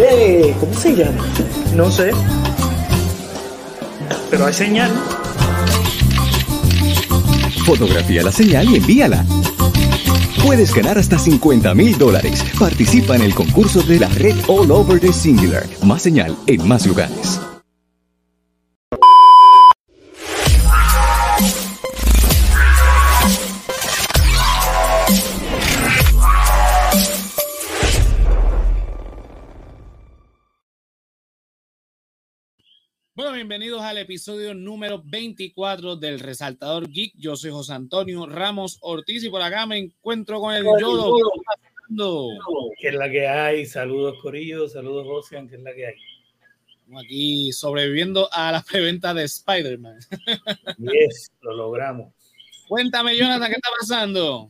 Eh, 0.00 0.56
¿Cómo 0.58 0.74
se 0.74 0.96
llama? 0.96 1.24
No 1.76 1.88
sé. 1.88 2.10
Pero 4.28 4.46
hay 4.46 4.52
señal. 4.52 4.90
Fotografía 7.64 8.24
la 8.24 8.32
señal 8.32 8.68
y 8.68 8.76
envíala. 8.76 9.24
Puedes 10.44 10.74
ganar 10.74 10.98
hasta 10.98 11.16
50 11.16 11.74
mil 11.74 11.96
dólares. 11.96 12.44
Participa 12.58 13.14
en 13.14 13.22
el 13.22 13.34
concurso 13.34 13.82
de 13.82 14.00
la 14.00 14.08
red 14.08 14.34
All 14.48 14.72
Over 14.72 14.98
the 14.98 15.12
Singular. 15.12 15.64
Más 15.84 16.02
señal 16.02 16.36
en 16.46 16.66
más 16.66 16.86
lugares. 16.86 17.40
Bienvenidos 33.38 33.82
al 33.82 33.98
episodio 33.98 34.52
número 34.52 35.00
24 35.04 35.94
del 35.94 36.18
Resaltador 36.18 36.90
Geek. 36.90 37.12
Yo 37.16 37.36
soy 37.36 37.52
José 37.52 37.72
Antonio 37.72 38.26
Ramos 38.26 38.78
Ortiz 38.80 39.22
y 39.22 39.30
por 39.30 39.40
acá 39.40 39.64
me 39.64 39.78
encuentro 39.78 40.40
con 40.40 40.56
el 40.56 40.64
Yodo. 40.64 41.14
¿Qué 42.80 42.88
es 42.88 42.94
la 42.94 43.08
que 43.08 43.28
hay? 43.28 43.64
Saludos, 43.64 44.18
Corillo. 44.20 44.68
Saludos, 44.68 45.06
José. 45.06 45.46
¿Qué 45.48 45.54
es 45.54 45.62
la 45.62 45.72
que 45.72 45.86
hay? 45.86 45.94
Estamos 46.80 47.04
aquí 47.04 47.52
sobreviviendo 47.52 48.28
a 48.32 48.50
la 48.50 48.60
preventa 48.60 49.14
de 49.14 49.22
Spider-Man. 49.22 50.00
Yes, 50.78 51.30
lo 51.40 51.54
logramos. 51.54 52.12
Cuéntame, 52.66 53.16
Jonathan, 53.16 53.50
¿qué 53.50 53.54
está 53.54 53.70
pasando? 53.78 54.48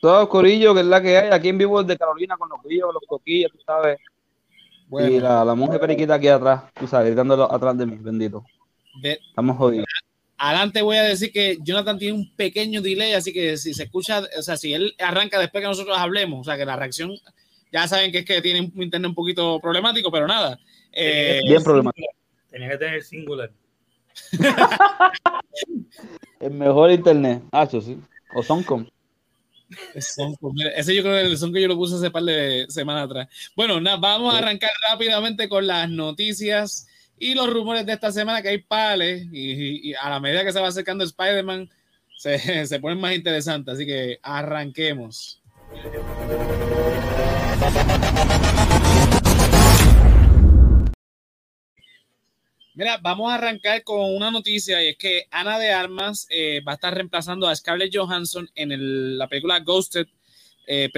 Todo 0.00 0.28
Corillo, 0.28 0.74
que 0.74 0.80
es 0.82 0.86
la 0.86 1.02
que 1.02 1.18
hay 1.18 1.30
aquí 1.32 1.48
en 1.48 1.58
vivo 1.58 1.82
de 1.82 1.98
Carolina 1.98 2.36
con 2.36 2.48
los 2.48 2.62
brillos, 2.62 2.94
los 2.94 3.02
coquillos, 3.04 3.50
tú 3.50 3.58
sabes. 3.66 3.98
Bueno, 4.88 5.08
Y 5.10 5.20
la, 5.20 5.44
la 5.44 5.54
monja 5.54 5.78
periquita 5.78 6.14
aquí 6.14 6.28
atrás, 6.28 6.62
tú 6.78 6.86
sabes, 6.86 7.08
gritándolo 7.08 7.50
atrás 7.52 7.76
de 7.76 7.86
mí, 7.86 7.96
bendito. 8.00 8.44
de- 9.02 9.18
Estamos 9.28 9.56
jodidos. 9.56 9.86
adelante 10.38 10.82
voy 10.82 10.96
a 10.96 11.02
decir 11.02 11.30
que 11.32 11.58
Jonathan 11.62 11.98
tiene 11.98 12.16
un 12.16 12.34
pequeño 12.34 12.80
delay, 12.80 13.12
así 13.12 13.32
que 13.32 13.56
si 13.58 13.74
se 13.74 13.84
escucha, 13.84 14.22
o 14.38 14.42
sea, 14.42 14.56
si 14.56 14.72
él 14.72 14.94
arranca 14.98 15.38
después 15.38 15.62
que 15.62 15.68
nosotros 15.68 15.96
hablemos, 15.98 16.40
o 16.40 16.44
sea, 16.44 16.56
que 16.56 16.64
la 16.64 16.76
reacción, 16.76 17.12
ya 17.70 17.86
saben 17.86 18.10
que 18.12 18.18
es 18.18 18.24
que 18.24 18.40
tiene 18.40 18.60
un 18.60 18.82
internet 18.82 19.08
un 19.10 19.14
poquito 19.14 19.60
problemático, 19.60 20.10
pero 20.10 20.26
nada. 20.26 20.58
Eh, 20.92 21.40
Bien 21.46 21.62
problemático. 21.62 22.08
Tenía 22.50 22.70
que 22.70 22.78
tener 22.78 23.02
singular. 23.02 23.50
El 26.40 26.52
mejor 26.52 26.90
internet. 26.90 27.42
Hacho, 27.52 27.80
sí. 27.80 27.98
O 28.34 28.42
Soncom. 28.42 28.86
Mira, 30.54 30.70
ese 30.70 30.94
yo 30.94 31.02
creo 31.02 31.14
que 31.14 31.20
el 31.30 31.38
son 31.38 31.52
que 31.52 31.60
yo 31.60 31.68
lo 31.68 31.76
puse 31.76 31.96
hace 31.96 32.10
par 32.10 32.22
de 32.22 32.66
semanas 32.68 33.04
atrás. 33.04 33.28
Bueno, 33.54 33.80
nada, 33.80 33.96
vamos 33.98 34.34
a 34.34 34.38
arrancar 34.38 34.70
rápidamente 34.90 35.48
con 35.48 35.66
las 35.66 35.88
noticias 35.90 36.86
y 37.18 37.34
los 37.34 37.52
rumores 37.52 37.84
de 37.84 37.92
esta 37.92 38.10
semana 38.12 38.40
que 38.42 38.48
hay 38.48 38.58
pales 38.58 39.26
y, 39.32 39.52
y- 39.52 39.90
y 39.90 39.94
a 39.94 40.08
la 40.10 40.20
medida 40.20 40.44
que 40.44 40.52
se 40.52 40.60
va 40.60 40.68
acercando 40.68 41.04
Spider-Man 41.04 41.68
se, 42.16 42.38
se 42.66 42.80
ponen 42.80 43.00
más 43.00 43.14
interesantes, 43.14 43.74
así 43.74 43.86
que 43.86 44.18
arranquemos. 44.22 45.40
Mira, 52.78 52.96
vamos 53.02 53.28
a 53.28 53.34
arrancar 53.34 53.82
con 53.82 54.14
una 54.14 54.30
noticia 54.30 54.80
y 54.84 54.90
es 54.90 54.96
que 54.96 55.24
Ana 55.32 55.58
de 55.58 55.72
Armas 55.72 56.28
eh, 56.30 56.60
va 56.60 56.72
a 56.72 56.74
estar 56.76 56.94
reemplazando 56.94 57.48
a 57.48 57.56
Scarlett 57.56 57.90
Johansson 57.92 58.48
en 58.54 58.70
el- 58.70 59.18
la 59.18 59.26
película 59.26 59.58
Ghosted, 59.58 60.06
eh, 60.68 60.88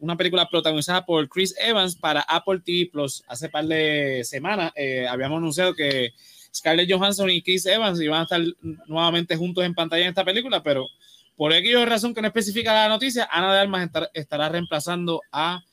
una 0.00 0.18
película 0.18 0.46
protagonizada 0.50 1.06
por 1.06 1.26
Chris 1.30 1.54
Evans 1.58 1.96
para 1.96 2.20
Apple 2.20 2.60
TV 2.62 2.90
Plus. 2.92 3.24
Hace 3.26 3.48
par 3.48 3.64
de 3.64 4.20
semanas 4.24 4.70
eh, 4.76 5.06
habíamos 5.08 5.38
anunciado 5.38 5.74
que 5.74 6.12
Scarlett 6.54 6.92
Johansson 6.92 7.30
y 7.30 7.40
Chris 7.40 7.64
Evans 7.64 7.98
iban 8.02 8.20
a 8.20 8.24
estar 8.24 8.42
nuevamente 8.86 9.34
juntos 9.34 9.64
en 9.64 9.72
pantalla 9.74 10.02
en 10.02 10.10
esta 10.10 10.26
película, 10.26 10.62
pero 10.62 10.86
por 11.36 11.54
aquella 11.54 11.86
razón 11.86 12.12
que 12.14 12.20
no 12.20 12.26
especifica 12.28 12.74
la 12.74 12.88
noticia, 12.90 13.26
Ana 13.32 13.50
de 13.54 13.60
Armas 13.60 13.86
estar- 13.86 14.10
estará 14.12 14.50
reemplazando 14.50 15.22
a 15.32 15.64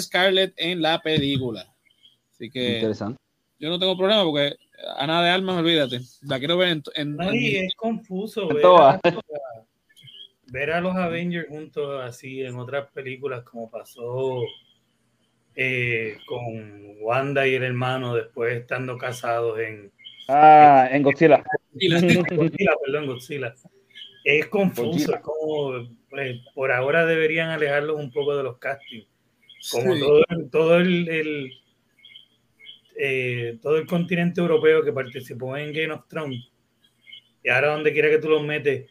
Scarlett 0.00 0.54
en 0.56 0.82
la 0.82 1.00
película. 1.00 1.72
Así 2.32 2.50
que 2.50 2.74
Interesante. 2.74 3.20
yo 3.60 3.68
no 3.70 3.78
tengo 3.78 3.96
problema 3.96 4.24
porque 4.24 4.56
Ana 4.96 5.22
de 5.22 5.30
Armas, 5.30 5.56
olvídate. 5.58 6.00
La 6.22 6.38
quiero 6.38 6.56
ver 6.56 6.68
en. 6.68 6.82
en- 6.94 7.16
No, 7.16 7.28
en- 7.30 7.34
y 7.34 7.56
es 7.56 7.74
confuso 7.74 8.46
ver 8.48 8.64
a, 8.64 8.68
va. 8.68 9.00
ver 10.46 10.70
a 10.72 10.80
los 10.80 10.94
Avengers 10.96 11.48
juntos 11.48 12.02
así 12.04 12.42
en 12.42 12.56
otras 12.56 12.90
películas 12.92 13.42
como 13.44 13.70
pasó 13.70 14.42
eh, 15.56 16.16
con 16.26 16.96
Wanda 17.00 17.46
y 17.46 17.54
el 17.54 17.64
hermano 17.64 18.14
después 18.14 18.54
estando 18.56 18.96
casados 18.96 19.58
en 19.58 19.90
Ah, 20.28 20.88
en 20.92 21.02
Godzilla. 21.02 21.42
y 21.74 21.88
la- 21.88 22.00
Godzilla, 22.36 22.72
perdón, 22.84 23.06
Godzilla. 23.06 23.54
Es 24.24 24.46
confuso, 24.46 24.90
Godzilla. 24.90 25.16
es 25.16 25.22
como 25.22 25.88
pues, 26.10 26.36
por 26.54 26.70
ahora 26.70 27.06
deberían 27.06 27.50
alejarlos 27.50 27.96
un 27.98 28.10
poco 28.12 28.36
de 28.36 28.42
los 28.42 28.58
castings. 28.58 29.06
Como 29.72 29.94
Sí. 29.94 30.00
todo, 30.00 30.22
todo 30.52 30.76
el, 30.76 31.08
el, 31.08 31.50
eh, 32.98 33.58
todo 33.62 33.76
el 33.78 33.86
continente 33.86 34.40
europeo 34.40 34.82
que 34.82 34.92
participó 34.92 35.56
en 35.56 35.72
Game 35.72 35.92
of 35.92 36.06
Thrones. 36.08 36.44
Y 37.44 37.48
ahora 37.48 37.72
donde 37.72 37.92
quiera 37.92 38.10
que 38.10 38.18
tú 38.18 38.28
los 38.28 38.42
metes, 38.42 38.86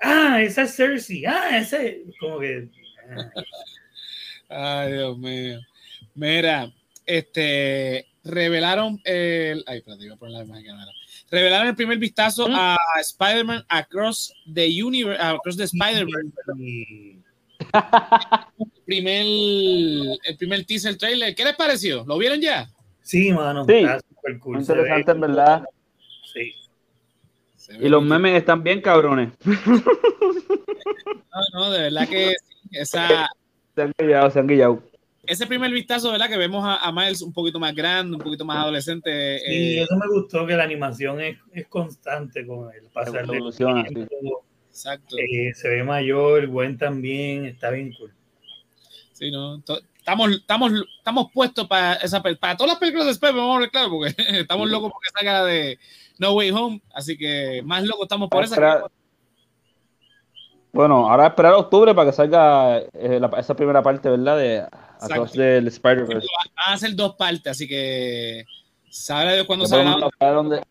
ah, 0.00 0.40
esa 0.40 0.62
es 0.62 0.76
Cersei, 0.76 1.24
ah, 1.26 1.58
ese, 1.58 2.04
como 2.20 2.38
que 2.38 2.68
ah, 3.10 3.30
Ay, 4.84 4.92
Dios 4.94 5.18
mío. 5.18 5.60
Mira, 6.14 6.72
este. 7.06 8.06
Revelaron 8.22 9.00
el. 9.04 9.64
Ay, 9.66 9.78
espérate, 9.78 10.04
iba 10.04 10.14
a 10.14 10.18
poner 10.18 10.38
la 10.38 10.44
imagen 10.44 10.64
que 10.64 10.70
no 10.70 10.82
era. 10.82 10.92
Revelaron 11.30 11.68
el 11.68 11.74
primer 11.76 11.96
vistazo 11.98 12.46
a 12.50 12.76
Spider-Man 13.00 13.64
Across 13.68 14.34
the 14.52 14.66
Universe, 14.82 15.22
Across 15.22 15.56
the 15.56 15.64
Spider-Man. 15.64 16.32
y- 16.58 17.18
Primer, 18.84 19.24
el 20.24 20.36
primer 20.36 20.64
teaser 20.64 20.96
trailer. 20.96 21.34
¿Qué 21.34 21.44
les 21.44 21.54
pareció? 21.54 22.04
¿Lo 22.04 22.18
vieron 22.18 22.40
ya? 22.40 22.68
Sí, 23.10 23.32
mano, 23.32 23.64
Sí. 23.64 23.74
está 23.74 24.00
súper 24.00 24.38
cool. 24.38 24.54
Muy 24.56 24.62
interesante, 24.62 25.10
en 25.12 25.20
verdad. 25.20 25.64
Sí. 26.32 26.54
Y 27.80 27.88
los 27.88 28.02
memes 28.02 28.34
están 28.36 28.62
bien 28.62 28.80
cabrones. 28.80 29.32
No, 29.44 31.40
no, 31.54 31.70
de 31.70 31.82
verdad 31.82 32.08
que 32.08 32.30
sí, 32.30 32.68
esa, 32.72 33.28
Se 33.74 33.82
han 33.82 33.92
guillado, 33.98 34.30
se 34.30 34.38
han 34.40 34.46
guillado. 34.46 34.82
ese 35.26 35.46
primer 35.46 35.70
vistazo, 35.70 36.10
¿verdad? 36.10 36.28
Que 36.28 36.36
vemos 36.36 36.64
a, 36.64 36.76
a 36.78 36.92
Miles 36.92 37.22
un 37.22 37.32
poquito 37.32 37.60
más 37.60 37.74
grande, 37.74 38.16
un 38.16 38.22
poquito 38.22 38.44
más 38.44 38.58
adolescente. 38.58 39.10
Y 39.46 39.78
eh, 39.78 39.82
eso 39.82 39.96
me 39.96 40.08
gustó 40.08 40.46
que 40.46 40.56
la 40.56 40.64
animación 40.64 41.20
es, 41.20 41.38
es 41.52 41.66
constante 41.68 42.44
con 42.46 42.72
el 42.74 42.82
pasar 42.92 43.26
del 43.26 43.52
sí. 43.52 43.64
tiempo. 43.64 44.44
exacto. 44.68 45.16
Eh, 45.18 45.52
se 45.54 45.68
ve 45.68 45.84
mayor, 45.84 46.46
buen 46.48 46.76
también, 46.76 47.44
está 47.46 47.70
bien 47.70 47.92
cool. 47.98 48.12
Sí, 49.12 49.30
¿no? 49.30 49.60
To- 49.60 49.80
Estamos, 50.10 50.30
estamos, 50.32 50.72
estamos 50.98 51.26
puestos 51.32 51.68
para 51.68 51.94
esa 51.94 52.20
para 52.20 52.56
todas 52.56 52.72
las 52.72 52.78
películas 52.80 53.06
de 53.06 53.12
Spider-Man, 53.12 53.42
vamos 53.44 53.56
a 53.56 53.60
ver 53.60 53.70
claro, 53.70 53.90
porque 53.90 54.14
estamos 54.40 54.68
locos 54.68 54.90
porque 54.92 55.08
salga 55.14 55.32
la 55.34 55.44
de 55.44 55.78
No 56.18 56.32
Way 56.32 56.50
Home, 56.50 56.82
así 56.92 57.16
que 57.16 57.62
más 57.64 57.84
locos 57.84 58.02
estamos 58.04 58.28
por 58.28 58.42
esa. 58.42 58.82
Bueno, 60.72 61.08
ahora 61.10 61.28
esperar 61.28 61.52
a 61.54 61.58
octubre 61.58 61.94
para 61.94 62.10
que 62.10 62.16
salga 62.16 62.78
eh, 62.78 63.18
la- 63.20 63.30
esa 63.38 63.54
primera 63.54 63.82
parte, 63.82 64.08
¿verdad? 64.08 64.36
De 64.36 64.66
Across 65.00 65.32
del 65.32 65.66
Spider-Verse. 65.68 66.26
Van 66.66 66.74
a 66.74 66.76
ser 66.78 66.94
dos 66.94 67.14
partes, 67.16 67.46
así 67.50 67.66
que 67.66 68.44
sabrá 68.88 69.32
Dios 69.34 69.46
cuándo 69.46 69.66
salga. 69.66 69.96
dónde- 70.20 70.62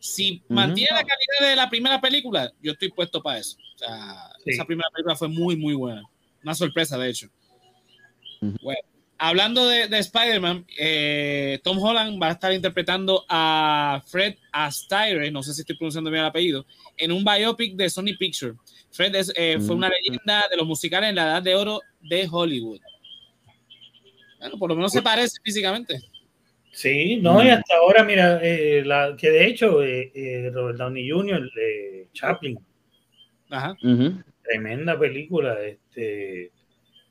Si 0.00 0.42
mantiene 0.48 0.90
la 0.92 1.04
calidad 1.04 1.50
de 1.50 1.56
la 1.56 1.68
primera 1.70 2.00
película, 2.00 2.52
yo 2.62 2.72
estoy 2.72 2.90
puesto 2.90 3.20
para 3.22 3.38
eso. 3.38 3.56
O 3.74 3.78
sea, 3.78 4.30
Sí. 4.44 4.50
esa 4.50 4.64
primera 4.64 4.88
película 4.92 5.14
fue 5.16 5.28
muy, 5.28 5.56
muy 5.56 5.74
buena. 5.74 6.02
Una 6.44 6.54
sorpresa, 6.54 6.96
de 6.98 7.08
hecho. 7.10 7.28
Bueno, 8.40 8.80
hablando 9.18 9.66
de, 9.68 9.88
de 9.88 9.98
Spider-Man, 9.98 10.64
eh, 10.78 11.58
Tom 11.64 11.78
Holland 11.78 12.22
va 12.22 12.28
a 12.28 12.32
estar 12.32 12.52
interpretando 12.52 13.24
a 13.28 14.02
Fred 14.06 14.36
Astaire, 14.52 15.30
no 15.30 15.42
sé 15.42 15.52
si 15.54 15.62
estoy 15.62 15.76
pronunciando 15.76 16.10
bien 16.10 16.22
el 16.22 16.28
apellido, 16.28 16.66
en 16.96 17.12
un 17.12 17.24
biopic 17.24 17.74
de 17.74 17.90
Sony 17.90 18.16
Pictures. 18.18 18.56
Fred 18.92 19.14
es, 19.14 19.32
eh, 19.36 19.58
fue 19.60 19.74
Mm. 19.74 19.78
una 19.78 19.88
leyenda 19.90 20.46
de 20.50 20.56
los 20.56 20.66
musicales 20.66 21.10
en 21.10 21.16
la 21.16 21.22
edad 21.24 21.42
de 21.42 21.54
oro 21.54 21.80
de 22.00 22.28
Hollywood. 22.30 22.80
Bueno, 24.38 24.56
por 24.58 24.70
lo 24.70 24.76
menos 24.76 24.92
se 24.92 25.02
parece 25.02 25.36
físicamente. 25.42 25.98
Sí, 26.70 27.16
no, 27.16 27.40
Mm. 27.40 27.46
y 27.46 27.50
hasta 27.50 27.74
ahora, 27.76 28.04
mira, 28.04 28.38
eh, 28.42 28.82
la, 28.84 29.16
que 29.18 29.30
de 29.30 29.46
hecho, 29.46 29.82
eh, 29.82 30.12
eh, 30.14 30.50
Robert 30.52 30.78
Downey 30.78 31.10
Jr., 31.10 31.50
eh, 31.60 32.06
Chaplin, 32.12 32.58
Ajá. 33.50 33.76
Tremenda 34.44 34.98
película, 34.98 35.56
este, 35.64 36.52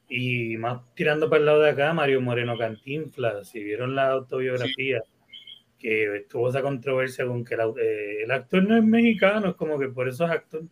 y 0.09 0.57
más 0.57 0.81
tirando 0.95 1.30
para 1.30 1.39
el 1.39 1.45
lado 1.45 1.62
de 1.62 1.71
acá, 1.71 1.94
Mario 1.94 2.21
Moreno 2.21 2.57
Cantinflas, 2.57 3.50
si 3.50 3.63
vieron 3.63 3.95
la 3.95 4.09
autobiografía, 4.09 5.01
que 5.77 6.18
estuvo 6.18 6.50
esa 6.50 6.62
controversia 6.62 7.25
con 7.25 7.44
que 7.44 7.56
el, 7.56 7.62
eh, 7.80 8.24
el 8.24 8.31
actor 8.31 8.63
no 8.63 8.77
es 8.77 8.83
mexicano, 8.83 9.50
es 9.50 9.56
como 9.56 9.77
que 9.77 9.89
por 9.89 10.07
eso 10.07 10.25
es 10.25 10.31
actor. 10.31 10.63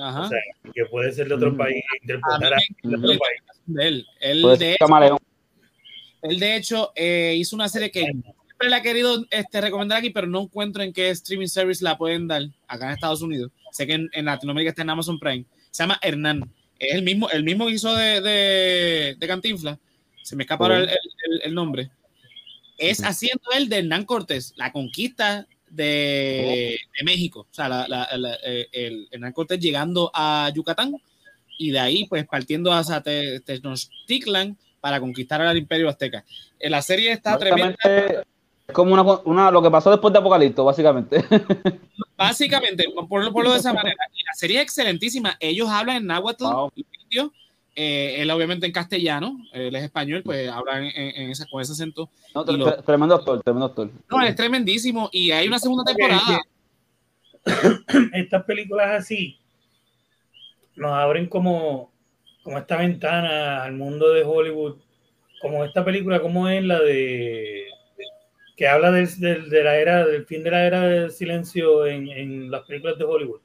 Ajá. 0.00 0.22
O 0.22 0.28
sea, 0.28 0.40
que 0.74 0.84
puede 0.86 1.12
ser 1.12 1.28
de 1.28 1.34
otro 1.34 1.52
mm. 1.52 1.56
país, 1.56 1.84
interpretar 2.02 2.54
a, 2.54 2.58
de 2.82 2.96
otro 2.96 3.08
país. 3.08 3.42
Él, 3.78 4.06
él, 4.20 4.42
de 4.58 4.72
hecho, 4.72 5.18
él 6.22 6.40
de 6.40 6.56
hecho 6.56 6.92
eh, 6.94 7.34
hizo 7.36 7.56
una 7.56 7.68
serie 7.68 7.90
que 7.90 8.00
siempre 8.00 8.68
le 8.68 8.74
ha 8.76 8.82
querido 8.82 9.24
este, 9.30 9.60
recomendar 9.60 9.98
aquí, 9.98 10.10
pero 10.10 10.26
no 10.26 10.42
encuentro 10.42 10.82
en 10.82 10.92
qué 10.92 11.10
streaming 11.10 11.46
service 11.46 11.82
la 11.82 11.96
pueden 11.96 12.28
dar 12.28 12.42
acá 12.68 12.86
en 12.86 12.92
Estados 12.92 13.22
Unidos. 13.22 13.52
Sé 13.70 13.86
que 13.86 13.94
en, 13.94 14.10
en 14.12 14.26
Latinoamérica 14.26 14.70
está 14.70 14.82
en 14.82 14.90
Amazon 14.90 15.18
Prime. 15.18 15.46
Se 15.70 15.82
llama 15.82 15.98
Hernán. 16.02 16.42
Es 16.88 16.94
el 16.94 17.02
mismo, 17.02 17.28
el 17.30 17.44
mismo 17.44 17.66
que 17.66 17.72
hizo 17.72 17.94
de, 17.94 18.20
de, 18.20 19.16
de 19.18 19.26
Cantinfla. 19.26 19.78
Se 20.22 20.36
me 20.36 20.44
escapa 20.44 20.64
ahora 20.64 20.78
el, 20.78 20.88
el, 20.88 21.42
el, 21.44 21.54
nombre. 21.54 21.90
Es 22.78 23.04
haciendo 23.04 23.44
él 23.56 23.68
de 23.68 23.78
Hernán 23.78 24.04
Cortés, 24.04 24.52
la 24.56 24.72
conquista 24.72 25.46
de, 25.68 26.78
de 26.98 27.04
México. 27.04 27.46
O 27.50 27.54
sea, 27.54 27.68
la, 27.68 27.86
la, 27.88 28.08
eh, 28.44 28.68
el 28.72 29.08
Hernán 29.10 29.32
Cortés 29.32 29.60
llegando 29.60 30.10
a 30.14 30.50
Yucatán 30.54 30.96
y 31.58 31.70
de 31.70 31.78
ahí, 31.78 32.06
pues 32.06 32.26
partiendo 32.26 32.72
hacia 32.72 33.02
Tenochtitlan 33.02 34.56
para 34.80 35.00
conquistar 35.00 35.40
al 35.40 35.56
imperio 35.56 35.88
azteca. 35.88 36.24
En 36.58 36.72
la 36.72 36.82
serie 36.82 37.12
está 37.12 37.38
tremenda. 37.38 37.76
Es 38.66 38.74
como 38.74 38.94
una, 38.94 39.02
una, 39.24 39.50
lo 39.50 39.62
que 39.62 39.70
pasó 39.70 39.90
después 39.90 40.12
de 40.12 40.18
Apocalipto, 40.18 40.64
básicamente. 40.64 41.24
Básicamente, 42.16 42.84
por, 43.08 43.32
por 43.32 43.44
lo 43.44 43.52
de 43.52 43.58
esa 43.58 43.72
manera. 43.72 43.96
la 43.98 44.34
serie 44.34 44.58
es 44.58 44.62
excelentísima. 44.62 45.36
Ellos 45.40 45.68
hablan 45.68 45.96
en 45.96 46.06
náhuatl, 46.06 46.44
eh, 47.76 48.22
él 48.22 48.30
obviamente 48.30 48.66
en 48.66 48.72
castellano, 48.72 49.36
él 49.52 49.74
es 49.74 49.82
español, 49.82 50.22
pues 50.24 50.48
habla 50.48 50.78
en, 50.78 50.94
en 50.94 51.30
esa, 51.30 51.44
con 51.46 51.60
ese 51.60 51.72
acento. 51.72 52.08
No, 52.32 52.44
tremendo 52.44 53.16
actor, 53.16 53.42
tremendo 53.42 53.66
actor. 53.66 53.90
No, 54.08 54.22
es 54.22 54.36
tremendísimo. 54.36 55.10
Y 55.12 55.32
hay 55.32 55.48
una 55.48 55.58
segunda 55.58 55.82
temporada. 55.84 56.40
Estas 58.12 58.44
películas 58.44 59.02
así 59.02 59.38
nos 60.76 60.92
abren 60.92 61.26
como, 61.26 61.90
como 62.42 62.58
esta 62.58 62.76
ventana 62.76 63.64
al 63.64 63.72
mundo 63.72 64.12
de 64.12 64.22
Hollywood, 64.22 64.76
como 65.40 65.64
esta 65.64 65.84
película, 65.84 66.20
como 66.20 66.48
es 66.48 66.64
la 66.64 66.80
de 66.80 67.66
que 68.56 68.68
habla 68.68 68.90
del, 68.92 69.50
de 69.50 69.64
la 69.64 69.76
era, 69.76 70.06
del 70.06 70.26
fin 70.26 70.42
de 70.42 70.50
la 70.50 70.64
era 70.64 70.80
del 70.82 71.10
silencio 71.10 71.86
en, 71.86 72.08
en 72.08 72.50
las 72.50 72.62
películas 72.62 72.98
de 72.98 73.04
Hollywood. 73.04 73.40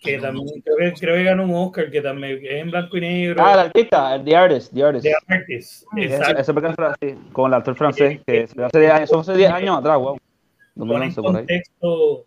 Que 0.00 0.18
también 0.18 0.60
creo 0.60 0.76
que, 0.76 1.00
creo 1.00 1.16
que 1.16 1.24
ganó 1.24 1.44
un 1.44 1.54
Oscar, 1.54 1.90
que 1.90 2.00
también 2.00 2.38
es 2.44 2.52
en 2.52 2.70
blanco 2.70 2.96
y 2.96 3.00
negro. 3.00 3.42
Ah, 3.44 3.54
el 3.54 3.58
artista, 3.58 4.22
The 4.24 4.36
Artist, 4.36 4.72
The 4.72 4.84
Artist. 4.84 5.02
The 5.02 5.14
Artist, 5.34 5.84
exacto. 5.96 7.18
con 7.32 7.50
el 7.50 7.54
actor 7.54 7.74
francés, 7.74 8.20
que 8.24 8.42
hace 8.42 8.78
10 8.78 8.92
años, 8.92 9.12
hace 9.12 9.36
10 9.36 9.50
años 9.50 9.78
atrás, 9.78 9.98
wow. 9.98 10.18
No 10.76 11.02
en 11.02 11.12
contexto 11.12 12.26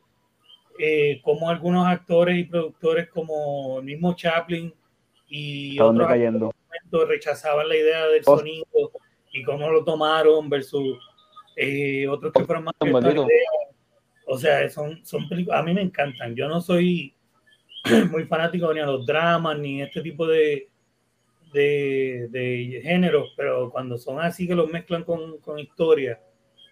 eh, 0.77 1.21
como 1.23 1.49
algunos 1.49 1.87
actores 1.87 2.37
y 2.37 2.43
productores 2.43 3.07
como 3.07 3.79
el 3.79 3.85
mismo 3.85 4.13
Chaplin 4.13 4.73
y 5.29 5.79
otros 5.79 6.07
cayendo? 6.07 6.51
rechazaban 7.07 7.69
la 7.69 7.75
idea 7.77 8.07
del 8.07 8.23
sonido 8.23 8.65
y 9.31 9.43
cómo 9.43 9.69
lo 9.69 9.83
tomaron 9.83 10.49
versus 10.49 10.97
eh, 11.55 12.07
otros 12.07 12.31
que 12.33 12.45
fueron 12.45 12.65
más 12.65 12.75
o 14.27 14.37
sea 14.37 14.69
son, 14.69 15.05
son 15.05 15.27
películas 15.27 15.59
a 15.59 15.63
mí 15.63 15.73
me 15.73 15.81
encantan 15.81 16.35
yo 16.35 16.47
no 16.47 16.61
soy 16.61 17.13
muy 18.11 18.25
fanático 18.25 18.73
ni 18.73 18.79
a 18.79 18.85
los 18.85 19.05
dramas 19.05 19.57
ni 19.59 19.81
este 19.81 20.01
tipo 20.01 20.27
de 20.27 20.69
de, 21.53 22.27
de 22.29 22.81
géneros 22.83 23.33
pero 23.35 23.69
cuando 23.69 23.97
son 23.97 24.19
así 24.19 24.47
que 24.47 24.55
los 24.55 24.69
mezclan 24.69 25.03
con, 25.03 25.39
con 25.39 25.59
historia 25.59 26.19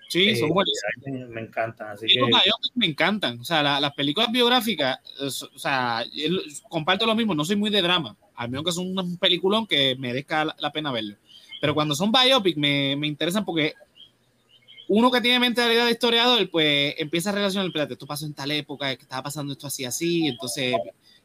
Sí, 0.10 0.36
son 0.36 0.50
buenas. 0.50 0.74
Me, 1.30 1.42
encantan. 1.42 1.90
Así 1.90 2.08
que... 2.08 2.20
me 2.74 2.88
encantan. 2.88 3.40
O 3.40 3.44
sea, 3.44 3.80
las 3.80 3.94
películas 3.94 4.32
biográficas, 4.32 5.00
o 5.22 5.60
sea, 5.60 6.04
comparto 6.68 7.06
lo 7.06 7.14
mismo, 7.16 7.36
no 7.36 7.46
soy 7.46 7.56
muy 7.56 7.70
de 7.70 7.82
drama, 7.82 8.18
al 8.36 8.50
menos 8.50 8.66
que 8.66 8.72
son 8.72 8.98
un 8.98 9.18
peliculón 9.18 9.68
que 9.68 9.96
merezca 10.00 10.46
la, 10.46 10.72
pena 10.72 10.92
verlo. 10.92 11.16
Pero 11.62 11.74
cuando 11.74 11.96
son 11.96 12.12
biopic 12.12 12.58
me, 12.58 12.96
me 12.96 13.08
interesan 13.08 13.46
porque 13.46 13.74
uno 14.90 15.12
que 15.12 15.22
tiene 15.22 15.40
mentalidad 15.40 15.86
de 15.86 15.92
historiador, 15.92 16.50
pues 16.50 16.96
empieza 16.98 17.30
a 17.30 17.34
relacionar, 17.34 17.68
espérate, 17.68 17.94
esto 17.94 18.08
pasó 18.08 18.26
en 18.26 18.34
tal 18.34 18.50
época, 18.52 18.96
que 18.96 19.04
estaba 19.04 19.22
pasando 19.24 19.54
esto 19.54 19.68
así, 19.68 19.86
así, 19.86 20.28
entonces 20.28 20.76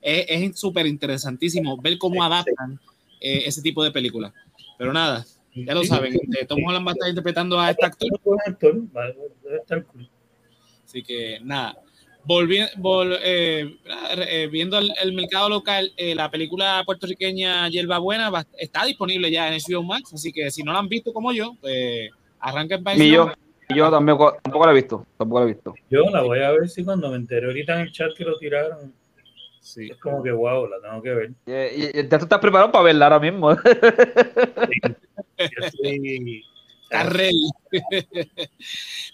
es 0.03 0.61
súper 0.61 0.87
interesantísimo 0.87 1.81
ver 1.81 1.97
cómo 1.97 2.23
adaptan 2.23 2.79
eh, 3.21 3.45
ese 3.47 3.63
tipo 3.63 3.83
de 3.83 3.91
películas. 3.91 4.35
Pero 4.77 4.93
nada, 4.93 5.25
ya 5.55 5.75
lo 5.75 5.83
saben, 5.83 6.15
este, 6.15 6.45
Tom 6.45 6.63
Holland 6.63 6.87
va 6.87 6.91
a 6.91 6.95
estar 6.95 7.09
interpretando 7.09 7.59
a 7.59 7.71
este 7.71 7.87
actor. 7.87 8.09
Así 10.85 11.03
que 11.03 11.41
nada. 11.43 11.84
Volviendo, 12.27 13.05
eh, 13.23 13.77
eh, 14.17 14.49
viendo 14.51 14.79
el, 14.79 15.13
mercado 15.13 15.51
local, 15.51 15.93
eh, 15.97 16.15
la 16.15 16.31
película 16.31 16.83
puertorriqueña 16.87 17.69
Hierba 17.69 17.99
Buena 17.99 18.33
está 18.59 18.87
disponible 18.87 19.31
ya 19.31 19.49
en 19.49 19.61
HBO 19.61 19.83
Max, 19.83 20.15
así 20.15 20.33
que 20.33 20.51
si 20.51 20.63
no 20.63 20.73
la 20.73 20.79
han 20.79 20.89
visto 20.89 21.13
como 21.13 21.33
yo, 21.33 21.55
pues 21.61 22.11
arranquen 22.41 22.83
para 22.83 22.97
Y 22.97 23.11
yo, 23.11 23.31
yo 23.75 23.91
tampoco, 23.91 24.39
tampoco 24.43 24.65
la 24.67 24.73
he 24.73 24.77
visto, 24.77 25.07
tampoco 25.19 25.41
la 25.41 25.45
he 25.45 25.53
visto. 25.53 25.75
Yo 25.91 26.05
la 26.11 26.23
voy 26.23 26.41
a 26.41 26.51
ver 26.53 26.69
si 26.69 26.83
cuando 26.83 27.11
me 27.11 27.17
enteré 27.17 27.47
ahorita 27.47 27.75
en 27.75 27.81
el 27.81 27.93
chat 27.93 28.15
que 28.17 28.25
lo 28.25 28.39
tiraron. 28.39 28.95
Sí. 29.61 29.89
Es 29.91 29.99
como 29.99 30.23
que 30.23 30.31
wow, 30.31 30.67
la 30.67 30.81
tengo 30.81 31.03
que 31.03 31.15
ver. 31.15 31.31
ya 31.47 32.19
tú 32.19 32.25
estás 32.25 32.39
preparado 32.39 32.73
para 32.73 32.85
verla 32.85 33.07
ahora 33.07 33.21
mismo. 33.21 33.51
Está 36.95 37.03
ready. 37.03 37.51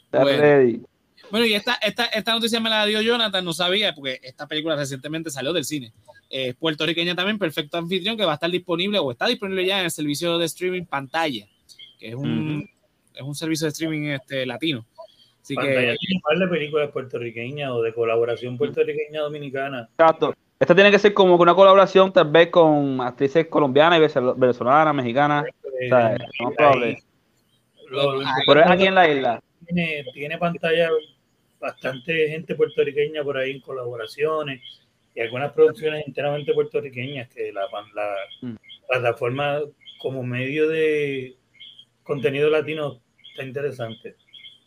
Está 0.05 0.23
bueno. 0.23 0.43
ready. 0.43 0.83
Bueno, 1.31 1.47
y 1.47 1.55
esta, 1.55 1.75
esta, 1.75 2.07
esta 2.07 2.33
noticia 2.33 2.61
me 2.61 2.71
la 2.71 2.87
dio 2.87 3.01
Jonathan, 3.01 3.45
no 3.45 3.53
sabía, 3.53 3.95
porque 3.95 4.21
esta 4.23 4.47
película 4.47 4.77
recientemente 4.77 5.31
salió 5.31 5.53
del 5.53 5.65
cine. 5.65 5.93
Eh, 6.29 6.55
puertorriqueña 6.55 7.15
también, 7.15 7.39
Perfecto 7.39 7.79
Anfitrión, 7.79 8.17
que 8.17 8.25
va 8.25 8.33
a 8.33 8.35
estar 8.35 8.51
disponible 8.51 8.99
o 8.99 9.11
está 9.11 9.27
disponible 9.27 9.65
ya 9.67 9.81
en 9.81 9.87
el 9.87 9.91
servicio 9.91 10.39
de 10.39 10.47
streaming 10.47 10.85
Pantalla, 10.85 11.47
que 11.99 12.09
es 12.09 12.15
un, 12.15 12.69
es 13.15 13.23
un 13.23 13.35
servicio 13.35 13.67
de 13.67 13.71
streaming 13.71 14.09
este, 14.09 14.47
latino. 14.47 14.85
Así 15.43 15.55
Pantalla 15.55 15.93
que, 15.93 15.97
tiene 15.99 16.17
un 16.17 16.23
par 16.23 16.39
de 16.39 16.49
películas 16.49 16.91
puertorriqueñas 16.91 17.71
o 17.71 17.83
de 17.83 17.95
colaboración 17.95 18.59
puertorriqueña 18.59 19.21
dominicana. 19.21 19.89
Exacto. 19.91 20.35
Esta 20.59 20.75
tiene 20.75 20.91
que 20.91 20.99
ser 20.99 21.15
como 21.15 21.37
una 21.37 21.55
colaboración 21.55 22.13
tal 22.13 22.31
vez 22.31 22.49
con 22.49 23.01
actrices 23.01 23.47
colombianas 23.47 23.99
y 23.99 24.21
venezolanas, 24.37 24.95
mexicanas. 24.95 25.47
o 25.65 25.89
sea, 25.89 26.17
no 26.41 26.51
probable. 26.53 27.03
Pero 28.47 28.61
es 28.61 28.71
aquí 28.71 28.87
en 28.87 28.95
la 28.95 29.09
isla. 29.09 29.43
Tiene, 29.65 30.05
tiene 30.13 30.39
pantalla 30.39 30.91
bastante 31.61 32.29
gente 32.29 32.55
puertorriqueña 32.55 33.23
por 33.23 33.37
ahí 33.37 33.53
en 33.53 33.61
colaboraciones 33.61 34.63
y 35.15 35.21
algunas 35.21 35.53
producciones 35.53 36.07
enteramente 36.07 36.53
puertorriqueñas 36.55 37.29
que 37.29 37.53
la, 37.53 37.63
la 37.95 38.15
mm. 38.43 38.57
plataforma 38.89 39.61
como 39.99 40.23
medio 40.23 40.69
de 40.69 41.37
contenido 42.03 42.49
latino 42.49 43.01
está 43.31 43.45
interesante. 43.45 44.17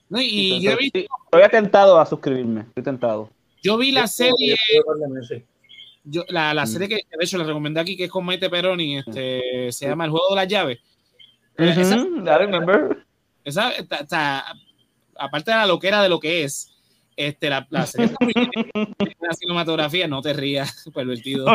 No, 0.09 0.21
y 0.21 0.61
yo 0.61 0.71
he 0.71 0.75
visto... 0.75 0.99
Estoy 0.99 1.49
tentado 1.49 1.99
a 1.99 2.05
suscribirme, 2.05 2.61
estoy 2.61 2.83
tentado. 2.83 3.29
Yo 3.63 3.77
vi 3.77 3.91
la 3.91 4.07
serie 4.07 4.55
yo, 6.03 6.25
la, 6.27 6.53
la 6.53 6.63
mm. 6.63 6.67
serie 6.67 6.89
que 6.89 6.95
de 6.95 7.25
hecho 7.25 7.37
le 7.37 7.45
recomendé 7.45 7.79
aquí, 7.79 7.95
que 7.95 8.05
es 8.05 8.11
con 8.11 8.25
Maite 8.25 8.49
Peroni, 8.49 8.97
este, 8.99 9.71
se 9.71 9.87
llama 9.87 10.05
El 10.05 10.11
juego 10.11 10.29
de 10.31 10.35
las 10.35 10.47
llaves. 10.47 10.79
Uh 11.57 11.63
-huh, 11.63 12.37
remember. 12.37 13.05
Esa, 13.43 13.71
aparte 15.15 15.51
de 15.51 15.57
la 15.57 15.65
loquera 15.65 16.01
de 16.01 16.09
lo 16.09 16.19
que 16.19 16.43
es, 16.43 16.72
este, 17.15 17.49
la, 17.49 17.67
la 17.69 17.85
serie 17.85 18.13
la 18.73 19.33
cinematografía, 19.33 20.07
no 20.07 20.21
te 20.21 20.33
rías, 20.33 20.89
pervertido. 20.93 21.47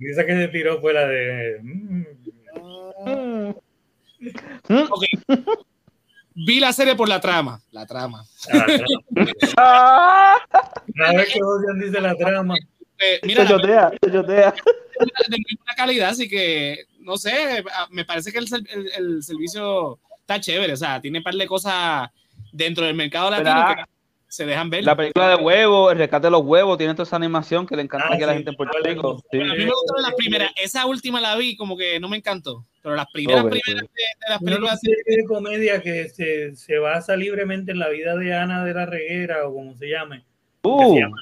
Esa 0.00 0.24
que 0.26 0.36
se 0.36 0.48
tiró 0.48 0.80
fue 0.80 0.94
la 0.94 1.06
de. 1.06 1.60
Mm. 1.62 2.04
Okay 4.90 5.08
vi 6.46 6.60
la 6.60 6.72
serie 6.72 6.94
por 6.94 7.08
la 7.08 7.20
trama. 7.20 7.60
La 7.72 7.86
trama. 7.86 8.24
Ah, 9.56 10.36
Cada 10.94 11.12
vez 11.14 11.32
que 11.32 11.42
Ocean 11.42 11.80
dice 11.80 12.00
la 12.00 12.14
trama. 12.14 12.54
Eh, 12.98 13.20
mira, 13.24 13.46
se 13.46 13.52
yotea, 13.52 13.92
se 14.02 14.10
yotea. 14.10 14.54
De 15.28 15.36
buena 15.36 15.74
calidad, 15.76 16.10
así 16.10 16.28
que 16.28 16.84
no 17.00 17.16
sé, 17.16 17.64
me 17.90 18.04
parece 18.04 18.32
que 18.32 18.38
el, 18.38 18.46
el, 18.70 18.90
el, 18.96 19.22
servicio 19.22 20.00
está 20.28 20.40
chévere, 20.40 20.74
o 20.74 20.76
sea, 20.76 21.00
tiene 21.00 21.18
un 21.18 21.24
par 21.24 21.34
de 21.34 21.46
cosas 21.46 22.10
dentro 22.52 22.84
del 22.84 22.94
mercado 22.94 23.30
latino 23.30 23.74
que 23.74 23.84
se 24.28 24.44
dejan 24.44 24.68
ver. 24.68 24.84
La 24.84 24.94
película 24.94 25.30
de 25.30 25.36
huevos, 25.36 25.90
el 25.90 25.98
rescate 25.98 26.26
de 26.26 26.30
los 26.30 26.42
huevos, 26.42 26.76
tiene 26.76 26.92
toda 26.92 27.04
esa 27.04 27.16
animación 27.16 27.66
que 27.66 27.74
le 27.74 27.82
encanta 27.82 28.08
ah, 28.10 28.14
aquí 28.14 28.22
a 28.24 28.26
la 28.26 28.34
gente 28.34 28.50
en 28.50 28.56
Puerto 28.56 28.78
Rico. 28.84 29.24
Sí. 29.30 29.40
A 29.40 29.44
mí 29.54 29.64
me 29.64 29.70
gustaron 29.70 30.02
las 30.02 30.14
primeras, 30.14 30.50
esa 30.56 30.84
última 30.84 31.18
la 31.22 31.34
vi 31.36 31.56
como 31.56 31.78
que 31.78 31.98
no 31.98 32.10
me 32.10 32.18
encantó. 32.18 32.66
Pero 32.82 32.94
las 32.94 33.06
primeras, 33.10 33.44
okay, 33.44 33.60
primeras 33.60 33.88
de, 33.88 34.02
de, 34.02 34.30
las 34.30 34.38
películas. 34.38 34.70
Una 34.70 34.94
serie 34.94 35.16
de 35.16 35.24
comedia 35.24 35.82
que 35.82 36.08
se, 36.10 36.54
se, 36.54 36.78
basa 36.78 37.16
libremente 37.16 37.72
en 37.72 37.78
la 37.78 37.88
vida 37.88 38.16
de 38.16 38.34
Ana 38.34 38.64
de 38.64 38.74
la 38.74 38.86
Reguera 38.86 39.48
o 39.48 39.54
como 39.54 39.74
se 39.76 39.88
llame. 39.88 40.24
Uh. 40.62 40.94
Se 40.94 41.00
llama 41.00 41.16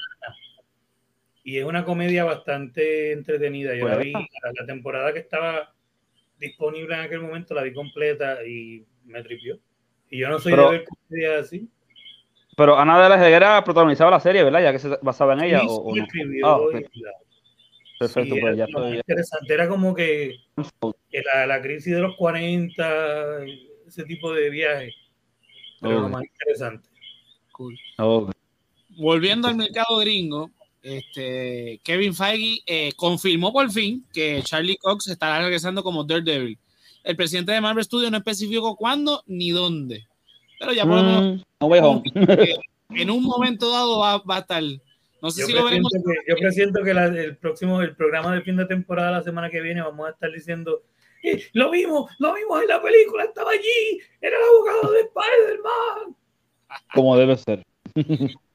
y 1.47 1.59
es 1.59 1.63
una 1.63 1.85
comedia 1.85 2.25
bastante 2.25 3.13
entretenida. 3.13 3.73
Yo 3.73 3.83
bueno. 3.83 3.95
la 3.95 4.03
vi, 4.03 4.11
la, 4.11 4.21
la, 4.59 4.65
temporada 4.65 5.13
que 5.13 5.19
estaba 5.19 5.73
disponible 6.39 6.95
en 6.95 7.01
aquel 7.01 7.21
momento 7.21 7.53
la 7.53 7.63
vi 7.63 7.73
completa 7.73 8.43
y 8.45 8.85
me 9.05 9.23
tripió. 9.23 9.59
Y 10.09 10.19
yo 10.19 10.29
no 10.29 10.39
soy 10.39 10.53
pero, 10.53 10.71
de 10.71 10.77
ver 10.77 10.87
comedia 10.87 11.39
así. 11.39 11.69
Pero 12.55 12.77
Ana 12.77 13.01
de 13.01 13.09
la 13.09 13.17
Reguera 13.17 13.63
protagonizaba 13.63 14.11
la 14.11 14.19
serie, 14.19 14.43
¿verdad? 14.43 14.63
Ya 14.63 14.71
que 14.71 14.79
se 14.79 14.97
basaba 15.01 15.33
en 15.33 15.41
ella. 15.41 15.61
o, 15.63 15.95
no? 15.95 16.07
ah, 16.43 16.59
Perfecto, 17.99 18.35
pues 18.39 18.57
ya 18.57 18.65
estoy. 18.65 18.97
Interesante, 18.97 19.53
era 19.53 19.67
como 19.67 19.93
que, 19.93 20.35
la, 21.33 21.47
la, 21.47 21.61
crisis 21.61 21.93
de 21.93 22.01
los 22.01 22.15
40, 22.15 23.45
ese 23.87 24.03
tipo 24.05 24.33
de 24.33 24.49
viaje. 24.49 24.93
Pero 25.81 26.01
lo 26.01 26.09
más 26.09 26.23
interesante. 26.23 26.87
Cool. 27.51 27.77
Volviendo 28.97 29.47
al 29.47 29.55
mercado 29.55 29.97
gringo, 29.97 30.51
este, 30.87 31.81
Kevin 31.83 32.13
Feige 32.13 32.61
eh, 32.65 32.93
confirmó 32.95 33.51
por 33.51 33.69
fin 33.71 34.05
que 34.13 34.41
Charlie 34.41 34.77
Cox 34.77 35.07
estará 35.07 35.41
regresando 35.41 35.83
como 35.83 36.05
Daredevil. 36.05 36.57
El 37.03 37.15
presidente 37.15 37.51
de 37.51 37.59
Marvel 37.59 37.83
Studios 37.83 38.09
no 38.09 38.17
especificó 38.17 38.75
cuándo 38.77 39.21
ni 39.27 39.51
dónde. 39.51 40.07
Pero 40.59 40.71
ya 40.71 40.85
por 40.85 40.95
lo 40.95 41.03
menos. 41.03 42.01
Mm, 42.89 42.95
en 42.95 43.11
un 43.11 43.23
momento 43.23 43.69
dado 43.69 43.99
va, 43.99 44.23
a 44.27 44.39
estar. 44.39 44.63
No 45.21 45.29
sé 45.29 45.41
yo 45.41 45.47
si 45.47 45.53
lo 45.53 45.65
veremos. 45.65 45.91
Que, 45.91 46.31
yo 46.31 46.37
presiento 46.37 46.81
que 46.83 46.91
el 46.91 47.35
próximo, 47.37 47.81
el 47.81 47.95
programa 47.95 48.33
de 48.33 48.41
fin 48.41 48.55
de 48.55 48.65
temporada, 48.65 49.11
la 49.11 49.23
semana 49.23 49.49
que 49.49 49.59
viene, 49.59 49.81
vamos 49.81 50.07
a 50.07 50.11
estar 50.11 50.31
diciendo. 50.31 50.83
Eh, 51.21 51.43
lo 51.51 51.69
vimos, 51.69 52.09
lo 52.19 52.33
vimos 52.33 52.61
en 52.61 52.67
la 52.69 52.81
película, 52.81 53.25
estaba 53.25 53.51
allí, 53.51 53.99
era 54.21 54.37
el 54.37 54.43
abogado 54.43 54.93
de 54.93 54.99
Spider-Man. 55.01 56.15
Como 56.93 57.17
debe 57.17 57.35
ser. 57.35 57.63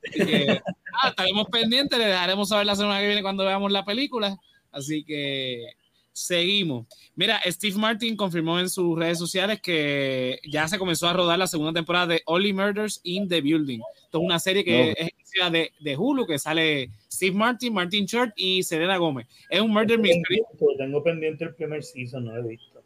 ah, 1.03 1.09
estaremos 1.09 1.47
pendientes, 1.49 1.99
le 1.99 2.07
dejaremos 2.07 2.49
saber 2.49 2.67
la 2.67 2.77
semana 2.77 3.01
que 3.01 3.07
viene 3.07 3.23
cuando 3.23 3.45
veamos 3.45 3.71
la 3.71 3.85
película. 3.85 4.37
Así 4.71 5.05
que 5.05 5.67
seguimos. 6.13 6.87
Mira, 7.15 7.41
Steve 7.47 7.77
Martin 7.77 8.17
confirmó 8.17 8.59
en 8.61 8.69
sus 8.69 8.99
redes 8.99 9.19
sociales 9.19 9.61
que 9.61 10.39
ya 10.51 10.69
se 10.69 10.79
comenzó 10.79 11.09
a 11.09 11.13
rodar 11.13 11.39
la 11.39 11.47
segunda 11.47 11.73
temporada 11.73 12.07
de 12.07 12.23
Only 12.27 12.53
Murders 12.53 13.01
in 13.03 13.29
the 13.29 13.41
Building. 13.41 13.81
Esto 14.05 14.19
es 14.19 14.25
una 14.25 14.39
serie 14.39 14.65
que 14.65 14.91
es 14.91 15.53
de, 15.53 15.73
de 15.81 15.97
Hulu, 15.97 16.27
que 16.27 16.39
sale 16.39 16.91
Steve 17.11 17.37
Martin, 17.37 17.73
Martin 17.73 18.05
Short 18.05 18.33
y 18.37 18.63
Selena 18.63 18.97
Gómez. 18.99 19.27
Es 19.49 19.61
un 19.61 19.71
murder 19.71 19.99
mystery. 19.99 20.43
Tengo 20.77 21.03
pendiente 21.03 21.45
el 21.45 21.55
primer 21.55 21.83
season, 21.83 22.27
no 22.27 22.35
lo 22.37 22.45
he 22.45 22.49
visto. 22.49 22.83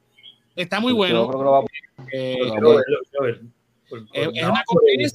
Está 0.55 0.81
muy 0.81 0.93
bueno. 0.93 1.31
es, 2.13 2.37
una 4.47 4.63
comedia, 4.67 5.09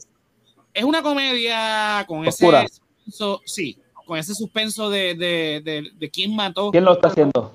es 0.73 0.83
una 0.83 1.01
comedia 1.01 2.05
con 2.07 2.25
ese 2.25 2.45
suspenso, 2.45 3.41
sí, 3.45 3.77
con 4.05 4.17
ese 4.17 4.35
suspenso 4.35 4.89
de, 4.89 5.15
de, 5.15 5.61
de, 5.63 5.91
de 5.93 6.09
quién 6.09 6.35
mató. 6.35 6.71
¿Quién 6.71 6.85
lo 6.85 6.93
está 6.93 7.09
haciendo? 7.09 7.51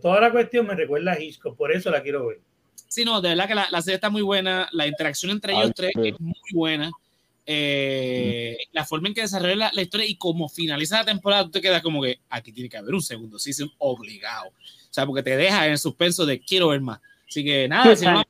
toda 0.00 0.20
la 0.20 0.32
cuestión 0.32 0.66
me 0.66 0.74
recuerda 0.74 1.12
a 1.12 1.20
Hitchcock, 1.20 1.56
por 1.56 1.72
eso 1.72 1.90
la 1.90 2.02
quiero 2.02 2.26
ver. 2.26 2.40
Sí, 2.88 3.04
no, 3.04 3.20
de 3.20 3.30
verdad 3.30 3.48
que 3.48 3.54
la, 3.54 3.68
la 3.70 3.82
serie 3.82 3.96
está 3.96 4.10
muy 4.10 4.22
buena, 4.22 4.68
la 4.72 4.86
interacción 4.86 5.32
entre 5.32 5.54
ellos 5.54 5.72
tres 5.74 5.92
es 5.96 6.20
muy 6.20 6.34
buena. 6.52 6.90
Eh, 7.44 8.56
mm. 8.58 8.68
La 8.72 8.84
forma 8.84 9.08
en 9.08 9.14
que 9.14 9.22
desarrolla 9.22 9.56
la, 9.56 9.70
la, 9.72 9.82
historia 9.82 10.06
y 10.06 10.16
como 10.16 10.48
finaliza 10.48 10.98
la 10.98 11.04
temporada, 11.04 11.44
tú 11.44 11.50
te 11.50 11.60
quedas 11.60 11.82
como 11.82 12.02
que 12.02 12.20
aquí 12.28 12.52
tiene 12.52 12.68
que 12.68 12.76
haber 12.76 12.94
un 12.94 13.02
segundo 13.02 13.38
season 13.38 13.70
obligado. 13.78 14.48
O 14.48 14.94
sea, 14.94 15.06
porque 15.06 15.22
te 15.22 15.36
deja 15.36 15.66
en 15.66 15.72
el 15.72 15.78
suspenso 15.78 16.26
de 16.26 16.40
quiero 16.40 16.68
ver 16.68 16.80
más. 16.80 17.00
Así 17.26 17.42
que 17.42 17.66
nada, 17.66 17.96
si 17.96 18.04
no, 18.04 18.22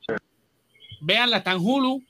veanla, 1.01 1.39
está 1.39 1.53
en 1.53 1.59
Hulu. 1.61 2.03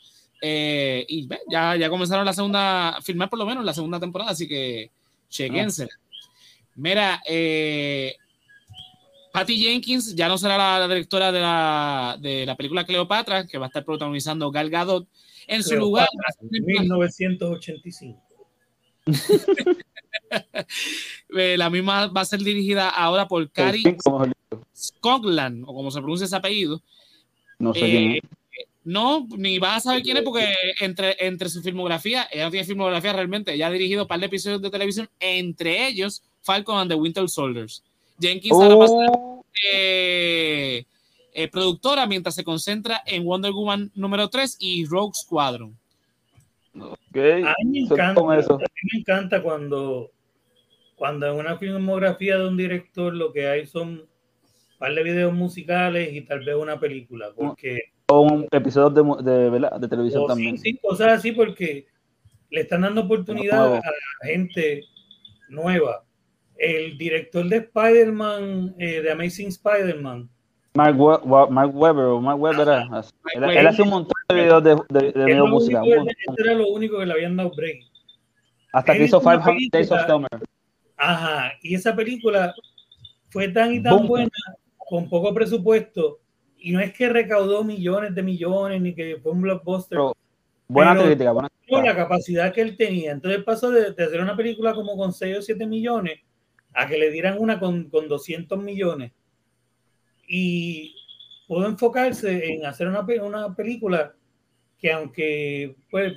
Eh, 0.45 1.07
y 1.09 1.29
ya, 1.49 1.77
ya 1.77 1.89
comenzaron 1.89 2.25
la 2.25 2.33
segunda, 2.33 2.99
filmar 3.01 3.31
por 3.31 3.39
lo 3.39 3.47
menos 3.47 3.65
la 3.65 3.73
segunda 3.73 4.01
temporada, 4.01 4.33
así 4.33 4.49
que 4.49 4.91
chequense. 5.29 5.89
Mira, 6.75 7.23
eh, 7.29 8.17
Patty 9.33 9.57
Jenkins 9.57 10.17
ya 10.17 10.27
no 10.27 10.37
será 10.37 10.59
la, 10.81 10.89
directora 10.89 11.31
de 11.31 11.41
la, 11.41 12.19
de 12.21 12.45
la, 12.45 12.57
película 12.57 12.85
Cleopatra, 12.85 13.47
que 13.47 13.57
va 13.57 13.67
a 13.67 13.69
estar 13.69 13.85
protagonizando 13.85 14.51
Gal 14.51 14.69
Gadot. 14.69 15.07
En 15.47 15.63
su 15.63 15.77
lugar. 15.77 16.09
1985. 16.51 18.21
Eh, 21.37 21.57
la 21.59 21.69
misma 21.69 22.07
va 22.07 22.23
a 22.23 22.25
ser 22.25 22.41
dirigida 22.41 22.89
ahora 22.89 23.29
por 23.29 23.51
Cari 23.51 23.83
Scotland, 24.75 25.65
o 25.67 25.75
como 25.75 25.91
se 25.91 26.01
pronuncia 26.01 26.25
ese 26.25 26.37
apellido. 26.37 26.81
No 27.59 27.75
sé 27.75 27.81
quién 27.81 28.13
es. 28.13 28.21
No, 28.85 29.29
ni 29.37 29.59
vas 29.59 29.77
a 29.77 29.81
saber 29.81 30.03
quién 30.03 30.17
es 30.17 30.23
porque 30.25 30.55
entre, 30.81 31.17
entre 31.25 31.49
su 31.49 31.63
filmografía, 31.63 32.27
ella 32.33 32.47
no 32.47 32.51
tiene 32.51 32.67
filmografía 32.67 33.13
realmente, 33.13 33.55
ella 33.55 33.69
ha 33.69 33.71
dirigido 33.71 34.03
un 34.03 34.09
par 34.09 34.19
de 34.19 34.27
episodios 34.27 34.61
de 34.61 34.71
televisión, 34.71 35.09
entre 35.21 35.87
ellos 35.87 36.23
Falcon 36.41 36.79
and 36.79 36.91
the 36.91 36.97
Winter 36.97 37.29
Soldiers. 37.29 37.83
Jenkins 38.21 38.57
oh. 38.57 39.45
eh, 39.73 40.85
eh, 41.33 41.49
productora 41.49 42.07
mientras 42.07 42.35
se 42.35 42.45
concentra 42.45 43.03
en 43.07 43.25
Wonder 43.25 43.53
Woman 43.53 43.91
número 43.95 44.29
3 44.29 44.57
y 44.61 44.85
Rogue 44.87 45.15
Squadron. 45.15 45.77
Okay. 47.11 47.43
A, 47.43 47.55
mí 47.65 47.71
me 47.71 47.79
encanta, 47.81 48.21
a 48.21 48.25
mí 48.25 48.91
me 48.93 48.99
encanta 49.01 49.43
cuando, 49.43 50.11
cuando 50.97 51.27
en 51.27 51.37
una 51.37 51.59
filmografía 51.59 52.39
de 52.39 52.49
un 52.49 52.57
director 52.57 53.15
lo 53.15 53.33
que 53.33 53.47
hay 53.47 53.67
son 53.67 53.89
un 53.89 54.09
par 54.79 54.95
de 54.95 55.03
videos 55.03 55.33
musicales 55.33 56.13
y 56.13 56.23
tal 56.23 56.41
vez 56.41 56.57
una 56.57 56.81
película, 56.81 57.31
porque 57.37 57.93
un 58.09 58.47
episodio 58.51 58.91
de, 58.91 59.23
de, 59.23 59.71
de 59.81 59.89
televisión 59.89 60.27
también. 60.27 60.59
Sí, 60.59 60.79
cosas 60.79 61.19
así 61.19 61.33
porque 61.33 61.87
le 62.51 62.61
están 62.61 62.83
dando 62.83 63.03
oportunidad 63.03 63.77
a 63.77 63.83
gente 64.25 64.85
nueva. 65.49 66.05
El 66.57 66.97
director 66.99 67.45
de 67.49 67.57
Spider-Man, 67.57 68.75
eh, 68.79 69.01
de 69.01 69.11
Amazing 69.11 69.49
Spider-Man. 69.49 70.29
Mark, 70.75 70.97
Mark 71.51 71.71
Webber, 71.75 72.05
o 72.05 72.21
Mark 72.21 72.41
Webber, 72.41 72.69
él, 72.69 73.67
hace 73.67 73.83
un 73.83 73.91
montón 73.91 74.15
de 74.29 74.35
videos 74.35 74.65
de, 74.65 74.77
de, 74.89 75.13
de 75.13 75.43
música. 75.43 75.83
Este 75.85 76.43
era 76.43 76.55
lo 76.55 76.69
único 76.69 76.99
que 76.99 77.07
le 77.07 77.13
habían 77.13 77.37
dado 77.37 77.51
break. 77.55 77.81
Hasta 78.73 78.95
que 78.95 79.05
hizo 79.05 79.21
500 79.21 79.55
Days 79.71 79.91
of 79.91 80.07
Summer. 80.07 80.31
Ajá, 80.97 81.53
y 81.63 81.75
esa 81.75 81.95
película 81.95 82.55
fue 83.29 83.49
tan 83.49 83.75
y 83.75 83.83
tan 83.83 84.07
buena, 84.07 84.31
con 84.77 85.09
poco 85.09 85.35
presupuesto, 85.35 86.21
y 86.63 86.73
no 86.73 86.81
es 86.81 86.93
que 86.93 87.09
recaudó 87.09 87.65
millones 87.65 88.15
de 88.15 88.23
millones 88.23 88.81
ni 88.81 88.95
que 88.95 89.19
fue 89.23 89.33
un 89.33 89.43
blockbuster. 89.43 89.99
buena 90.69 90.97
crítica, 90.97 91.33
buena 91.33 91.49
La 91.69 91.97
capacidad 91.97 92.53
que 92.53 92.61
él 92.61 92.77
tenía. 92.77 93.13
Entonces 93.13 93.43
pasó 93.43 93.71
de, 93.71 93.89
hacer 93.89 94.21
una 94.21 94.37
película 94.37 94.73
como 94.73 94.97
con 94.97 95.13
6 95.13 95.39
o 95.39 95.43
7 95.43 95.67
millones 95.67 96.21
a 96.73 96.87
que 96.87 96.99
le 96.99 97.11
dieran 97.11 97.39
una 97.39 97.59
con, 97.59 97.91
con 97.91 98.09
200 98.09 98.63
millones. 98.63 99.13
Y 100.27 100.95
pudo 101.49 101.67
enfocarse 101.67 102.55
en 102.55 102.65
hacer 102.65 102.89
una, 102.89 103.05
una 103.23 103.55
película 103.55 104.15
que 104.79 104.93
aunque 104.93 105.77
pues 105.91 106.15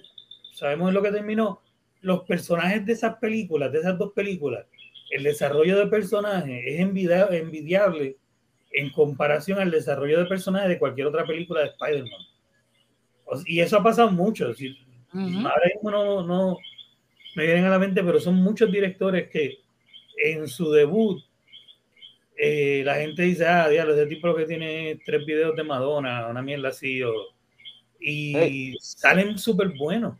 sabemos 0.53 0.93
lo 0.93 1.01
que 1.01 1.11
terminó, 1.11 1.61
los 2.01 2.21
personajes 2.21 2.85
de 2.85 2.93
esas 2.93 3.15
películas, 3.17 3.71
de 3.71 3.79
esas 3.79 3.97
dos 3.97 4.13
películas, 4.13 4.65
el 5.09 5.23
desarrollo 5.23 5.77
de 5.77 5.87
personajes 5.87 6.63
es 6.65 6.79
envidiable 6.79 8.17
en 8.75 8.89
comparación 8.89 9.59
al 9.59 9.71
desarrollo 9.71 10.19
de 10.19 10.25
personajes 10.25 10.69
de 10.69 10.79
cualquier 10.79 11.07
otra 11.07 11.25
película 11.25 11.61
de 11.61 11.67
Spider-Man. 11.67 12.21
Y 13.45 13.59
eso 13.61 13.77
ha 13.77 13.83
pasado 13.83 14.11
mucho. 14.11 14.45
Ahora 14.45 15.71
mismo 15.73 15.91
no, 15.91 16.23
no, 16.23 16.57
me 17.35 17.45
vienen 17.45 17.65
a 17.65 17.69
la 17.69 17.79
mente, 17.79 18.03
pero 18.03 18.19
son 18.19 18.35
muchos 18.35 18.71
directores 18.71 19.29
que 19.29 19.59
en 20.23 20.47
su 20.47 20.71
debut 20.71 21.23
eh, 22.37 22.83
la 22.85 22.95
gente 22.95 23.23
dice, 23.23 23.47
ah, 23.47 23.69
diablo, 23.69 23.93
ese 23.93 24.07
tipo 24.07 24.35
que 24.35 24.45
tiene 24.45 24.99
tres 25.05 25.25
videos 25.25 25.55
de 25.55 25.63
Madonna, 25.63 26.27
una 26.27 26.41
mierda 26.41 26.69
así, 26.69 27.01
y 27.99 28.75
salen 28.79 29.37
súper 29.37 29.69
buenos. 29.77 30.17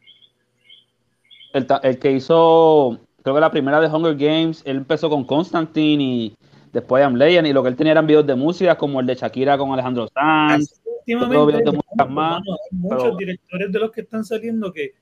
El, 1.54 1.68
el, 1.84 2.00
que 2.00 2.12
hizo, 2.12 3.00
creo 3.22 3.36
que 3.36 3.42
la 3.42 3.52
primera 3.52 3.82
de 3.82 3.88
Hunger 3.88 4.16
Games, 4.16 4.64
él 4.66 4.78
empezó 4.78 5.10
con 5.10 5.26
Constantine 5.26 6.04
y 6.04 6.36
Después 6.76 7.10
de 7.10 7.18
Legend 7.18 7.48
y 7.48 7.54
lo 7.54 7.64
que 7.64 7.70
él 7.70 7.78
tenía 7.78 7.94
eran 7.94 8.06
videos 8.06 8.28
de 8.28 8.36
música 8.36 8.78
como 8.78 9.00
el 9.00 9.06
de 9.06 9.16
Shakira 9.16 9.58
con 9.58 9.72
Alejandro 9.72 10.10
Sanz. 10.14 10.82
Últimamente, 11.00 11.72
más, 12.10 12.42
muchos 12.70 13.18
directores 13.18 13.72
de 13.72 13.80
los 13.80 13.92
que 13.92 14.02
están 14.02 14.26
saliendo 14.26 14.74
que, 14.74 14.94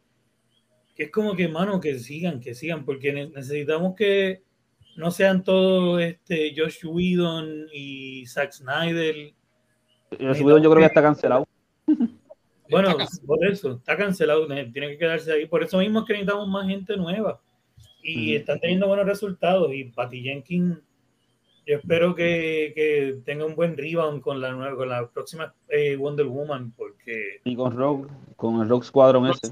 que 0.95 1.05
es 1.05 1.11
como 1.11 1.35
que, 1.35 1.47
mano, 1.47 1.79
que 1.79 1.97
sigan, 1.97 2.39
que 2.39 2.53
sigan, 2.53 2.85
porque 2.85 3.11
necesitamos 3.33 3.95
que 3.95 4.43
no 4.97 5.09
sean 5.09 5.43
todos 5.43 5.99
este, 5.99 6.53
Josh 6.55 6.85
Whedon 6.85 7.65
y 7.73 8.27
Zack 8.27 8.51
Snyder. 8.51 9.33
Josh 10.11 10.41
Whedon 10.43 10.61
yo 10.61 10.69
creo 10.69 10.75
que 10.75 10.81
ya 10.81 10.87
está 10.87 11.01
cancelado. 11.01 11.47
Bueno, 12.69 12.95
por 13.25 13.43
eso, 13.47 13.77
está 13.77 13.97
cancelado, 13.97 14.45
tiene 14.45 14.89
que 14.89 14.97
quedarse 14.99 15.31
ahí. 15.31 15.47
Por 15.47 15.63
eso 15.63 15.79
mismo 15.79 16.01
es 16.01 16.05
que 16.05 16.13
necesitamos 16.13 16.47
más 16.47 16.67
gente 16.67 16.95
nueva. 16.97 17.41
Y 18.03 18.35
están 18.35 18.59
teniendo 18.59 18.87
buenos 18.87 19.07
resultados. 19.07 19.73
Y 19.73 19.85
Patty 19.85 20.21
Jenkins 20.21 20.77
yo 21.65 21.77
espero 21.77 22.13
que, 22.15 22.73
que, 22.75 23.19
tenga 23.25 23.45
un 23.45 23.55
buen 23.55 23.77
rebound 23.77 24.21
con 24.21 24.41
la 24.41 24.51
nueva, 24.51 24.75
con 24.75 24.89
la 24.89 25.07
próxima 25.07 25.53
eh, 25.69 25.95
Wonder 25.95 26.25
Woman, 26.25 26.73
porque. 26.75 27.41
Y 27.43 27.55
con 27.55 27.75
Rogue, 27.75 28.07
con 28.35 28.61
el 28.61 28.69
Rogue 28.69 28.85
Squadron 28.85 29.27
ese. 29.27 29.47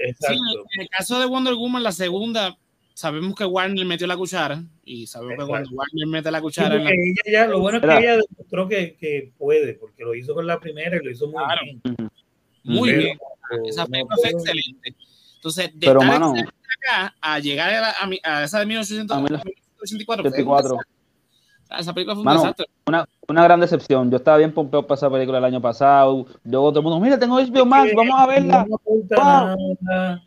Exacto. 0.00 0.64
en 0.74 0.82
el 0.82 0.88
caso 0.88 1.18
de 1.18 1.26
Wonder 1.26 1.54
Woman, 1.54 1.82
la 1.82 1.92
segunda, 1.92 2.56
sabemos 2.92 3.34
que 3.34 3.44
Warner 3.44 3.86
metió 3.86 4.06
la 4.06 4.16
cuchara. 4.16 4.62
Y 4.84 5.06
sabemos 5.06 5.44
que 5.44 5.48
cuando 5.48 5.70
Warner 5.70 6.06
mete 6.06 6.30
la 6.30 6.40
cuchara. 6.42 6.76
ella 6.76 7.22
ya, 7.30 7.46
lo 7.46 7.60
bueno 7.60 7.78
es 7.78 7.84
que 7.84 7.98
ella 7.98 8.18
demostró 8.18 8.68
que, 8.68 8.96
que, 8.96 9.32
puede, 9.38 9.74
porque 9.74 10.04
lo 10.04 10.14
hizo 10.14 10.34
con 10.34 10.46
la 10.46 10.60
primera 10.60 10.96
y 10.96 11.04
lo 11.04 11.10
hizo 11.10 11.28
muy 11.28 11.42
bien. 11.62 11.80
Muy 12.62 12.92
bien. 12.92 13.18
esa 13.66 13.86
película 13.86 14.16
fue 14.20 14.30
excelente. 14.30 14.94
Entonces, 15.36 15.70
de 15.74 15.86
pero, 15.86 16.02
mano, 16.02 16.34
acá 16.34 17.14
a 17.20 17.38
llegar 17.38 17.72
a, 17.74 17.90
a, 17.90 18.38
a 18.40 18.44
esa 18.44 18.60
de 18.60 18.66
1984, 21.70 21.80
esa 21.80 21.94
película 21.94 22.14
fue 22.14 22.24
un 22.24 22.32
desastre. 22.32 22.66
Una, 22.86 23.08
una, 23.28 23.44
gran 23.44 23.60
decepción. 23.60 24.10
Yo 24.10 24.16
estaba 24.16 24.38
bien 24.38 24.52
pompeado 24.52 24.86
para 24.86 24.96
esa 24.96 25.10
película 25.10 25.38
el 25.38 25.44
año 25.44 25.60
pasado. 25.60 26.26
Luego 26.44 26.70
todo 26.70 26.80
el 26.80 26.84
mundo, 26.84 27.00
mira, 27.00 27.18
tengo 27.18 27.40
HBO 27.40 27.66
Max, 27.66 27.92
vamos 27.94 28.20
a 28.20 28.26
verla. 28.26 28.66
No 28.68 28.76
aporta 28.76 29.56
nada. 29.80 30.22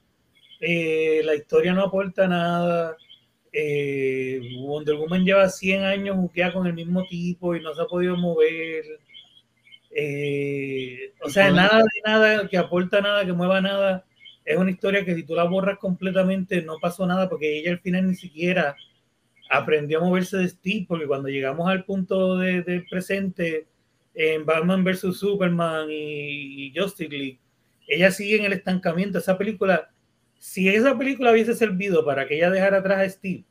Eh, 0.60 1.22
la 1.24 1.36
historia 1.36 1.74
no 1.74 1.84
aporta 1.84 2.28
nada. 2.28 2.98
Eh, 3.52 4.40
Wonder 4.60 4.96
Woman 4.96 5.24
lleva 5.24 5.50
100 5.50 5.84
años 5.84 6.18
buqueada 6.18 6.54
con 6.54 6.68
el 6.68 6.74
mismo 6.74 7.04
tipo 7.08 7.56
y 7.56 7.62
no 7.62 7.74
se 7.74 7.82
ha 7.82 7.86
podido 7.86 8.16
mover. 8.16 8.84
Eh, 9.92 11.14
o 11.24 11.30
sea, 11.30 11.52
nada 11.52 11.78
de 11.80 12.02
nada 12.06 12.48
que 12.48 12.58
aporta 12.58 13.02
nada, 13.02 13.26
que 13.26 13.34
mueva 13.34 13.62
nada. 13.62 14.06
Es 14.46 14.58
una 14.58 14.72
historia 14.72 15.04
que 15.04 15.16
si 15.16 15.24
tú 15.24 15.36
la 15.36 15.44
borras 15.44 15.78
completamente 15.78 16.62
no 16.62 16.78
pasó 16.80 17.06
nada 17.06 17.28
porque 17.30 17.60
ella 17.60 17.72
al 17.72 17.80
final 17.80 18.08
ni 18.08 18.16
siquiera 18.16 18.76
aprendió 19.50 20.00
a 20.00 20.04
moverse 20.04 20.38
de 20.38 20.50
Steve, 20.50 20.86
porque 20.88 21.08
cuando 21.08 21.30
llegamos 21.30 21.68
al 21.68 21.86
punto 21.86 22.38
del 22.38 22.64
de 22.64 22.86
presente 22.90 23.68
en 24.14 24.46
Batman 24.46 24.84
vs. 24.84 25.18
Superman 25.18 25.88
y, 25.90 26.74
Justice 26.76 27.10
League, 27.10 27.40
ella 27.88 28.12
sigue 28.12 28.38
en 28.38 28.46
el 28.46 28.54
estancamiento. 28.54 29.20
Esa 29.20 29.38
película, 29.38 29.90
si 30.40 30.68
esa 30.68 30.98
película 30.98 31.32
hubiese 31.32 31.56
servido 31.56 32.04
para 32.04 32.28
que 32.28 32.36
ella 32.36 32.50
dejara 32.50 32.80
atrás 32.80 33.00
a 33.00 33.10
Steve, 33.10 33.46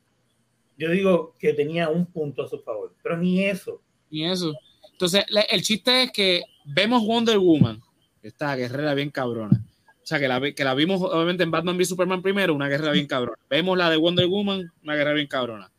yo 0.77 0.91
digo 0.91 1.35
que 1.39 1.55
tenía 1.55 1.89
un 1.89 2.07
punto 2.07 2.43
a 2.43 2.49
su 2.49 2.59
favor, 2.61 2.95
pero 3.03 3.17
ni 3.17 3.45
eso. 3.45 3.81
Ni 4.11 4.27
eso. 4.27 4.53
Entonces, 4.93 5.25
el 5.51 5.63
chiste 5.63 6.05
es 6.05 6.13
que 6.13 6.43
vemos 6.65 7.07
Wonder 7.07 7.39
Woman, 7.39 7.81
esta 8.23 8.55
guerrera 8.57 8.95
bien 8.95 9.11
cabrona. 9.11 9.63
O 10.03 10.07
sea, 10.09 10.19
que 10.19 10.29
la, 10.29 10.41
que 10.53 10.65
la 10.65 10.75
vimos 10.75 11.03
obviamente 11.03 11.43
en 11.43 11.51
Batman 11.51 11.77
v 11.77 11.85
Superman 11.85 12.23
primero, 12.23 12.55
una 12.55 12.69
guerrera 12.69 12.93
bien 12.93 13.07
cabrona. 13.07 13.39
Vemos 13.51 13.77
la 13.77 13.91
de 13.91 13.97
Wonder 13.97 14.27
Woman, 14.27 14.73
una 14.83 14.95
guerrera 14.95 15.15
bien 15.15 15.27
cabrona. 15.27 15.71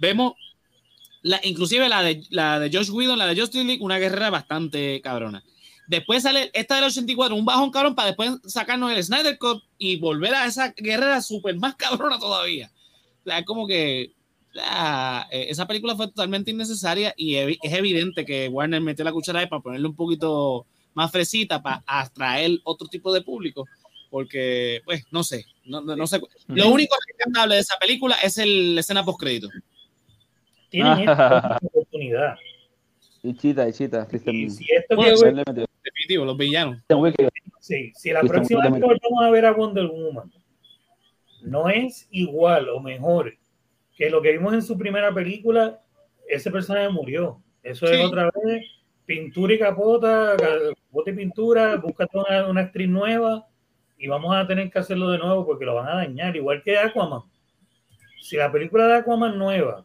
Vemos, 0.00 0.32
la, 1.22 1.40
inclusive 1.44 1.88
la 1.88 2.02
de, 2.02 2.24
la 2.30 2.58
de 2.58 2.76
Josh 2.76 2.90
Whedon, 2.90 3.18
la 3.18 3.26
de 3.26 3.40
Justice 3.40 3.64
League, 3.64 3.82
una 3.82 3.98
guerrera 3.98 4.30
bastante 4.30 5.00
cabrona. 5.02 5.44
Después 5.86 6.22
sale 6.22 6.50
esta 6.54 6.76
del 6.76 6.84
84, 6.84 7.36
un 7.36 7.44
bajón 7.44 7.70
cabrón, 7.70 7.94
para 7.94 8.08
después 8.08 8.30
sacarnos 8.46 8.92
el 8.92 9.02
Snyder 9.02 9.38
Cut 9.38 9.62
y 9.76 9.98
volver 9.98 10.34
a 10.34 10.46
esa 10.46 10.72
guerrera 10.76 11.20
súper 11.20 11.56
más 11.56 11.74
cabrona 11.76 12.18
todavía. 12.18 12.72
O 13.20 13.24
sea, 13.24 13.38
es 13.40 13.44
como 13.44 13.66
que 13.66 14.12
eh, 14.54 15.46
esa 15.48 15.66
película 15.66 15.94
fue 15.94 16.08
totalmente 16.08 16.50
innecesaria 16.50 17.14
y 17.16 17.36
es 17.36 17.58
evidente 17.62 18.24
que 18.24 18.48
Warner 18.48 18.80
metió 18.80 19.04
la 19.04 19.12
cuchara 19.12 19.40
ahí 19.40 19.46
para 19.46 19.62
ponerle 19.62 19.86
un 19.86 19.94
poquito 19.94 20.66
más 20.94 21.10
fresita 21.12 21.62
para 21.62 21.84
atraer 21.86 22.58
otro 22.64 22.88
tipo 22.88 23.12
de 23.12 23.22
público 23.22 23.64
porque 24.10 24.82
pues 24.84 25.04
no 25.12 25.22
sé 25.22 25.46
no, 25.64 25.80
no, 25.80 26.06
sé 26.08 26.20
lo 26.48 26.68
único 26.68 26.96
rescatable 27.06 27.54
de 27.54 27.60
esa 27.60 27.78
película 27.78 28.16
es 28.24 28.38
el, 28.38 28.74
la 28.74 28.80
escena 28.80 29.04
post 29.04 29.20
crédito 29.20 29.48
tienen 30.70 30.98
esta 31.08 31.58
oportunidad. 31.62 32.36
Y 33.22 33.34
chita, 33.34 33.68
y 33.68 33.72
chita. 33.72 34.08
Y 34.26 34.48
si 34.48 34.66
esto 34.72 34.96
bueno, 34.96 35.44
que 35.44 35.66
definitivo, 35.84 36.24
los 36.24 36.38
villanos. 36.38 36.82
Sí, 37.58 37.92
si 37.94 38.10
la 38.10 38.22
próxima 38.22 38.62
vez 38.62 38.80
que 38.80 38.80
vamos 38.80 39.22
a 39.22 39.30
ver 39.30 39.44
a 39.44 39.52
Wonder 39.52 39.86
Woman 39.86 40.32
no 41.42 41.68
es 41.68 42.08
igual 42.10 42.68
o 42.70 42.80
mejor 42.80 43.34
que 43.96 44.08
lo 44.08 44.22
que 44.22 44.32
vimos 44.32 44.54
en 44.54 44.62
su 44.62 44.78
primera 44.78 45.12
película, 45.12 45.82
ese 46.26 46.50
personaje 46.50 46.88
murió. 46.88 47.42
Eso 47.62 47.86
es 47.86 48.02
otra 48.02 48.30
vez 48.44 48.64
pintura 49.04 49.52
y 49.52 49.58
capota, 49.58 50.36
capota 50.38 51.10
y 51.10 51.14
pintura, 51.14 51.76
búscate 51.76 52.16
una, 52.16 52.46
una 52.46 52.60
actriz 52.60 52.88
nueva 52.88 53.46
y 53.98 54.06
vamos 54.06 54.34
a 54.34 54.46
tener 54.46 54.70
que 54.70 54.78
hacerlo 54.78 55.10
de 55.10 55.18
nuevo 55.18 55.44
porque 55.44 55.64
lo 55.64 55.74
van 55.74 55.88
a 55.88 55.96
dañar, 55.96 56.36
igual 56.36 56.62
que 56.62 56.78
Aquaman. 56.78 57.22
Si 58.20 58.36
la 58.36 58.52
película 58.52 58.86
de 58.86 58.94
Aquaman 58.94 59.36
nueva 59.36 59.84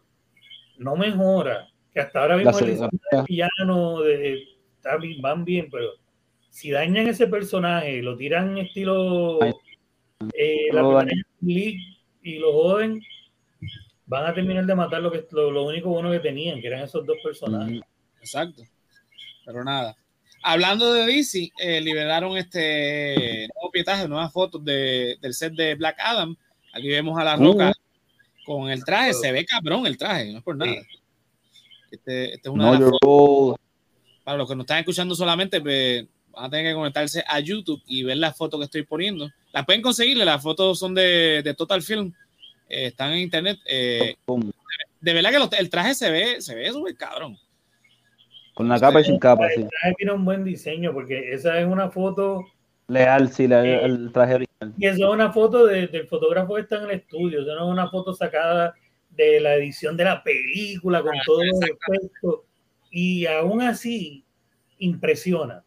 no 0.78 0.96
mejora, 0.96 1.68
que 1.94 2.00
hasta 2.00 2.22
ahora 2.22 2.38
mismo 2.38 2.60
el 2.60 2.90
villano 3.28 4.02
de, 4.02 4.44
van 5.22 5.46
bien, 5.46 5.70
pero 5.72 5.90
si 6.50 6.72
dañan 6.72 7.08
ese 7.08 7.28
personaje, 7.28 8.02
lo 8.02 8.16
tiran 8.16 8.58
estilo 8.58 9.40
eh, 10.34 10.68
la 10.72 11.06
y 12.22 12.40
lo 12.40 12.54
joden, 12.54 13.02
van 14.06 14.26
a 14.26 14.34
terminar 14.34 14.66
de 14.66 14.76
matar 14.76 15.02
lo 15.02 15.12
que 15.12 15.26
lo, 15.32 15.64
único 15.64 15.90
bueno 15.90 16.12
que 16.12 16.20
tenían, 16.20 16.60
que 16.62 16.68
eran 16.68 16.84
esos 16.84 17.06
dos 17.06 17.18
personajes. 17.24 17.82
Exacto. 18.20 18.64
Pero 19.46 19.64
nada. 19.64 19.96
Hablando 20.42 20.94
de 20.94 21.06
DC, 21.06 21.52
eh, 21.60 21.82
liberaron 21.82 22.38
este 22.38 23.48
nuevo 23.56 23.72
pietaje, 23.72 24.08
nuevas 24.08 24.32
fotos 24.32 24.64
de, 24.64 25.18
del 25.22 25.34
set 25.34 25.54
de 25.54 25.76
Black 25.76 25.98
Adam. 26.00 26.36
Aquí 26.74 26.88
vemos 26.88 27.18
a 27.20 27.24
la 27.24 27.36
roca 27.36 27.74
con 28.46 28.70
el 28.70 28.84
traje, 28.84 29.14
se 29.14 29.32
ve 29.32 29.46
cabrón 29.46 29.86
el 29.86 29.98
traje, 29.98 30.32
no 30.32 30.38
es 30.40 30.44
por 30.44 30.56
nada. 30.56 30.74
Este, 31.92 32.34
este 32.36 32.50
es 32.50 32.54
una 32.54 32.80
Para 34.24 34.38
los 34.38 34.48
que 34.48 34.56
nos 34.56 34.64
están 34.64 34.80
escuchando 34.80 35.16
solamente, 35.16 35.62
pues, 35.62 36.06
van 36.32 36.46
a 36.46 36.50
tener 36.50 36.72
que 36.72 36.76
conectarse 36.76 37.24
a 37.28 37.40
YouTube 37.40 37.82
y 37.88 38.04
ver 38.04 38.18
las 38.18 38.38
fotos 38.38 38.60
que 38.60 38.66
estoy 38.66 38.84
poniendo. 38.84 39.30
Las 39.52 39.66
pueden 39.66 39.82
conseguir, 39.82 40.18
las 40.18 40.42
fotos 40.42 40.80
son 40.80 40.94
de, 40.94 41.42
de 41.44 41.54
Total 41.54 41.82
Film, 41.82 42.14
eh, 42.70 42.88
están 42.88 43.14
en 43.14 43.20
internet. 43.20 43.60
Eh, 43.66 44.16
de 45.02 45.14
verdad 45.14 45.50
que 45.50 45.58
el 45.58 45.70
traje 45.70 45.96
se 45.96 46.12
ve, 46.12 46.42
se 46.42 46.56
ve 46.56 46.72
súper 46.72 46.96
cabrón. 46.96 47.38
Con 48.54 48.70
la 48.70 48.80
capa 48.80 49.02
y 49.02 49.04
sin 49.04 49.20
capa, 49.20 49.48
el 49.48 49.68
traje 49.68 49.96
tiene 49.98 50.14
un 50.14 50.24
buen 50.24 50.44
diseño 50.44 50.94
porque 50.94 51.34
esa 51.34 51.60
es 51.60 51.68
una 51.68 51.90
foto 51.90 52.46
Leal, 52.88 53.32
sí, 53.32 53.46
el 53.46 54.12
traje 54.12 54.36
original. 54.36 54.74
Y 54.78 54.86
eso 54.86 55.08
es 55.08 55.14
una 55.14 55.32
foto 55.32 55.66
del 55.66 56.08
fotógrafo 56.08 56.56
que 56.56 56.62
está 56.62 56.78
en 56.78 56.86
el 56.86 56.92
estudio, 56.92 57.42
eso 57.42 57.56
no 57.56 57.66
es 57.66 57.72
una 57.72 57.90
foto 57.90 58.14
sacada 58.14 58.76
de 59.10 59.40
la 59.40 59.56
edición 59.56 59.98
de 59.98 60.04
la 60.04 60.24
película 60.24 61.02
con 61.02 61.14
todo 61.26 61.42
el 61.42 61.50
efectos. 61.50 62.42
Y 62.92 63.26
aún 63.26 63.62
así, 63.62 64.24
impresiona. 64.78 65.64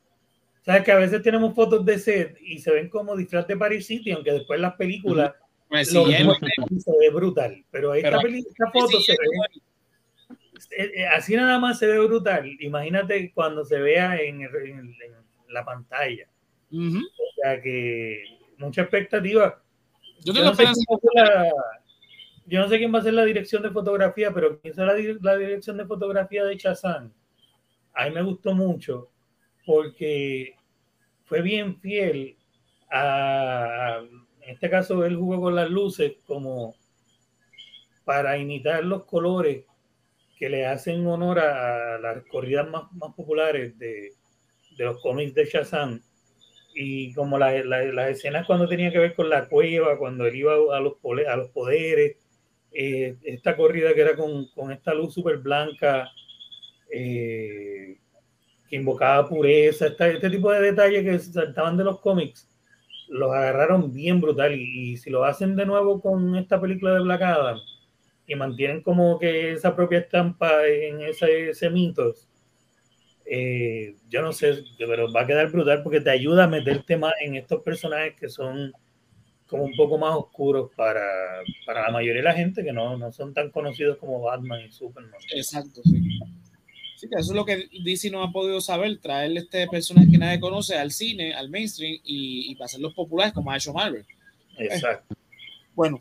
Sabes 0.63 0.85
que 0.85 0.93
a 0.93 0.97
veces 0.97 1.23
tenemos 1.23 1.55
fotos 1.55 1.85
de 1.85 1.99
set 1.99 2.39
y 2.41 2.59
se 2.59 2.71
ven 2.73 2.89
como 2.89 3.17
disfraz 3.17 3.47
de 3.47 3.57
Paris 3.57 3.87
City, 3.87 4.13
aunque 4.13 4.33
después 4.33 4.61
las 4.61 4.75
películas 4.75 5.33
pues 5.69 5.91
se 5.91 5.99
ve 5.99 7.11
brutal. 7.13 7.65
Pero 7.71 7.95
esta, 7.95 8.21
esta 8.21 8.71
foto 8.71 9.01
se 9.01 9.13
ve 9.13 9.61
eh, 10.77 10.93
eh, 10.95 11.07
así 11.07 11.37
nada 11.37 11.59
más 11.59 11.79
se 11.79 11.87
ve 11.87 11.99
brutal. 12.01 12.51
Imagínate 12.61 13.33
cuando 13.33 13.65
se 13.65 13.79
vea 13.79 14.17
en, 14.21 14.43
en 14.43 14.97
la 15.49 15.65
pantalla. 15.65 16.29
O 16.73 17.43
sea 17.43 17.61
que 17.61 18.25
mucha 18.59 18.83
expectativa. 18.83 19.63
Yo, 20.25 20.33
no 20.33 20.55
sé 20.55 20.65
yo, 22.47 22.61
no 22.61 22.69
sé 22.69 22.79
quién 22.79 22.95
va 22.95 22.99
a 22.99 23.03
ser 23.03 23.15
la 23.15 23.25
dirección 23.25 23.63
de 23.63 23.71
fotografía, 23.71 24.33
pero 24.33 24.61
quién 24.61 24.75
será 24.75 24.95
la, 25.21 25.37
dirección 25.37 25.77
de 25.77 25.87
fotografía 25.87 26.45
de 26.45 26.57
Chazán. 26.57 27.13
A 27.95 28.07
mí 28.07 28.15
me 28.15 28.23
gustó 28.23 28.55
mucho 28.55 29.11
porque 29.65 30.57
fue 31.25 31.43
bien 31.43 31.79
fiel 31.79 32.37
a, 32.91 34.01
en 34.41 34.51
este 34.55 34.71
caso 34.71 35.05
él 35.05 35.17
jugó 35.17 35.41
con 35.41 35.55
las 35.55 35.69
luces 35.69 36.15
como 36.27 36.75
para 38.05 38.39
imitar 38.39 38.83
los 38.83 39.05
colores 39.05 39.67
que 40.39 40.49
le 40.49 40.65
hacen 40.67 41.07
honor 41.07 41.41
a 41.41 41.99
las 41.99 42.25
corridas 42.27 42.69
más, 42.71 42.91
más 42.93 43.15
populares 43.15 43.79
de, 43.79 44.15
de 44.77 44.85
los 44.85 45.01
cómics 45.03 45.35
de 45.35 45.45
Shazam 45.45 46.01
y 46.81 47.13
como 47.13 47.39
las 47.39 47.55
escenas 48.11 48.47
cuando 48.47 48.69
tenía 48.69 48.93
que 48.93 49.01
ver 49.01 49.15
con 49.17 49.29
la 49.29 49.49
cueva, 49.49 49.99
cuando 49.99 50.27
él 50.27 50.37
iba 50.37 50.53
a 50.53 50.81
los, 50.81 50.95
a 51.29 51.37
los 51.37 51.49
poderes, 51.49 52.17
eh, 52.71 53.17
esta 53.25 53.57
corrida 53.57 53.93
que 53.95 54.01
era 54.01 54.15
con, 54.15 54.47
con 54.55 54.71
esta 54.71 54.95
luz 54.95 55.13
súper 55.13 55.39
blanca, 55.39 56.09
eh, 56.93 57.99
que 58.71 58.77
invocaba 58.77 59.29
pureza, 59.29 59.87
este 59.87 60.31
tipo 60.31 60.53
de 60.53 60.61
detalles 60.61 61.03
que 61.03 61.19
saltaban 61.19 61.77
de 61.77 61.83
los 61.83 61.99
cómics, 61.99 62.49
los 63.09 63.33
agarraron 63.33 63.93
bien 63.93 64.21
brutal. 64.21 64.55
Y, 64.55 64.97
si 64.99 65.11
lo 65.11 65.25
hacen 65.25 65.57
de 65.57 65.67
nuevo 65.67 66.01
con 66.01 66.37
esta 66.37 66.61
película 66.61 66.95
de 66.95 67.01
Black 67.01 67.23
y 68.29 68.37
mantienen 68.37 68.83
como 68.83 69.19
que 69.19 69.51
esa 69.51 69.75
propia 69.75 69.99
estampa 69.99 70.65
en 70.65 71.01
ese, 71.01 71.51
ese 71.51 71.71
eh, 73.31 73.97
yo 74.09 74.23
no 74.23 74.33
sé, 74.33 74.65
pero 74.79 75.13
va 75.13 75.23
a 75.23 75.27
quedar 75.27 75.51
brutal 75.51 75.83
porque 75.83 76.01
te 76.01 76.11
ayuda 76.11 76.45
a 76.45 76.49
meterte 76.49 76.97
más 76.97 77.15
en 77.21 77.37
estos 77.37 77.63
personajes 77.63 78.15
que 78.19 78.29
son 78.29 78.73
como 79.47 79.65
un 79.65 79.75
poco 79.77 79.99
más 79.99 80.15
oscuros 80.15 80.71
para, 80.77 81.03
para 81.67 81.83
la 81.83 81.91
mayoría 81.91 82.23
de 82.23 82.29
la 82.29 82.35
gente 82.35 82.63
que 82.63 82.73
no, 82.73 82.97
no 82.97 83.13
son 83.13 83.33
tan 83.33 83.51
conocidos 83.51 83.97
como 83.99 84.21
Batman 84.21 84.63
y 84.67 84.71
Superman. 84.71 85.21
Exacto, 85.35 85.81
sí. 85.85 86.03
Sí, 86.97 87.07
eso 87.13 87.31
es 87.31 87.37
lo 87.37 87.45
que 87.45 87.69
DC 87.85 88.11
no 88.11 88.25
ha 88.25 88.33
podido 88.33 88.61
saber, 88.61 88.99
traerle 88.99 89.41
este 89.41 89.69
personaje 89.69 90.11
que 90.11 90.19
nadie 90.19 90.41
conoce 90.41 90.77
al 90.77 90.91
cine, 90.91 91.33
al 91.33 91.49
mainstream 91.49 92.01
y, 92.03 92.51
y 92.51 92.55
para 92.57 92.67
hacerlos 92.67 92.93
populares 92.93 93.33
como 93.33 93.53
ha 93.53 93.57
hecho 93.57 93.73
Marvel. 93.73 94.05
Exacto. 94.59 95.15
bueno, 95.77 96.01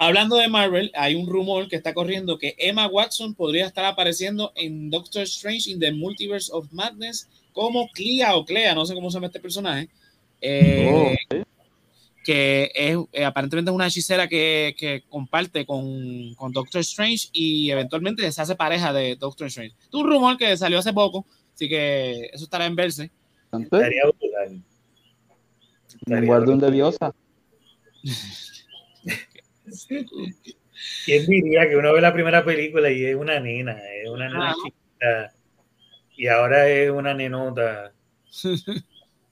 Hablando 0.00 0.36
de 0.36 0.48
Marvel, 0.48 0.92
hay 0.94 1.16
un 1.16 1.26
rumor 1.26 1.68
que 1.68 1.74
está 1.74 1.92
corriendo 1.92 2.38
que 2.38 2.54
Emma 2.56 2.86
Watson 2.86 3.34
podría 3.34 3.66
estar 3.66 3.84
apareciendo 3.84 4.52
en 4.54 4.90
Doctor 4.90 5.22
Strange 5.22 5.70
in 5.70 5.80
the 5.80 5.92
Multiverse 5.92 6.50
of 6.52 6.72
Madness 6.72 7.28
como 7.52 7.88
Clea 7.88 8.36
o 8.36 8.44
Clea, 8.44 8.76
no 8.76 8.86
sé 8.86 8.94
cómo 8.94 9.10
se 9.10 9.16
llama 9.16 9.26
este 9.26 9.40
personaje. 9.40 9.88
Eh, 10.40 10.88
oh, 10.92 11.44
que 12.24 12.70
es 12.74 12.96
eh, 13.12 13.24
aparentemente 13.24 13.70
es 13.70 13.74
una 13.74 13.88
hechicera 13.88 14.28
que, 14.28 14.76
que 14.78 15.02
comparte 15.08 15.66
con, 15.66 16.34
con, 16.34 16.52
Doctor 16.52 16.82
Strange 16.82 17.28
y 17.32 17.70
eventualmente 17.70 18.30
se 18.30 18.42
hace 18.42 18.54
pareja 18.54 18.92
de 18.92 19.16
Doctor 19.16 19.48
Strange. 19.48 19.74
Es 19.80 19.94
un 19.94 20.06
rumor 20.06 20.36
que 20.36 20.56
salió 20.56 20.78
hace 20.78 20.92
poco, 20.92 21.26
así 21.54 21.68
que 21.68 22.30
eso 22.32 22.44
estará 22.44 22.66
en 22.66 22.76
verse. 22.76 23.10
Estaría 23.50 24.02
Me 26.06 26.24
guardo 26.24 26.52
un 26.52 26.60
de 26.60 26.70
diosa. 26.70 27.12
¿Quién 31.04 31.26
diría 31.26 31.68
que 31.68 31.76
uno 31.76 31.92
ve 31.92 32.00
la 32.00 32.12
primera 32.12 32.44
película 32.44 32.90
y 32.90 33.04
es 33.04 33.16
una 33.16 33.40
nena, 33.40 33.78
es 34.02 34.08
una 34.08 34.28
nena 34.28 34.54
chiquita 34.54 35.32
y 36.16 36.26
ahora 36.26 36.68
es 36.68 36.90
una 36.90 37.14
nenota 37.14 37.92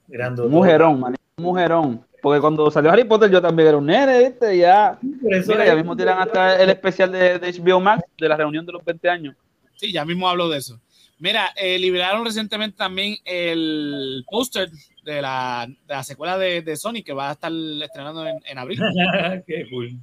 grandota? 0.08 0.48
Mujerón, 0.48 1.00
man, 1.00 1.16
mujerón. 1.36 2.04
Porque 2.22 2.40
cuando 2.40 2.70
salió 2.70 2.90
Harry 2.90 3.04
Potter 3.04 3.30
yo 3.30 3.40
también 3.40 3.68
era 3.68 3.76
un 3.76 3.86
nene, 3.86 4.18
¿viste? 4.18 4.58
Ya, 4.58 4.98
mira, 5.00 5.66
ya 5.66 5.76
mismo 5.76 5.96
tiran 5.96 6.18
hasta 6.18 6.60
el 6.60 6.70
especial 6.70 7.12
de, 7.12 7.38
HBO 7.38 7.78
Max 7.80 8.02
de 8.18 8.28
la 8.28 8.36
reunión 8.36 8.66
de 8.66 8.72
los 8.72 8.84
20 8.84 9.08
años. 9.08 9.36
Sí, 9.74 9.92
ya 9.92 10.04
mismo 10.04 10.28
hablo 10.28 10.48
de 10.48 10.58
eso. 10.58 10.80
Mira, 11.18 11.50
eh, 11.56 11.78
liberaron 11.78 12.24
recientemente 12.24 12.76
también 12.76 13.16
el 13.24 14.24
póster 14.28 14.70
de 15.04 15.22
la, 15.22 15.66
de 15.68 15.94
la, 15.94 16.02
secuela 16.02 16.36
de, 16.36 16.62
de, 16.62 16.76
Sonic 16.76 17.06
que 17.06 17.12
va 17.12 17.30
a 17.30 17.32
estar 17.32 17.52
estrenando 17.82 18.26
en, 18.26 18.38
en 18.44 18.58
abril. 18.58 18.80
Qué 19.46 19.66
cool. 19.70 19.96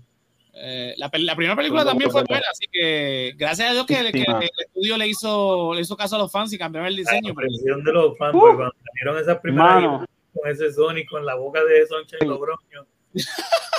Eh, 0.56 0.94
la, 0.98 1.10
la, 1.12 1.36
primera 1.36 1.56
película 1.56 1.84
también 1.84 2.12
fue 2.12 2.24
buena, 2.24 2.46
así 2.52 2.68
que 2.72 3.34
gracias 3.36 3.72
a 3.72 3.74
Dios 3.74 3.88
que, 3.88 4.12
que, 4.12 4.22
el 4.22 4.50
estudio 4.68 4.98
le 4.98 5.08
hizo, 5.08 5.74
le 5.74 5.82
hizo 5.82 5.98
caso 5.98 6.16
a 6.16 6.20
los 6.20 6.32
fans 6.32 6.54
y 6.54 6.60
cambiaron 6.60 6.88
el 6.88 6.96
diseño. 6.96 7.34
La 7.36 7.78
de 7.78 7.92
los 7.92 8.18
fans, 8.18 8.36
uh, 8.36 8.40
cuando 8.40 8.72
salieron 8.86 9.22
esas 9.22 9.40
primeras 9.40 10.06
con 10.34 10.52
ese 10.52 10.72
Sonic 10.72 11.10
con 11.10 11.26
la 11.26 11.36
boca 11.36 11.64
de 11.64 11.86
Sunshine 11.88 12.28
Logroño. 12.28 12.86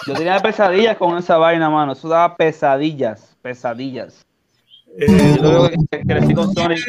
Yo 0.07 0.15
tenía 0.15 0.39
pesadillas 0.41 0.97
con 0.97 1.17
esa 1.17 1.37
vaina, 1.37 1.71
mano. 1.71 1.93
Eso 1.93 2.09
daba 2.09 2.37
pesadillas, 2.37 3.37
pesadillas. 3.41 4.27
Eh, 4.99 5.39
Yo 5.41 5.69
que 5.69 6.01
crecí 6.07 6.35
con 6.35 6.53
Sonic. 6.55 6.81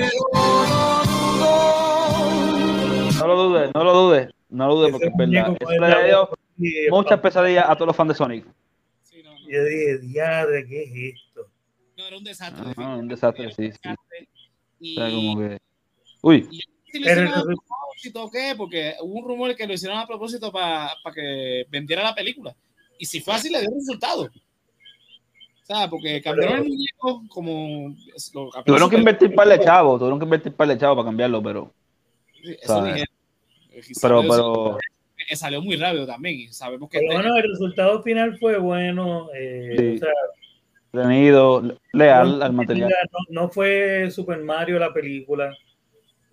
No 3.20 3.28
lo 3.28 3.36
dudes, 3.36 3.72
no 3.74 3.84
lo 3.84 3.94
dudes, 3.94 4.30
no 4.50 4.68
lo 4.68 4.76
dudes 4.76 4.92
porque 4.92 5.08
es 5.08 5.14
verdad. 5.16 5.58
Eso 5.60 6.00
le 6.00 6.06
dio 6.06 6.30
muchas 6.90 7.20
pesadillas 7.20 7.66
a 7.68 7.76
todos 7.76 7.88
los 7.88 7.96
fans 7.96 8.10
de 8.10 8.16
Sonic. 8.16 8.46
Sí. 9.46 9.52
Yo 9.52 9.64
dije, 9.64 9.98
diadre, 10.00 10.68
¿qué 10.68 10.84
es 10.84 11.16
esto? 11.16 11.48
No, 11.98 12.08
era 12.08 12.18
un 12.18 12.24
desastre. 12.24 12.74
Ah, 12.78 12.96
un 12.96 13.08
desastre, 13.08 13.52
sí, 13.54 13.72
sí. 13.72 13.90
Y... 14.80 14.98
O 14.98 15.02
sea, 15.02 15.10
como 15.10 15.40
que... 15.40 15.60
Uy. 16.22 16.48
Y 16.52 16.60
si 16.92 17.00
lo 17.00 17.12
hicieron 17.12 17.34
a 17.34 17.44
propósito 17.44 18.30
qué, 18.32 18.54
porque 18.58 18.96
hubo 19.02 19.20
un 19.20 19.26
rumor 19.26 19.56
que 19.56 19.68
lo 19.68 19.74
hicieron 19.74 19.98
a 19.98 20.08
propósito 20.08 20.52
para 20.52 20.92
pa 21.04 21.14
que 21.14 21.66
vendiera 21.70 22.04
la 22.04 22.16
película. 22.16 22.56
Y 22.98 23.06
si 23.06 23.22
fue 23.22 23.34
así, 23.36 23.50
le 23.50 23.62
dio 23.62 23.70
resultado. 23.70 24.24
O 24.24 25.66
sea, 25.66 25.90
porque 25.90 26.22
cambiaron 26.22 26.60
el 26.60 26.66
muñeco 26.66 27.24
como. 27.28 27.96
Tuvieron 28.66 28.90
que 28.90 28.98
invertir 28.98 29.34
para 29.34 29.56
el 29.56 29.62
chavo, 29.62 29.98
tuvieron 29.98 30.20
que 30.20 30.26
invertir 30.26 30.54
para 30.54 30.74
el 30.74 30.80
chavo 30.80 30.96
para 30.96 31.08
cambiarlo, 31.08 31.42
pero. 31.42 31.74
Eso 32.44 32.84
dijeron. 32.84 33.08
Pero, 34.02 34.22
pero. 34.22 34.78
Salió 35.34 35.62
muy 35.62 35.76
rápido 35.76 36.06
también. 36.06 36.36
Y 36.36 36.48
sabemos 36.50 36.90
que. 36.90 37.00
Pero 37.00 37.12
este 37.12 37.22
bueno, 37.22 37.38
el 37.38 37.50
resultado 37.52 38.04
final 38.04 38.38
fue 38.38 38.58
bueno. 38.58 39.30
Eh, 39.34 39.76
sí. 39.78 39.96
o 39.96 39.98
sea, 40.00 40.14
Tenido, 40.96 41.62
leal 41.92 42.42
al 42.42 42.54
material. 42.54 42.90
No, 43.30 43.42
no, 43.42 43.50
fue 43.50 44.10
Super 44.12 44.42
Mario 44.42 44.80
la 44.80 44.94
película. 44.94 45.54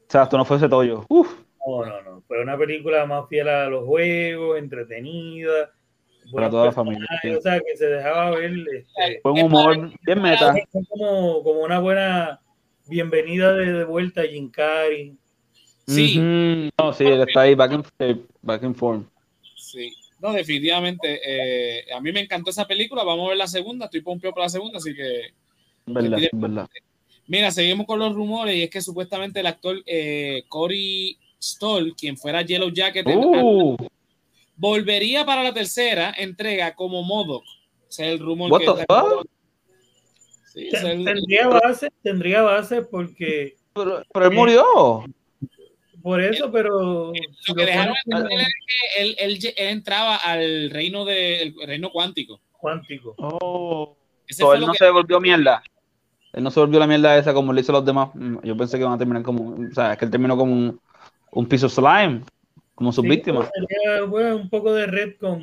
Exacto, 0.05 0.39
no 0.39 0.45
fue 0.45 0.57
ese 0.59 0.69
tollo. 0.69 1.05
Uf. 1.09 1.29
No, 1.67 1.85
no, 1.85 2.03
no. 2.03 2.23
Fue 2.29 2.41
una 2.41 2.57
película 2.57 3.05
más 3.07 3.29
fiel 3.29 3.49
a 3.49 3.69
los 3.69 3.85
juegos, 3.85 4.59
entretenida. 4.59 5.73
Para 6.33 6.49
toda 6.49 6.67
la 6.67 6.73
familia. 6.73 7.07
O 7.37 7.41
sea, 7.41 7.59
que 7.59 7.77
se 7.77 7.87
dejaba 7.87 8.31
ver. 8.31 8.53
Este, 8.73 9.21
fue 9.23 9.33
un 9.33 9.43
humor 9.43 9.91
bien 10.03 10.23
meta. 10.23 10.55
Como, 10.89 11.43
como 11.43 11.61
una 11.61 11.81
buena 11.81 12.41
bienvenida 12.87 13.53
de, 13.55 13.73
de 13.73 13.85
vuelta 13.85 14.21
a 14.21 14.27
Jim 14.27 14.51
Carrey. 14.51 15.17
Sí. 15.87 16.71
No, 16.79 16.93
sí, 16.93 17.05
él 17.05 17.23
está 17.27 17.43
ahí, 17.43 17.55
back 17.55 17.73
in, 17.73 18.27
back 18.43 18.63
in 18.63 18.75
form. 18.75 19.07
Sí. 19.57 19.93
No, 20.21 20.33
definitivamente. 20.33 21.21
Eh, 21.25 21.93
a 21.93 22.01
mí 22.01 22.13
me 22.13 22.21
encantó 22.21 22.51
esa 22.51 22.67
película. 22.67 23.03
Vamos 23.03 23.27
a 23.27 23.29
ver 23.31 23.39
la 23.39 23.49
segunda. 23.49 23.87
Estoy 23.87 24.03
pompeo 24.03 24.33
para 24.33 24.47
la 24.47 24.51
segunda, 24.51 24.79
así 24.79 24.95
que. 24.95 25.33
Verdad, 25.87 26.19
verdad. 26.33 26.69
Mira, 27.27 27.51
seguimos 27.51 27.87
con 27.87 27.99
los 27.99 28.15
rumores 28.15 28.55
y 28.55 28.63
es 28.63 28.71
que 28.71 28.81
supuestamente 28.81 29.41
el 29.41 29.47
actor 29.47 29.83
eh, 29.87 30.45
Cory 30.49 31.19
Stoll, 31.41 31.95
quien 31.97 32.17
fuera 32.17 32.43
Yellow 32.43 32.71
Jacket, 32.71 33.07
uh. 33.07 33.77
volvería 34.57 35.25
para 35.25 35.43
la 35.43 35.53
tercera 35.53 36.15
entrega 36.17 36.75
como 36.75 37.03
Modoc. 37.03 37.45
O 37.89 37.93
sea, 37.93 38.09
el 38.09 38.19
rumor 38.19 38.51
What 38.51 38.61
que 38.61 38.67
the 38.67 38.85
fuck? 38.89 39.27
Sí, 40.53 40.69
el... 40.73 41.05
tendría 41.05 41.49
base, 41.49 41.89
tendría 42.03 42.43
base 42.43 42.83
porque. 42.83 43.57
Pero, 43.75 44.03
pero 44.13 44.27
él 44.27 44.33
murió. 44.33 45.05
Por 46.03 46.21
eso, 46.21 46.51
pero. 46.51 47.13
Lo 47.49 47.55
que 47.55 47.65
dejaron 47.65 47.95
entender 48.05 48.41
es 48.41 48.47
que 48.47 49.03
él, 49.03 49.17
él, 49.19 49.39
él, 49.57 49.69
entraba 49.69 50.17
al 50.17 50.71
reino 50.71 51.05
de, 51.05 51.43
el 51.43 51.55
reino 51.67 51.91
cuántico. 51.91 52.41
Cuántico. 52.53 53.15
Oh. 53.19 53.97
So, 54.29 54.55
él 54.55 54.61
no 54.63 54.73
que... 54.73 54.79
se 54.79 54.91
volvió 54.91 55.21
mierda. 55.21 55.63
Él 56.33 56.43
no 56.43 56.51
se 56.51 56.61
volvió 56.61 56.79
la 56.81 56.87
mierda 56.87 57.19
esa 57.19 57.35
como 57.35 57.53
le 57.53 57.61
hizo 57.61 57.73
a 57.73 57.77
los 57.77 57.85
demás. 57.85 58.11
Yo 58.43 58.57
pensé 58.57 58.79
que 58.79 58.83
iban 58.83 58.95
a 58.95 58.99
terminar 58.99 59.23
como. 59.23 59.51
O 59.51 59.75
sea, 59.75 59.93
es 59.93 59.99
que 59.99 60.07
él 60.07 60.11
terminó 60.11 60.37
como 60.37 60.53
un, 60.53 60.81
un 61.33 61.47
piso 61.47 61.69
slime, 61.69 62.23
como 62.75 62.93
sus 62.93 63.03
sí, 63.03 63.11
víctimas. 63.11 63.51
Fue 64.09 64.35
un 64.35 64.49
poco 64.49 64.73
de 64.73 64.87
red 64.87 65.17
con. 65.21 65.43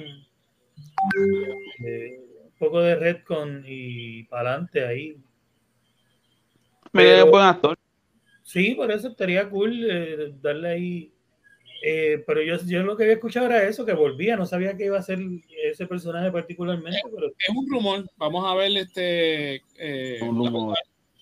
Eh, 1.85 2.19
un 2.43 2.57
poco 2.57 2.81
de 2.81 2.95
red 2.95 3.23
con 3.23 3.63
y 3.65 4.23
para 4.23 4.51
adelante 4.51 4.85
ahí. 4.85 5.17
Pero, 6.91 7.17
es 7.17 7.23
un 7.23 7.31
buen 7.31 7.43
actor. 7.43 7.77
Sí, 8.49 8.73
por 8.73 8.91
eso 8.91 9.09
estaría 9.09 9.47
cool 9.47 9.87
eh, 9.87 10.33
darle 10.41 10.69
ahí. 10.69 11.13
Eh, 11.83 12.23
pero 12.25 12.41
yo, 12.41 12.55
yo 12.65 12.81
lo 12.81 12.97
que 12.97 13.03
había 13.03 13.13
escuchado 13.13 13.45
era 13.45 13.69
eso, 13.69 13.85
que 13.85 13.93
volvía, 13.93 14.35
no 14.35 14.47
sabía 14.47 14.75
que 14.75 14.85
iba 14.85 14.97
a 14.97 15.03
ser 15.03 15.19
ese 15.65 15.85
personaje 15.85 16.31
particularmente. 16.31 16.99
Pero... 17.13 17.27
Es 17.27 17.55
un 17.55 17.69
rumor, 17.69 18.09
vamos 18.17 18.43
a 18.47 18.55
ver 18.55 18.75
este 18.75 19.61
eh, 19.77 20.17
rumor. 20.19 20.75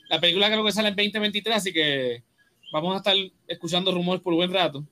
La, 0.10 0.16
la, 0.16 0.22
película 0.22 0.50
creo 0.50 0.64
que 0.64 0.72
sale 0.72 0.88
en 0.88 0.96
2023, 0.96 1.58
así 1.58 1.74
que 1.74 2.24
vamos 2.72 2.94
a 2.94 2.98
estar 3.00 3.16
escuchando 3.46 3.92
rumores 3.92 4.22
por 4.22 4.34
buen 4.34 4.54
rato. 4.54 4.88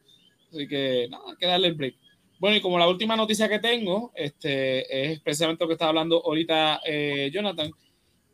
Así 0.49 0.67
que 0.67 1.07
nada, 1.09 1.23
hay 1.29 1.37
que 1.37 1.47
darle 1.47 1.67
el 1.69 1.75
break. 1.75 1.95
Bueno, 2.37 2.57
y 2.57 2.61
como 2.61 2.77
la 2.77 2.89
última 2.89 3.15
noticia 3.15 3.47
que 3.47 3.59
tengo, 3.59 4.11
este, 4.13 5.13
es 5.13 5.21
precisamente 5.21 5.63
lo 5.63 5.69
que 5.69 5.75
estaba 5.75 5.89
hablando 5.89 6.21
ahorita 6.21 6.81
eh, 6.85 7.31
Jonathan. 7.33 7.71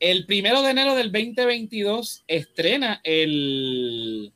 El 0.01 0.25
primero 0.25 0.63
de 0.63 0.71
enero 0.71 0.95
del 0.95 1.11
2022 1.11 2.23
estrena 2.27 3.01
el, 3.03 4.33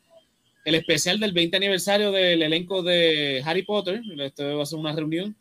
el 0.63 0.75
especial 0.75 1.19
del 1.19 1.33
20 1.33 1.57
aniversario 1.57 2.11
del 2.11 2.43
elenco 2.43 2.83
de 2.83 3.41
Harry 3.43 3.63
Potter. 3.63 3.99
Esto 4.19 4.57
va 4.57 4.61
a 4.61 4.67
ser 4.67 4.77
una 4.77 4.95
reunión. 4.95 5.35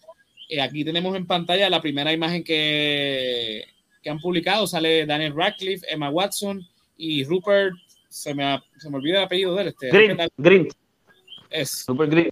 Eh, 0.48 0.62
aquí 0.62 0.82
tenemos 0.82 1.14
en 1.14 1.26
pantalla 1.26 1.68
la 1.68 1.82
primera 1.82 2.10
imagen 2.10 2.42
que, 2.42 3.66
que, 4.02 4.08
han 4.08 4.18
publicado. 4.18 4.66
Sale 4.66 5.04
Daniel 5.04 5.34
Radcliffe, 5.36 5.86
Emma 5.92 6.08
Watson 6.08 6.66
y 6.96 7.22
Rupert. 7.24 7.74
Se 8.08 8.32
me, 8.32 8.62
se 8.78 8.88
me 8.88 8.96
olvida 8.96 9.18
el 9.18 9.24
apellido 9.24 9.54
de 9.54 9.60
él. 9.60 9.68
Este, 9.68 9.90
Green, 9.90 10.16
Green. 10.38 10.68
Es. 11.50 11.84
Rupert 11.86 12.10
Green. 12.10 12.30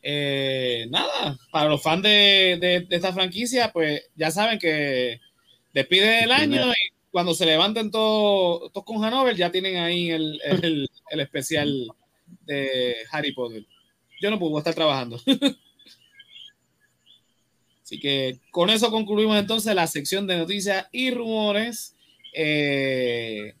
Eh, 0.00 0.86
nada, 0.90 1.36
para 1.50 1.70
los 1.70 1.82
fans 1.82 2.04
de, 2.04 2.56
de, 2.60 2.80
de, 2.82 2.96
esta 2.96 3.12
franquicia, 3.12 3.72
pues 3.72 4.00
ya 4.14 4.30
saben 4.30 4.60
que 4.60 5.18
despide 5.74 6.24
el 6.24 6.32
año 6.32 6.70
y 6.70 6.94
cuando 7.10 7.34
se 7.34 7.44
levanten 7.44 7.90
todos 7.90 8.72
todo 8.72 8.84
con 8.84 9.04
Hanover, 9.04 9.36
ya 9.36 9.50
tienen 9.52 9.76
ahí 9.76 10.10
el, 10.10 10.40
el, 10.44 10.88
el, 11.10 11.20
especial 11.20 11.88
de 12.46 12.96
Harry 13.10 13.32
Potter. 13.32 13.66
Yo 14.20 14.30
no 14.30 14.38
puedo 14.38 14.56
estar 14.58 14.74
trabajando. 14.74 15.20
Así 17.82 18.00
que 18.00 18.40
con 18.50 18.70
eso 18.70 18.90
concluimos 18.90 19.38
entonces 19.38 19.74
la 19.74 19.86
sección 19.86 20.26
de 20.26 20.38
noticias 20.38 20.88
y 20.90 21.10
rumores. 21.10 21.94
Eh, 22.32 23.54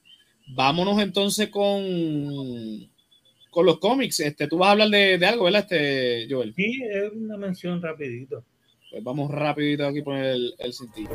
vámonos 0.48 1.00
entonces 1.00 1.50
con, 1.50 1.84
con 3.50 3.66
los 3.66 3.78
cómics. 3.78 4.20
Este, 4.20 4.48
tú 4.48 4.58
vas 4.58 4.68
a 4.68 4.72
hablar 4.72 4.88
de, 4.88 5.18
de 5.18 5.26
algo, 5.26 5.44
¿verdad, 5.44 5.60
este, 5.60 6.26
Joel? 6.28 6.54
Sí, 6.54 6.82
es 6.90 7.12
una 7.12 7.36
mención 7.36 7.82
rapidito. 7.82 8.44
Pues 8.94 9.02
vamos 9.02 9.28
rapidito 9.28 9.88
aquí 9.88 9.98
a 9.98 10.04
poner 10.04 10.24
el, 10.26 10.54
el 10.56 10.72
cintillo. 10.72 11.10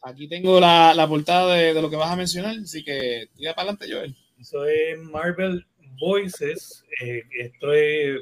Aquí 0.00 0.28
tengo 0.28 0.60
la, 0.60 0.94
la 0.94 1.08
portada 1.08 1.56
de, 1.56 1.74
de, 1.74 1.82
lo 1.82 1.90
que 1.90 1.96
vas 1.96 2.12
a 2.12 2.14
mencionar, 2.14 2.54
así 2.62 2.84
que 2.84 3.26
tira 3.36 3.52
para 3.52 3.70
adelante, 3.70 3.92
Joel. 3.92 4.16
Eso 4.38 4.64
es 4.64 4.96
Marvel 5.00 5.66
Voices. 6.00 6.84
Eh, 7.02 7.24
esto 7.40 7.72
es 7.72 8.20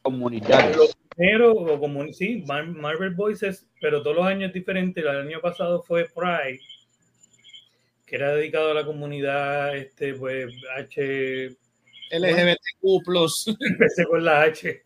comunitario. 0.00 0.84
Pero, 1.14 1.52
o 1.52 2.12
sí, 2.14 2.42
Marvel 2.46 3.14
Voices, 3.14 3.66
pero 3.82 4.02
todos 4.02 4.16
los 4.16 4.24
años 4.24 4.50
diferentes. 4.54 5.04
El 5.04 5.10
año 5.10 5.42
pasado 5.42 5.82
fue 5.82 6.06
Pride, 6.06 6.58
que 8.06 8.16
era 8.16 8.34
dedicado 8.34 8.70
a 8.70 8.74
la 8.74 8.86
comunidad, 8.86 9.76
este, 9.76 10.14
pues, 10.14 10.54
H. 10.74 11.58
LGBTQ. 12.12 13.06
Empecé 13.60 14.04
con 14.06 14.24
la 14.24 14.42
H. 14.42 14.82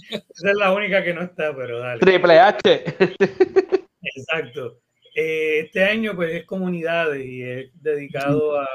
Esa 0.00 0.50
es 0.50 0.56
la 0.56 0.72
única 0.72 1.02
que 1.02 1.14
no 1.14 1.22
está, 1.22 1.54
pero 1.54 1.78
dale. 1.78 2.00
Triple 2.00 2.38
H. 2.38 2.84
Exacto. 4.16 4.80
Eh, 5.14 5.60
este 5.60 5.84
año, 5.84 6.14
pues, 6.14 6.34
es 6.34 6.44
comunidades 6.44 7.24
y 7.24 7.42
es 7.42 7.70
dedicado 7.82 8.60
a 8.60 8.68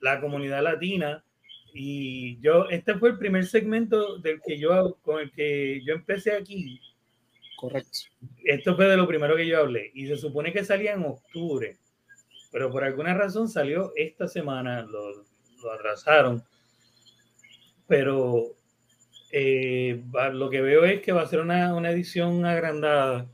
la 0.00 0.20
comunidad 0.20 0.62
latina. 0.62 1.24
Y 1.74 2.40
yo, 2.40 2.68
este 2.70 2.94
fue 2.94 3.10
el 3.10 3.18
primer 3.18 3.46
segmento 3.46 4.18
del 4.18 4.40
que 4.44 4.58
yo, 4.58 4.96
con 5.02 5.20
el 5.20 5.30
que 5.30 5.80
yo 5.84 5.94
empecé 5.94 6.32
aquí. 6.32 6.80
Correcto. 7.56 7.98
Esto 8.44 8.74
fue 8.74 8.86
de 8.86 8.96
lo 8.96 9.06
primero 9.06 9.36
que 9.36 9.46
yo 9.46 9.58
hablé. 9.58 9.90
Y 9.94 10.06
se 10.06 10.16
supone 10.16 10.52
que 10.52 10.64
salía 10.64 10.94
en 10.94 11.04
octubre 11.04 11.76
pero 12.50 12.70
por 12.70 12.84
alguna 12.84 13.14
razón 13.14 13.48
salió 13.48 13.92
esta 13.96 14.26
semana, 14.26 14.82
lo, 14.82 15.24
atrasaron. 15.72 16.42
Pero 17.88 18.54
eh, 19.30 20.02
lo 20.32 20.48
que 20.50 20.60
veo 20.60 20.84
es 20.84 21.02
que 21.02 21.12
va 21.12 21.22
a 21.22 21.26
ser 21.26 21.40
una, 21.40 21.90
edición 21.90 22.44
agrandada, 22.44 23.26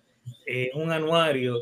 eh, 0.47 0.71
un 0.75 0.90
anuario. 0.90 1.59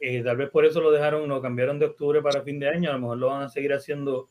Eh, 0.00 0.22
tal 0.22 0.36
vez 0.36 0.50
por 0.50 0.64
eso 0.64 0.80
lo 0.80 0.92
dejaron, 0.92 1.28
lo 1.28 1.42
cambiaron 1.42 1.78
de 1.78 1.86
octubre 1.86 2.22
para 2.22 2.42
fin 2.42 2.58
de 2.58 2.68
año. 2.68 2.90
A 2.90 2.94
lo 2.94 3.00
mejor 3.00 3.18
lo 3.18 3.26
van 3.28 3.42
a 3.42 3.48
seguir 3.48 3.72
haciendo 3.72 4.28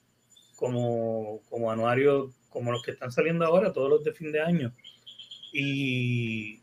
como, 0.55 1.41
como 1.49 1.71
anuario, 1.71 2.31
como 2.49 2.71
los 2.71 2.83
que 2.83 2.91
están 2.91 3.11
saliendo 3.11 3.45
ahora, 3.45 3.73
todos 3.73 3.89
los 3.89 4.03
de 4.03 4.13
fin 4.13 4.31
de 4.31 4.41
año. 4.41 4.73
Y 5.53 6.61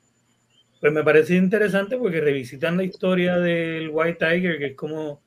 pues 0.80 0.92
me 0.92 1.04
parece 1.04 1.36
interesante 1.36 1.96
porque 1.96 2.20
revisitan 2.20 2.76
la 2.76 2.84
historia 2.84 3.38
del 3.38 3.90
White 3.90 4.18
Tiger, 4.24 4.58
que 4.58 4.66
es 4.66 4.76
como 4.76 5.22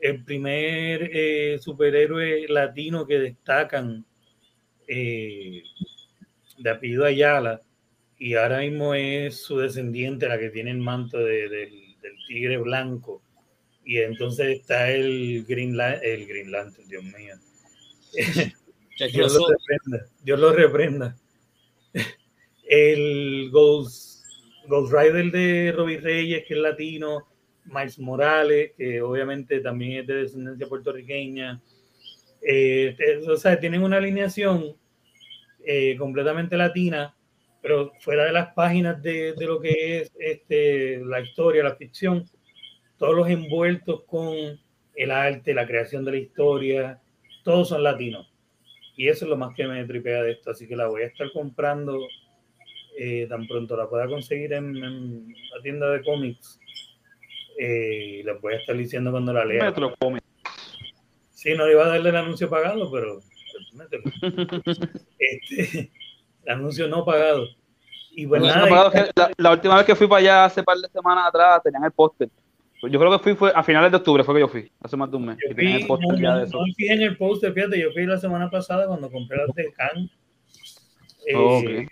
el 0.00 0.24
primer 0.24 1.60
superhéroe 1.60 2.48
latino 2.48 3.06
que 3.06 3.20
destacan 3.20 4.04
eh, 4.94 5.62
de 6.58 6.70
apellido 6.70 7.04
Ayala 7.04 7.62
y 8.18 8.34
ahora 8.34 8.60
mismo 8.60 8.94
es 8.94 9.36
su 9.42 9.58
descendiente 9.58 10.28
la 10.28 10.38
que 10.38 10.50
tiene 10.50 10.70
el 10.70 10.78
manto 10.78 11.18
del, 11.18 11.70
tigre 12.28 12.58
blanco 12.58 13.22
y 13.84 13.98
entonces 13.98 14.58
está 14.60 14.90
el 14.90 15.44
Green, 15.48 15.76
el 16.02 16.26
Green 16.26 16.52
Lantern, 16.52 16.88
Dios 16.88 17.04
mío. 17.04 17.34
Dios, 19.12 19.34
lo 19.34 19.48
reprenda, 19.48 20.06
Dios 20.22 20.38
lo 20.38 20.52
reprenda. 20.52 21.16
El 22.64 23.50
Ghost, 23.50 24.24
Ghost 24.68 24.92
Rider 24.92 25.32
de 25.32 25.72
Robbie 25.72 25.98
Reyes, 25.98 26.44
que 26.46 26.54
es 26.54 26.60
latino, 26.60 27.26
Miles 27.64 27.98
Morales, 27.98 28.72
que 28.76 29.02
obviamente 29.02 29.60
también 29.60 30.00
es 30.00 30.06
de 30.06 30.14
descendencia 30.14 30.68
puertorriqueña. 30.68 31.60
Eh, 32.46 32.96
o 33.28 33.36
sea, 33.36 33.58
tienen 33.58 33.82
una 33.82 33.96
alineación 33.96 34.76
eh, 35.64 35.96
completamente 35.96 36.56
latina, 36.56 37.14
pero 37.60 37.92
fuera 38.00 38.24
de 38.24 38.32
las 38.32 38.52
páginas 38.54 39.02
de, 39.02 39.34
de, 39.34 39.46
lo 39.46 39.60
que 39.60 40.00
es 40.00 40.12
este, 40.18 40.98
la 41.04 41.20
historia, 41.20 41.62
la 41.62 41.76
ficción, 41.76 42.24
todos 42.98 43.14
los 43.14 43.28
envueltos 43.28 44.02
con 44.04 44.34
el 44.94 45.10
arte, 45.10 45.54
la 45.54 45.66
creación 45.66 46.04
de 46.04 46.10
la 46.12 46.18
historia, 46.18 47.00
todos 47.44 47.68
son 47.68 47.82
latinos. 47.82 48.32
Y 48.96 49.08
eso 49.08 49.24
es 49.24 49.30
lo 49.30 49.36
más 49.36 49.54
que 49.54 49.66
me 49.66 49.84
tripea 49.84 50.22
de 50.22 50.32
esto, 50.32 50.50
así 50.50 50.66
que 50.68 50.76
la 50.76 50.88
voy 50.88 51.02
a 51.02 51.06
estar 51.06 51.30
comprando 51.32 51.98
eh, 52.98 53.26
tan 53.28 53.46
pronto 53.46 53.74
la 53.76 53.88
pueda 53.88 54.06
conseguir 54.06 54.52
en, 54.52 54.76
en 54.76 55.34
la 55.54 55.62
tienda 55.62 55.90
de 55.90 56.02
cómics 56.02 56.60
eh, 57.58 58.22
les 58.24 58.40
voy 58.40 58.54
a 58.54 58.56
estar 58.56 58.76
diciendo 58.76 59.10
cuando 59.10 59.32
la 59.32 59.44
lea. 59.44 59.74
Sí, 61.30 61.54
no 61.54 61.70
iba 61.70 61.84
a 61.84 61.88
darle 61.88 62.10
el 62.10 62.16
anuncio 62.16 62.48
pagado, 62.48 62.90
pero 62.90 63.20
este, 65.18 65.90
anuncio 66.46 66.88
no 66.88 67.04
pagado. 67.04 67.46
Y 68.14 68.26
pues 68.26 68.42
la, 68.42 69.50
última 69.50 69.76
vez 69.76 69.86
que 69.86 69.94
fui 69.94 70.06
para 70.06 70.20
allá 70.20 70.44
hace 70.44 70.62
par 70.62 70.76
de 70.76 70.88
semanas 70.88 71.28
atrás 71.28 71.62
tenían 71.62 71.84
el 71.84 71.92
póster. 71.92 72.28
Yo 72.82 72.98
creo 72.98 73.12
que 73.12 73.18
fui 73.22 73.34
fue 73.34 73.52
a 73.54 73.62
finales 73.62 73.92
de 73.92 73.96
octubre 73.98 74.24
fue 74.24 74.34
que 74.34 74.40
yo 74.40 74.48
fui, 74.48 74.70
hace 74.80 74.96
más 74.96 75.10
de 75.10 75.16
un 75.16 75.26
mes. 75.26 75.38
Yo 75.48 75.54
fui, 75.54 75.72
el 75.72 75.86
póster 75.86 76.20
no, 76.20 76.40
no, 76.40 76.46
fui 76.48 76.88
en 76.88 77.02
el 77.02 77.16
póster, 77.16 77.54
fíjate, 77.54 77.80
yo 77.80 77.92
fui 77.92 78.04
la 78.06 78.18
semana 78.18 78.50
pasada 78.50 78.86
cuando 78.88 79.10
compré 79.10 79.38
las 79.38 79.54
de 79.54 79.72
Can. 79.72 80.10
Eh, 81.26 81.86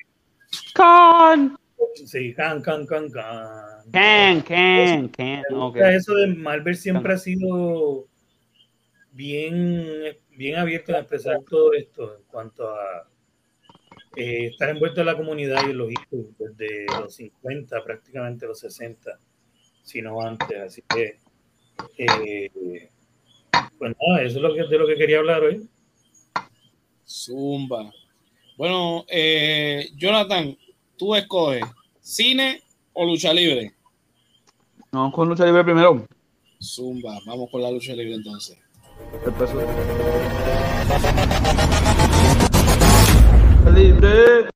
Can. 0.74 1.56
Sí, 1.94 2.34
Can, 2.34 2.60
Can, 2.60 2.86
Can, 2.86 3.08
Can. 3.10 3.90
Can, 3.92 4.42
can, 4.42 5.08
can. 5.08 5.44
Eso 5.94 6.14
de 6.14 6.26
Marvel 6.28 6.76
siempre 6.76 7.14
ha 7.14 7.18
sido 7.18 8.06
bien, 9.12 10.16
bien 10.40 10.56
abierto 10.56 10.94
a 10.94 11.00
expresar 11.00 11.36
todo 11.46 11.74
esto 11.74 12.16
en 12.16 12.22
cuanto 12.22 12.66
a 12.66 13.06
eh, 14.16 14.46
estar 14.46 14.70
envuelto 14.70 15.00
en 15.00 15.06
la 15.06 15.14
comunidad 15.14 15.66
y 15.66 15.72
en 15.72 15.76
los 15.76 15.92
hijos 15.92 16.34
desde 16.38 16.86
los 16.98 17.14
50, 17.14 17.84
prácticamente 17.84 18.46
los 18.46 18.58
60, 18.58 19.20
si 19.82 20.00
no 20.00 20.18
antes. 20.22 20.58
Así 20.58 20.82
que, 20.88 21.18
eh, 21.98 22.90
pues 23.78 23.94
nada, 24.00 24.22
eso 24.22 24.38
es 24.38 24.42
lo 24.42 24.54
que, 24.54 24.62
de 24.64 24.78
lo 24.78 24.86
que 24.86 24.96
quería 24.96 25.18
hablar 25.18 25.42
hoy. 25.42 25.68
Zumba. 27.06 27.92
Bueno, 28.56 29.04
eh, 29.08 29.90
Jonathan, 29.94 30.56
tú 30.96 31.14
escoges 31.14 31.64
cine 32.00 32.62
o 32.94 33.04
lucha 33.04 33.34
libre. 33.34 33.74
Vamos 34.90 35.12
con 35.12 35.28
lucha 35.28 35.44
libre 35.44 35.64
primero. 35.64 36.06
Zumba, 36.62 37.18
vamos 37.26 37.50
con 37.50 37.60
la 37.60 37.70
lucha 37.70 37.92
libre 37.92 38.14
entonces. 38.14 38.58
Libre. 43.74 44.48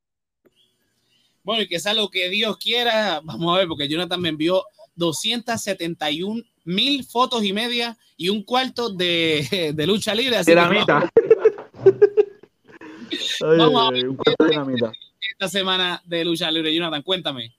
Bueno, 1.43 1.63
y 1.63 1.69
que 1.69 1.79
sea 1.79 1.95
lo 1.95 2.09
que 2.09 2.29
Dios 2.29 2.57
quiera. 2.57 3.21
Vamos 3.23 3.55
a 3.55 3.59
ver, 3.59 3.69
porque 3.69 3.89
Jonathan 3.89 4.21
me 4.21 4.31
envió 4.31 4.65
271 4.97 6.43
mil 6.65 7.05
fotos 7.05 7.45
y 7.45 7.53
media 7.53 7.97
y 8.17 8.29
un 8.31 8.43
cuarto 8.43 8.91
de, 8.91 9.73
de 9.75 9.87
lucha 9.87 10.15
libre. 10.15 10.37
Así 10.37 10.53
Vamos, 13.41 13.73
vamos 13.75 13.89
a 13.89 13.91
ver 13.91 14.07
esta 15.33 15.49
semana 15.49 16.03
de 16.05 16.25
lucha 16.25 16.51
libre. 16.51 16.75
Jonathan, 16.75 17.03
cuéntame. 17.03 17.55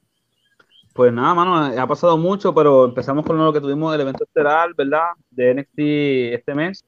Pues 0.95 1.11
nada, 1.11 1.33
mano, 1.33 1.77
ha 1.77 1.87
pasado 1.87 2.17
mucho, 2.17 2.55
pero 2.55 2.85
empezamos 2.85 3.25
con 3.25 3.37
lo 3.37 3.51
que 3.51 3.59
tuvimos 3.59 3.91
del 3.91 3.99
evento 3.99 4.23
estelar, 4.23 4.73
¿verdad? 4.77 5.09
De 5.29 5.53
NXT 5.53 5.79
este 6.33 6.55
mes. 6.55 6.85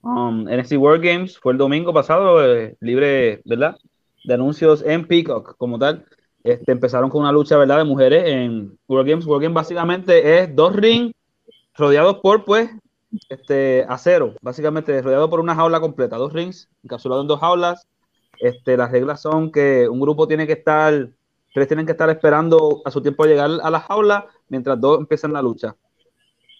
Um, 0.00 0.44
NXT 0.44 0.78
World 0.78 1.04
Games 1.04 1.38
fue 1.38 1.52
el 1.52 1.58
domingo 1.58 1.92
pasado, 1.92 2.42
eh, 2.42 2.78
libre, 2.80 3.42
¿verdad? 3.44 3.76
De 4.24 4.32
anuncios 4.32 4.82
en 4.82 5.06
Peacock 5.06 5.58
como 5.58 5.78
tal. 5.78 6.06
Este, 6.42 6.72
empezaron 6.72 7.10
con 7.10 7.20
una 7.20 7.32
lucha, 7.32 7.58
¿verdad? 7.58 7.76
De 7.76 7.84
mujeres 7.84 8.24
en 8.28 8.78
World 8.88 9.10
Games. 9.10 9.26
World 9.26 9.42
Games 9.42 9.54
básicamente 9.54 10.38
es 10.38 10.56
dos 10.56 10.74
rings 10.74 11.12
rodeados 11.74 12.16
por, 12.22 12.46
pues, 12.46 12.70
este, 13.28 13.84
acero. 13.90 14.36
Básicamente 14.40 15.02
rodeado 15.02 15.28
por 15.28 15.38
una 15.38 15.54
jaula 15.54 15.80
completa. 15.80 16.16
Dos 16.16 16.32
rings 16.32 16.66
encapsulados 16.82 17.24
en 17.24 17.28
dos 17.28 17.40
jaulas. 17.40 17.86
Este, 18.38 18.78
las 18.78 18.90
reglas 18.90 19.20
son 19.20 19.52
que 19.52 19.86
un 19.86 20.00
grupo 20.00 20.26
tiene 20.26 20.46
que 20.46 20.54
estar 20.54 21.10
Tres 21.52 21.66
tienen 21.66 21.86
que 21.86 21.92
estar 21.92 22.08
esperando 22.10 22.80
a 22.84 22.90
su 22.90 23.00
tiempo 23.00 23.24
llegar 23.24 23.50
a 23.62 23.70
la 23.70 23.80
jaula 23.80 24.26
mientras 24.48 24.80
dos 24.80 25.00
empiezan 25.00 25.32
la 25.32 25.42
lucha. 25.42 25.74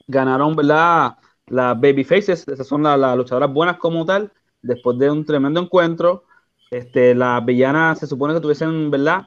Ganaron, 0.07 0.57
¿verdad? 0.57 1.17
Las 1.47 1.81
Baby 1.81 2.05
Faces, 2.05 2.47
esas 2.49 2.67
son 2.67 2.83
las, 2.83 3.17
luchadoras 3.17 3.53
buenas 3.53 3.77
como 3.79 4.05
tal. 4.05 4.33
Después 4.63 4.99
de 4.99 5.11
un 5.11 5.25
tremendo 5.25 5.61
encuentro, 5.61 6.25
este, 6.71 7.15
las 7.15 7.45
villanas 7.45 7.99
se 7.99 8.07
supone 8.07 8.35
que 8.35 8.41
tuviesen, 8.41 8.91
¿verdad? 8.91 9.23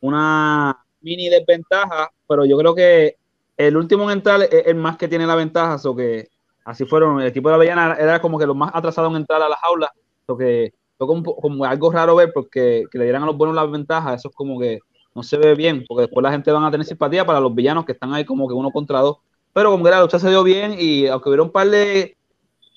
Una 0.00 0.84
mini 1.00 1.28
desventaja, 1.28 2.10
pero 2.26 2.44
yo 2.44 2.58
creo 2.58 2.74
que 2.74 3.16
el 3.56 3.76
último 3.76 4.04
en 4.04 4.18
entrar 4.18 4.42
es 4.42 4.66
el 4.66 4.76
más 4.76 4.96
que 4.96 5.08
tiene 5.08 5.26
la 5.26 5.34
ventaja, 5.34 5.76
o 5.88 5.96
que 5.96 6.28
así 6.64 6.84
fueron. 6.84 7.20
El 7.20 7.28
equipo 7.28 7.48
de 7.48 7.56
la 7.56 7.62
villana 7.62 7.96
era 7.98 8.20
como 8.20 8.38
que 8.38 8.46
los 8.46 8.56
más 8.56 8.70
atrasados 8.74 9.10
en 9.10 9.18
entrar 9.18 9.42
a 9.42 9.48
la 9.48 9.56
jaula, 9.56 9.92
o 10.26 10.36
que 10.36 10.72
fue 10.98 11.06
como, 11.06 11.64
algo 11.64 11.92
raro 11.92 12.16
ver 12.16 12.32
porque 12.32 12.84
que 12.90 12.98
le 12.98 13.04
dieran 13.04 13.22
a 13.22 13.26
los 13.26 13.36
buenos 13.36 13.54
las 13.54 13.70
ventajas, 13.70 14.16
eso 14.16 14.28
es 14.28 14.34
como 14.34 14.58
que 14.58 14.80
no 15.18 15.24
se 15.24 15.36
ve 15.36 15.56
bien, 15.56 15.84
porque 15.88 16.02
después 16.02 16.22
la 16.22 16.30
gente 16.30 16.52
van 16.52 16.62
a 16.62 16.70
tener 16.70 16.86
simpatía 16.86 17.26
para 17.26 17.40
los 17.40 17.52
villanos 17.52 17.84
que 17.84 17.90
están 17.90 18.14
ahí 18.14 18.24
como 18.24 18.46
que 18.46 18.54
uno 18.54 18.70
contra 18.70 19.00
dos. 19.00 19.18
Pero 19.52 19.72
como 19.72 19.82
que 19.82 19.90
la 19.90 20.00
lucha 20.00 20.18
se 20.20 20.30
dio 20.30 20.44
bien 20.44 20.76
y 20.78 21.08
aunque 21.08 21.28
hubiera 21.28 21.42
un 21.42 21.50
par 21.50 21.68
de, 21.68 22.16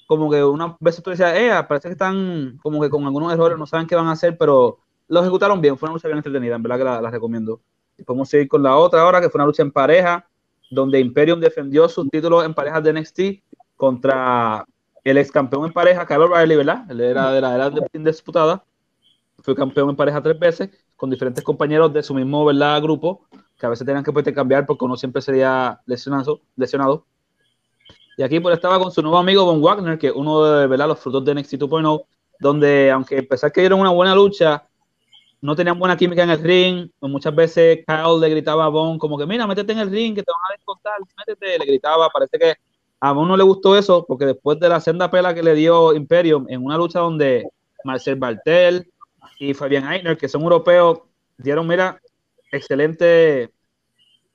como 0.08 0.32
que 0.32 0.44
una 0.44 0.76
vez 0.80 1.02
tú 1.04 1.12
decías, 1.12 1.38
eh, 1.38 1.52
parece 1.70 1.90
que 1.90 1.94
están 1.94 2.58
como 2.64 2.82
que 2.82 2.90
con 2.90 3.06
algunos 3.06 3.32
errores, 3.32 3.60
no 3.60 3.68
saben 3.68 3.86
qué 3.86 3.96
van 3.96 4.08
a 4.08 4.14
hacer, 4.14 4.38
pero 4.40 4.80
lo 5.08 5.20
ejecutaron 5.22 5.62
bien, 5.62 5.78
fue 5.78 5.88
una 5.88 5.94
lucha 5.94 6.08
bien 6.08 6.18
entretenida, 6.18 6.56
en 6.56 6.64
verdad 6.64 6.78
que 6.80 6.84
la, 7.04 7.12
recomiendo. 7.12 7.62
Y 7.96 8.04
podemos 8.04 8.28
seguir 8.28 8.48
con 8.48 8.64
la 8.64 8.76
otra 8.76 9.02
ahora, 9.02 9.22
que 9.22 9.30
fue 9.30 9.38
una 9.38 9.46
lucha 9.46 9.62
en 9.62 9.72
pareja, 9.72 10.28
donde 10.72 11.00
Imperium 11.00 11.40
defendió 11.40 11.88
su 11.88 12.08
título 12.10 12.44
en 12.44 12.56
parejas 12.56 12.84
de 12.84 12.94
NXT 12.94 13.20
contra 13.76 14.66
el 15.04 15.18
ex 15.18 15.32
campeón 15.32 15.66
en 15.66 15.74
pareja, 15.74 16.08
Carlos 16.08 16.32
Riley, 16.36 16.58
¿verdad? 16.58 16.90
Él 16.90 17.02
era 17.02 17.32
de 17.32 17.42
la 17.42 17.56
era 17.56 17.72
indisputada, 17.94 18.64
fue 19.44 19.54
campeón 19.54 19.92
en 19.92 19.96
pareja 19.96 20.24
tres 20.24 20.40
veces 20.40 20.72
con 21.02 21.10
diferentes 21.10 21.44
compañeros 21.44 21.92
de 21.92 22.04
su 22.04 22.14
mismo 22.14 22.46
¿verdad? 22.46 22.80
grupo, 22.80 23.26
que 23.58 23.66
a 23.66 23.70
veces 23.70 23.88
tenían 23.88 24.04
que 24.04 24.34
cambiar 24.36 24.68
porque 24.68 24.86
uno 24.86 24.96
siempre 24.96 25.20
sería 25.20 25.82
lesionado. 25.88 26.42
lesionado. 26.56 27.08
Y 28.18 28.22
aquí 28.22 28.40
pues 28.40 28.54
estaba 28.54 28.78
con 28.78 28.92
su 28.92 29.02
nuevo 29.02 29.18
amigo 29.18 29.44
Von 29.44 29.64
Wagner, 29.64 29.98
que 29.98 30.10
es 30.10 30.14
uno 30.14 30.44
de 30.44 30.68
¿verdad? 30.68 30.90
los 30.90 31.00
frutos 31.00 31.26
de 31.26 31.34
NXT 31.34 31.54
2.0, 31.54 32.06
donde 32.40 32.92
aunque 32.92 33.18
empezar 33.18 33.52
que 33.52 33.62
dieron 33.62 33.80
una 33.80 33.90
buena 33.90 34.14
lucha, 34.14 34.68
no 35.42 35.56
tenían 35.56 35.80
buena 35.80 35.98
química 35.98 36.22
en 36.22 36.30
el 36.30 36.40
ring. 36.40 36.92
Muchas 37.02 37.34
veces 37.34 37.80
Kyle 37.88 38.20
le 38.20 38.30
gritaba 38.30 38.66
a 38.66 38.70
Von 38.70 39.00
como 39.00 39.18
que, 39.18 39.26
mira, 39.26 39.48
métete 39.48 39.72
en 39.72 39.80
el 39.80 39.90
ring, 39.90 40.14
que 40.14 40.22
te 40.22 40.32
van 40.32 40.52
a 40.52 40.56
descontar, 40.56 40.94
métete. 41.18 41.58
Le 41.58 41.66
gritaba, 41.66 42.12
parece 42.12 42.38
que 42.38 42.54
a 43.00 43.12
Von 43.12 43.28
no 43.28 43.36
le 43.36 43.44
gustó 43.44 43.76
eso, 43.76 44.06
porque 44.08 44.28
después 44.28 44.60
de 44.60 44.70
la 44.70 44.80
senda 44.80 45.10
pela 45.10 45.34
que 45.34 45.42
le 45.42 45.56
dio 45.56 45.96
Imperium 45.96 46.46
en 46.48 46.64
una 46.64 46.78
lucha 46.78 47.00
donde 47.00 47.50
Marcel 47.84 48.18
Bartel 48.18 48.88
y 49.40 49.54
Fabian 49.54 49.92
Eichner, 49.92 50.18
que 50.18 50.28
son 50.28 50.42
europeos, 50.44 51.02
dieron, 51.38 51.68
mira, 51.68 52.00
excelente, 52.52 53.52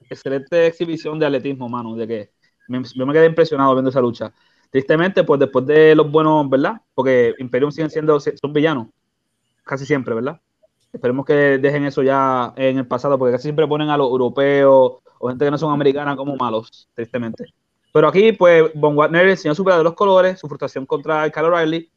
excelente 0.08 0.66
exhibición 0.66 1.18
de 1.18 1.26
atletismo, 1.26 1.68
mano, 1.68 1.94
de 1.94 2.06
que 2.06 2.30
yo 2.94 3.06
me 3.06 3.12
quedé 3.12 3.26
impresionado 3.26 3.74
viendo 3.74 3.90
esa 3.90 4.00
lucha. 4.00 4.32
Tristemente, 4.70 5.24
pues 5.24 5.38
después 5.40 5.66
de 5.66 5.94
los 5.94 6.10
buenos, 6.10 6.48
¿verdad? 6.50 6.80
Porque 6.94 7.34
Imperium 7.38 7.70
siguen 7.70 7.90
siendo, 7.90 8.18
son 8.18 8.52
villanos, 8.52 8.88
casi 9.64 9.86
siempre, 9.86 10.14
¿verdad? 10.14 10.40
Esperemos 10.92 11.24
que 11.26 11.58
dejen 11.58 11.84
eso 11.84 12.02
ya 12.02 12.52
en 12.56 12.78
el 12.78 12.86
pasado, 12.86 13.18
porque 13.18 13.32
casi 13.32 13.44
siempre 13.44 13.66
ponen 13.66 13.90
a 13.90 13.96
los 13.96 14.08
europeos 14.08 15.02
o 15.18 15.28
gente 15.28 15.44
que 15.44 15.50
no 15.50 15.58
son 15.58 15.72
americanas 15.72 16.16
como 16.16 16.36
malos, 16.36 16.88
tristemente. 16.94 17.44
Pero 17.92 18.08
aquí, 18.08 18.32
pues, 18.32 18.70
Von 18.74 18.96
Wagner 18.96 19.28
enseñó 19.28 19.54
su 19.54 19.64
de 19.64 19.82
los 19.82 19.94
colores, 19.94 20.38
su 20.38 20.48
frustración 20.48 20.84
contra 20.84 21.24
el 21.24 21.32
Kyle 21.32 21.44
O'Reilly. 21.44 21.90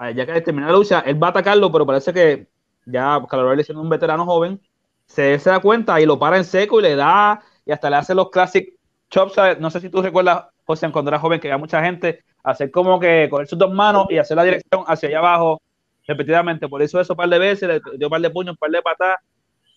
Ya 0.00 0.26
que 0.26 0.40
termina 0.40 0.66
la 0.66 0.72
lucha, 0.72 1.00
él 1.00 1.22
va 1.22 1.28
a 1.28 1.30
atacarlo, 1.30 1.70
pero 1.70 1.86
parece 1.86 2.12
que 2.12 2.48
ya 2.84 3.20
Kyle 3.30 3.40
O'Reilly 3.40 3.64
siendo 3.64 3.82
un 3.82 3.88
veterano 3.88 4.24
joven, 4.26 4.60
se, 5.06 5.38
se 5.38 5.50
da 5.50 5.60
cuenta 5.60 6.00
y 6.00 6.06
lo 6.06 6.18
para 6.18 6.36
en 6.36 6.44
seco 6.44 6.80
y 6.80 6.82
le 6.82 6.96
da, 6.96 7.40
y 7.64 7.72
hasta 7.72 7.90
le 7.90 7.96
hace 7.96 8.14
los 8.14 8.30
classic 8.30 8.74
chops. 9.10 9.36
No 9.60 9.70
sé 9.70 9.80
si 9.80 9.90
tú 9.90 10.02
recuerdas, 10.02 10.46
José, 10.64 10.90
cuando 10.90 11.10
era 11.10 11.18
joven, 11.18 11.40
que 11.40 11.48
había 11.48 11.58
mucha 11.58 11.82
gente 11.82 12.24
hacer 12.42 12.70
como 12.70 12.98
que 13.00 13.28
coger 13.30 13.46
sus 13.46 13.58
dos 13.58 13.72
manos 13.72 14.06
y 14.10 14.18
hacer 14.18 14.36
la 14.36 14.44
dirección 14.44 14.84
hacia 14.86 15.08
allá 15.08 15.18
abajo 15.18 15.62
repetidamente. 16.06 16.68
Por 16.68 16.82
eso 16.82 17.00
eso 17.00 17.12
un 17.14 17.16
par 17.16 17.28
de 17.28 17.38
veces, 17.38 17.68
le 17.68 17.80
dio 17.96 18.08
un 18.08 18.10
par 18.10 18.20
de 18.20 18.30
puños, 18.30 18.52
un 18.52 18.58
par 18.58 18.70
de 18.70 18.82
patas. 18.82 19.16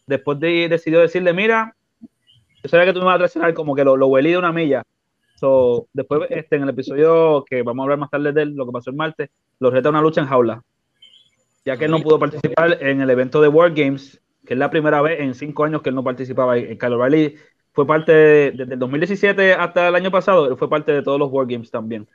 Después 0.06 0.40
de, 0.40 0.68
decidió 0.70 1.00
decirle, 1.00 1.34
mira, 1.34 1.76
yo 2.64 2.70
sabía 2.70 2.86
que 2.86 2.94
tú 2.94 3.00
me 3.00 3.06
vas 3.06 3.16
a 3.16 3.20
traicionar 3.20 3.54
como 3.54 3.76
que 3.76 3.84
lo, 3.84 3.96
lo 3.98 4.08
huelí 4.08 4.32
de 4.32 4.38
una 4.38 4.52
milla. 4.52 4.84
So, 5.40 5.88
después, 5.94 6.22
este, 6.32 6.56
en 6.56 6.64
el 6.64 6.70
episodio 6.70 7.46
que 7.48 7.62
vamos 7.62 7.84
a 7.84 7.86
hablar 7.86 8.00
más 8.00 8.10
tarde 8.10 8.34
de 8.34 8.42
él, 8.42 8.56
lo 8.56 8.66
que 8.66 8.72
pasó 8.72 8.90
el 8.90 8.96
martes, 8.96 9.30
lo 9.60 9.70
reta 9.70 9.90
una 9.90 10.02
lucha 10.02 10.22
en 10.22 10.28
jaula. 10.28 10.64
Ya 11.64 11.78
que 11.78 11.86
él 11.86 11.92
no 11.92 12.00
pudo 12.02 12.18
participar 12.18 12.82
en 12.82 13.02
el 13.02 13.10
evento 13.10 13.40
de 13.40 13.48
World 13.48 13.78
Games, 13.78 14.20
que 14.46 14.54
es 14.56 14.60
la 14.60 14.72
primera 14.72 15.02
vez 15.02 15.20
en 15.20 15.36
cinco 15.36 15.66
años 15.66 15.82
que 15.82 15.90
él 15.90 15.96
no 15.96 16.04
participaba. 16.04 16.58
En 16.58 16.78
Kyle 16.78 16.94
O'Reilly 16.94 17.36
fue 17.72 17.86
parte, 17.86 18.12
desde 18.52 18.74
el 18.74 18.80
2017 18.80 19.54
hasta 19.54 19.90
el 19.90 19.96
año 19.96 20.10
pasado, 20.10 20.48
él 20.48 20.58
fue 20.58 20.70
parte 20.70 20.92
de 20.92 21.04
todos 21.04 21.20
los 21.20 21.32
World 21.32 21.52
Games 21.52 21.70
también. 21.70 22.08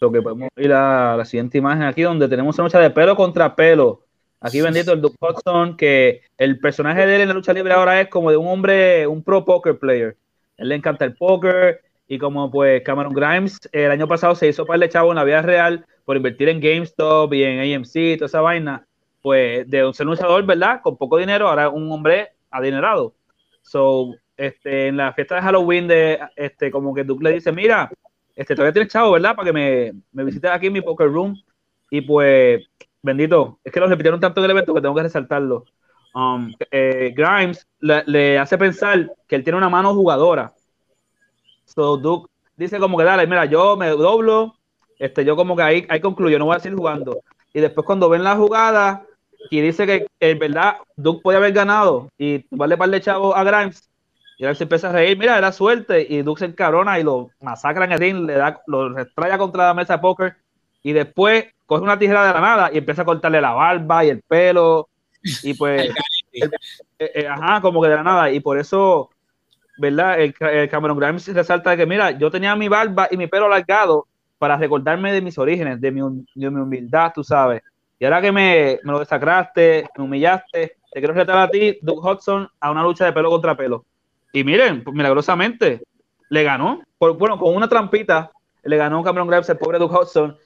Lo 0.00 0.10
que 0.10 0.22
podemos 0.22 0.48
ir 0.56 0.72
a 0.72 1.16
la 1.16 1.24
siguiente 1.24 1.58
imagen 1.58 1.84
aquí, 1.84 2.02
donde 2.02 2.28
tenemos 2.28 2.58
una 2.58 2.64
lucha 2.64 2.80
de 2.80 2.90
pelo 2.90 3.14
contra 3.14 3.54
pelo. 3.54 4.02
Aquí 4.40 4.60
bendito 4.60 4.92
el 4.92 5.00
Duke 5.00 5.16
Hudson, 5.20 5.76
que 5.76 6.22
el 6.36 6.58
personaje 6.58 7.06
de 7.06 7.14
él 7.14 7.20
en 7.20 7.28
la 7.28 7.34
lucha 7.34 7.52
libre 7.52 7.74
ahora 7.74 8.00
es 8.00 8.08
como 8.08 8.30
de 8.30 8.36
un 8.36 8.48
hombre, 8.48 9.06
un 9.06 9.22
pro 9.22 9.44
poker 9.44 9.78
player. 9.78 10.16
Él 10.60 10.68
le 10.68 10.74
encanta 10.76 11.04
el 11.04 11.14
póker 11.14 11.80
y 12.06 12.18
como 12.18 12.50
pues 12.50 12.82
Cameron 12.82 13.14
Grimes 13.14 13.58
el 13.72 13.90
año 13.90 14.06
pasado 14.06 14.34
se 14.34 14.48
hizo 14.48 14.66
para 14.66 14.84
el 14.84 14.90
chavo 14.90 15.10
en 15.10 15.16
la 15.16 15.24
vida 15.24 15.42
real 15.42 15.86
por 16.04 16.16
invertir 16.16 16.48
en 16.48 16.60
GameStop 16.60 17.32
y 17.32 17.44
en 17.44 17.74
AMC 17.76 18.18
toda 18.18 18.26
esa 18.26 18.40
vaina, 18.40 18.86
pues 19.22 19.68
de 19.68 19.86
un 19.86 19.94
ser 19.94 20.06
luchador, 20.06 20.44
¿verdad? 20.44 20.80
Con 20.82 20.96
poco 20.96 21.16
dinero, 21.16 21.48
ahora 21.48 21.70
un 21.70 21.90
hombre 21.90 22.30
adinerado. 22.50 23.14
So, 23.62 24.14
este, 24.36 24.88
en 24.88 24.96
la 24.96 25.12
fiesta 25.12 25.36
de 25.36 25.42
Halloween 25.42 25.88
de 25.88 26.18
este, 26.36 26.70
como 26.70 26.94
que 26.94 27.04
Duke 27.04 27.24
le 27.24 27.32
dice, 27.32 27.52
mira, 27.52 27.90
este, 28.34 28.54
todavía 28.54 28.72
tienes 28.72 28.92
chavo, 28.92 29.12
¿verdad? 29.12 29.36
Para 29.36 29.46
que 29.46 29.52
me, 29.52 29.92
me 30.12 30.24
visites 30.24 30.50
aquí 30.50 30.66
en 30.66 30.72
mi 30.74 30.80
poker 30.80 31.08
room. 31.08 31.36
Y 31.90 32.00
pues, 32.02 32.62
bendito, 33.02 33.60
es 33.64 33.72
que 33.72 33.80
lo 33.80 33.86
repitieron 33.86 34.20
tanto 34.20 34.40
en 34.40 34.46
el 34.46 34.50
evento 34.52 34.74
que 34.74 34.80
tengo 34.80 34.94
que 34.94 35.02
resaltarlo. 35.02 35.64
Um, 36.14 36.52
eh, 36.70 37.12
Grimes 37.14 37.66
le, 37.80 38.38
hace 38.38 38.58
pensar 38.58 39.12
que 39.28 39.36
él 39.36 39.44
tiene 39.44 39.58
una 39.58 39.68
mano 39.68 39.94
jugadora. 39.94 40.52
So 41.66 41.96
Duke 41.96 42.30
dice 42.56 42.78
como 42.78 42.98
que 42.98 43.04
dale, 43.04 43.26
mira, 43.26 43.44
yo 43.44 43.76
me 43.76 43.88
doblo, 43.88 44.54
este, 44.98 45.24
yo 45.24 45.36
como 45.36 45.56
que 45.56 45.62
ahí, 45.62 45.86
ahí 45.88 46.00
concluyo, 46.00 46.38
no 46.38 46.46
voy 46.46 46.56
a 46.56 46.60
seguir 46.60 46.76
jugando. 46.76 47.22
Y 47.54 47.60
después 47.60 47.86
cuando 47.86 48.08
ven 48.08 48.24
la 48.24 48.36
jugada 48.36 49.04
y 49.50 49.60
dice 49.60 49.86
que 49.86 50.06
en 50.18 50.38
verdad 50.38 50.76
Duke 50.96 51.22
puede 51.22 51.38
haber 51.38 51.52
ganado 51.52 52.08
y 52.18 52.44
vale 52.50 52.76
par 52.76 52.90
de 52.90 53.00
chavo 53.00 53.34
a 53.34 53.44
Grimes, 53.44 53.90
y 54.40 54.54
se 54.54 54.62
empieza 54.62 54.88
a 54.88 54.92
reír, 54.92 55.18
mira, 55.18 55.36
era 55.36 55.52
suerte. 55.52 56.06
Y 56.08 56.22
Duke 56.22 56.38
se 56.38 56.46
encarona 56.46 56.98
y 56.98 57.02
lo 57.02 57.28
masacra 57.42 57.84
en 57.84 57.92
el 57.92 57.98
ring, 57.98 58.26
le 58.26 58.32
da, 58.34 58.62
lo 58.66 58.88
retraya 58.88 59.36
contra 59.36 59.66
la 59.66 59.74
mesa 59.74 59.96
de 59.96 59.98
póker. 59.98 60.36
Y 60.82 60.94
después 60.94 61.44
coge 61.66 61.82
una 61.82 61.98
tijera 61.98 62.26
de 62.26 62.32
la 62.32 62.40
nada 62.40 62.70
y 62.72 62.78
empieza 62.78 63.02
a 63.02 63.04
cortarle 63.04 63.38
la 63.38 63.52
barba 63.52 64.02
y 64.02 64.08
el 64.08 64.22
pelo. 64.22 64.88
Y 65.42 65.54
pues, 65.54 65.90
eh, 66.32 66.50
eh, 66.98 67.26
ajá, 67.26 67.60
como 67.60 67.82
que 67.82 67.88
de 67.88 67.96
la 67.96 68.02
nada. 68.02 68.30
Y 68.30 68.40
por 68.40 68.58
eso, 68.58 69.10
¿verdad? 69.78 70.20
El, 70.20 70.34
Cameron 70.68 70.98
Grimes 70.98 71.26
resalta 71.28 71.76
que, 71.76 71.86
mira, 71.86 72.12
yo 72.12 72.30
tenía 72.30 72.56
mi 72.56 72.68
barba 72.68 73.08
y 73.10 73.16
mi 73.16 73.26
pelo 73.26 73.46
alargado 73.46 74.06
para 74.38 74.56
recordarme 74.56 75.12
de 75.12 75.20
mis 75.20 75.36
orígenes, 75.38 75.80
de 75.80 75.90
mi, 75.90 76.00
de 76.34 76.50
mi 76.50 76.60
humildad, 76.60 77.12
tú 77.14 77.22
sabes. 77.22 77.62
Y 77.98 78.04
ahora 78.04 78.22
que 78.22 78.32
me, 78.32 78.78
me, 78.82 78.92
lo 78.92 78.98
desacraste, 79.00 79.86
me 79.96 80.04
humillaste, 80.04 80.76
te 80.90 81.00
quiero 81.00 81.12
retar 81.12 81.36
a 81.36 81.50
ti, 81.50 81.78
Duke 81.82 82.08
Hudson, 82.08 82.48
a 82.58 82.70
una 82.70 82.82
lucha 82.82 83.04
de 83.04 83.12
pelo 83.12 83.28
contra 83.28 83.56
pelo. 83.56 83.84
Y 84.32 84.42
miren, 84.42 84.82
pues, 84.82 84.96
milagrosamente, 84.96 85.82
le 86.30 86.42
ganó. 86.42 86.82
Por, 86.96 87.18
bueno, 87.18 87.38
con 87.38 87.54
una 87.54 87.68
trampita, 87.68 88.30
le 88.62 88.76
ganó 88.76 89.02
Cameron 89.02 89.28
Grimes, 89.28 89.48
el 89.50 89.58
pobre 89.58 89.78
Duke 89.78 89.94
Hudson, 89.94 90.36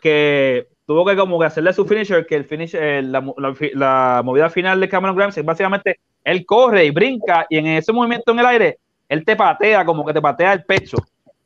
que 0.00 0.68
tuvo 0.86 1.04
que 1.04 1.16
como 1.16 1.38
que 1.38 1.46
hacerle 1.46 1.72
su 1.72 1.84
finisher, 1.84 2.26
que 2.26 2.36
el 2.36 2.44
finish, 2.44 2.74
eh, 2.74 3.02
la, 3.02 4.22
movida 4.24 4.50
final 4.50 4.80
de 4.80 4.88
Cameron 4.88 5.16
Grimes 5.16 5.36
es 5.36 5.44
básicamente 5.44 6.00
él 6.22 6.44
corre 6.46 6.84
y 6.84 6.90
brinca, 6.90 7.46
y 7.48 7.58
en 7.58 7.66
ese 7.66 7.92
movimiento 7.92 8.32
en 8.32 8.38
el 8.38 8.46
aire, 8.46 8.78
él 9.08 9.24
te 9.24 9.36
patea, 9.36 9.84
como 9.84 10.04
que 10.04 10.12
te 10.12 10.22
patea 10.22 10.52
el 10.52 10.64
pecho, 10.64 10.96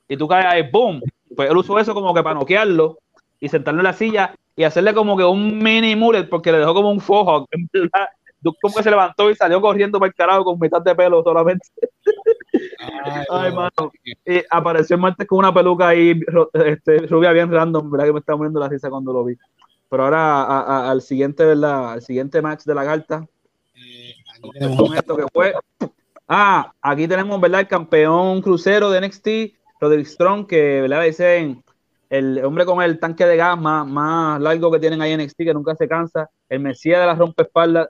y 0.09 0.17
tú 0.17 0.27
caes 0.27 0.47
ahí, 0.47 0.71
¡boom! 0.71 1.01
Pues 1.35 1.51
él 1.51 1.57
usó 1.57 1.79
eso 1.79 1.95
como 1.95 2.15
que 2.15 2.23
para 2.23 2.39
noquearlo 2.39 2.99
y 3.41 3.49
sentarlo 3.49 3.81
en 3.81 3.85
la 3.85 3.93
silla 3.93 4.35
y 4.57 4.65
hacerle 4.65 4.95
como 4.95 5.17
que 5.17 5.25
un 5.25 5.59
mini 5.59 5.95
mullet, 5.95 6.29
porque 6.29 6.51
le 6.51 6.59
dejó 6.59 6.75
como 6.75 6.91
un 6.91 7.01
fojo, 7.01 7.47
como 8.61 8.75
que 8.75 8.83
se 8.83 8.91
levantó 8.91 9.31
y 9.31 9.37
salió 9.37 9.61
corriendo 9.61 9.99
para 9.99 10.09
el 10.09 10.15
carajo 10.15 10.45
con 10.45 10.59
mitad 10.59 10.83
de 10.83 10.95
pelo 10.95 11.23
solamente. 11.23 11.67
Ay, 13.31 13.53
mano. 13.53 13.93
Y 14.05 14.43
apareció 14.51 14.97
el 14.97 15.03
martes 15.03 15.27
con 15.27 15.39
una 15.39 15.53
peluca 15.53 15.89
ahí, 15.89 16.21
este, 16.53 16.99
rubia 17.07 17.33
bien 17.33 17.51
random, 17.51 17.91
¿verdad? 17.91 18.07
Que 18.07 18.13
me 18.13 18.19
estaba 18.21 18.37
muriendo 18.37 18.61
la 18.61 18.69
risa 18.69 18.91
cuando 18.91 19.13
lo 19.13 19.25
vi. 19.25 19.37
Pero 19.89 20.05
ahora 20.05 20.91
al 20.91 21.01
siguiente, 21.03 21.45
¿verdad? 21.45 21.93
Al 21.93 22.03
siguiente 22.03 22.43
match 22.43 22.65
de 22.65 22.75
la 22.75 22.85
carta. 22.85 23.27
Eh, 23.75 24.77
con 24.77 24.95
esto 24.95 25.17
que 25.17 25.27
fue. 25.33 25.55
Ah, 26.27 26.73
aquí 26.83 27.09
tenemos, 27.09 27.41
¿verdad? 27.41 27.61
El 27.61 27.69
campeón 27.69 28.43
crucero 28.43 28.91
de 28.91 29.01
NXT, 29.01 29.29
Roderick 29.81 30.07
Strong, 30.07 30.47
que, 30.47 30.83
¿verdad? 30.83 31.05
Dicen 31.05 31.65
el 32.11 32.45
hombre 32.45 32.65
con 32.65 32.83
el 32.83 32.99
tanque 32.99 33.27
de 33.27 33.37
gas 33.37 33.59
más, 33.59 33.87
más 33.87 34.41
largo 34.41 34.71
que 34.71 34.79
tienen 34.79 35.01
ahí 35.01 35.13
en 35.13 35.23
NXT, 35.23 35.39
que 35.39 35.55
nunca 35.55 35.75
se 35.75 35.89
cansa, 35.89 36.31
el 36.49 36.61
mesías 36.61 37.01
de 37.01 37.07
la 37.07 37.15
rompeespaldas 37.15 37.89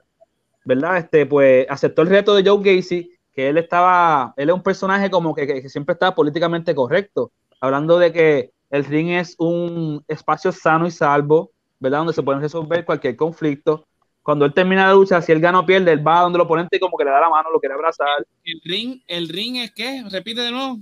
¿verdad? 0.65 0.97
Este, 0.97 1.25
pues 1.25 1.65
aceptó 1.69 2.01
el 2.03 2.09
reto 2.09 2.35
de 2.35 2.47
Joe 2.47 2.61
Gacy, 2.63 3.11
que 3.39 3.47
él 3.47 3.57
estaba, 3.57 4.33
él 4.35 4.49
es 4.49 4.53
un 4.53 4.61
personaje 4.61 5.09
como 5.09 5.33
que, 5.33 5.69
siempre 5.69 5.93
está 5.93 6.13
políticamente 6.13 6.75
correcto, 6.75 7.31
hablando 7.61 7.97
de 7.97 8.11
que 8.11 8.51
el 8.69 8.83
ring 8.83 9.11
es 9.11 9.35
un 9.37 10.03
espacio 10.09 10.51
sano 10.51 10.85
y 10.85 10.91
salvo, 10.91 11.53
¿verdad? 11.79 11.99
Donde 11.99 12.11
se 12.11 12.21
pueden 12.21 12.41
resolver 12.41 12.83
cualquier 12.83 13.15
conflicto. 13.15 13.87
Cuando 14.23 14.43
él 14.43 14.53
termina 14.53 14.87
la 14.87 14.93
lucha, 14.93 15.21
si 15.21 15.31
él 15.31 15.39
gana 15.39 15.61
o 15.61 15.65
pierde, 15.65 15.93
él 15.93 16.05
va 16.05 16.19
donde 16.19 16.35
el 16.35 16.41
oponente 16.41 16.75
y 16.75 16.81
como 16.81 16.97
que 16.97 17.05
le 17.05 17.11
da 17.11 17.21
la 17.21 17.29
mano, 17.29 17.49
lo 17.49 17.61
quiere 17.61 17.75
abrazar. 17.75 18.27
¿El 18.43 18.59
ring, 18.65 19.01
el 19.07 19.29
ring 19.29 19.55
es 19.55 19.73
qué? 19.73 20.03
Repite 20.11 20.41
de 20.41 20.51
nuevo. 20.51 20.79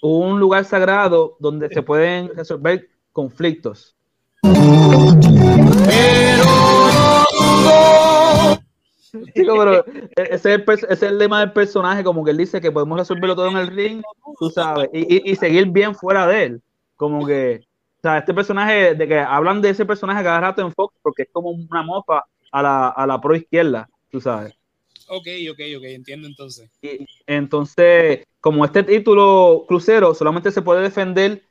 Un 0.00 0.40
lugar 0.40 0.64
sagrado 0.64 1.36
donde 1.40 1.68
se 1.68 1.82
pueden 1.82 2.34
resolver 2.34 2.88
conflictos. 3.12 3.94
pero 4.40 5.42
ese 10.16 10.64
es, 10.88 11.02
el, 11.02 11.18
lema 11.18 11.40
del 11.40 11.52
personaje, 11.52 12.02
como 12.02 12.24
que 12.24 12.30
él 12.30 12.38
dice 12.38 12.60
que 12.60 12.72
podemos 12.72 12.98
resolverlo 12.98 13.36
todo 13.36 13.48
en 13.48 13.56
el 13.56 13.68
ring, 13.68 14.02
tú 14.38 14.50
sabes, 14.50 14.88
y, 14.92 15.34
seguir 15.36 15.66
bien 15.66 15.94
fuera 15.94 16.26
de 16.26 16.44
él. 16.44 16.62
Como 16.96 17.26
que, 17.26 17.64
o 17.98 18.00
sea, 18.02 18.18
este 18.18 18.32
personaje, 18.32 18.94
de 18.94 19.08
que 19.08 19.18
hablan 19.18 19.60
de 19.60 19.70
ese 19.70 19.84
personaje 19.84 20.22
cada 20.22 20.40
rato 20.40 20.62
en 20.62 20.72
Fox, 20.72 20.96
porque 21.02 21.22
es 21.22 21.28
como 21.32 21.50
una 21.50 21.82
mofa 21.82 22.24
a 22.50 22.62
la, 22.62 22.88
a 22.88 23.06
la 23.06 23.20
pro 23.20 23.36
izquierda, 23.36 23.88
tú 24.10 24.20
sabes. 24.20 24.54
Ok, 25.08 25.26
ok, 25.50 25.60
ok, 25.76 25.84
entiendo 25.84 26.26
entonces. 26.26 26.70
Y, 26.80 27.06
entonces, 27.26 28.26
como 28.40 28.64
este 28.64 28.82
título 28.82 29.64
crucero 29.68 30.14
solamente 30.14 30.50
se 30.50 30.62
puede 30.62 30.82
defender 30.82 31.42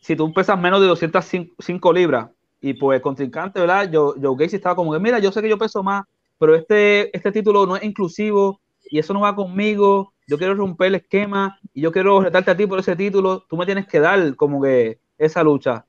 si 0.00 0.16
tú 0.16 0.32
pesas 0.32 0.58
menos 0.58 0.80
de 0.80 0.86
205 0.86 1.92
libras. 1.92 2.30
Y 2.60 2.72
pues 2.72 3.02
contrincante, 3.02 3.60
¿verdad? 3.60 3.90
Yo, 3.90 4.14
yo 4.16 4.34
Gacy 4.34 4.56
estaba 4.56 4.74
como 4.74 4.92
que, 4.92 4.98
mira, 4.98 5.18
yo 5.18 5.30
sé 5.30 5.42
que 5.42 5.50
yo 5.50 5.58
peso 5.58 5.82
más, 5.82 6.04
pero 6.38 6.54
este, 6.54 7.16
este 7.16 7.32
título 7.32 7.66
no 7.66 7.76
es 7.76 7.84
inclusivo 7.84 8.60
y 8.90 8.98
eso 8.98 9.12
no 9.14 9.20
va 9.20 9.34
conmigo 9.34 10.14
yo 10.26 10.38
quiero 10.38 10.54
romper 10.54 10.88
el 10.88 10.94
esquema 10.96 11.58
y 11.72 11.82
yo 11.82 11.92
quiero 11.92 12.20
retarte 12.20 12.50
a 12.50 12.56
ti 12.56 12.66
por 12.66 12.78
ese 12.78 12.96
título, 12.96 13.44
tú 13.48 13.56
me 13.56 13.66
tienes 13.66 13.86
que 13.86 14.00
dar 14.00 14.36
como 14.36 14.62
que 14.62 14.98
esa 15.18 15.42
lucha. 15.42 15.86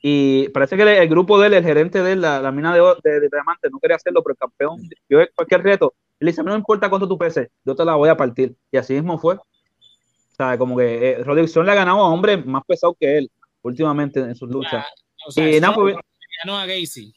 Y 0.00 0.48
parece 0.50 0.76
que 0.76 0.82
el, 0.82 1.08
grupo 1.08 1.40
de 1.40 1.48
él, 1.48 1.54
el 1.54 1.64
gerente 1.64 2.02
de 2.02 2.12
él, 2.12 2.20
la, 2.20 2.52
mina 2.52 2.72
de, 2.72 2.80
de, 3.02 3.28
diamante, 3.28 3.68
no 3.70 3.80
quería 3.80 3.96
hacerlo, 3.96 4.22
pero 4.22 4.34
el 4.34 4.38
campeón 4.38 4.88
vio 5.08 5.26
cualquier 5.34 5.62
reto. 5.62 5.94
Él 6.20 6.26
dice, 6.28 6.42
no 6.42 6.54
importa 6.54 6.88
cuánto 6.88 7.08
tú 7.08 7.18
peses, 7.18 7.48
yo 7.64 7.74
te 7.74 7.84
la 7.84 7.96
voy 7.96 8.08
a 8.08 8.16
partir. 8.16 8.54
Y 8.70 8.76
así 8.76 8.94
mismo 8.94 9.18
fue. 9.18 9.34
O 9.36 10.36
sea, 10.36 10.56
como 10.56 10.76
que 10.76 11.10
eh, 11.10 11.24
Roderick 11.24 11.54
le 11.56 11.72
ha 11.72 11.74
ganado 11.74 11.98
a 11.98 12.10
hombres 12.10 12.44
más 12.46 12.62
pesados 12.64 12.96
que 13.00 13.18
él 13.18 13.30
últimamente 13.62 14.20
en 14.20 14.36
sus 14.36 14.48
luchas. 14.48 14.86
y 15.34 15.58
nada, 15.58 15.74
pues, 15.74 15.96
ganó 16.44 16.58
a 16.58 16.66
Gacy. 16.66 17.12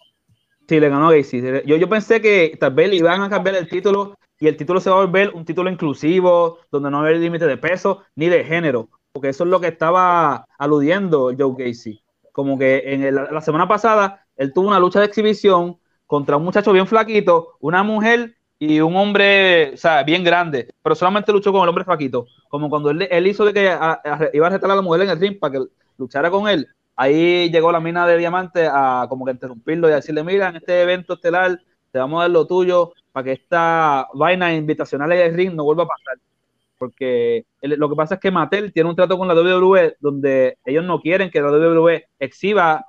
Sí, 0.72 0.80
le 0.80 0.88
ganó 0.88 1.10
a 1.10 1.14
Gacy. 1.14 1.42
Yo, 1.66 1.76
yo 1.76 1.90
pensé 1.90 2.22
que 2.22 2.56
tal 2.58 2.74
vez 2.74 2.90
le 2.90 2.96
iban 2.96 3.22
a 3.22 3.30
cambiar 3.30 3.58
el 3.58 3.68
título 3.68 4.18
y 4.40 4.48
el 4.48 4.56
título 4.56 4.80
se 4.80 4.90
va 4.90 4.96
a 4.96 5.06
volver 5.06 5.32
un 5.34 5.44
título 5.44 5.70
inclusivo, 5.70 6.60
donde 6.72 6.90
no 6.90 7.02
va 7.02 7.04
haber 7.10 7.18
límite 7.18 7.46
de 7.46 7.58
peso 7.58 8.04
ni 8.16 8.30
de 8.30 8.46
género, 8.46 8.88
porque 9.12 9.28
eso 9.28 9.44
es 9.44 9.50
lo 9.50 9.60
que 9.60 9.68
estaba 9.68 10.46
aludiendo 10.58 11.34
Joe 11.38 11.56
Gacy. 11.58 12.02
Como 12.32 12.58
que 12.58 12.84
en 12.86 13.14
la 13.14 13.42
semana 13.42 13.68
pasada 13.68 14.26
él 14.38 14.54
tuvo 14.54 14.70
una 14.70 14.80
lucha 14.80 15.02
de 15.02 15.08
exhibición 15.08 15.78
contra 16.06 16.38
un 16.38 16.46
muchacho 16.46 16.72
bien 16.72 16.88
flaquito, 16.88 17.58
una 17.60 17.84
mujer 17.84 18.38
y 18.58 18.80
un 18.80 18.96
hombre, 18.96 19.74
o 19.74 19.78
sea, 19.78 20.04
bien 20.04 20.24
grande, 20.24 20.70
pero 20.82 20.96
solamente 20.96 21.34
luchó 21.34 21.52
con 21.52 21.64
el 21.64 21.68
hombre 21.68 21.84
flaquito. 21.84 22.28
Como 22.48 22.70
cuando 22.70 22.92
él, 22.92 23.28
hizo 23.28 23.44
de 23.44 23.52
que 23.52 23.78
iba 24.34 24.48
a 24.48 24.50
retar 24.50 24.72
a 24.72 24.76
la 24.76 24.82
mujer 24.82 25.02
en 25.02 25.10
el 25.10 25.20
ring 25.20 25.38
para 25.38 25.52
que 25.52 25.66
luchara 25.98 26.32
con 26.32 26.48
él. 26.48 26.66
Ahí 26.96 27.50
llegó 27.50 27.72
la 27.72 27.80
mina 27.80 28.06
de 28.06 28.18
diamante 28.18 28.68
a 28.72 29.06
como 29.10 29.26
que 29.26 29.32
interrumpirlo 29.32 29.90
y 29.90 29.94
a 29.94 29.96
decirle, 29.96 30.24
mira, 30.24 30.50
en 30.50 30.58
este 30.58 30.82
evento 30.82 31.14
estelar 31.14 31.60
te 31.92 32.00
vamos 32.00 32.20
a 32.20 32.24
dar 32.24 32.32
lo 32.32 32.48
tuyo, 32.48 32.94
para 33.12 33.26
que 33.26 33.32
esta 33.34 34.08
vaina 34.14 34.54
invitacional 34.54 35.10
de 35.10 35.30
ring 35.30 35.54
no 35.54 35.64
vuelva 35.64 35.84
a 35.84 35.88
pasar. 35.88 36.18
Porque 36.78 37.46
lo 37.62 37.90
que 37.90 37.96
pasa 37.96 38.16
es 38.16 38.22
que 38.22 38.32
Mattel 38.32 38.74
tiene 38.74 38.90
un 38.90 38.96
trato 38.96 39.18
con 39.18 39.28
la 39.28 39.36
WWE 39.36 39.98
donde 40.00 40.58
ellos 40.66 40.84
no 40.84 41.00
quieren 41.00 41.30
que 41.30 41.42
la 41.42 41.52
WWE 41.52 42.08
exhiba 42.18 42.86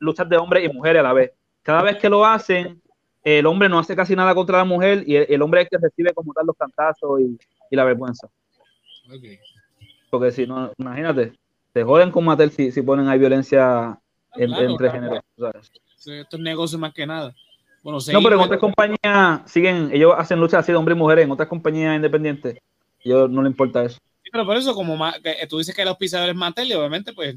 luchas 0.00 0.28
de 0.28 0.36
hombres 0.36 0.68
y 0.68 0.72
mujeres 0.72 1.00
a 1.00 1.04
la 1.04 1.12
vez. 1.12 1.32
Cada 1.62 1.82
vez 1.82 1.96
que 1.96 2.10
lo 2.10 2.26
hacen, 2.26 2.82
el 3.24 3.46
hombre 3.46 3.68
no 3.68 3.78
hace 3.78 3.96
casi 3.96 4.14
nada 4.14 4.34
contra 4.34 4.58
la 4.58 4.64
mujer 4.64 5.04
y 5.06 5.16
el, 5.16 5.40
hombre 5.40 5.62
es 5.62 5.68
que 5.70 5.78
recibe 5.78 6.12
como 6.12 6.34
tal 6.34 6.46
los 6.46 6.56
cantazos 6.56 7.20
y, 7.20 7.38
la 7.70 7.84
vergüenza. 7.84 8.28
Porque 10.10 10.30
si 10.30 10.46
no, 10.46 10.70
imagínate, 10.76 11.32
te 11.72 11.84
joden 11.84 12.10
con 12.10 12.24
Mattel 12.24 12.50
si, 12.50 12.72
si 12.72 12.82
ponen 12.82 13.08
ahí 13.08 13.18
violencia 13.18 13.98
entre 14.34 14.90
géneros. 14.90 15.20
Esto 15.36 16.36
es 16.36 16.42
negocio 16.42 16.78
más 16.78 16.92
que 16.92 17.06
nada 17.06 17.34
no, 17.84 18.22
pero 18.22 18.36
en 18.36 18.40
otras 18.40 18.60
compañías 18.60 19.50
siguen, 19.50 19.90
ellos 19.92 20.14
hacen 20.16 20.38
luchas 20.38 20.60
así 20.60 20.72
de 20.72 20.78
hombres 20.78 20.96
y 20.96 20.98
mujeres, 20.98 21.24
en 21.24 21.32
otras 21.32 21.48
compañías 21.48 21.96
independientes, 21.96 22.58
ellos 23.00 23.28
no 23.28 23.42
le 23.42 23.48
importa 23.48 23.82
eso. 23.82 23.98
Sí, 24.22 24.30
pero 24.30 24.46
por 24.46 24.56
eso, 24.56 24.74
como 24.74 25.08
eh, 25.08 25.46
tú 25.48 25.58
dices 25.58 25.74
que 25.74 25.82
el 25.82 25.88
auspiciador 25.88 26.28
es 26.28 26.36
Mattel, 26.36 26.70
y 26.70 26.74
obviamente, 26.74 27.12
pues, 27.12 27.36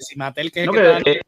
si 0.00 0.16
Mattel 0.16 0.52
que, 0.52 0.66
no, 0.66 0.72
que, 0.72 1.00
que 1.04 1.20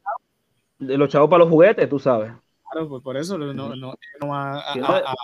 de 0.78 0.96
los 0.96 1.08
chavos 1.08 1.28
para 1.28 1.40
los 1.40 1.50
juguetes, 1.50 1.88
tú 1.88 1.98
sabes. 1.98 2.30
Claro, 2.70 2.88
pues 2.88 3.02
por 3.02 3.16
eso 3.16 3.36
no, 3.36 3.52
no, 3.52 3.74
no 3.74 3.94
a, 4.34 5.14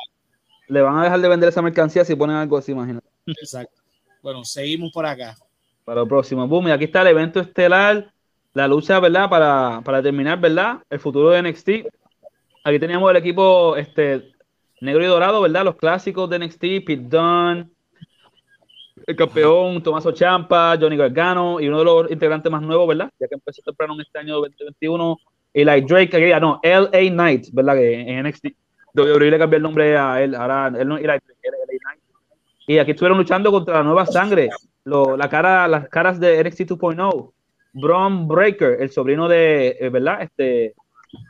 Le 0.66 0.80
van 0.80 0.98
a 0.98 1.04
dejar 1.04 1.20
de 1.20 1.28
vender 1.28 1.48
esa 1.48 1.62
mercancía 1.62 2.04
si 2.04 2.16
ponen 2.16 2.36
algo 2.36 2.56
así, 2.56 2.72
imagínate. 2.72 3.06
Exacto. 3.26 3.80
Bueno, 4.20 4.44
seguimos 4.44 4.90
por 4.92 5.06
acá. 5.06 5.36
Para 5.84 6.02
el 6.02 6.08
próximo. 6.08 6.46
Boom, 6.46 6.68
y 6.68 6.70
aquí 6.70 6.84
está 6.84 7.02
el 7.02 7.08
evento 7.08 7.40
estelar, 7.40 8.12
la 8.54 8.68
lucha, 8.68 9.00
¿verdad? 9.00 9.28
Para, 9.28 9.80
para 9.84 10.02
terminar, 10.02 10.38
¿verdad? 10.40 10.78
El 10.88 11.00
futuro 11.00 11.30
de 11.30 11.42
NXT 11.42 11.68
Aquí 12.64 12.78
teníamos 12.78 13.10
el 13.10 13.16
equipo 13.16 13.76
este, 13.76 14.32
negro 14.80 15.02
y 15.02 15.06
dorado, 15.06 15.40
¿verdad? 15.40 15.64
Los 15.64 15.74
clásicos 15.74 16.30
de 16.30 16.38
NXT, 16.38 16.60
Pete 16.86 16.96
Dunne, 17.08 17.68
el 19.04 19.16
campeón 19.16 19.82
Tomaso 19.82 20.12
Champa, 20.12 20.76
Johnny 20.80 20.96
Gargano 20.96 21.60
y 21.60 21.66
uno 21.66 21.78
de 21.80 21.84
los 21.84 22.10
integrantes 22.12 22.52
más 22.52 22.62
nuevos, 22.62 22.86
¿verdad? 22.86 23.10
Ya 23.18 23.26
que 23.26 23.34
empezó 23.34 23.62
temprano 23.62 23.94
en 23.94 24.02
este 24.02 24.16
año 24.16 24.36
2021, 24.36 25.18
Eli 25.54 25.80
Drake, 25.80 26.10
que 26.10 26.40
no, 26.40 26.60
LA 26.62 27.10
Knight, 27.10 27.46
¿verdad? 27.52 27.74
Que 27.74 28.00
en 28.00 28.26
NXT. 28.28 28.46
WWE 28.94 29.30
le 29.30 29.38
cambió 29.38 29.56
el 29.56 29.62
nombre 29.62 29.96
a 29.96 30.22
él, 30.22 30.34
ahora 30.36 30.70
él 30.78 30.86
no 30.86 30.98
Eli 30.98 31.06
LA 31.06 31.18
Knight. 31.18 32.00
Y 32.68 32.78
aquí 32.78 32.92
estuvieron 32.92 33.18
luchando 33.18 33.50
contra 33.50 33.78
la 33.78 33.82
nueva 33.82 34.06
sangre, 34.06 34.50
lo, 34.84 35.16
la 35.16 35.28
cara, 35.28 35.68
las 35.68 35.88
caras 35.88 36.18
de 36.20 36.42
NXT 36.42 36.62
2.0. 36.62 37.32
Braun 37.74 38.28
Breaker, 38.28 38.76
el 38.80 38.90
sobrino 38.90 39.28
de, 39.28 39.76
eh, 39.80 39.88
¿verdad? 39.88 40.22
Este, 40.22 40.74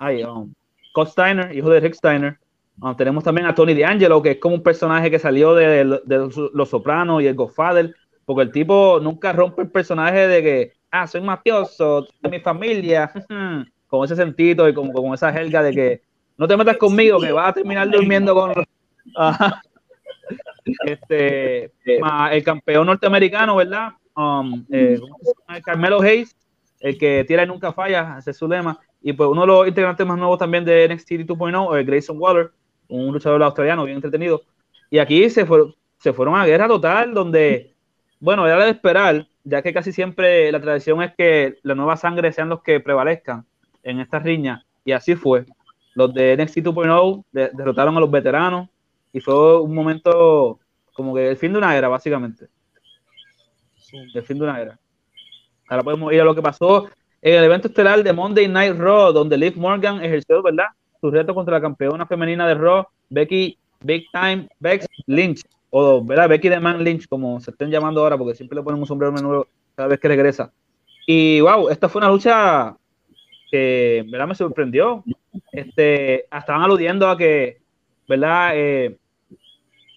ay, 0.00 0.24
um, 0.24 0.52
Scott 0.90 1.08
Steiner, 1.08 1.54
hijo 1.56 1.70
de 1.70 1.80
Rick 1.80 1.94
Steiner. 1.94 2.38
Ah, 2.82 2.94
tenemos 2.96 3.22
también 3.22 3.46
a 3.46 3.54
Tony 3.54 3.74
D'Angelo, 3.74 4.22
que 4.22 4.32
es 4.32 4.38
como 4.38 4.56
un 4.56 4.62
personaje 4.62 5.10
que 5.10 5.18
salió 5.18 5.54
de, 5.54 5.84
Los 5.84 6.68
Sopranos 6.68 7.22
y 7.22 7.26
el 7.26 7.34
Godfather, 7.34 7.94
porque 8.24 8.42
el 8.42 8.52
tipo 8.52 8.98
nunca 9.00 9.32
rompe 9.32 9.62
el 9.62 9.70
personaje 9.70 10.26
de 10.26 10.42
que, 10.42 10.72
ah, 10.90 11.06
soy 11.06 11.20
mafioso, 11.20 12.06
de 12.20 12.28
mi 12.28 12.40
familia, 12.40 13.12
con 13.86 14.04
ese 14.04 14.16
sentido 14.16 14.68
y 14.68 14.74
como 14.74 14.92
con 14.92 15.14
esa 15.14 15.32
jerga 15.32 15.62
de 15.62 15.72
que 15.72 16.02
no 16.38 16.48
te 16.48 16.56
metas 16.56 16.76
conmigo, 16.76 17.20
que 17.20 17.30
vas 17.30 17.50
a 17.50 17.52
terminar 17.52 17.88
durmiendo 17.90 18.34
con... 18.34 18.52
este, 20.84 21.72
el 21.84 22.44
campeón 22.44 22.86
norteamericano, 22.86 23.56
¿verdad? 23.56 23.92
Um, 24.14 24.64
eh, 24.70 25.00
Carmelo 25.64 26.00
Hayes, 26.00 26.36
el 26.80 26.98
que 26.98 27.24
tira 27.26 27.44
y 27.44 27.46
nunca 27.46 27.72
falla, 27.72 28.16
ese 28.18 28.32
es 28.32 28.36
su 28.36 28.48
lema. 28.48 28.78
Y 29.00 29.12
pues 29.12 29.28
uno 29.28 29.42
de 29.42 29.46
los 29.46 29.68
integrantes 29.68 30.06
más 30.06 30.18
nuevos 30.18 30.38
también 30.38 30.64
de 30.64 30.88
NXT 30.88 31.10
2.0, 31.10 31.78
es 31.78 31.86
Grayson 31.86 32.18
Waller, 32.18 32.50
un 32.88 33.12
luchador 33.12 33.42
australiano 33.42 33.84
bien 33.84 33.96
entretenido. 33.96 34.42
Y 34.90 34.98
aquí 34.98 35.28
se, 35.30 35.46
se 35.98 36.12
fueron 36.12 36.36
a 36.36 36.46
guerra 36.46 36.68
total, 36.68 37.14
donde, 37.14 37.74
bueno, 38.20 38.46
era 38.46 38.64
de 38.64 38.70
esperar, 38.70 39.26
ya 39.44 39.62
que 39.62 39.72
casi 39.72 39.92
siempre 39.92 40.52
la 40.52 40.60
tradición 40.60 41.02
es 41.02 41.14
que 41.16 41.58
la 41.62 41.74
nueva 41.74 41.96
sangre 41.96 42.32
sean 42.32 42.48
los 42.48 42.62
que 42.62 42.80
prevalezcan 42.80 43.44
en 43.82 44.00
esta 44.00 44.18
riña. 44.18 44.64
Y 44.84 44.92
así 44.92 45.16
fue. 45.16 45.46
Los 45.94 46.14
de 46.14 46.36
NXT 46.36 46.58
2.0 46.58 47.24
derrotaron 47.52 47.96
a 47.96 48.00
los 48.00 48.10
veteranos 48.10 48.68
y 49.12 49.20
fue 49.20 49.60
un 49.60 49.74
momento 49.74 50.58
como 50.94 51.14
que 51.14 51.30
el 51.30 51.36
fin 51.36 51.52
de 51.52 51.58
una 51.58 51.76
era, 51.76 51.88
básicamente. 51.88 52.48
El 54.14 54.22
fin 54.22 54.38
de 54.38 54.44
una 54.44 54.60
era. 54.60 54.78
Ahora 55.68 55.82
podemos 55.82 56.12
ir 56.12 56.20
a 56.20 56.24
lo 56.24 56.34
que 56.34 56.42
pasó 56.42 56.88
en 57.20 57.34
el 57.34 57.44
evento 57.44 57.68
estelar 57.68 58.02
de 58.02 58.12
Monday 58.12 58.48
Night 58.48 58.76
Raw, 58.76 59.12
donde 59.12 59.36
Liv 59.36 59.56
Morgan 59.56 60.02
ejerció, 60.02 60.42
¿verdad? 60.42 60.66
Su 61.00 61.10
reto 61.10 61.34
contra 61.34 61.54
la 61.54 61.60
campeona 61.60 62.06
femenina 62.06 62.46
de 62.46 62.54
Raw, 62.54 62.84
Becky 63.10 63.58
Big 63.80 64.06
Time 64.12 64.48
Bex 64.58 64.86
Lynch, 65.06 65.42
o 65.70 66.04
¿verdad? 66.04 66.28
Becky 66.28 66.48
the 66.48 66.60
Man 66.60 66.82
Lynch, 66.82 67.06
como 67.08 67.40
se 67.40 67.50
estén 67.50 67.70
llamando 67.70 68.02
ahora, 68.02 68.18
porque 68.18 68.34
siempre 68.34 68.56
le 68.56 68.62
ponen 68.62 68.80
un 68.80 68.86
sombrero 68.86 69.12
nuevo 69.12 69.46
cada 69.74 69.88
vez 69.88 70.00
que 70.00 70.08
regresa. 70.08 70.52
Y 71.06 71.40
wow, 71.40 71.68
esta 71.68 71.88
fue 71.88 72.00
una 72.00 72.10
lucha 72.10 72.76
que, 73.50 74.04
¿verdad? 74.08 74.28
Me 74.28 74.34
sorprendió. 74.34 75.04
Este, 75.50 76.24
estaban 76.24 76.62
aludiendo 76.62 77.08
a 77.08 77.16
que, 77.16 77.60
¿verdad? 78.08 78.52
Eh, 78.54 78.98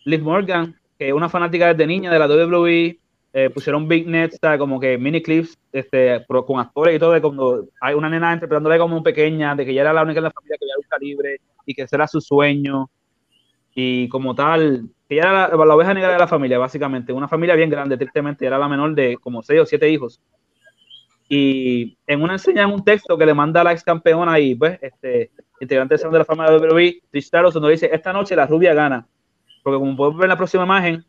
Liv 0.06 0.22
Morgan, 0.22 0.76
que 0.97 1.08
es 1.08 1.14
una 1.14 1.30
fanática 1.30 1.74
desde 1.74 1.88
niña 1.88 2.12
de 2.12 2.20
la 2.20 2.28
WWE, 2.28 2.99
eh, 3.34 3.49
pusieron 3.49 3.88
big 3.88 4.08
nets, 4.08 4.39
como 4.58 4.80
que 4.80 4.97
mini 4.97 5.22
clips 5.22 5.58
este, 5.74 6.26
con 6.26 6.60
actores 6.60 6.95
y 6.95 6.99
todo, 6.99 7.12
de 7.12 7.22
cuando 7.22 7.68
hay 7.82 7.93
una 7.93 8.08
nena 8.08 8.34
interpretándole 8.34 8.78
como 8.78 9.03
pequeña, 9.03 9.56
de 9.56 9.66
que 9.66 9.72
ella 9.72 9.82
era 9.82 9.93
la 9.93 10.03
única 10.03 10.20
en 10.20 10.24
la 10.24 10.32
familia 10.32 10.56
que 10.58 10.66
había 10.66 10.76
lucha 10.78 10.97
libre 11.01 11.41
y 11.66 11.74
que 11.74 11.82
ese 11.82 11.97
era 11.97 12.08
su 12.08 12.22
sueño. 12.22 12.89
Y 13.74 14.08
como 14.08 14.34
tal, 14.34 14.89
ella 15.10 15.22
era 15.22 15.47
la, 15.49 15.76
oveja 15.76 15.93
negra 15.93 16.14
de 16.14 16.20
la 16.20 16.28
familia, 16.28 16.58
básicamente. 16.60 17.12
Una 17.12 17.28
familia 17.28 17.56
bien 17.56 17.70
grande, 17.70 17.97
tristemente, 17.97 18.45
era 18.45 18.58
la 18.58 18.70
menor 18.70 18.95
de 18.95 19.18
como 19.18 19.43
seis 19.43 19.60
o 19.60 19.66
siete 19.66 19.89
hijos. 19.89 20.22
Y 21.28 21.97
en 22.08 22.22
una 22.22 22.34
enseñan 22.34 22.72
un 22.72 22.86
texto 22.86 23.18
que 23.18 23.26
le 23.26 23.34
manda 23.34 23.60
a 23.60 23.64
la 23.66 23.74
ex 23.74 23.84
campeona 23.84 24.39
y 24.39 24.56
pues, 24.56 24.80
este, 24.82 25.32
integrante 25.60 25.97
de 25.97 26.18
la 26.20 26.24
familia 26.24 26.51
de 26.51 26.68
WWE, 26.68 27.01
Trish 27.12 27.30
donde 27.32 27.72
dice, 27.72 27.89
esta 27.91 28.14
noche 28.14 28.36
la 28.36 28.45
rubia 28.45 28.74
gana. 28.74 29.06
Porque 29.66 29.80
como 29.80 29.97
podemos 29.97 30.20
ver 30.20 30.26
en 30.26 30.30
la 30.30 30.38
próxima 30.38 30.63
imagen, 30.63 31.03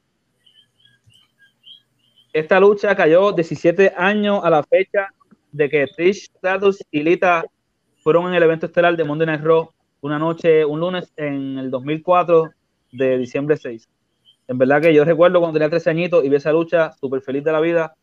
esta 2.33 2.59
lucha 2.59 2.97
cayó 2.97 3.33
17 3.33 3.93
años 3.95 4.41
a 4.43 4.49
la 4.49 4.63
fecha 4.63 5.13
de 5.53 5.69
que 5.69 5.87
Trish 5.87 6.31
Stratus 6.39 6.79
y 6.91 7.03
Lita 7.03 7.45
fueron 8.03 8.29
en 8.29 8.35
el 8.35 8.43
evento 8.43 8.65
estelar 8.65 8.97
de 8.97 9.05
Monday 9.05 9.27
Night 9.27 9.43
Raw 9.43 9.71
una 10.01 10.19
noche, 10.19 10.65
un 10.65 10.81
lunes 10.81 11.13
en 11.19 11.59
el 11.59 11.71
2004 11.71 12.51
de 12.93 13.19
diciembre 13.19 13.59
6. 13.59 13.91
En 14.49 14.57
verdad 14.57 14.81
que 14.81 14.95
yo 14.95 15.05
recuerdo 15.05 15.39
cuando 15.39 15.59
tenía 15.59 15.69
13 15.69 15.91
añitos 15.91 16.25
y 16.25 16.31
vi 16.31 16.37
esa 16.37 16.51
lucha 16.51 16.93
súper 16.99 17.21
feliz 17.21 17.45
de 17.45 17.53
la 17.53 17.61
vida. 17.61 17.95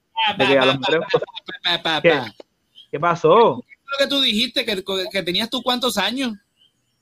¿Qué, 2.92 3.00
pasó? 3.00 3.64
¿Qué 3.66 3.74
lo 3.92 4.06
que 4.06 4.08
tú 4.08 4.22
dijiste? 4.22 4.64
¿Que, 4.64 4.84
que 5.12 5.24
tenías 5.24 5.50
tú 5.50 5.64
cuántos 5.64 5.98
años? 5.98 6.34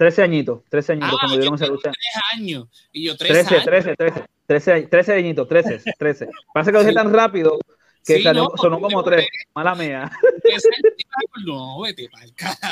13 0.01 0.23
añitos, 0.23 0.61
13 0.67 0.93
añitos 0.93 1.13
ah, 1.13 1.17
cuando 1.19 1.37
dieron 1.37 1.53
esa 1.53 1.67
lucha. 1.67 1.91
13 1.91 2.41
años. 2.41 2.89
Y 2.91 3.05
yo 3.05 3.15
13, 3.15 3.61
13 3.61 3.95
13, 3.95 4.23
13, 4.47 4.87
13 4.87 5.13
añitos, 5.13 5.47
13, 5.47 5.81
13. 5.95 6.29
Pasa 6.51 6.71
que 6.71 6.77
lo 6.79 6.83
dije 6.83 6.95
tan 6.95 7.13
rápido 7.13 7.59
Que 8.03 8.23
salió, 8.23 8.51
sonó 8.59 8.81
como 8.81 9.03
tres. 9.03 9.27
Mala 9.53 9.75
mía. 9.75 10.11
no, 11.45 11.81
vete 11.81 12.09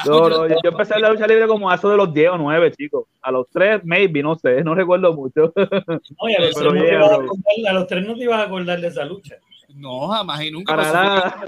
No, 0.08 0.28
no, 0.28 0.48
yo, 0.48 0.56
yo, 0.64 0.72
empecé 0.72 1.00
la 1.00 1.12
lucha 1.12 1.28
libre 1.28 1.46
como 1.46 1.70
a 1.70 1.76
eso 1.76 1.92
de 1.92 1.98
los 1.98 2.12
10 2.12 2.32
o 2.32 2.38
9, 2.40 2.72
chicos. 2.76 3.06
A 3.22 3.30
los 3.30 3.48
3, 3.52 3.82
maybe, 3.84 4.24
no 4.24 4.36
sé, 4.36 4.64
no 4.64 4.74
recuerdo 4.74 5.14
mucho. 5.14 5.54
Oye, 6.18 6.36
a, 6.36 6.42
los 6.42 6.56
Pero 6.56 6.74
no 6.74 6.84
yeah, 6.84 7.00
a, 7.00 7.70
a 7.70 7.74
los 7.74 7.86
3 7.86 8.08
no 8.08 8.16
te 8.16 8.24
ibas 8.24 8.40
a 8.40 8.46
acordar 8.46 8.82
de 8.82 8.88
esa 8.88 9.06
lucha. 9.06 9.36
No, 9.76 10.08
jamás 10.08 10.42
y 10.42 10.50
nunca. 10.50 10.76
Para 10.76 10.92
nada. 10.92 11.44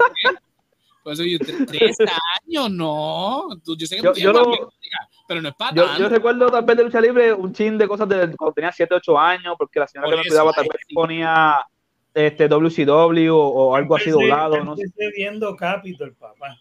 Por 1.02 1.14
eso 1.14 1.24
yo, 1.24 1.38
tres 1.66 1.96
años, 2.46 2.70
no. 2.70 3.48
Yo 3.76 3.86
sé 3.86 3.96
que 3.96 4.02
yo, 4.02 4.14
yo 4.14 4.32
no, 4.32 4.44
pero 5.32 5.42
no 5.42 5.48
es 5.48 5.54
para 5.54 5.74
yo, 5.74 5.98
yo, 5.98 6.08
recuerdo 6.08 6.50
tal 6.50 6.64
vez 6.64 6.76
de 6.76 6.84
lucha 6.84 7.00
libre 7.00 7.32
un 7.32 7.52
chin 7.52 7.78
de 7.78 7.88
cosas 7.88 8.08
de 8.08 8.36
cuando 8.36 8.52
tenía 8.52 8.70
7, 8.70 8.94
8 8.94 9.18
años, 9.18 9.54
porque 9.58 9.80
la 9.80 9.86
señora 9.86 10.10
que 10.10 10.16
me 10.16 10.24
cuidaba 10.24 10.52
tal 10.52 10.64
vez 10.64 10.82
ponía 10.92 11.66
este 12.14 12.48
WCW 12.48 13.30
o, 13.32 13.74
algo 13.74 13.96
así 13.96 14.10
doblado. 14.10 14.62
No 14.62 14.76
sé. 14.76 14.84
viendo 15.16 15.56
Capitol, 15.56 16.14
papá. 16.14 16.58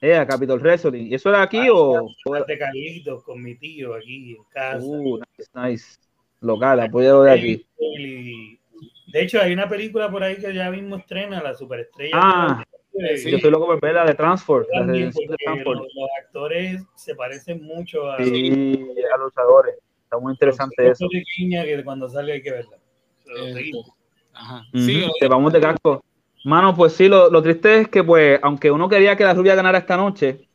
Eh, 0.00 0.24
Capitol 0.28 0.60
Wrestling. 0.60 1.06
¿Y 1.06 1.14
eso 1.14 1.30
era 1.30 1.42
aquí 1.42 1.66
o...? 1.72 2.06
De 2.46 2.58
Carlitos 2.58 3.24
con 3.24 3.42
mi 3.42 3.56
tío 3.56 3.94
aquí 3.94 4.36
en 4.36 4.44
casa. 4.50 4.86
Uh, 4.86 5.18
nice, 5.18 5.50
nice. 5.54 5.98
Local, 6.40 6.80
apoyo 6.80 7.22
de 7.22 7.32
aquí. 7.32 7.66
De 9.08 9.22
hecho, 9.22 9.40
hay 9.40 9.52
una 9.52 9.68
película 9.68 10.10
por 10.10 10.22
ahí 10.22 10.36
que 10.36 10.52
ya 10.54 10.70
mismo 10.70 10.96
estrena, 10.96 11.42
La 11.42 11.54
Superestrella. 11.54 12.12
Ah, 12.14 12.64
sí. 13.16 13.30
yo 13.30 13.38
soy 13.38 13.50
loco 13.50 13.66
por 13.66 13.80
verla 13.80 14.04
de 14.04 14.14
Transport. 14.14 14.68
de 14.68 15.10
Transport. 15.44 15.80
Los, 15.80 15.94
los, 15.94 16.08
actores 16.22 16.82
se 16.94 17.14
parecen 17.14 17.62
mucho 17.64 18.10
a, 18.10 18.18
sí, 18.18 18.88
a 19.12 19.16
los 19.18 19.26
luchadores. 19.26 19.76
Está 20.04 20.18
muy 20.18 20.32
interesante 20.32 20.88
eso. 20.88 21.06
que 21.10 21.82
cuando 21.84 22.08
salga 22.08 22.34
hay 22.34 22.42
que 22.42 22.52
verla. 22.52 22.78
Ajá. 24.32 24.62
Sí, 24.74 25.06
Te 25.18 25.28
vamos 25.28 25.52
de 25.52 25.60
casco. 25.60 26.04
Mano, 26.44 26.76
pues 26.76 26.92
sí, 26.92 27.08
lo, 27.08 27.28
lo, 27.30 27.42
triste 27.42 27.80
es 27.80 27.88
que, 27.88 28.04
pues, 28.04 28.38
aunque 28.42 28.70
uno 28.70 28.88
quería 28.88 29.16
que 29.16 29.24
la 29.24 29.34
rubia 29.34 29.56
ganara 29.56 29.78
esta 29.78 29.96
noche, 29.96 30.46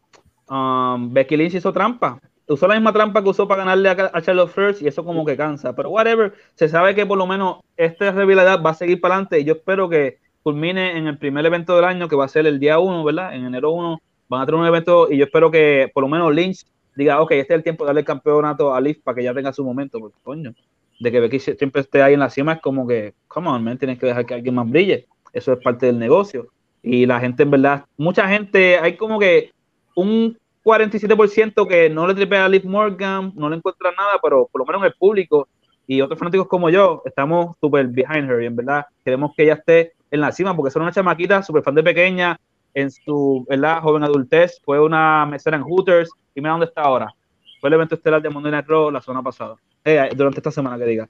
um, 0.50 1.12
Becky 1.12 1.36
Lynch 1.36 1.56
hizo 1.56 1.74
trampa 1.74 2.22
usó 2.54 2.68
la 2.68 2.76
misma 2.76 2.94
trampa 2.94 3.24
que 3.24 3.30
usó 3.30 3.48
para 3.48 3.64
ganarle 3.64 3.90
a, 3.90 4.22
Charlotte 4.22 4.52
First 4.52 4.82
y 4.82 4.88
eso 4.88 5.04
como 5.04 5.26
que 5.26 5.38
cansa. 5.38 5.76
Pero 5.76 5.90
whatever, 5.90 6.34
se 6.56 6.68
sabe 6.68 6.96
que 6.96 7.06
por 7.06 7.18
lo 7.18 7.28
menos 7.28 7.60
esta 7.78 8.12
rivalidad 8.12 8.62
va 8.64 8.72
a 8.72 8.76
seguir 8.76 9.00
para 9.00 9.16
adelante 9.16 9.40
y 9.40 9.44
yo 9.44 9.54
espero 9.54 9.90
que 9.90 10.20
culmine 10.44 10.98
en 10.98 11.08
el 11.08 11.18
primer 11.18 11.46
evento 11.46 11.76
del 11.76 11.86
año 11.86 12.08
que 12.08 12.16
va 12.16 12.26
a 12.26 12.30
ser 12.30 12.48
el 12.48 12.60
día 12.60 12.80
1, 12.80 13.04
¿verdad? 13.04 13.36
En 13.36 13.46
enero 13.46 13.72
1 13.72 14.02
van 14.28 14.42
a 14.42 14.46
tener 14.46 14.60
un 14.60 14.68
evento 14.68 15.12
y 15.12 15.18
yo 15.18 15.26
espero 15.26 15.52
que 15.52 15.92
por 15.94 16.04
lo 16.04 16.10
menos 16.10 16.34
Lynch 16.34 16.66
diga, 16.96 17.22
ok, 17.22 17.32
este 17.32 17.54
es 17.54 17.58
el 17.58 17.64
tiempo 17.64 17.84
de 17.84 17.88
darle 17.88 18.02
el 18.02 18.06
campeonato 18.06 18.74
a 18.74 18.82
Liv 18.82 19.02
para 19.04 19.16
que 19.16 19.24
ya 19.24 19.34
tenga 19.34 19.54
su 19.54 19.64
momento, 19.64 20.00
porque 20.00 20.18
coño, 20.24 20.54
de 21.00 21.12
que 21.12 21.20
Becky 21.20 21.40
siempre 21.40 21.82
esté 21.82 22.02
ahí 22.02 22.14
en 22.14 22.20
la 22.20 22.30
cima 22.30 22.54
es 22.54 22.62
como 22.62 22.88
que, 22.88 23.14
come 23.28 23.50
on, 23.50 23.64
man, 23.64 23.78
tienes 23.78 24.00
que 24.00 24.06
dejar 24.06 24.26
que 24.26 24.36
alguien 24.36 24.56
más 24.56 24.70
brille. 24.70 25.08
Eso 25.34 25.54
es 25.54 25.60
parte 25.60 25.88
del 25.88 25.98
negocio. 25.98 26.48
Y 26.84 27.06
la 27.06 27.20
gente, 27.20 27.44
en 27.44 27.52
verdad, 27.52 27.86
mucha 27.98 28.28
gente, 28.28 28.78
hay 28.78 28.98
como 28.98 29.20
que 29.20 29.52
un 29.96 30.38
47% 30.64 31.68
que 31.68 31.90
no 31.90 32.08
le 32.08 32.14
tripea 32.14 32.46
a 32.46 32.50
Liv 32.50 32.66
Morgan, 32.66 33.34
no 33.36 33.50
le 33.50 33.56
encuentra 33.56 33.92
nada, 33.92 34.20
pero 34.22 34.48
por 34.52 34.60
lo 34.60 34.66
menos 34.66 34.84
el 34.84 34.94
público 34.94 35.48
y 35.88 36.02
otros 36.02 36.20
fanáticos 36.20 36.48
como 36.48 36.70
yo 36.70 37.02
estamos 37.06 37.56
súper 37.60 37.88
behind 37.88 38.30
her 38.30 38.42
y 38.42 38.46
en 38.46 38.56
verdad 38.56 38.86
queremos 39.04 39.32
que 39.36 39.44
ella 39.44 39.56
esté 39.56 39.94
en 40.12 40.22
la 40.22 40.32
cima 40.32 40.56
porque 40.56 40.70
es 40.70 40.76
una 40.76 40.92
chamaquita 40.92 41.42
súper 41.42 41.64
fan 41.64 41.76
de 41.76 41.84
pequeña 41.84 42.40
en 42.74 42.92
su 42.92 43.46
¿verdad? 43.50 43.82
joven 43.82 44.04
adultez, 44.04 44.62
fue 44.64 44.80
una 44.80 45.26
mesera 45.26 45.58
en 45.58 45.64
Hooters 45.64 46.10
y 46.36 46.42
mira 46.42 46.52
dónde 46.52 46.68
está 46.68 46.82
ahora. 46.82 47.14
Fue 47.60 47.70
el 47.70 47.74
evento 47.76 47.96
estelar 47.96 48.22
de 48.22 48.30
Monday 48.30 48.52
Night 48.52 48.68
Raw 48.68 48.92
la 48.92 49.02
semana 49.02 49.24
pasada, 49.24 49.56
eh, 49.84 50.10
durante 50.16 50.40
esta 50.40 50.52
semana 50.52 50.78
que 50.78 50.86
diga. 50.86 51.10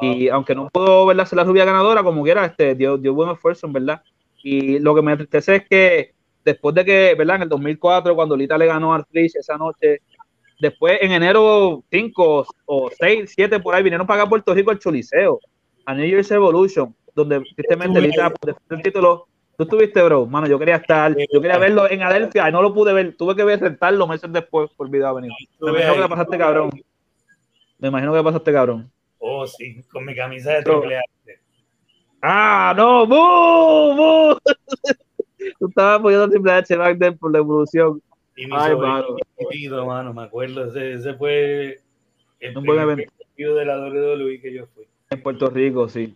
Y 0.00 0.28
aunque 0.28 0.54
no 0.54 0.68
pudo 0.70 1.06
verla 1.06 1.24
ser 1.24 1.36
la 1.36 1.44
rubia 1.44 1.64
ganadora, 1.64 2.02
como 2.02 2.22
quiera, 2.24 2.44
este, 2.44 2.74
dio, 2.74 2.98
dio 2.98 3.14
buen 3.14 3.30
esfuerzo, 3.30 3.66
en 3.66 3.74
verdad. 3.74 4.02
Y 4.42 4.78
lo 4.80 4.94
que 4.94 5.02
me 5.02 5.12
entristece 5.12 5.56
es 5.56 5.68
que 5.68 6.14
después 6.44 6.74
de 6.74 6.84
que, 6.84 7.14
¿verdad? 7.16 7.36
En 7.36 7.42
el 7.42 7.48
2004, 7.48 8.14
cuando 8.14 8.36
Lita 8.36 8.58
le 8.58 8.66
ganó 8.66 8.92
a 8.92 9.02
Trish 9.02 9.36
esa 9.36 9.56
noche, 9.56 10.00
después 10.60 10.98
en 11.00 11.12
enero 11.12 11.84
5 11.90 12.46
o 12.66 12.90
6, 12.98 13.32
7 13.34 13.60
por 13.60 13.74
ahí 13.74 13.82
vinieron 13.82 14.06
para 14.06 14.22
acá 14.22 14.26
a 14.26 14.30
Puerto 14.30 14.54
Rico 14.54 14.70
al 14.70 14.78
Choliseo, 14.78 15.38
a 15.86 15.94
New 15.94 16.06
Year's 16.06 16.30
Evolution, 16.30 16.94
donde 17.14 17.40
tristemente 17.54 18.00
Lita 18.00 18.32
el 18.70 18.82
título. 18.82 19.26
Tú 19.56 19.62
estuviste, 19.62 20.02
bro, 20.02 20.26
mano, 20.26 20.48
yo 20.48 20.58
quería 20.58 20.76
estar, 20.76 21.14
yo 21.32 21.40
quería 21.40 21.58
verlo 21.58 21.88
en 21.88 22.02
Adelphia 22.02 22.48
y 22.48 22.52
no 22.52 22.60
lo 22.60 22.74
pude 22.74 22.92
ver, 22.92 23.16
tuve 23.16 23.36
que 23.36 23.44
ver 23.44 23.60
rentarlo 23.60 24.06
meses 24.08 24.32
después 24.32 24.68
por 24.76 24.90
video 24.90 25.14
venir. 25.14 25.30
Me 25.60 25.70
imagino 25.70 26.02
que 26.02 26.08
pasaste 26.08 26.38
cabrón. 26.38 26.70
Me 27.78 27.88
imagino 27.88 28.12
que 28.12 28.22
pasaste 28.22 28.52
cabrón. 28.52 28.90
Oh, 29.18 29.46
sí, 29.46 29.82
con 29.92 30.04
mi 30.04 30.14
camisa 30.14 30.54
de 30.54 30.62
triple 30.64 30.98
Ah, 32.20 32.74
no, 32.76 33.06
¡Bú! 33.06 33.14
¡Bú! 33.94 34.38
Tú 35.58 35.68
estabas 35.68 36.00
apoyando 36.00 36.24
a 36.24 36.30
Triple 36.30 36.52
H 36.52 36.76
back 36.76 37.18
por 37.18 37.30
la 37.30 37.38
evolución. 37.38 38.02
Y 38.36 38.46
mi 38.46 38.52
Ay, 38.56 38.74
mano. 38.74 40.12
me 40.12 40.22
acuerdo. 40.22 40.66
Ese, 40.66 40.94
ese 40.94 41.14
fue 41.14 41.80
el 42.40 42.56
un 42.56 42.64
buen 42.64 42.80
evento 42.80 43.12
de 43.36 43.64
la 43.64 43.78
WWE 43.78 44.40
que 44.40 44.52
yo 44.52 44.66
fui. 44.74 44.84
En 45.10 45.22
Puerto 45.22 45.48
Rico, 45.50 45.88
sí. 45.88 46.14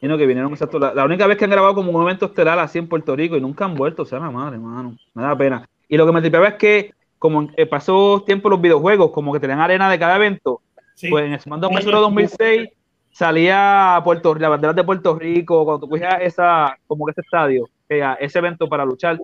Que 0.00 0.26
vinieron 0.26 0.50
exacto. 0.50 0.78
La, 0.78 0.92
la, 0.92 1.04
única 1.04 1.26
vez 1.26 1.38
que 1.38 1.44
han 1.44 1.50
grabado 1.50 1.74
como 1.74 1.92
un 1.92 2.02
evento 2.02 2.26
estelar 2.26 2.58
así 2.58 2.78
en 2.78 2.88
Puerto 2.88 3.14
Rico 3.14 3.36
y 3.36 3.40
nunca 3.40 3.64
han 3.64 3.74
vuelto, 3.74 4.02
o 4.02 4.06
sea, 4.06 4.18
la 4.18 4.30
madre, 4.30 4.58
mano. 4.58 4.96
Me 5.14 5.22
da 5.22 5.36
pena. 5.36 5.68
Y 5.88 5.96
lo 5.96 6.06
que 6.06 6.12
me 6.12 6.20
tripeaba 6.20 6.48
es 6.48 6.54
que, 6.54 6.92
como 7.18 7.48
eh, 7.56 7.66
pasó 7.66 8.22
tiempo 8.26 8.50
los 8.50 8.60
videojuegos, 8.60 9.12
como 9.12 9.32
que 9.32 9.40
tenían 9.40 9.60
arena 9.60 9.88
de 9.88 9.98
cada 9.98 10.16
evento, 10.16 10.60
pues 11.08 11.24
en 11.26 11.34
el 11.34 11.40
SmackDown 11.40 11.74
2006 11.74 12.68
salía 13.10 14.00
Puerto, 14.04 14.34
la 14.34 14.48
bandera 14.48 14.72
de 14.72 14.84
Puerto 14.84 15.18
Rico, 15.18 15.64
cuando 15.64 15.86
tú 15.86 15.88
cogías 15.90 16.18
esa, 16.20 16.76
como 16.86 17.06
que 17.06 17.12
ese 17.12 17.20
estadio, 17.22 17.68
ese 17.88 18.38
evento 18.38 18.68
para 18.68 18.84
luchar. 18.84 19.18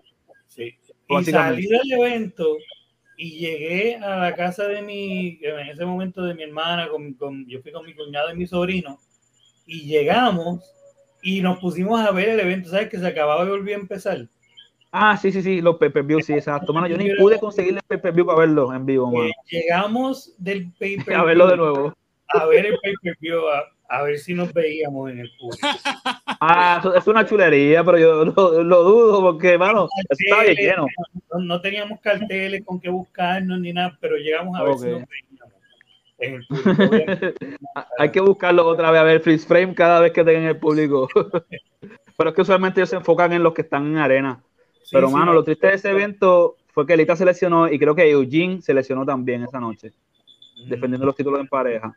Sí. 0.49 0.75
Y 1.09 1.25
salí 1.25 1.67
del 1.67 1.93
evento 1.93 2.57
y 3.17 3.39
llegué 3.39 3.97
a 3.97 4.17
la 4.17 4.35
casa 4.35 4.67
de 4.67 4.81
mi, 4.83 5.39
en 5.43 5.69
ese 5.69 5.85
momento 5.85 6.23
de 6.23 6.35
mi 6.35 6.43
hermana, 6.43 6.89
con, 6.89 7.13
con, 7.15 7.47
yo 7.47 7.61
fui 7.61 7.73
con 7.73 7.85
mi 7.85 7.95
cuñado 7.95 8.33
y 8.33 8.37
mi 8.37 8.47
sobrino, 8.47 8.99
y 9.67 9.87
llegamos 9.87 10.61
y 11.23 11.41
nos 11.41 11.59
pusimos 11.59 12.01
a 12.01 12.11
ver 12.11 12.31
el 12.31 12.41
evento, 12.41 12.71
¿sabes? 12.71 12.89
Que 12.89 12.99
se 12.99 13.07
acababa 13.07 13.45
de 13.45 13.51
volver 13.51 13.75
a 13.77 13.81
empezar. 13.81 14.27
Ah, 14.91 15.17
sí, 15.17 15.33
sí, 15.33 15.43
sí, 15.43 15.61
los 15.63 15.77
pay-per-view, 15.77 16.21
sí, 16.21 16.35
exacto. 16.35 16.73
Mano, 16.73 16.87
yo 16.87 16.99
ni 16.99 17.15
pude 17.15 17.39
conseguir 17.39 17.75
el 17.75 17.83
pay-per-view 17.87 18.27
para 18.27 18.41
verlo 18.41 18.75
en 18.75 18.85
vivo, 18.85 19.11
mano. 19.11 19.31
llegamos 19.49 20.35
del 20.37 20.71
pay-per-view. 20.79 21.17
A 21.21 21.25
verlo 21.25 21.47
de 21.47 21.57
nuevo. 21.57 21.95
A 22.29 22.47
ver 22.47 22.67
el 22.67 22.79
pay-per-view, 22.79 23.41
a 23.93 24.03
ver 24.03 24.19
si 24.19 24.33
nos 24.33 24.53
veíamos 24.53 25.11
en 25.11 25.21
el 25.21 25.31
público. 25.39 25.67
Ah, 26.45 26.83
es 26.97 27.07
una 27.07 27.25
chulería, 27.25 27.85
pero 27.85 27.99
yo 27.99 28.25
lo, 28.25 28.83
dudo 28.83 29.21
porque, 29.21 29.57
mano, 29.57 29.87
está 30.09 30.43
bien 30.43 30.57
lleno. 30.57 30.87
No, 31.39 31.61
teníamos 31.61 32.01
carteles 32.01 32.65
con 32.65 32.81
que 32.81 32.91
buscarnos 32.91 33.61
ni 33.61 33.73
nada, 33.73 33.97
pero 34.01 34.17
llegamos 34.17 34.59
a 34.59 34.65
ver 34.65 34.75
si 34.77 34.87
nos 34.89 35.09
veíamos. 35.09 35.32
En 36.23 36.35
el 36.35 36.47
público. 36.47 37.35
Hay 37.99 38.11
que 38.11 38.21
buscarlo 38.21 38.67
otra 38.67 38.91
vez, 38.91 39.01
a 39.01 39.05
ver, 39.05 39.21
freeze 39.21 39.47
frame 39.47 39.75
cada 39.75 40.01
vez 40.01 40.13
que 40.13 40.25
tengan 40.25 40.45
el 40.45 40.57
público. 40.57 41.09
pero 42.17 42.31
es 42.31 42.37
que 42.37 42.43
usualmente 42.43 42.81
ellos 42.81 42.91
se 42.91 42.97
enfocan 42.97 43.33
en 43.33 43.43
los 43.43 43.53
que 43.53 43.63
están 43.63 43.87
en 43.87 43.97
arena. 43.99 44.41
pero, 44.91 45.11
mano, 45.11 45.33
lo 45.33 45.45
triste 45.45 45.67
de 45.67 45.75
ese 45.75 45.91
evento 45.91 46.57
fue 46.69 46.87
que 46.87 46.97
Lita 46.97 47.17
se 47.17 47.25
lesionó 47.25 47.69
y 47.69 47.79
creo 47.79 47.95
que 47.95 48.09
Eugene 48.09 48.63
se 48.63 48.73
lesionó 48.73 49.05
también 49.05 49.43
esa 49.43 49.61
noche, 49.61 49.93
defendiendo 50.69 51.07
los 51.07 51.17
títulos 51.17 51.41
en 51.41 51.49
pareja. 51.49 51.97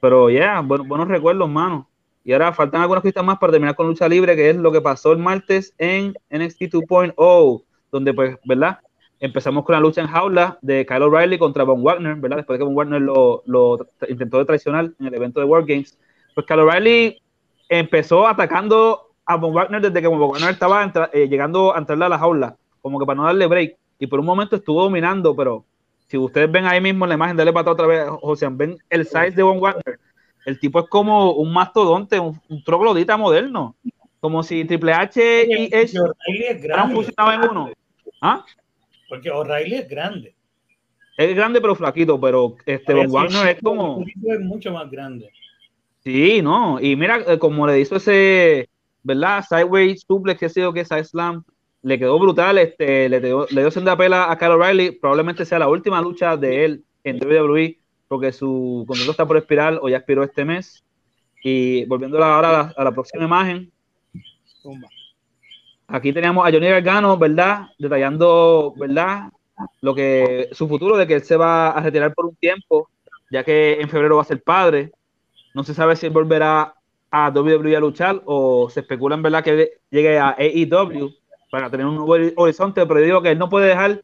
Pero 0.00 0.30
ya, 0.30 0.38
yeah, 0.38 0.60
buenos 0.60 1.08
recuerdos, 1.08 1.48
mano. 1.48 1.88
Y 2.24 2.32
ahora 2.32 2.52
faltan 2.52 2.82
algunas 2.82 3.02
cositas 3.02 3.24
más 3.24 3.38
para 3.38 3.52
terminar 3.52 3.76
con 3.76 3.86
lucha 3.86 4.08
libre, 4.08 4.34
que 4.34 4.50
es 4.50 4.56
lo 4.56 4.72
que 4.72 4.80
pasó 4.80 5.12
el 5.12 5.18
martes 5.18 5.74
en 5.78 6.14
NXT 6.30 6.62
2.0, 6.62 7.62
donde 7.92 8.14
pues, 8.14 8.36
¿verdad? 8.44 8.80
Empezamos 9.18 9.64
con 9.64 9.72
la 9.74 9.80
lucha 9.80 10.02
en 10.02 10.08
jaula 10.08 10.58
de 10.60 10.84
Kyle 10.84 11.02
O'Reilly 11.02 11.38
contra 11.38 11.64
Von 11.64 11.82
Wagner, 11.82 12.16
¿verdad? 12.16 12.36
Después 12.36 12.58
de 12.58 12.60
que 12.60 12.66
Von 12.66 12.74
Wagner 12.74 13.00
lo, 13.00 13.42
lo 13.46 13.86
intentó 14.08 14.38
de 14.38 14.44
traicionar 14.44 14.90
en 14.98 15.06
el 15.06 15.14
evento 15.14 15.40
de 15.40 15.46
World 15.46 15.66
Games. 15.66 15.98
Pues 16.34 16.46
Kyle 16.46 16.60
O'Reilly 16.60 17.22
empezó 17.68 18.26
atacando 18.26 19.12
a 19.24 19.36
Von 19.36 19.54
Wagner 19.54 19.80
desde 19.80 20.00
que 20.00 20.06
Von 20.06 20.20
Wagner 20.20 20.50
estaba 20.50 20.92
eh, 21.12 21.28
llegando 21.28 21.74
a 21.74 21.78
entrarle 21.78 22.04
a 22.04 22.08
la 22.10 22.18
jaula, 22.18 22.56
como 22.82 22.98
que 22.98 23.06
para 23.06 23.16
no 23.16 23.24
darle 23.24 23.46
break. 23.46 23.76
Y 23.98 24.06
por 24.06 24.20
un 24.20 24.26
momento 24.26 24.56
estuvo 24.56 24.82
dominando, 24.82 25.34
pero 25.34 25.64
si 26.08 26.18
ustedes 26.18 26.50
ven 26.50 26.66
ahí 26.66 26.80
mismo 26.80 27.04
en 27.04 27.08
la 27.10 27.14
imagen, 27.14 27.36
dale 27.36 27.52
para 27.52 27.72
otra 27.72 27.86
vez, 27.86 28.08
José, 28.20 28.46
ven 28.50 28.78
el 28.90 29.06
size 29.06 29.30
de 29.30 29.42
Von 29.42 29.60
Wagner. 29.60 29.98
El 30.44 30.60
tipo 30.60 30.78
es 30.78 30.88
como 30.88 31.32
un 31.32 31.52
mastodonte, 31.52 32.20
un, 32.20 32.40
troglodita 32.64 33.16
moderno. 33.16 33.74
Como 34.20 34.42
si 34.42 34.64
Triple 34.64 34.92
H 34.92 35.46
y 35.48 35.74
Edge 35.74 35.98
han 36.72 36.92
funcionado 36.92 37.32
en 37.32 37.50
uno. 37.50 37.70
¿Ah? 38.20 38.44
Porque 39.08 39.30
O'Reilly 39.30 39.76
es 39.76 39.88
grande. 39.88 40.34
Es 41.16 41.34
grande 41.34 41.60
pero 41.60 41.74
flaquito, 41.74 42.20
pero 42.20 42.56
este 42.66 42.92
Von 42.94 43.10
Wagner 43.10 43.56
es 43.56 43.62
como... 43.62 44.04
Es 44.04 44.40
mucho 44.40 44.72
más 44.72 44.90
grande. 44.90 45.30
Sí, 46.00 46.40
no. 46.42 46.80
Y 46.80 46.94
mira, 46.94 47.22
eh, 47.26 47.38
como 47.38 47.66
le 47.66 47.80
hizo 47.80 47.96
ese, 47.96 48.68
¿verdad? 49.02 49.44
Sideways 49.48 50.04
suplex, 50.06 50.38
que 50.38 50.46
ha 50.46 50.50
sido 50.50 50.72
que 50.72 50.80
es 50.80 50.88
slam 50.88 51.44
le 51.86 52.00
quedó 52.00 52.18
brutal, 52.18 52.58
este, 52.58 53.08
le 53.08 53.20
dio, 53.20 53.46
le 53.48 53.60
dio 53.60 53.70
senda 53.70 53.96
pela 53.96 54.28
a 54.28 54.36
Kyle 54.36 54.50
O'Reilly, 54.50 54.90
probablemente 54.90 55.44
sea 55.44 55.60
la 55.60 55.68
última 55.68 56.02
lucha 56.02 56.36
de 56.36 56.64
él 56.64 56.84
en 57.04 57.24
WWE, 57.24 57.78
porque 58.08 58.32
su 58.32 58.84
contrato 58.88 59.12
está 59.12 59.24
por 59.24 59.36
expirar 59.36 59.78
o 59.80 59.88
ya 59.88 59.98
expiró 59.98 60.24
este 60.24 60.44
mes. 60.44 60.84
Y 61.44 61.84
volviendo 61.84 62.22
ahora 62.24 62.72
a 62.76 62.82
la, 62.82 62.90
próxima 62.90 63.24
imagen, 63.24 63.70
aquí 65.88 66.12
teníamos 66.12 66.46
a 66.46 66.50
Johnny 66.50 66.68
Gargano, 66.68 67.16
¿verdad? 67.16 67.68
Detallando, 67.78 68.74
¿verdad? 68.76 69.30
Lo 69.80 69.94
que 69.94 70.48
su 70.52 70.68
futuro 70.68 70.96
de 70.96 71.06
que 71.06 71.14
él 71.14 71.24
se 71.24 71.36
va 71.36 71.70
a 71.70 71.80
retirar 71.80 72.12
por 72.14 72.26
un 72.26 72.36
tiempo, 72.36 72.88
ya 73.30 73.42
que 73.44 73.80
en 73.80 73.88
febrero 73.88 74.16
va 74.16 74.22
a 74.22 74.26
ser 74.26 74.42
padre. 74.42 74.92
No 75.54 75.64
se 75.64 75.74
sabe 75.74 75.96
si 75.96 76.08
volverá 76.08 76.74
a 77.10 77.30
WWE 77.30 77.76
a 77.76 77.80
luchar 77.80 78.22
o 78.26 78.68
se 78.68 78.80
especula 78.80 79.16
en 79.16 79.22
verdad 79.22 79.42
que 79.42 79.78
llegue 79.90 80.18
a 80.18 80.36
AEW 80.38 81.10
para 81.50 81.70
tener 81.70 81.86
un 81.86 81.96
nuevo 81.96 82.14
horizonte, 82.36 82.84
pero 82.84 83.00
digo 83.00 83.22
que 83.22 83.30
él 83.30 83.38
no 83.38 83.48
puede 83.48 83.68
dejar 83.68 84.02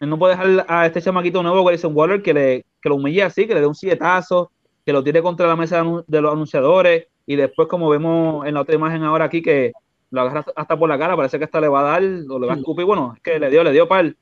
él 0.00 0.10
no 0.10 0.18
puede 0.18 0.36
dejar 0.36 0.66
a 0.68 0.86
este 0.86 1.00
chamaquito 1.00 1.42
nuevo, 1.42 1.64
Grayson 1.64 1.96
Waller, 1.96 2.22
que, 2.22 2.34
le, 2.34 2.66
que 2.82 2.88
lo 2.88 2.96
humille 2.96 3.22
así, 3.22 3.46
que 3.46 3.54
le 3.54 3.60
dé 3.60 3.66
un 3.66 3.74
sietazo, 3.74 4.50
que 4.84 4.92
lo 4.92 5.02
tire 5.02 5.22
contra 5.22 5.46
la 5.46 5.56
mesa 5.56 5.82
de 6.06 6.20
los 6.20 6.32
anunciadores 6.32 7.06
y 7.26 7.36
después, 7.36 7.66
como 7.68 7.88
vemos 7.88 8.46
en 8.46 8.54
la 8.54 8.60
otra 8.60 8.74
imagen 8.74 9.02
ahora 9.02 9.24
aquí, 9.24 9.42
que 9.42 9.72
lo 10.10 10.20
agarra 10.20 10.44
hasta 10.54 10.78
por 10.78 10.88
la 10.88 10.98
cara, 10.98 11.16
parece 11.16 11.38
que 11.38 11.44
hasta 11.44 11.60
le 11.60 11.68
va 11.68 11.80
a 11.80 12.00
dar 12.00 12.02
o 12.02 12.38
le 12.38 12.46
va 12.46 12.54
a 12.54 12.56
escupir. 12.56 12.84
Bueno, 12.84 13.14
es 13.16 13.22
que 13.22 13.38
le 13.38 13.50
dio, 13.50 13.62
le 13.64 13.72
dio 13.72 13.88
par. 13.88 14.14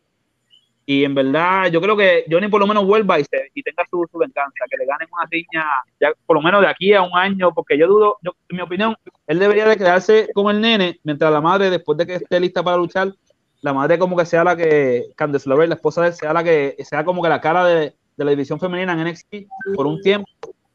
Y 0.86 1.04
en 1.04 1.14
verdad, 1.14 1.70
yo 1.70 1.80
creo 1.80 1.96
que 1.96 2.24
Johnny 2.30 2.48
por 2.48 2.60
lo 2.60 2.66
menos 2.66 2.84
vuelva 2.84 3.18
y, 3.18 3.24
se, 3.24 3.50
y 3.54 3.62
tenga 3.62 3.84
su, 3.90 4.06
su, 4.10 4.18
venganza, 4.18 4.64
que 4.70 4.76
le 4.76 4.84
ganen 4.84 5.08
una 5.10 5.26
riña, 5.30 5.64
ya 5.98 6.12
por 6.26 6.36
lo 6.36 6.42
menos 6.42 6.60
de 6.60 6.66
aquí 6.66 6.92
a 6.92 7.02
un 7.02 7.16
año, 7.16 7.54
porque 7.54 7.78
yo 7.78 7.86
dudo, 7.86 8.18
yo, 8.22 8.32
en 8.50 8.56
mi 8.56 8.62
opinión, 8.62 8.94
él 9.26 9.38
debería 9.38 9.66
de 9.66 9.78
quedarse 9.78 10.28
con 10.34 10.54
el 10.54 10.60
nene, 10.60 11.00
mientras 11.02 11.32
la 11.32 11.40
madre, 11.40 11.70
después 11.70 11.96
de 11.96 12.06
que 12.06 12.14
esté 12.16 12.38
lista 12.38 12.62
para 12.62 12.76
luchar, 12.76 13.14
la 13.62 13.72
madre 13.72 13.98
como 13.98 14.14
que 14.14 14.26
sea 14.26 14.44
la 14.44 14.56
que, 14.56 15.06
Candice 15.16 15.48
LeRae, 15.48 15.68
la 15.68 15.76
esposa 15.76 16.02
de 16.02 16.08
él, 16.08 16.14
sea 16.14 16.34
la 16.34 16.44
que, 16.44 16.76
sea 16.80 17.02
como 17.02 17.22
que 17.22 17.30
la 17.30 17.40
cara 17.40 17.64
de, 17.64 17.94
de 18.16 18.24
la 18.24 18.30
división 18.30 18.60
femenina 18.60 18.92
en 18.92 19.08
NXT 19.08 19.34
por 19.74 19.86
un 19.86 20.02
tiempo, 20.02 20.28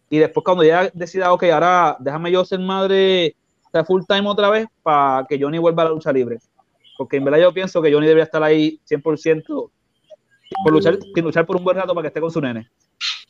y 0.10 0.18
después 0.18 0.44
cuando 0.44 0.64
ya 0.64 0.90
decida, 0.92 1.32
ok, 1.34 1.44
ahora 1.44 1.98
déjame 2.00 2.32
yo 2.32 2.44
ser 2.44 2.60
madre 2.60 3.36
full 3.86 4.04
time 4.08 4.28
otra 4.28 4.50
vez 4.50 4.68
para 4.84 5.26
que 5.28 5.40
Johnny 5.40 5.58
vuelva 5.58 5.84
a 5.84 5.86
la 5.86 5.92
lucha 5.92 6.12
libre. 6.12 6.40
Porque 6.98 7.18
en 7.18 7.24
verdad 7.24 7.40
yo 7.40 7.54
pienso 7.54 7.82
que 7.82 7.92
Johnny 7.92 8.08
debería 8.08 8.26
estar 8.26 8.44
ahí 8.44 8.80
100% 8.90 9.72
por 10.64 10.74
luchar, 10.74 10.98
luchar 11.16 11.46
por 11.46 11.56
un 11.56 11.64
buen 11.64 11.78
rato 11.78 11.94
para 11.94 12.04
que 12.04 12.08
esté 12.08 12.22
con 12.22 12.32
su 12.32 12.42
nene. 12.42 12.70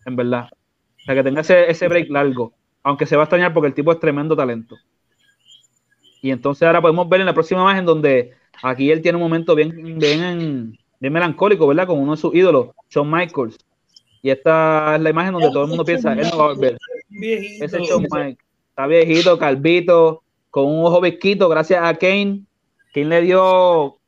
En 0.05 0.15
verdad. 0.15 0.49
O 0.51 1.05
sea, 1.05 1.15
que 1.15 1.23
tenga 1.23 1.41
ese, 1.41 1.69
ese 1.69 1.87
break 1.87 2.09
largo. 2.09 2.53
Aunque 2.83 3.05
se 3.05 3.15
va 3.15 3.23
a 3.23 3.25
extrañar 3.25 3.53
porque 3.53 3.67
el 3.67 3.73
tipo 3.73 3.91
es 3.91 3.99
tremendo 3.99 4.35
talento. 4.35 4.75
Y 6.21 6.31
entonces 6.31 6.63
ahora 6.63 6.81
podemos 6.81 7.07
ver 7.07 7.21
en 7.21 7.27
la 7.27 7.33
próxima 7.33 7.61
imagen 7.61 7.85
donde 7.85 8.33
aquí 8.61 8.91
él 8.91 9.01
tiene 9.01 9.17
un 9.17 9.23
momento 9.23 9.55
bien, 9.55 9.71
bien, 9.99 10.77
bien 10.99 11.13
melancólico, 11.13 11.67
¿verdad? 11.67 11.87
Con 11.87 11.99
uno 11.99 12.11
de 12.11 12.17
sus 12.17 12.33
ídolos, 12.35 12.69
Shawn 12.89 13.09
Michaels. 13.09 13.57
Y 14.21 14.29
esta 14.29 14.95
es 14.95 15.01
la 15.01 15.09
imagen 15.09 15.33
donde 15.33 15.49
todo 15.49 15.63
el 15.63 15.69
mundo 15.69 15.85
piensa, 15.85 16.13
él 16.13 16.27
no 16.29 16.37
va 16.37 16.45
a 16.45 16.47
volver. 16.49 16.77
Ese 17.09 17.79
Shawn 17.79 18.03
Michaels. 18.03 18.37
Está 18.69 18.87
viejito, 18.87 19.37
calvito, 19.37 20.23
con 20.49 20.65
un 20.65 20.85
ojo 20.85 21.01
visquito, 21.01 21.49
gracias 21.49 21.83
a 21.83 21.93
Kane. 21.95 22.43
Kane 22.93 23.05
le 23.07 23.21
dio 23.21 23.99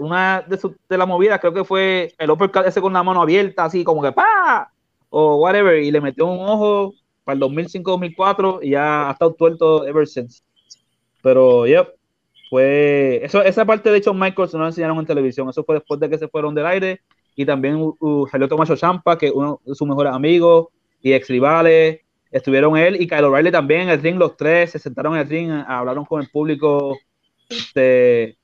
una 0.00 0.42
de, 0.42 0.58
su, 0.58 0.74
de 0.88 0.98
las 0.98 1.06
movidas, 1.06 1.38
creo 1.40 1.54
que 1.54 1.64
fue 1.64 2.12
el 2.18 2.30
uppercut 2.30 2.66
ese 2.66 2.80
con 2.80 2.92
la 2.92 3.02
mano 3.02 3.22
abierta, 3.22 3.64
así 3.64 3.84
como 3.84 4.02
que 4.02 4.10
¡pa! 4.12 4.70
O 5.10 5.36
whatever, 5.36 5.80
y 5.80 5.90
le 5.90 6.00
metió 6.00 6.26
un 6.26 6.40
ojo 6.40 6.94
para 7.22 7.36
el 7.36 7.42
2005-2004 7.42 8.60
y 8.62 8.70
ya 8.70 9.08
ha 9.08 9.12
estado 9.12 9.34
tuerto 9.34 9.86
ever 9.86 10.06
since. 10.06 10.42
Pero, 11.22 11.66
yep, 11.66 11.88
fue. 12.50 13.20
Eso, 13.24 13.42
esa 13.42 13.64
parte 13.64 13.90
de 13.90 13.98
hecho 13.98 14.12
Michaels 14.12 14.54
no 14.54 14.60
la 14.60 14.66
enseñaron 14.66 14.98
en 14.98 15.06
televisión. 15.06 15.48
Eso 15.48 15.64
fue 15.64 15.76
después 15.76 15.98
de 16.00 16.10
que 16.10 16.18
se 16.18 16.28
fueron 16.28 16.54
del 16.54 16.66
aire. 16.66 17.00
Y 17.36 17.46
también 17.46 17.76
uh, 17.98 18.26
salió 18.28 18.48
Tomaso 18.48 18.76
Champa, 18.76 19.18
que 19.18 19.30
uno 19.30 19.60
de 19.64 19.74
sus 19.74 19.88
mejores 19.88 20.12
amigos 20.12 20.68
y 21.00 21.12
ex 21.12 21.28
rivales. 21.28 22.00
Estuvieron 22.34 22.76
él 22.76 23.00
y 23.00 23.06
Kyle 23.06 23.22
O'Reilly 23.22 23.52
también 23.52 23.82
en 23.82 23.90
el 23.90 24.02
ring, 24.02 24.16
los 24.16 24.36
tres 24.36 24.72
se 24.72 24.80
sentaron 24.80 25.14
en 25.14 25.20
el 25.20 25.28
ring, 25.28 25.52
hablaron 25.68 26.04
con 26.04 26.20
el 26.20 26.28
público. 26.28 26.98
Este, 27.48 28.36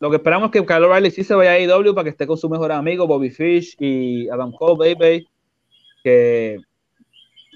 lo 0.00 0.08
que 0.08 0.16
esperamos 0.16 0.46
es 0.46 0.52
que 0.52 0.64
Kyle 0.66 0.82
O'Reilly 0.82 1.10
sí 1.10 1.24
se 1.24 1.34
vaya 1.34 1.50
a 1.50 1.60
IW 1.60 1.94
para 1.94 2.04
que 2.04 2.10
esté 2.10 2.26
con 2.26 2.38
su 2.38 2.48
mejor 2.48 2.72
amigo 2.72 3.06
Bobby 3.06 3.28
Fish 3.28 3.76
y 3.78 4.30
Adam 4.30 4.50
Cole, 4.50 4.94
baby. 4.96 5.28
Que 6.02 6.58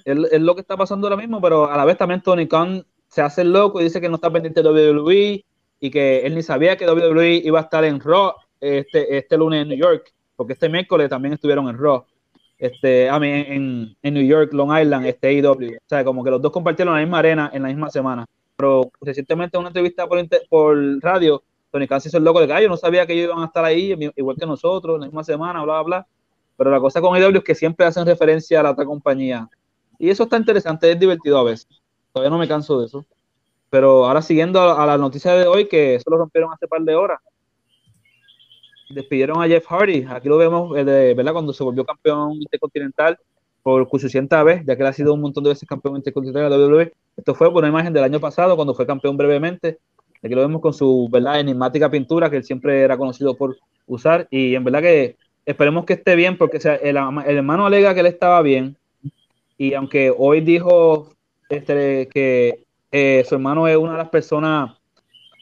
es, 0.04 0.40
lo 0.42 0.54
que 0.54 0.60
está 0.60 0.76
pasando 0.76 1.06
ahora 1.06 1.16
mismo, 1.16 1.40
pero 1.40 1.70
a 1.70 1.76
la 1.78 1.86
vez 1.86 1.96
también 1.96 2.20
Tony 2.20 2.46
Khan 2.46 2.84
se 3.06 3.22
hace 3.22 3.42
loco 3.42 3.80
y 3.80 3.84
dice 3.84 3.98
que 3.98 4.10
no 4.10 4.16
está 4.16 4.30
pendiente 4.30 4.62
de 4.62 4.68
WWE 4.68 5.42
y 5.80 5.90
que 5.90 6.20
él 6.26 6.34
ni 6.34 6.42
sabía 6.42 6.76
que 6.76 6.86
WWE 6.86 7.36
iba 7.36 7.60
a 7.60 7.62
estar 7.62 7.82
en 7.86 7.98
Raw 7.98 8.34
este, 8.60 9.16
este 9.16 9.38
lunes 9.38 9.62
en 9.62 9.68
New 9.68 9.78
York, 9.78 10.12
porque 10.36 10.52
este 10.52 10.68
miércoles 10.68 11.08
también 11.08 11.32
estuvieron 11.32 11.66
en 11.70 11.78
Raw 11.78 12.04
este, 12.58 13.08
a 13.08 13.18
mí, 13.20 13.28
en, 13.28 13.96
en, 14.02 14.14
New 14.14 14.26
York, 14.26 14.52
Long 14.52 14.76
Island, 14.76 15.06
este 15.06 15.32
IW. 15.32 15.76
O 15.76 15.88
sea, 15.88 16.04
como 16.04 16.24
que 16.24 16.30
los 16.30 16.42
dos 16.42 16.50
compartieron 16.50 16.94
la 16.94 17.00
misma 17.00 17.20
arena 17.20 17.50
en 17.52 17.62
la 17.62 17.68
misma 17.68 17.88
semana. 17.90 18.26
Pero 18.56 18.90
recientemente 19.00 19.56
en 19.56 19.60
una 19.60 19.68
entrevista 19.68 20.08
por, 20.08 20.18
por 20.48 20.76
radio, 21.00 21.42
Tony 21.70 21.86
Khan 21.86 22.00
se 22.00 22.08
hizo 22.08 22.18
el 22.18 22.24
loco 22.24 22.40
de 22.40 22.48
que 22.48 22.62
yo 22.62 22.68
no 22.68 22.76
sabía 22.76 23.06
que 23.06 23.12
ellos 23.12 23.26
iban 23.26 23.42
a 23.42 23.46
estar 23.46 23.64
ahí, 23.64 23.96
igual 24.16 24.36
que 24.36 24.46
nosotros, 24.46 24.96
en 24.96 25.02
la 25.02 25.06
misma 25.06 25.22
semana, 25.22 25.62
bla, 25.62 25.74
bla, 25.74 25.82
bla. 25.82 26.06
Pero 26.56 26.70
la 26.72 26.80
cosa 26.80 27.00
con 27.00 27.16
IW 27.16 27.38
es 27.38 27.44
que 27.44 27.54
siempre 27.54 27.86
hacen 27.86 28.04
referencia 28.04 28.58
a 28.58 28.64
la 28.64 28.72
otra 28.72 28.84
compañía. 28.84 29.48
Y 29.98 30.10
eso 30.10 30.24
está 30.24 30.36
interesante, 30.36 30.90
es 30.90 30.98
divertido 30.98 31.38
a 31.38 31.44
veces. 31.44 31.68
Todavía 32.12 32.30
no 32.30 32.38
me 32.38 32.48
canso 32.48 32.80
de 32.80 32.86
eso. 32.86 33.06
Pero 33.70 34.06
ahora 34.06 34.22
siguiendo 34.22 34.60
a, 34.60 34.82
a 34.82 34.86
la 34.86 34.98
noticia 34.98 35.34
de 35.34 35.46
hoy, 35.46 35.68
que 35.68 35.94
eso 35.94 36.10
lo 36.10 36.16
rompieron 36.16 36.52
hace 36.52 36.66
par 36.66 36.82
de 36.82 36.96
horas, 36.96 37.20
despidieron 38.90 39.42
a 39.42 39.46
Jeff 39.46 39.66
Hardy. 39.66 40.06
Aquí 40.08 40.28
lo 40.28 40.36
vemos, 40.36 40.76
eh, 40.76 41.14
¿verdad? 41.16 41.32
Cuando 41.32 41.52
se 41.52 41.62
volvió 41.62 41.84
campeón 41.84 42.34
intercontinental 42.34 43.18
por 43.62 43.86
800 43.90 44.44
vez, 44.44 44.62
ya 44.66 44.76
que 44.76 44.82
él 44.82 44.88
ha 44.88 44.92
sido 44.92 45.14
un 45.14 45.20
montón 45.20 45.44
de 45.44 45.50
veces 45.50 45.68
campeón 45.68 45.96
intercontinental 45.96 46.50
de 46.50 46.56
la 46.56 46.66
WWE. 46.66 46.92
Esto 47.16 47.34
fue 47.34 47.52
por 47.52 47.58
una 47.58 47.68
imagen 47.68 47.92
del 47.92 48.04
año 48.04 48.20
pasado, 48.20 48.56
cuando 48.56 48.74
fue 48.74 48.86
campeón 48.86 49.16
brevemente. 49.16 49.78
Aquí 50.22 50.34
lo 50.34 50.40
vemos 50.40 50.60
con 50.60 50.72
su, 50.72 51.08
¿verdad? 51.10 51.40
Enigmática 51.40 51.90
pintura, 51.90 52.30
que 52.30 52.38
él 52.38 52.44
siempre 52.44 52.80
era 52.80 52.96
conocido 52.96 53.36
por 53.36 53.56
usar. 53.86 54.26
Y 54.30 54.54
en 54.54 54.64
verdad 54.64 54.82
que 54.82 55.16
esperemos 55.44 55.84
que 55.84 55.94
esté 55.94 56.16
bien, 56.16 56.36
porque 56.38 56.58
el, 56.82 56.96
hermano 56.96 57.66
alega 57.66 57.94
que 57.94 58.00
él 58.00 58.06
estaba 58.06 58.42
bien. 58.42 58.76
Y 59.56 59.74
aunque 59.74 60.12
hoy 60.16 60.40
dijo 60.40 61.10
este, 61.48 62.08
que 62.08 62.64
eh, 62.90 63.24
su 63.28 63.34
hermano 63.34 63.68
es 63.68 63.76
una 63.76 63.92
de 63.92 63.98
las 63.98 64.08
personas 64.08 64.78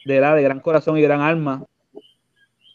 de, 0.05 0.19
la, 0.19 0.35
de 0.35 0.43
gran 0.43 0.59
corazón 0.59 0.97
y 0.97 1.01
gran 1.01 1.21
alma, 1.21 1.63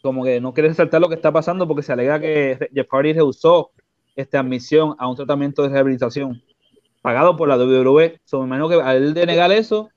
como 0.03 0.25
que 0.25 0.41
no 0.41 0.53
quiere 0.53 0.67
resaltar 0.67 0.99
lo 0.99 1.07
que 1.07 1.15
está 1.15 1.31
pasando 1.31 1.65
porque 1.65 1.81
se 1.81 1.93
alega 1.93 2.19
que 2.19 2.69
Jeff 2.73 2.87
Hardy 2.91 3.13
rehusó 3.13 3.71
esta 4.17 4.41
admisión 4.41 4.95
a 4.99 5.07
un 5.07 5.15
tratamiento 5.15 5.63
de 5.63 5.69
rehabilitación 5.69 6.43
pagado 7.01 7.37
por 7.37 7.47
la 7.47 7.57
WWE. 7.57 8.19
So, 8.25 8.45
me 8.45 8.57
que 8.67 8.75
al 8.75 9.13
de 9.13 9.25
negar 9.25 9.51
eso, 9.53 9.89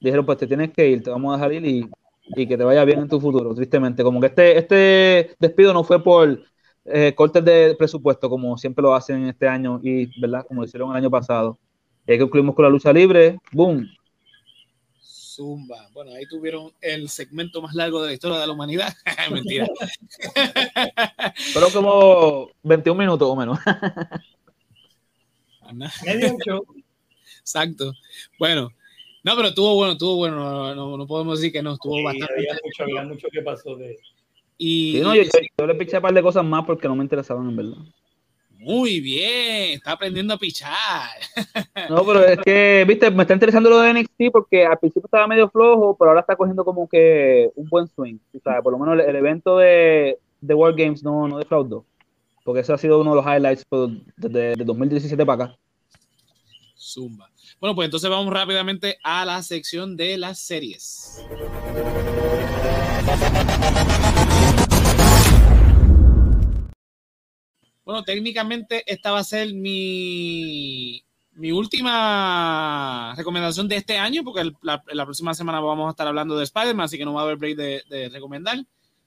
dijeron, 0.00 0.26
pues 0.26 0.38
te 0.38 0.48
tienes 0.48 0.72
que 0.72 0.88
ir, 0.88 1.02
te 1.02 1.10
vamos 1.10 1.32
a 1.32 1.36
dejar 1.36 1.52
ir 1.52 1.64
y, 1.64 1.88
y 2.34 2.46
que 2.48 2.58
te 2.58 2.64
vaya 2.64 2.84
bien 2.84 2.98
en 2.98 3.08
tu 3.08 3.20
futuro, 3.20 3.54
tristemente. 3.54 4.02
Como 4.02 4.20
que 4.20 4.26
este, 4.26 4.58
este 4.58 5.36
despido 5.38 5.72
no 5.72 5.84
fue 5.84 6.02
por 6.02 6.40
eh, 6.84 7.14
cortes 7.14 7.44
de 7.44 7.76
presupuesto, 7.78 8.28
como 8.28 8.58
siempre 8.58 8.82
lo 8.82 8.94
hacen 8.96 9.28
este 9.28 9.46
año 9.46 9.78
y, 9.80 10.20
¿verdad? 10.20 10.44
Como 10.46 10.62
lo 10.62 10.66
hicieron 10.66 10.90
el 10.90 10.96
año 10.96 11.10
pasado. 11.10 11.56
Y 12.04 12.12
que 12.12 12.18
concluimos 12.18 12.56
con 12.56 12.64
la 12.64 12.70
lucha 12.70 12.92
libre, 12.92 13.38
boom, 13.52 13.86
Zumba. 15.36 15.88
Bueno, 15.92 16.12
ahí 16.12 16.26
tuvieron 16.26 16.72
el 16.80 17.10
segmento 17.10 17.60
más 17.60 17.74
largo 17.74 18.00
de 18.00 18.08
la 18.08 18.14
historia 18.14 18.38
de 18.38 18.46
la 18.46 18.54
humanidad. 18.54 18.94
Mentira. 19.30 19.68
Pero 21.52 21.68
como 21.72 22.48
21 22.62 22.98
minutos 22.98 23.28
o 23.28 23.36
menos. 23.36 23.58
Exacto. 27.40 27.92
Bueno, 28.38 28.70
no, 29.24 29.36
pero 29.36 29.48
estuvo 29.48 29.74
bueno, 29.74 29.92
estuvo 29.92 30.16
bueno. 30.16 30.96
No, 30.96 31.06
podemos 31.06 31.38
decir 31.38 31.52
que 31.52 31.62
no, 31.62 31.74
estuvo 31.74 32.02
bastante. 32.02 32.32
Había 32.32 32.54
mucho, 32.64 32.82
había 32.82 33.02
mucho 33.02 33.28
que 33.30 33.42
pasó 33.42 33.76
de. 33.76 33.98
Y, 34.58 35.00
no, 35.02 35.14
yo, 35.14 35.22
yo, 35.58 35.66
le 35.66 35.74
piché 35.74 35.96
un 35.96 36.02
par 36.02 36.14
de 36.14 36.22
cosas 36.22 36.42
más 36.44 36.64
porque 36.64 36.88
no 36.88 36.96
me 36.96 37.04
interesaban 37.04 37.50
en 37.50 37.56
verdad. 37.56 37.76
Muy 38.66 38.98
bien, 38.98 39.74
está 39.74 39.92
aprendiendo 39.92 40.34
a 40.34 40.38
pichar. 40.38 40.74
No, 41.88 42.04
pero 42.04 42.24
es 42.24 42.38
que, 42.40 42.84
viste, 42.84 43.08
me 43.12 43.22
está 43.22 43.34
interesando 43.34 43.70
lo 43.70 43.78
de 43.78 43.92
NXT 43.92 44.32
porque 44.32 44.66
al 44.66 44.76
principio 44.76 45.06
estaba 45.06 45.28
medio 45.28 45.48
flojo, 45.48 45.96
pero 45.96 46.10
ahora 46.10 46.22
está 46.22 46.34
cogiendo 46.34 46.64
como 46.64 46.88
que 46.88 47.48
un 47.54 47.68
buen 47.68 47.86
swing. 47.86 48.16
O 48.34 48.40
sea, 48.40 48.60
por 48.62 48.72
lo 48.72 48.78
menos 48.80 49.06
el, 49.06 49.14
evento 49.14 49.58
de, 49.58 50.18
de, 50.40 50.54
World 50.54 50.76
Games 50.76 51.04
no, 51.04 51.28
no 51.28 51.38
defraudó. 51.38 51.84
Porque 52.42 52.62
ese 52.62 52.72
ha 52.72 52.78
sido 52.78 53.00
uno 53.00 53.10
de 53.10 53.22
los 53.22 53.24
highlights 53.24 53.64
desde, 54.16 54.56
2017 54.64 55.24
para 55.24 55.44
acá. 55.44 55.58
Zumba. 56.76 57.30
Bueno, 57.60 57.76
pues 57.76 57.86
entonces 57.86 58.10
vamos 58.10 58.34
rápidamente 58.34 58.98
a 59.04 59.24
la 59.24 59.44
sección 59.44 59.96
de 59.96 60.18
las 60.18 60.40
series. 60.40 61.24
Bueno, 67.86 68.02
técnicamente 68.02 68.82
esta 68.92 69.12
va 69.12 69.20
a 69.20 69.24
ser 69.24 69.54
mi, 69.54 71.04
mi 71.34 71.52
última 71.52 73.14
recomendación 73.16 73.68
de 73.68 73.76
este 73.76 73.96
año, 73.96 74.24
porque 74.24 74.50
la, 74.60 74.82
próxima 75.04 75.34
semana 75.34 75.60
vamos 75.60 75.86
a 75.86 75.90
estar 75.90 76.08
hablando 76.08 76.36
de 76.36 76.42
Spider-Man, 76.42 76.86
así 76.86 76.98
que 76.98 77.04
no 77.04 77.14
va 77.14 77.20
a 77.20 77.24
haber 77.24 77.36
break 77.36 77.56
de, 77.56 78.08
recomendar. 78.08 78.58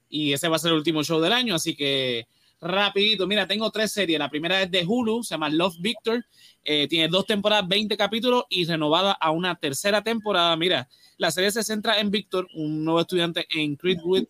Y 0.08 0.32
ese 0.32 0.48
va 0.48 0.56
a 0.56 0.60
ser 0.60 0.72
el 0.72 0.78
último 0.78 1.04
show 1.04 1.20
del 1.20 1.34
año, 1.34 1.56
así 1.56 1.76
que 1.76 2.26
rapidito. 2.62 3.28
Mira, 3.28 3.48
tengo 3.48 3.72
tres 3.72 3.92
series. 3.92 4.20
La 4.20 4.30
primera 4.30 4.62
es 4.62 4.72
de 4.72 4.86
Hulu, 4.86 5.24
se 5.24 5.36
llama 5.36 5.50
Love 5.50 5.76
Victor. 5.80 6.26
Eh, 6.64 6.88
tiene 6.88 7.08
dos 7.08 7.26
temporadas, 7.26 7.68
20 7.68 7.96
capítulos 7.98 8.44
y 8.50 8.66
renovada 8.66 9.14
a 9.14 9.32
una 9.32 9.56
tercera 9.56 10.04
temporada. 10.04 10.56
Mira, 10.56 10.88
la 11.18 11.32
serie 11.32 11.52
se 11.52 11.64
centra 11.64 12.00
en 12.00 12.12
Victor, 12.12 12.48
un 12.54 12.84
nuevo 12.84 13.02
estudiante 13.02 13.46
en 13.50 13.76
Creedwood, 13.76 14.26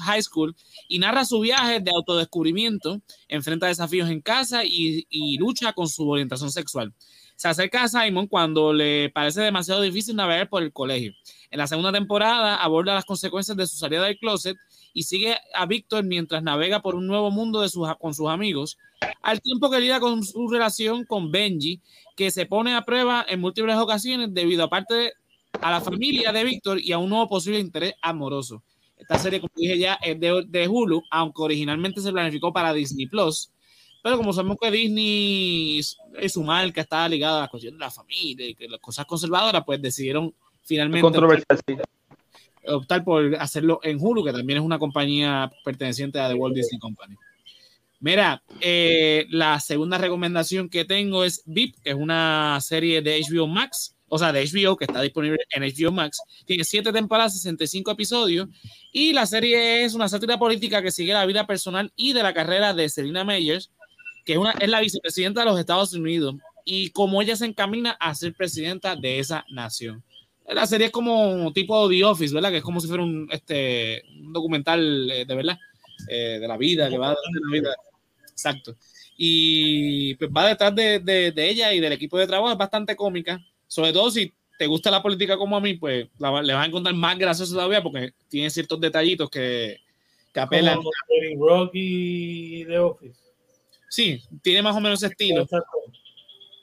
High 0.00 0.22
School, 0.22 0.54
y 0.88 0.98
narra 0.98 1.24
su 1.24 1.40
viaje 1.40 1.80
de 1.80 1.90
autodescubrimiento, 1.94 3.00
enfrenta 3.28 3.66
desafíos 3.66 4.10
en 4.10 4.20
casa 4.20 4.64
y, 4.64 5.06
y 5.08 5.38
lucha 5.38 5.72
con 5.72 5.88
su 5.88 6.08
orientación 6.08 6.50
sexual. 6.50 6.92
Se 7.36 7.48
acerca 7.48 7.82
a 7.82 7.88
Simon 7.88 8.28
cuando 8.28 8.72
le 8.72 9.10
parece 9.10 9.40
demasiado 9.40 9.80
difícil 9.80 10.14
navegar 10.14 10.48
por 10.48 10.62
el 10.62 10.72
colegio. 10.72 11.12
En 11.50 11.58
la 11.58 11.66
segunda 11.66 11.90
temporada 11.90 12.56
aborda 12.56 12.94
las 12.94 13.04
consecuencias 13.04 13.56
de 13.56 13.66
su 13.66 13.76
salida 13.76 14.04
del 14.04 14.18
closet 14.18 14.56
y 14.92 15.04
sigue 15.04 15.36
a 15.54 15.66
Víctor 15.66 16.04
mientras 16.04 16.42
navega 16.42 16.82
por 16.82 16.94
un 16.94 17.06
nuevo 17.06 17.30
mundo 17.30 17.60
de 17.60 17.68
sus, 17.68 17.88
con 17.98 18.14
sus 18.14 18.28
amigos, 18.28 18.78
al 19.22 19.40
tiempo 19.40 19.70
que 19.70 19.80
lidia 19.80 20.00
con 20.00 20.22
su 20.24 20.48
relación 20.48 21.04
con 21.04 21.30
Benji, 21.30 21.80
que 22.16 22.30
se 22.30 22.46
pone 22.46 22.74
a 22.74 22.82
prueba 22.82 23.24
en 23.28 23.40
múltiples 23.40 23.76
ocasiones 23.76 24.32
debido 24.32 24.64
aparte 24.64 25.12
a 25.60 25.70
la 25.70 25.80
familia 25.80 26.32
de 26.32 26.44
Víctor 26.44 26.80
y 26.80 26.92
a 26.92 26.98
un 26.98 27.10
nuevo 27.10 27.28
posible 27.28 27.58
interés 27.58 27.94
amoroso. 28.02 28.62
Esta 28.96 29.18
serie, 29.18 29.40
como 29.40 29.52
dije 29.56 29.78
ya, 29.78 29.94
es 29.94 30.18
de, 30.20 30.44
de 30.46 30.68
Hulu, 30.68 31.02
aunque 31.10 31.42
originalmente 31.42 32.00
se 32.00 32.12
planificó 32.12 32.52
para 32.52 32.72
Disney 32.72 33.06
Plus. 33.06 33.50
Pero 34.02 34.16
como 34.16 34.32
sabemos 34.32 34.56
que 34.60 34.70
Disney 34.70 35.78
es 35.78 36.32
su 36.32 36.42
marca, 36.42 36.80
está 36.80 37.08
ligada 37.08 37.38
a 37.38 37.40
la 37.42 37.48
cuestión 37.48 37.74
de 37.74 37.80
la 37.80 37.90
familia 37.90 38.48
y 38.48 38.54
que 38.54 38.68
las 38.68 38.80
cosas 38.80 39.06
conservadoras, 39.06 39.62
pues 39.64 39.80
decidieron 39.80 40.34
finalmente 40.62 41.08
optar 42.66 43.04
por 43.04 43.36
hacerlo 43.36 43.80
en 43.82 43.98
Hulu, 44.00 44.24
que 44.24 44.32
también 44.32 44.58
es 44.58 44.64
una 44.64 44.78
compañía 44.78 45.50
perteneciente 45.64 46.20
a 46.20 46.28
The 46.28 46.34
Walt 46.34 46.54
Disney 46.54 46.78
Company. 46.78 47.16
Mira, 48.00 48.42
eh, 48.60 49.26
la 49.30 49.60
segunda 49.60 49.96
recomendación 49.96 50.68
que 50.68 50.84
tengo 50.84 51.22
es 51.22 51.42
VIP, 51.46 51.76
que 51.82 51.90
es 51.90 51.96
una 51.96 52.58
serie 52.60 53.00
de 53.00 53.20
HBO 53.20 53.46
Max, 53.46 53.94
o 54.08 54.18
sea, 54.18 54.32
de 54.32 54.44
HBO, 54.44 54.76
que 54.76 54.86
está 54.86 55.00
disponible 55.00 55.38
en 55.50 55.62
HBO 55.62 55.92
Max. 55.92 56.18
Tiene 56.44 56.64
siete 56.64 56.92
temporadas, 56.92 57.34
65 57.34 57.92
episodios, 57.92 58.48
y 58.92 59.12
la 59.12 59.24
serie 59.24 59.84
es 59.84 59.94
una 59.94 60.08
sátira 60.08 60.36
política 60.36 60.82
que 60.82 60.90
sigue 60.90 61.12
la 61.12 61.24
vida 61.26 61.46
personal 61.46 61.92
y 61.94 62.12
de 62.12 62.24
la 62.24 62.34
carrera 62.34 62.74
de 62.74 62.88
Selina 62.88 63.24
Meyers, 63.24 63.70
que 64.24 64.32
es, 64.32 64.38
una, 64.38 64.50
es 64.50 64.68
la 64.68 64.80
vicepresidenta 64.80 65.40
de 65.40 65.46
los 65.46 65.60
Estados 65.60 65.94
Unidos, 65.94 66.34
y 66.64 66.90
cómo 66.90 67.22
ella 67.22 67.36
se 67.36 67.46
encamina 67.46 67.92
a 67.92 68.14
ser 68.14 68.34
presidenta 68.34 68.96
de 68.96 69.20
esa 69.20 69.44
nación. 69.48 70.02
La 70.48 70.66
serie 70.66 70.86
es 70.86 70.92
como 70.92 71.52
tipo 71.52 71.88
The 71.88 72.04
Office, 72.04 72.34
¿verdad? 72.34 72.50
Que 72.50 72.58
es 72.58 72.62
como 72.62 72.80
si 72.80 72.88
fuera 72.88 73.02
un, 73.02 73.28
este, 73.30 74.02
un 74.20 74.32
documental 74.32 75.10
eh, 75.10 75.24
de 75.24 75.34
verdad, 75.34 75.58
eh, 76.08 76.38
de 76.40 76.48
la 76.48 76.56
vida, 76.56 76.90
que 76.90 76.98
va 76.98 77.10
de 77.10 77.16
la 77.16 77.52
vida. 77.52 77.74
Exacto. 78.30 78.76
Y 79.16 80.14
pues 80.14 80.30
va 80.30 80.48
detrás 80.48 80.74
de, 80.74 80.98
de, 80.98 81.32
de, 81.32 81.48
ella 81.48 81.72
y 81.72 81.80
del 81.80 81.92
equipo 81.92 82.18
de 82.18 82.26
trabajo, 82.26 82.52
es 82.52 82.58
bastante 82.58 82.96
cómica. 82.96 83.40
Sobre 83.66 83.92
todo 83.92 84.10
si 84.10 84.32
te 84.58 84.66
gusta 84.66 84.90
la 84.90 85.02
política 85.02 85.36
como 85.36 85.56
a 85.56 85.60
mí, 85.60 85.74
pues 85.74 86.08
la, 86.18 86.42
le 86.42 86.52
vas 86.54 86.64
a 86.64 86.68
encontrar 86.68 86.94
más 86.94 87.18
gracioso 87.18 87.54
todavía 87.54 87.82
porque 87.82 88.12
tiene 88.28 88.50
ciertos 88.50 88.80
detallitos 88.80 89.30
que, 89.30 89.78
que 90.32 90.40
apelan. 90.40 90.76
Como 90.76 90.90
Rocky 91.38 92.64
The 92.66 92.78
Office. 92.78 93.20
Sí, 93.88 94.22
tiene 94.42 94.62
más 94.62 94.74
o 94.74 94.80
menos 94.80 95.02
ese 95.02 95.12
estilo. 95.12 95.42
Exacto. 95.42 95.68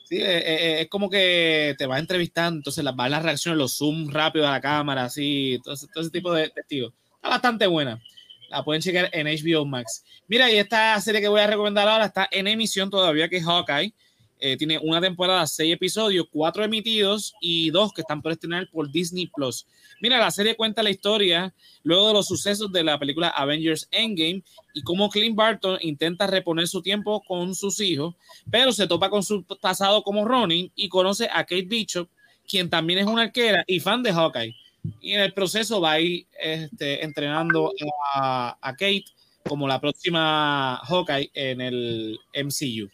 Sí, 0.10 0.18
eh, 0.18 0.38
eh, 0.40 0.82
es 0.82 0.90
como 0.90 1.08
que 1.08 1.76
te 1.78 1.86
va 1.86 2.00
entrevistando, 2.00 2.58
entonces 2.58 2.84
las, 2.84 2.96
van 2.96 3.12
las 3.12 3.22
reacciones, 3.22 3.60
los 3.60 3.78
zoom 3.78 4.10
rápido 4.10 4.48
a 4.48 4.52
la 4.54 4.60
cámara, 4.60 5.04
así, 5.04 5.60
todo, 5.64 5.76
todo 5.94 6.02
ese 6.02 6.10
tipo 6.10 6.34
de 6.34 6.50
testigos. 6.50 6.96
Está 7.18 7.30
bastante 7.30 7.68
buena. 7.68 8.02
La 8.50 8.64
pueden 8.64 8.82
checar 8.82 9.12
en 9.14 9.28
HBO 9.28 9.68
Max. 9.68 10.04
Mira, 10.28 10.52
y 10.52 10.58
esta 10.58 11.00
serie 11.00 11.22
que 11.22 11.28
voy 11.28 11.42
a 11.42 11.46
recomendar 11.46 11.88
ahora 11.88 12.06
está 12.06 12.28
en 12.32 12.48
emisión 12.48 12.90
todavía, 12.90 13.30
que 13.30 13.38
es 13.38 13.46
Hawkeye. 13.46 13.94
Eh, 14.42 14.56
tiene 14.56 14.80
una 14.82 15.02
temporada, 15.02 15.46
seis 15.48 15.74
episodios, 15.74 16.26
cuatro 16.32 16.64
emitidos 16.64 17.34
y 17.42 17.72
dos 17.72 17.92
que 17.92 18.02
están 18.02 18.22
por 18.22 18.32
estrenar 18.32 18.70
por 18.72 18.90
Disney 18.90 19.28
Plus. 19.28 19.68
Mira, 20.02 20.18
la 20.18 20.32
serie 20.32 20.56
cuenta 20.56 20.82
la 20.82 20.92
historia 20.92 21.54
luego 21.84 22.08
de 22.08 22.14
los 22.14 22.28
sucesos 22.28 22.72
de 22.72 22.84
la 22.84 22.98
película 22.98 23.28
Avengers 23.30 23.90
Endgame 23.92 24.42
y 24.74 24.82
cómo 24.84 25.10
Clint 25.10 25.36
Barton 25.36 25.78
intenta 25.82 26.26
reponer 26.26 26.70
su 26.70 26.82
tiempo 26.82 27.22
con 27.28 27.54
sus 27.54 27.82
hijos, 27.82 28.16
pero 28.50 28.72
se 28.72 28.88
topa 28.88 29.10
con 29.10 29.24
su 29.24 29.44
pasado 29.44 30.04
como 30.04 30.24
Ronin 30.24 30.72
y 30.74 30.88
conoce 30.88 31.26
a 31.26 31.44
Kate 31.44 31.68
Bishop, 31.68 32.08
quien 32.48 32.70
también 32.70 33.00
es 33.00 33.08
una 33.08 33.24
arquera 33.24 33.66
y 33.68 33.82
fan 33.82 34.04
de 34.04 34.14
Hawkeye. 34.14 34.56
Y 35.02 35.12
en 35.12 35.22
el 35.22 35.34
proceso 35.34 35.82
va 35.82 35.94
a 35.94 36.00
ir 36.00 36.26
este, 36.40 37.04
entrenando 37.04 37.74
a, 38.14 38.58
a 38.62 38.72
Kate 38.72 39.04
como 39.44 39.68
la 39.68 39.82
próxima 39.82 40.80
Hawkeye 40.84 41.30
en 41.34 41.60
el 41.60 42.20
MCU. 42.34 42.90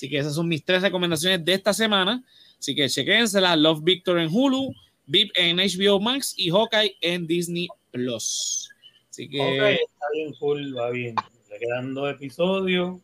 Así 0.00 0.08
que 0.08 0.16
esas 0.16 0.34
son 0.34 0.48
mis 0.48 0.64
tres 0.64 0.80
recomendaciones 0.80 1.44
de 1.44 1.52
esta 1.52 1.74
semana. 1.74 2.24
Así 2.58 2.74
que 2.74 2.88
chequénsela. 2.88 3.54
Love 3.54 3.84
Victor 3.84 4.18
en 4.18 4.30
Hulu, 4.32 4.72
VIP 5.04 5.30
en 5.34 5.58
HBO 5.58 6.00
Max 6.00 6.32
y 6.38 6.48
Hawkeye 6.48 6.96
en 7.02 7.26
Disney 7.26 7.68
Plus. 7.90 8.70
Así 9.10 9.28
que. 9.28 9.38
Okay, 9.38 9.74
está 9.74 10.06
bien 10.14 10.32
cool, 10.40 10.74
va 10.74 10.88
bien. 10.88 11.14
Le 11.50 11.58
quedan 11.58 11.92
dos 11.92 12.14
episodios. 12.14 12.98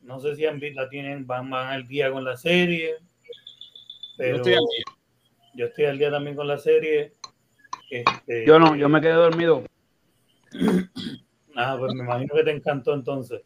No 0.00 0.20
sé 0.20 0.36
si 0.36 0.46
han 0.46 0.60
visto, 0.60 0.80
la 0.80 0.88
tienen, 0.88 1.26
van, 1.26 1.50
van 1.50 1.72
al 1.72 1.88
día 1.88 2.12
con 2.12 2.22
la 2.22 2.36
serie. 2.36 2.94
Pero 4.16 4.36
yo 4.36 4.36
estoy 4.36 4.52
al 4.52 4.60
día. 4.60 4.84
Yo 5.54 5.66
estoy 5.66 5.84
al 5.86 5.98
día 5.98 6.10
también 6.12 6.36
con 6.36 6.46
la 6.46 6.58
serie. 6.58 7.14
Este, 7.90 8.46
yo 8.46 8.60
no, 8.60 8.76
yo 8.76 8.88
me 8.88 9.00
quedé 9.00 9.14
dormido. 9.14 9.64
Ah, 11.56 11.76
pues 11.76 11.92
me 11.94 12.04
imagino 12.04 12.32
que 12.32 12.44
te 12.44 12.52
encantó 12.52 12.94
entonces. 12.94 13.42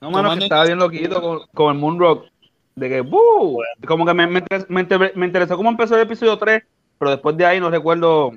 No, 0.00 0.10
mano, 0.10 0.36
que 0.36 0.44
estaba 0.44 0.64
bien 0.64 0.78
loquito 0.78 1.20
con, 1.20 1.40
con 1.52 1.74
el 1.74 1.80
Moonrock. 1.80 2.26
De 2.74 2.88
que, 2.88 3.00
¡buh! 3.02 3.60
Como 3.86 4.06
que 4.06 4.14
me, 4.14 4.26
me, 4.26 4.42
me, 4.68 5.26
interesó 5.26 5.56
cómo 5.56 5.68
empezó 5.68 5.96
el 5.96 6.02
episodio 6.02 6.38
3, 6.38 6.62
pero 6.98 7.10
después 7.10 7.36
de 7.36 7.44
ahí 7.44 7.60
no 7.60 7.70
recuerdo. 7.70 8.32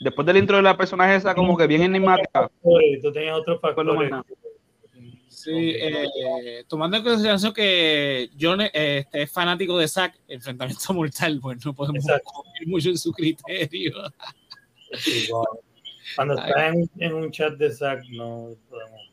Después 0.00 0.26
del 0.26 0.38
intro 0.38 0.56
de 0.56 0.62
la 0.62 0.76
personaje 0.76 1.14
esa, 1.14 1.34
como 1.34 1.56
que 1.56 1.66
bien 1.66 1.82
enigmática. 1.82 2.50
Tú 3.02 3.12
tenías 3.12 3.38
otros 3.38 3.60
factores. 3.60 4.10
Sí, 5.28 5.74
eh, 5.74 6.64
tomando 6.68 6.98
en 6.98 7.04
consideración 7.04 7.54
que 7.54 8.28
John 8.38 8.60
eh, 8.60 9.06
es 9.10 9.32
fanático 9.32 9.78
de 9.78 9.88
Zack, 9.88 10.18
enfrentamiento 10.28 10.92
mortal, 10.94 11.38
pues 11.40 11.64
no 11.64 11.72
podemos 11.72 12.04
confiar 12.04 12.66
mucho 12.66 12.90
en 12.90 12.98
su 12.98 13.12
criterio. 13.12 13.94
Cuando 16.16 16.34
está 16.34 16.68
en, 16.68 16.90
en, 16.98 17.14
un 17.14 17.30
chat 17.30 17.54
de 17.54 17.70
Zack, 17.70 18.04
no 18.10 18.50
podemos. 18.68 19.09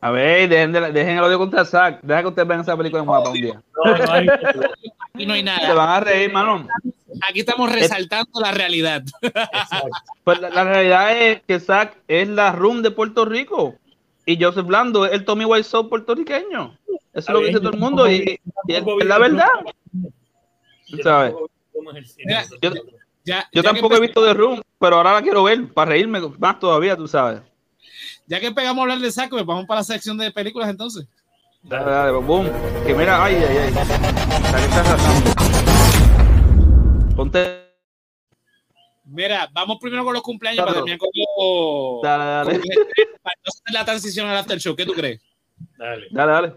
A 0.00 0.10
ver, 0.10 0.48
dejen, 0.48 0.72
de, 0.72 0.92
dejen 0.92 1.18
el 1.18 1.24
odio 1.24 1.38
contra 1.38 1.64
Zack. 1.64 2.00
Deja 2.02 2.22
que 2.22 2.28
ustedes 2.28 2.46
vean 2.46 2.60
esa 2.60 2.76
película 2.76 3.02
en 3.02 3.08
mapa 3.08 3.30
un 3.30 3.34
día. 3.34 3.60
No, 3.84 3.96
no 3.96 4.12
hay, 4.12 4.28
aquí 5.14 5.26
no 5.26 5.34
hay 5.34 5.42
nada. 5.42 5.66
Se 5.66 5.72
van 5.72 5.88
a 5.88 6.00
reír, 6.00 6.32
mano. 6.32 6.66
Aquí 7.28 7.40
estamos 7.40 7.72
resaltando 7.72 8.30
es, 8.34 8.40
la 8.40 8.52
realidad. 8.52 9.02
Pues 10.24 10.40
la, 10.40 10.50
la, 10.50 10.64
realidad 10.64 11.16
es 11.16 11.42
que 11.42 11.58
Zack 11.58 11.96
es 12.06 12.28
la 12.28 12.52
room 12.52 12.82
de 12.82 12.90
Puerto 12.90 13.24
Rico. 13.24 13.76
Y 14.26 14.42
Joseph 14.42 14.66
Blando 14.66 15.06
es 15.06 15.12
el 15.12 15.24
Tommy 15.24 15.46
Wiseau 15.46 15.88
puertorriqueño. 15.88 16.76
Eso 16.86 17.00
es 17.14 17.28
lo 17.30 17.40
que 17.40 17.46
dice 17.46 17.60
todo 17.60 17.72
el 17.72 17.78
mundo. 17.78 18.06
Y, 18.10 18.38
y 18.66 18.74
es, 18.74 18.84
es, 19.00 19.06
la 19.06 19.18
verdad. 19.18 19.48
¿Sabes? 21.02 21.34
Yo, 22.60 22.72
ya, 23.24 23.48
yo 23.52 23.62
ya 23.62 23.62
tampoco 23.62 23.96
he 23.96 24.00
visto 24.00 24.22
The 24.24 24.34
Room, 24.34 24.60
pero 24.78 24.96
ahora 24.96 25.14
la 25.14 25.22
quiero 25.22 25.44
ver 25.44 25.72
para 25.72 25.92
reírme 25.92 26.20
más 26.38 26.60
todavía, 26.60 26.94
tú 26.94 27.08
sabes. 27.08 27.40
Ya 28.28 28.38
que 28.40 28.46
empezamos 28.48 28.78
a 28.78 28.82
hablar 28.82 28.98
de 28.98 29.10
saco, 29.10 29.36
pues 29.36 29.46
vamos 29.46 29.64
para 29.64 29.80
la 29.80 29.84
sección 29.84 30.18
de 30.18 30.30
películas 30.30 30.68
entonces. 30.68 31.08
Dale, 31.62 31.90
dale, 31.90 32.12
boom. 32.12 32.46
Que 32.86 32.92
mira, 32.92 33.24
ay, 33.24 33.36
ay, 33.36 33.56
ay. 33.56 33.72
Ponte. 37.16 37.68
Mira, 39.06 39.48
vamos 39.50 39.78
primero 39.80 40.04
con 40.04 40.12
los 40.12 40.22
cumpleaños 40.22 40.62
para 40.62 40.74
terminar 40.74 40.98
con 40.98 41.08
los. 41.14 42.02
Dale, 42.02 42.24
dale. 42.24 42.60
Para 43.22 43.36
hacer 43.46 43.72
la 43.72 43.84
transición 43.86 44.26
al 44.26 44.36
after 44.36 44.58
show. 44.58 44.76
¿Qué 44.76 44.84
tú 44.84 44.92
crees? 44.92 45.22
Dale. 45.78 46.08
Dale, 46.10 46.32
dale. 46.32 46.52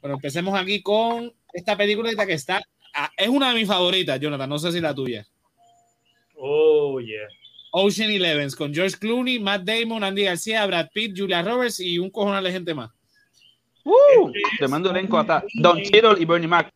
Bueno, 0.00 0.14
empecemos 0.14 0.56
aquí 0.56 0.80
con 0.80 1.34
esta 1.52 1.76
película 1.76 2.24
que 2.24 2.34
está. 2.34 2.62
Ah, 2.94 3.10
es 3.16 3.28
una 3.28 3.48
de 3.48 3.56
mis 3.56 3.66
favoritas, 3.66 4.20
Jonathan. 4.20 4.48
No 4.48 4.58
sé 4.58 4.70
si 4.70 4.80
la 4.80 4.94
tuya. 4.94 5.26
Oh, 6.36 7.00
yeah. 7.00 7.26
Ocean 7.76 8.08
Eleven 8.08 8.48
con 8.56 8.72
George 8.72 8.96
Clooney, 8.96 9.40
Matt 9.40 9.62
Damon, 9.62 10.04
Andy 10.04 10.22
García, 10.22 10.64
Brad 10.64 10.90
Pitt, 10.94 11.18
Julia 11.18 11.42
Roberts 11.42 11.80
y 11.80 11.98
un 11.98 12.08
cojonal 12.08 12.44
de 12.44 12.52
gente 12.52 12.72
más. 12.72 12.90
¡Uh! 13.84 14.30
Te 14.60 14.68
mando 14.68 14.90
elenco 14.90 15.18
hasta 15.18 15.42
Don 15.54 15.82
Cheadle 15.82 16.22
y 16.22 16.24
Bernie 16.24 16.46
Mac. 16.46 16.70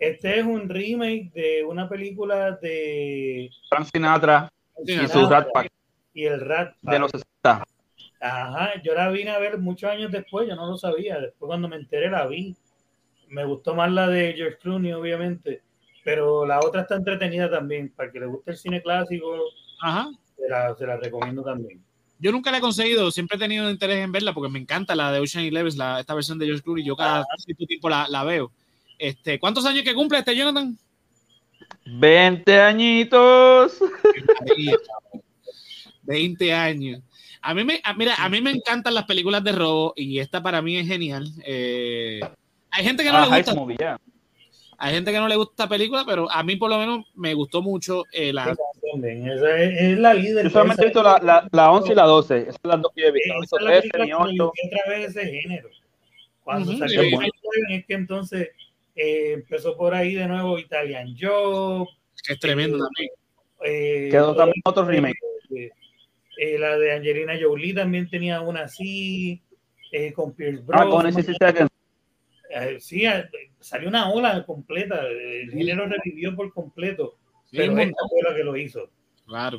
Este 0.00 0.40
es 0.40 0.44
un 0.44 0.68
remake 0.68 1.30
de 1.32 1.64
una 1.64 1.88
película 1.88 2.58
de 2.60 3.48
Frank 3.68 3.86
Sinatra, 3.92 4.50
Sinatra 4.84 5.04
y 5.04 5.08
su 5.08 5.28
Rat 5.28 5.48
Pack. 5.54 5.70
Y 6.12 6.24
el 6.24 6.40
Rat 6.40 6.74
Pack. 6.82 6.92
De 6.94 6.98
los 6.98 7.10
60. 7.12 7.64
Ajá, 8.20 8.82
yo 8.82 8.94
la 8.94 9.10
vine 9.10 9.30
a 9.30 9.38
ver 9.38 9.56
muchos 9.58 9.88
años 9.88 10.10
después, 10.10 10.48
yo 10.48 10.56
no 10.56 10.66
lo 10.66 10.76
sabía. 10.76 11.20
Después 11.20 11.46
cuando 11.46 11.68
me 11.68 11.76
enteré 11.76 12.10
la 12.10 12.26
vi. 12.26 12.56
Me 13.28 13.44
gustó 13.44 13.76
más 13.76 13.92
la 13.92 14.08
de 14.08 14.32
George 14.32 14.58
Clooney, 14.58 14.92
obviamente. 14.94 15.62
Pero 16.02 16.44
la 16.44 16.58
otra 16.58 16.80
está 16.80 16.96
entretenida 16.96 17.48
también. 17.48 17.92
Para 17.94 18.10
que 18.10 18.18
le 18.18 18.26
guste 18.26 18.50
el 18.50 18.56
cine 18.56 18.82
clásico, 18.82 19.52
Ajá. 19.80 20.10
Se 20.36 20.48
la, 20.48 20.74
se 20.76 20.86
la 20.86 20.96
recomiendo 20.96 21.42
también. 21.42 21.82
Yo 22.20 22.32
nunca 22.32 22.50
la 22.50 22.58
he 22.58 22.60
conseguido, 22.60 23.10
siempre 23.12 23.36
he 23.36 23.38
tenido 23.38 23.70
interés 23.70 23.98
en 23.98 24.10
verla 24.10 24.32
porque 24.32 24.50
me 24.50 24.58
encanta 24.58 24.96
la 24.96 25.12
de 25.12 25.20
Ocean 25.20 25.44
Eleven, 25.44 25.76
la, 25.78 26.00
esta 26.00 26.14
versión 26.14 26.38
de 26.38 26.46
George 26.46 26.62
Clooney. 26.62 26.84
Yo 26.84 26.96
cada 26.96 27.24
cierto 27.38 27.64
tiempo 27.64 27.88
la, 27.88 28.08
la, 28.08 28.24
veo. 28.24 28.50
Este, 28.98 29.38
¿Cuántos 29.38 29.64
años 29.66 29.84
que 29.84 29.94
cumple 29.94 30.18
este 30.18 30.34
Jonathan? 30.34 30.76
20 31.86 32.60
añitos. 32.60 33.78
20 36.02 36.52
años. 36.52 37.02
A 37.40 37.54
mí 37.54 37.62
me, 37.62 37.80
mira, 37.96 38.14
a 38.16 38.28
mí 38.28 38.40
me 38.40 38.50
encantan 38.50 38.94
las 38.94 39.04
películas 39.04 39.44
de 39.44 39.52
robo 39.52 39.92
y 39.96 40.18
esta 40.18 40.42
para 40.42 40.60
mí 40.60 40.76
es 40.76 40.88
genial. 40.88 41.30
Eh, 41.44 42.20
hay 42.70 42.84
gente 42.84 43.04
que 43.04 43.10
no 43.10 43.18
ah, 43.18 43.26
le 43.26 43.42
gusta. 43.42 44.00
Hay 44.80 44.94
gente 44.94 45.12
que 45.12 45.18
no 45.18 45.28
le 45.28 45.36
gusta 45.36 45.52
esta 45.52 45.68
película, 45.68 46.04
pero 46.04 46.30
a 46.30 46.42
mí 46.42 46.56
por 46.56 46.70
lo 46.70 46.78
menos 46.78 47.06
me 47.14 47.34
gustó 47.34 47.62
mucho 47.62 48.04
eh, 48.12 48.32
la. 48.32 48.56
Esa 49.04 49.58
es, 49.62 49.98
la 49.98 50.14
líder. 50.14 50.44
Yo 50.44 50.50
solamente 50.50 50.82
he 50.82 50.86
visto 50.86 51.02
la, 51.02 51.18
la, 51.22 51.48
la, 51.52 51.70
11 51.72 51.92
y 51.92 51.94
la 51.94 52.04
12. 52.04 52.38
Esas 52.42 52.56
son 52.62 52.70
las 52.70 52.82
dos 52.82 52.92
que 52.94 53.06
he 53.06 53.12
visto. 53.12 53.34
Esa 53.42 53.56
es 53.56 53.62
la 53.62 53.80
13, 53.80 54.06
ni 54.06 54.12
8. 54.12 54.52
otra 54.66 54.80
vez 54.88 55.08
ese 55.16 55.26
género. 55.26 55.68
Cuando 56.44 56.70
uh 56.70 56.74
-huh, 56.74 56.78
salió 56.78 57.02
sí. 57.02 57.26
es 57.70 57.86
que 57.86 57.94
entonces 57.94 58.48
eh, 58.96 59.32
empezó 59.34 59.76
por 59.76 59.94
ahí 59.94 60.14
de 60.14 60.26
nuevo 60.26 60.58
Italian 60.58 61.14
Job. 61.18 61.86
Que 62.26 62.32
es 62.34 62.40
tremendo 62.40 62.78
eh, 62.78 62.80
también. 62.80 63.10
Eh, 63.64 64.08
Quedó 64.10 64.34
también 64.34 64.62
otro 64.64 64.84
remake. 64.84 65.18
Eh, 66.40 66.58
la 66.58 66.78
de 66.78 66.92
Angelina 66.92 67.34
Jolie 67.40 67.74
también 67.74 68.08
tenía 68.08 68.40
una 68.40 68.62
así. 68.62 69.42
con 70.14 70.34
Pierce 70.34 70.62
Brosnan. 70.62 70.88
Ah, 70.88 70.90
con 70.90 71.06
ese 71.06 71.22
eh, 72.50 72.78
sí, 72.80 73.04
salió 73.60 73.88
una 73.88 74.10
ola 74.10 74.44
completa, 74.46 75.02
el 75.06 75.50
género 75.50 75.86
revivió 75.86 76.34
por 76.34 76.52
completo, 76.52 77.17
sí, 77.50 77.56
pero 77.56 77.78
esta 77.78 78.02
fue 78.08 78.30
la 78.30 78.36
que 78.36 78.44
lo 78.44 78.56
hizo. 78.56 78.90
Claro. 79.26 79.58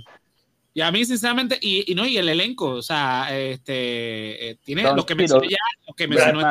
Y 0.73 0.81
a 0.81 0.91
mí, 0.91 1.03
sinceramente, 1.03 1.57
y, 1.61 1.91
y 1.91 1.95
no, 1.95 2.05
y 2.05 2.17
el 2.17 2.29
elenco, 2.29 2.69
o 2.69 2.81
sea, 2.81 3.27
este, 3.37 4.49
eh, 4.49 4.57
tiene 4.63 4.83
Don 4.83 4.95
los 4.95 5.05
que 5.05 5.15
mencionó 5.15 5.43
ya, 5.43 5.57
los 5.87 5.95
que 5.95 6.07
mencionó 6.07 6.41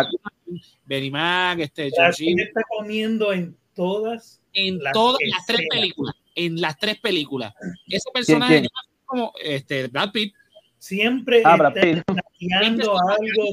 Benny 0.85 1.11
Mac, 1.11 1.61
este, 1.61 1.91
Georgina. 1.91 2.43
está 2.43 2.63
comiendo 2.69 3.33
en 3.33 3.57
todas 3.75 4.43
en 4.53 4.83
las 4.83 4.93
todas 4.93 5.19
las 5.25 5.47
tres 5.47 5.61
películas, 5.71 6.15
en 6.35 6.61
las 6.61 6.77
tres 6.79 6.99
películas. 7.01 7.55
Ese 7.87 8.11
personaje 8.13 8.61
¿Quién, 8.61 8.69
quién? 8.69 8.99
como 9.07 9.33
este, 9.43 9.87
Brad 9.87 10.11
Pitt. 10.11 10.35
Siempre 10.79 11.43
ah, 11.45 11.55
está 11.55 11.81
algo, 11.81 12.23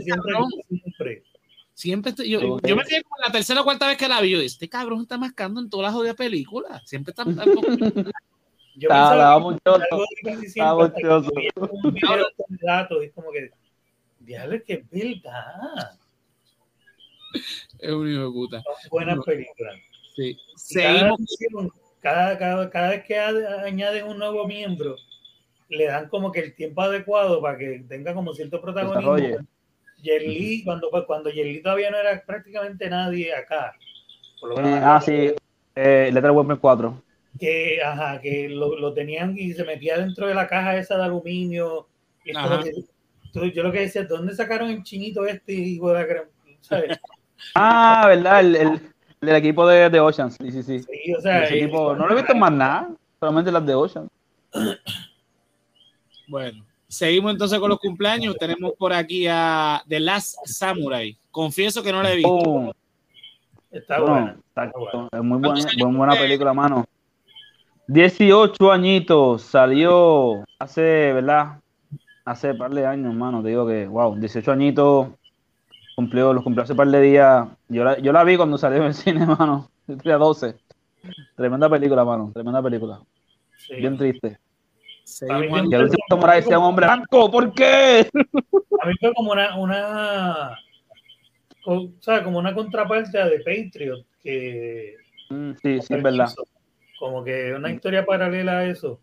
siempre, 0.03 0.33
siempre. 0.69 1.23
Siempre 1.75 2.11
estoy, 2.11 2.29
yo, 2.29 2.53
okay. 2.53 2.69
yo, 2.69 2.77
me 2.77 2.85
quedé 2.85 3.03
como 3.03 3.17
la 3.25 3.33
tercera 3.33 3.59
o 3.59 3.65
cuarta 3.65 3.89
vez 3.89 3.97
que 3.97 4.07
la 4.07 4.21
vi. 4.21 4.31
Yo, 4.31 4.39
este 4.39 4.69
cabrón 4.69 5.01
está 5.01 5.17
mascando 5.17 5.59
en 5.59 5.69
todas 5.69 5.87
las 5.87 5.93
jodidas 5.93 6.15
películas. 6.15 6.81
Siempre 6.85 7.11
está. 7.11 7.25
yo 8.75 8.89
estaba 8.89 9.39
muchoso. 9.39 9.85
Datos 12.61 13.03
es 13.03 13.11
como 13.11 13.29
que, 13.29 13.51
diablo, 14.19 14.63
que 14.65 14.73
es 14.73 14.89
verdad. 14.89 15.99
Es 17.79 17.91
un 17.91 18.09
hijo 18.09 18.23
de 18.23 18.31
puta. 18.31 18.63
Son 18.63 18.89
buenas 18.91 19.19
películas. 19.25 19.75
Sí. 20.15 20.37
Cada, 21.99 22.37
cada, 22.37 22.69
cada, 22.69 22.89
vez 22.91 23.03
que 23.03 23.19
añaden 23.19 24.05
un 24.05 24.17
nuevo 24.17 24.47
miembro, 24.47 24.95
le 25.67 25.87
dan 25.87 26.07
como 26.07 26.31
que 26.31 26.39
el 26.39 26.55
tiempo 26.55 26.83
adecuado 26.83 27.41
para 27.41 27.57
que 27.57 27.83
tenga 27.89 28.13
como 28.13 28.33
cierto 28.33 28.61
protagonismo. 28.61 29.45
Yerli, 30.05 30.63
cuando, 30.63 30.89
cuando 31.05 31.29
Yerli 31.29 31.61
todavía 31.61 31.89
no 31.89 31.97
era 31.97 32.23
prácticamente 32.25 32.89
nadie 32.89 33.33
acá. 33.33 33.75
Por 34.39 34.51
lo 34.51 34.55
menos, 34.57 34.79
ah, 34.83 35.01
sí, 35.01 35.33
eh, 35.75 36.09
Letra 36.13 36.31
Web 36.31 36.59
4. 36.59 37.03
Que, 37.39 37.81
ajá, 37.83 38.21
que 38.21 38.47
lo, 38.47 38.77
lo, 38.77 38.93
tenían 38.93 39.35
y 39.37 39.53
se 39.53 39.65
metía 39.65 39.97
dentro 39.97 40.27
de 40.27 40.35
la 40.35 40.47
caja 40.47 40.77
esa 40.77 40.97
de 40.97 41.03
aluminio. 41.03 41.87
Y 42.23 42.31
que, 42.31 43.51
yo 43.53 43.63
lo 43.63 43.71
que 43.71 43.81
decía, 43.81 44.05
¿dónde 44.05 44.35
sacaron 44.35 44.69
el 44.69 44.83
chinito 44.83 45.25
este 45.25 45.53
hijo 45.53 45.89
de 45.89 45.93
la 45.95 46.07
crema? 46.07 46.27
¿Sabes? 46.61 46.97
ah, 47.55 48.05
¿verdad? 48.07 48.39
El, 48.39 48.55
el, 48.55 48.81
el, 49.21 49.35
equipo 49.35 49.67
de, 49.67 49.89
de 49.89 49.99
Oceans. 49.99 50.37
Sí, 50.39 50.51
sí, 50.51 50.63
sí. 50.63 50.79
sí 50.79 51.13
o 51.13 51.19
sea, 51.19 51.45
equipo, 51.49 51.95
no 51.95 52.07
lo 52.07 52.13
he 52.13 52.17
visto 52.17 52.35
más 52.35 52.51
nada, 52.51 52.89
solamente 53.19 53.51
las 53.51 53.65
de 53.65 53.75
Oceans. 53.75 54.09
Bueno, 56.27 56.65
Seguimos 56.87 57.31
entonces 57.31 57.59
con 57.59 57.69
los 57.69 57.79
cumpleaños. 57.79 58.35
Tenemos 58.37 58.73
por 58.77 58.93
aquí 58.93 59.27
a 59.27 59.83
The 59.87 59.99
Last 59.99 60.37
Samurai. 60.45 61.17
Confieso 61.31 61.83
que 61.83 61.91
no 61.91 62.01
la 62.01 62.11
he 62.11 62.17
visto. 62.17 62.31
Oh. 62.31 62.73
Está 63.71 63.99
bueno. 63.99 64.35
Es 65.11 65.21
muy 65.21 65.39
buena, 65.39 65.61
muy 65.77 65.97
buena 65.97 66.15
película, 66.15 66.53
mano. 66.53 66.85
18 67.87 68.71
añitos. 68.71 69.41
Salió 69.41 70.43
hace, 70.59 71.11
¿verdad? 71.13 71.59
Hace 72.23 72.51
un 72.51 72.57
par 72.57 72.73
de 72.73 72.85
años, 72.85 73.13
mano. 73.13 73.43
Te 73.43 73.49
digo 73.49 73.67
que, 73.67 73.85
wow, 73.87 74.15
18 74.15 74.51
añitos. 74.51 75.09
Cumplió, 75.95 76.33
los 76.33 76.43
cumplió 76.43 76.63
hace 76.63 76.73
un 76.73 76.77
par 76.77 76.87
de 76.87 77.01
días. 77.01 77.47
Yo 77.67 77.83
la, 77.83 77.99
yo 77.99 78.11
la 78.13 78.23
vi 78.23 78.37
cuando 78.37 78.57
salió 78.57 78.79
en 78.79 78.85
el 78.85 78.93
cine, 78.93 79.25
mano. 79.39 79.69
Yo 79.87 79.97
tenía 79.97 80.17
12. 80.17 80.55
Tremenda 81.35 81.69
película, 81.69 82.05
mano. 82.05 82.31
Tremenda 82.33 82.61
película. 82.61 83.01
Sí. 83.57 83.75
Bien 83.75 83.97
triste. 83.97 84.39
Seguimos 85.05 85.69
que 85.69 85.75
el 85.75 85.89
Samurai 86.09 86.41
sea 86.41 86.57
un 86.57 86.65
hombre 86.65 86.87
blanco, 86.87 87.29
¿por 87.29 87.53
qué? 87.53 88.09
A 88.81 88.87
mí 88.87 88.93
fue 88.99 89.13
como 89.13 89.31
una, 89.31 89.55
una 89.55 90.57
o 91.65 91.91
sea, 91.99 92.23
como 92.23 92.39
una 92.39 92.53
contraparte 92.53 93.17
de 93.17 93.39
Patriot, 93.39 94.05
que 94.21 94.95
mm, 95.29 95.51
sí, 95.61 95.79
sí, 95.81 95.93
es 95.93 96.03
verdad. 96.03 96.33
Como 96.99 97.23
que 97.23 97.53
una 97.53 97.71
historia 97.71 98.05
paralela 98.05 98.59
a 98.59 98.65
eso. 98.65 98.99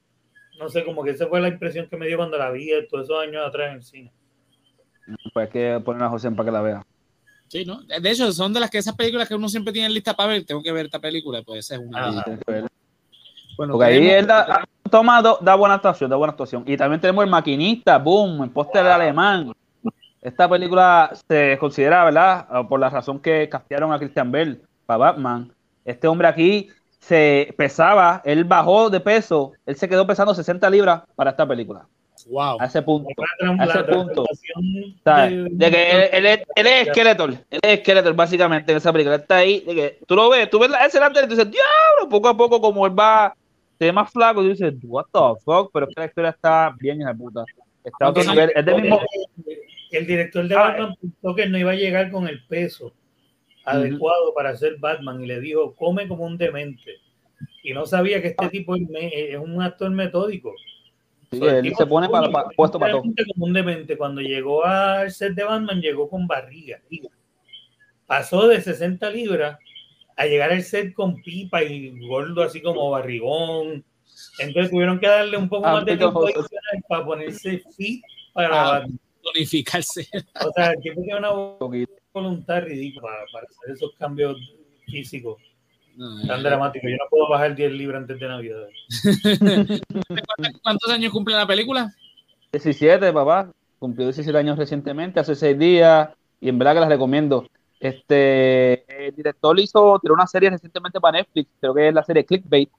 No 0.58 0.68
sé, 0.68 0.84
como 0.84 1.02
que 1.02 1.10
esa 1.10 1.28
fue 1.28 1.40
la 1.40 1.48
impresión 1.48 1.88
que 1.88 1.96
me 1.96 2.06
dio 2.06 2.16
cuando 2.16 2.36
la 2.36 2.50
vi 2.50 2.70
todos 2.88 3.04
esos 3.04 3.22
años 3.22 3.46
atrás 3.46 3.70
en 3.70 3.76
el 3.76 3.82
cine. 3.82 4.12
Pues 5.32 5.46
hay 5.46 5.52
que 5.52 5.80
poner 5.84 6.02
a 6.02 6.08
José 6.08 6.30
para 6.30 6.44
que 6.44 6.52
la 6.52 6.62
vea. 6.62 6.86
Sí, 7.48 7.64
¿no? 7.64 7.82
De 7.82 8.10
hecho, 8.10 8.32
son 8.32 8.52
de 8.52 8.60
las 8.60 8.70
que 8.70 8.78
esas 8.78 8.96
películas 8.96 9.28
que 9.28 9.34
uno 9.34 9.48
siempre 9.48 9.72
tiene 9.72 9.86
en 9.86 9.94
lista 9.94 10.14
para 10.14 10.30
ver. 10.30 10.44
Tengo 10.44 10.62
que 10.62 10.72
ver 10.72 10.86
esta 10.86 11.00
película, 11.00 11.42
pues 11.42 11.66
esa 11.66 11.74
es 11.74 11.80
una. 11.80 12.24
Bueno, 13.56 13.72
Porque 13.72 13.84
ahí 13.84 14.08
él 14.08 14.26
da, 14.26 14.64
toma, 14.92 15.22
da 15.22 15.54
buena 15.54 15.76
actuación, 15.76 16.10
da 16.10 16.16
buena 16.16 16.32
actuación. 16.32 16.62
Y 16.66 16.76
también 16.76 17.00
tenemos 17.00 17.24
el 17.24 17.30
maquinista, 17.30 17.98
boom, 17.98 18.44
el 18.44 18.50
póster 18.50 18.86
alemán. 18.86 19.52
Esta 20.20 20.48
película 20.48 21.10
se 21.28 21.56
considera, 21.58 22.04
¿verdad? 22.04 22.46
Ah, 22.48 22.68
por 22.68 22.78
la 22.78 22.90
razón 22.90 23.18
que 23.18 23.48
castearon 23.48 23.92
a 23.92 23.98
Christian 23.98 24.30
Bell 24.30 24.60
para 24.86 24.98
Batman. 24.98 25.50
Este 25.84 26.06
hombre 26.06 26.28
aquí 26.28 26.68
se 27.00 27.52
pesaba, 27.56 28.20
él 28.24 28.44
bajó 28.44 28.90
de 28.90 29.00
peso, 29.00 29.52
él 29.66 29.74
se 29.76 29.88
quedó 29.88 30.06
pesando 30.06 30.34
60 30.34 30.68
libras 30.70 31.02
para 31.16 31.30
esta 31.30 31.48
película. 31.48 31.86
Wow. 32.28 32.58
A 32.60 32.66
ese 32.66 32.82
punto. 32.82 33.08
A 33.58 33.64
ese 33.64 33.84
punto. 33.84 34.24
De, 35.04 35.48
de, 35.50 35.70
que 35.70 35.90
él, 35.90 36.26
él, 36.26 36.44
él, 36.54 36.66
es 36.66 36.88
Skeletor. 36.88 37.30
Él 37.50 37.60
es 37.62 37.80
Skeletor, 37.80 38.14
básicamente, 38.14 38.70
en 38.70 38.78
esa 38.78 38.92
película. 38.92 39.16
Está 39.16 39.36
ahí. 39.38 39.60
De 39.60 39.74
que 39.74 39.98
tú 40.06 40.14
lo 40.14 40.28
ves, 40.28 40.48
tú 40.50 40.60
ves 40.60 40.70
ese 40.86 40.98
delante 40.98 41.20
y 41.24 41.26
dices, 41.26 41.50
diablo, 41.50 42.08
poco 42.08 42.28
a 42.28 42.36
poco, 42.36 42.60
como 42.60 42.86
él 42.86 42.96
va 42.96 43.34
ve 43.86 43.92
más 43.92 44.10
flaco, 44.10 44.42
y 44.42 44.50
dices, 44.50 44.74
what 44.82 45.06
the 45.12 45.40
fuck, 45.44 45.70
pero 45.72 45.86
es 45.88 45.94
que 45.94 46.00
la 46.00 46.06
historia 46.06 46.30
está 46.30 46.74
bien 46.78 47.00
en 47.00 47.06
la 47.06 47.14
puta. 47.14 47.44
Está 47.84 48.10
otro 48.10 48.24
nivel, 48.24 48.52
es 48.54 48.64
del 48.64 48.82
mismo... 48.82 49.00
El 49.90 50.06
director 50.06 50.48
de 50.48 50.54
Batman 50.54 50.94
pensó 50.98 51.34
que 51.34 51.46
no 51.46 51.58
iba 51.58 51.72
a 51.72 51.76
llegar 51.76 52.10
con 52.10 52.26
el 52.26 52.42
peso 52.46 52.94
adecuado 53.64 54.32
para 54.34 54.56
ser 54.56 54.76
Batman 54.78 55.22
y 55.22 55.26
le 55.26 55.40
dijo, 55.40 55.74
come 55.74 56.08
como 56.08 56.24
un 56.24 56.38
demente. 56.38 56.96
Y 57.62 57.72
no 57.72 57.86
sabía 57.86 58.20
que 58.22 58.28
este 58.28 58.48
tipo 58.48 58.74
es, 58.74 58.82
es 58.92 59.38
un 59.38 59.60
actor 59.60 59.90
metódico. 59.90 60.54
Sí, 61.30 61.38
so, 61.38 61.48
él 61.48 61.74
se 61.76 61.86
pone 61.86 62.08
para, 62.08 62.30
para, 62.30 62.48
puesto 62.50 62.78
para 62.78 62.92
todo. 62.92 63.02
Como 63.02 63.46
un 63.46 63.52
demente. 63.52 63.96
Cuando 63.96 64.20
llegó 64.20 64.64
al 64.64 65.10
set 65.10 65.34
de 65.34 65.44
Batman, 65.44 65.80
llegó 65.80 66.08
con 66.08 66.26
barriga. 66.26 66.80
Pasó 68.06 68.48
de 68.48 68.60
60 68.60 69.10
libras 69.10 69.58
a 70.16 70.26
llegar 70.26 70.52
al 70.52 70.62
set 70.62 70.92
con 70.94 71.20
pipa 71.22 71.62
y 71.62 72.06
gordo 72.06 72.42
así 72.42 72.60
como 72.60 72.90
barrigón. 72.90 73.84
Entonces 74.38 74.70
tuvieron 74.70 75.00
que 75.00 75.06
darle 75.06 75.36
un 75.36 75.48
poco 75.48 75.66
ah, 75.66 75.74
más 75.74 75.84
de 75.84 75.96
tiempo 75.96 76.26
para 76.88 77.04
ponerse 77.04 77.62
fit 77.76 78.02
para 78.32 78.76
ah, 78.76 78.86
tonificarse. 79.22 80.08
O 80.44 80.52
sea, 80.52 80.74
tiene 80.76 81.16
una 81.16 81.30
voluntad 82.12 82.62
ridícula 82.62 83.08
para, 83.08 83.24
para, 83.32 83.46
hacer 83.46 83.74
esos 83.74 83.92
cambios 83.98 84.38
físicos 84.86 85.38
no, 85.96 86.26
tan 86.26 86.42
dramáticos. 86.42 86.90
Yo 86.90 86.96
no 86.96 87.04
puedo 87.10 87.28
bajar 87.28 87.54
10 87.54 87.72
libras 87.72 88.02
antes 88.02 88.18
de 88.18 88.28
Navidad. 88.28 88.66
¿Cuántos 90.62 90.90
años 90.90 91.12
cumple 91.12 91.34
la 91.34 91.46
película? 91.46 91.92
17, 92.52 93.12
papá. 93.12 93.50
Cumplió 93.78 94.06
17 94.06 94.36
años 94.38 94.58
recientemente, 94.58 95.20
hace 95.20 95.34
6 95.34 95.58
días, 95.58 96.10
y 96.40 96.48
en 96.48 96.58
verdad 96.58 96.74
que 96.74 96.80
las 96.80 96.88
recomiendo. 96.88 97.46
Este, 97.82 99.06
el 99.06 99.16
director 99.16 99.58
hizo, 99.58 99.98
tiró 100.00 100.14
una 100.14 100.28
serie 100.28 100.50
recientemente 100.50 101.00
para 101.00 101.18
Netflix, 101.18 101.50
creo 101.58 101.74
que 101.74 101.88
es 101.88 101.94
la 101.94 102.04
serie 102.04 102.24
Clickbait, 102.24 102.70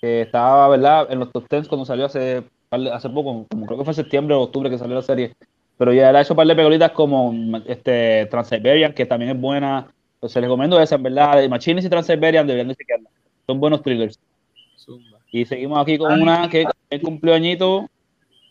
que 0.00 0.22
estaba, 0.22 0.68
¿verdad?, 0.68 1.06
en 1.10 1.20
los 1.20 1.30
top 1.30 1.46
10 1.48 1.68
cuando 1.68 1.84
salió 1.84 2.06
hace, 2.06 2.42
hace 2.68 3.08
poco, 3.08 3.46
como 3.48 3.66
creo 3.66 3.78
que 3.78 3.84
fue 3.84 3.94
septiembre 3.94 4.34
o 4.34 4.40
octubre 4.40 4.68
que 4.68 4.78
salió 4.78 4.96
la 4.96 5.02
serie. 5.02 5.32
Pero 5.78 5.92
ya 5.92 6.10
ha 6.10 6.20
hecho 6.20 6.32
un 6.32 6.38
par 6.38 6.46
de 6.48 6.56
películas 6.56 6.90
como 6.90 7.32
este, 7.66 8.26
Trans-Siberian, 8.26 8.92
que 8.92 9.06
también 9.06 9.30
es 9.30 9.40
buena. 9.40 9.86
Pues 10.18 10.32
se 10.32 10.40
les 10.40 10.48
recomiendo 10.48 10.80
esa, 10.80 10.96
en 10.96 11.02
verdad. 11.04 11.48
Machines 11.48 11.84
y 11.84 11.88
Trans-Siberian 11.88 12.46
deberían 12.46 12.68
de 12.68 12.74
chequearla. 12.74 13.10
Son 13.46 13.58
buenos 13.60 13.82
thrillers. 13.82 14.18
Zumba. 14.76 15.18
Y 15.30 15.44
seguimos 15.44 15.80
aquí 15.80 15.98
con 15.98 16.20
una 16.20 16.48
que 16.48 16.66
cumplió 17.00 17.34
añito. 17.34 17.88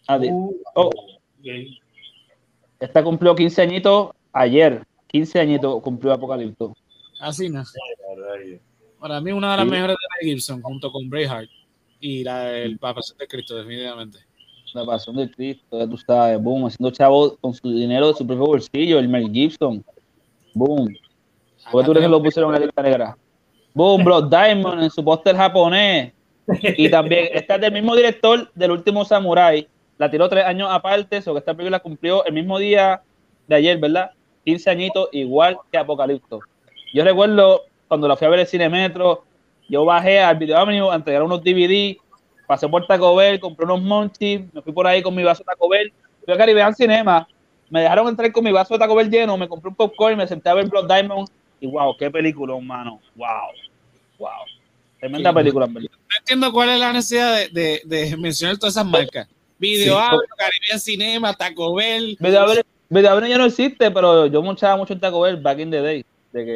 Ah, 0.08 0.20
oh. 0.76 0.90
Esta 2.80 3.04
cumplió 3.04 3.36
15 3.36 3.62
añitos 3.62 4.12
ayer. 4.34 4.84
15 5.12 5.40
añitos 5.40 5.82
cumplió 5.82 6.14
Apocalipto. 6.14 6.74
Así 7.20 7.50
no. 7.50 7.64
Para 9.00 9.20
mí, 9.20 9.32
una 9.32 9.52
de 9.52 9.58
las 9.58 9.68
mejores 9.68 9.98
de 9.98 10.30
Gibson, 10.30 10.62
junto 10.62 10.92
con 10.92 11.10
Braveheart 11.10 11.50
y 12.00 12.24
la 12.24 12.46
del 12.46 12.78
Pasión 12.78 13.18
de 13.18 13.28
Cristo, 13.28 13.56
definitivamente. 13.56 14.20
La 14.74 14.86
Pasión 14.86 15.18
de 15.18 15.30
Cristo, 15.30 15.78
ya 15.78 15.88
tú 15.88 15.98
sabes, 15.98 16.42
boom, 16.42 16.66
haciendo 16.66 16.92
chavo 16.92 17.36
con 17.38 17.54
su 17.54 17.72
dinero 17.72 18.08
de 18.08 18.14
su 18.14 18.26
propio 18.26 18.46
bolsillo, 18.46 19.00
el 19.00 19.10
Mel 19.10 19.30
Gibson. 19.32 19.84
Boom. 20.54 20.96
¿Por 21.72 21.82
qué 21.82 21.86
tú 21.86 21.92
crees 21.92 22.06
que 22.06 22.12
lo 22.12 22.24
pusieron 22.24 22.54
en 22.54 22.60
la 22.62 22.66
lista 22.66 22.82
negra? 22.82 23.18
Boom, 23.74 24.04
Blood 24.04 24.30
Diamond 24.30 24.84
en 24.84 24.90
su 24.90 25.04
póster 25.04 25.36
japonés. 25.36 26.14
Y 26.78 26.90
también, 26.90 27.30
esta 27.34 27.56
es 27.56 27.62
del 27.62 27.74
mismo 27.74 27.96
director 27.96 28.52
del 28.54 28.72
último 28.72 29.06
Samurai. 29.06 29.68
La 29.98 30.10
tiró 30.10 30.28
tres 30.28 30.46
años 30.46 30.70
aparte, 30.72 31.18
eso 31.18 31.34
que 31.34 31.40
esta 31.40 31.54
película 31.54 31.80
cumplió 31.80 32.26
el 32.26 32.34
mismo 32.34 32.58
día 32.58 33.04
de 33.48 33.56
ayer, 33.56 33.78
¿verdad? 33.78 34.12
15 34.46 34.70
añitos, 34.70 35.10
igual 35.12 35.58
que 35.72 35.78
Apocalipto. 35.78 36.40
Yo 36.94 37.04
recuerdo 37.04 37.64
cuando 37.88 38.08
la 38.08 38.16
fui 38.16 38.28
a 38.28 38.30
ver 38.30 38.40
el 38.40 38.48
Cine 38.48 38.70
Metro, 38.70 39.24
yo 39.70 39.86
bajé 39.86 40.20
al 40.20 40.38
Video 40.38 40.58
Avenue 40.58 40.92
a 40.92 40.96
entregar 40.96 41.24
unos 41.24 41.44
DVD, 41.44 41.98
pasé 42.48 42.68
por 42.68 42.86
Taco 42.86 43.16
Bell, 43.16 43.40
compré 43.40 43.66
unos 43.66 43.82
monchis, 43.82 44.42
me 44.54 44.62
fui 44.62 44.74
por 44.74 44.88
ahí 44.88 45.02
con 45.02 45.16
mi 45.16 45.24
vaso 45.24 45.44
de 45.44 45.46
Taco 45.46 45.70
Bell, 45.70 45.92
fui 46.26 46.34
a 46.34 46.38
Caribbean 46.38 46.76
Cinema, 46.76 47.28
me 47.70 47.82
dejaron 47.82 48.08
entrar 48.08 48.32
con 48.32 48.44
mi 48.44 48.52
vaso 48.52 48.74
de 48.74 48.80
Taco 48.80 48.96
Bell 48.96 49.10
lleno, 49.10 49.38
me 49.38 49.48
compré 49.48 49.70
un 49.70 49.76
popcorn, 49.76 50.18
me 50.18 50.28
senté 50.28 50.50
a 50.50 50.54
ver 50.54 50.68
Blood 50.68 50.88
Diamond 50.88 51.30
y 51.62 51.68
wow, 51.68 51.96
qué 51.96 52.10
película, 52.10 52.56
hermano. 52.56 53.00
Wow, 53.16 53.28
wow. 54.18 54.30
Tremenda 55.00 55.34
película, 55.34 55.66
en 55.66 55.74
verdad. 55.76 55.90
No 55.92 56.18
entiendo 56.18 56.52
cuál 56.52 56.70
es 56.70 56.80
la 56.80 56.92
necesidad 56.92 57.50
de, 57.52 57.82
de, 57.86 58.18
mencionar 58.18 58.58
todas 58.58 58.74
esas 58.74 58.86
marcas. 58.86 59.28
Video 59.60 60.00
sí, 60.00 60.18
Caribbean 60.38 60.80
Cinema, 60.80 61.34
Taco 61.36 61.76
Bell. 61.76 62.18
Video 62.20 62.48
Video 62.92 63.26
ya 63.26 63.38
no 63.38 63.46
existe, 63.46 63.90
pero 63.90 64.26
yo 64.28 64.42
muchaba 64.42 64.76
mucho 64.76 64.92
en 64.92 65.00
Taco 65.00 65.22
Bell 65.22 65.38
back 65.38 65.60
in 65.60 65.72
the 65.72 65.82
day. 65.82 66.06
De 66.34 66.46
que, 66.46 66.52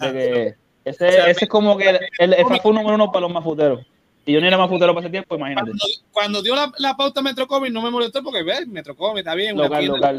de 0.00 0.12
que 0.12 0.54
ese, 0.84 1.30
ese 1.30 1.44
es 1.44 1.48
como 1.48 1.76
que 1.76 1.90
el, 2.18 2.32
el 2.32 2.46
fue 2.62 2.72
número 2.72 2.94
uno 2.94 3.12
para 3.12 3.20
los 3.26 3.32
mafuteros. 3.32 3.84
Y 4.24 4.32
yo 4.32 4.40
ni 4.40 4.46
era 4.46 4.56
mafutero 4.56 4.94
para 4.94 5.06
ese 5.06 5.10
tiempo, 5.10 5.36
imagínate. 5.36 5.70
Cuando, 5.70 5.86
cuando 6.10 6.42
dio 6.42 6.54
la, 6.54 6.72
la 6.78 6.96
pauta 6.96 7.20
Metro 7.20 7.46
Comic 7.46 7.70
no 7.70 7.82
me 7.82 7.90
molestó 7.90 8.22
porque, 8.22 8.42
ver, 8.42 8.66
Metro 8.66 8.96
Comic 8.96 9.18
está 9.18 9.34
bien. 9.34 9.56
Local, 9.56 9.84
local. 9.84 10.18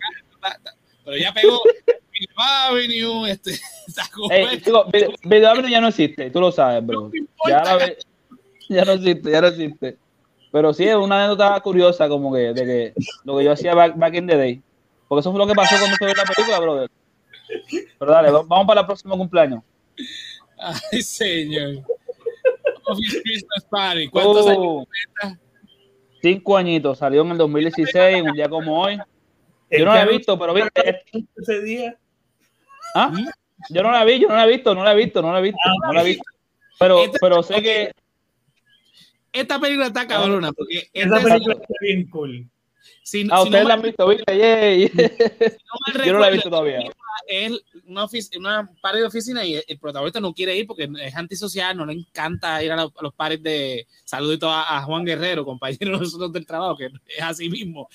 pero 1.04 1.18
ya 1.18 1.34
pegó 1.34 1.60
Avenue, 2.38 3.30
este, 3.30 3.54
hey, 4.30 4.62
digo, 4.64 4.86
Video 5.24 5.50
Avenue 5.50 5.72
ya 5.72 5.82
no 5.82 5.88
existe, 5.88 6.30
tú 6.30 6.40
lo 6.42 6.52
sabes, 6.52 6.86
bro. 6.86 7.12
ya, 7.48 7.64
la, 7.64 7.94
ya 8.68 8.86
no 8.86 8.92
existe, 8.92 9.32
ya 9.32 9.42
no 9.42 9.48
existe. 9.48 9.98
Pero 10.52 10.74
sí, 10.74 10.86
es 10.86 10.96
una 10.96 11.26
anécdota 11.26 11.60
curiosa, 11.62 12.10
como 12.10 12.34
que, 12.34 12.54
de 12.54 12.66
que 12.66 12.94
lo 13.24 13.38
que 13.38 13.44
yo 13.44 13.52
hacía 13.52 13.76
back, 13.76 13.96
back 13.98 14.16
in 14.16 14.28
the 14.28 14.36
day. 14.36 14.62
Porque 15.08 15.22
eso 15.22 15.32
fue 15.32 15.40
lo 15.40 15.48
que 15.48 15.54
pasó 15.54 15.76
cuando 15.78 15.96
se 15.98 16.06
ve 16.06 16.14
la 16.16 16.24
película, 16.24 16.60
brother. 16.60 16.90
Pero 18.00 18.12
dale, 18.12 18.32
vamos 18.32 18.68
para 18.68 18.82
el 18.82 18.88
próximo 18.88 19.18
cumpleaños. 19.18 19.64
Ay, 20.58 21.02
señor. 21.02 21.84
Christmas 23.24 23.66
Party. 23.70 24.08
¿Cuántos 24.10 24.46
uh, 24.46 24.86
años 25.22 25.38
Cinco 26.22 26.58
añitos. 26.58 26.98
Salió 26.98 27.22
en 27.22 27.32
el 27.32 27.38
2016, 27.38 28.24
un 28.24 28.34
día 28.34 28.50
como 28.50 28.82
hoy. 28.82 28.98
Yo 29.72 29.86
no 29.86 29.94
la 29.94 30.04
he 30.04 30.08
visto, 30.08 30.38
pero 30.38 30.54
viste. 30.54 31.04
Ese 31.38 31.62
día. 31.62 31.98
¿Ah? 32.96 33.12
Yo 33.70 33.84
no 33.84 33.92
la 33.92 34.04
vi, 34.04 34.20
yo 34.20 34.28
no 34.28 34.36
la 34.36 34.46
he 34.46 34.50
visto, 34.50 34.74
no 34.74 34.84
la 34.84 34.94
he 34.94 34.96
visto, 34.96 35.22
no 35.22 35.32
la 35.32 35.40
he 35.40 35.44
visto, 35.44 35.60
ah, 35.64 35.88
no 35.88 35.94
la 35.94 36.02
he 36.02 36.06
visto. 36.06 36.24
Pero, 36.80 37.04
este 37.04 37.18
pero 37.22 37.44
sé 37.44 37.62
que. 37.62 37.92
Esta 39.32 39.60
película 39.60 39.88
está 39.88 40.08
cabrona, 40.08 40.52
porque 40.52 40.90
esta 40.94 41.22
película 41.22 41.56
está 41.56 41.74
bien 41.82 42.10
cool. 42.10 42.50
Si, 43.04 43.28
ah, 43.32 43.42
ustedes 43.42 43.66
la 43.66 43.74
han 43.74 43.82
visto, 43.82 44.08
¿viste? 44.08 44.36
Yeah, 44.36 44.90
no 45.98 46.04
yo 46.06 46.14
no 46.14 46.20
la 46.20 46.30
he 46.30 46.34
visto 46.34 46.50
todavía. 46.50 46.80
Es 47.28 47.52
una, 47.86 48.08
una 48.38 48.70
pared 48.82 49.02
de 49.02 49.08
oficina 49.08 49.44
y 49.46 49.56
el, 49.56 49.80
protagonista 49.80 50.20
no 50.20 50.34
quiere 50.34 50.58
ir 50.58 50.66
porque 50.66 50.90
es 51.02 51.16
antisocial, 51.16 51.76
no 51.76 51.86
le 51.86 51.94
encanta 51.94 52.64
ir 52.64 52.72
a, 52.72 52.76
los, 52.76 52.92
a 52.96 53.12
pares 53.12 53.42
de 53.44 53.88
saludito 54.04 54.50
a, 54.50 54.78
a, 54.78 54.84
Juan 54.84 55.06
Guerrero, 55.06 55.46
compañero 55.46 55.92
de 55.98 56.00
nosotros 56.00 56.32
del 56.34 56.46
trabajo, 56.46 56.78
que 56.78 56.86
es 56.86 57.22
así 57.22 57.50
mismo. 57.50 57.90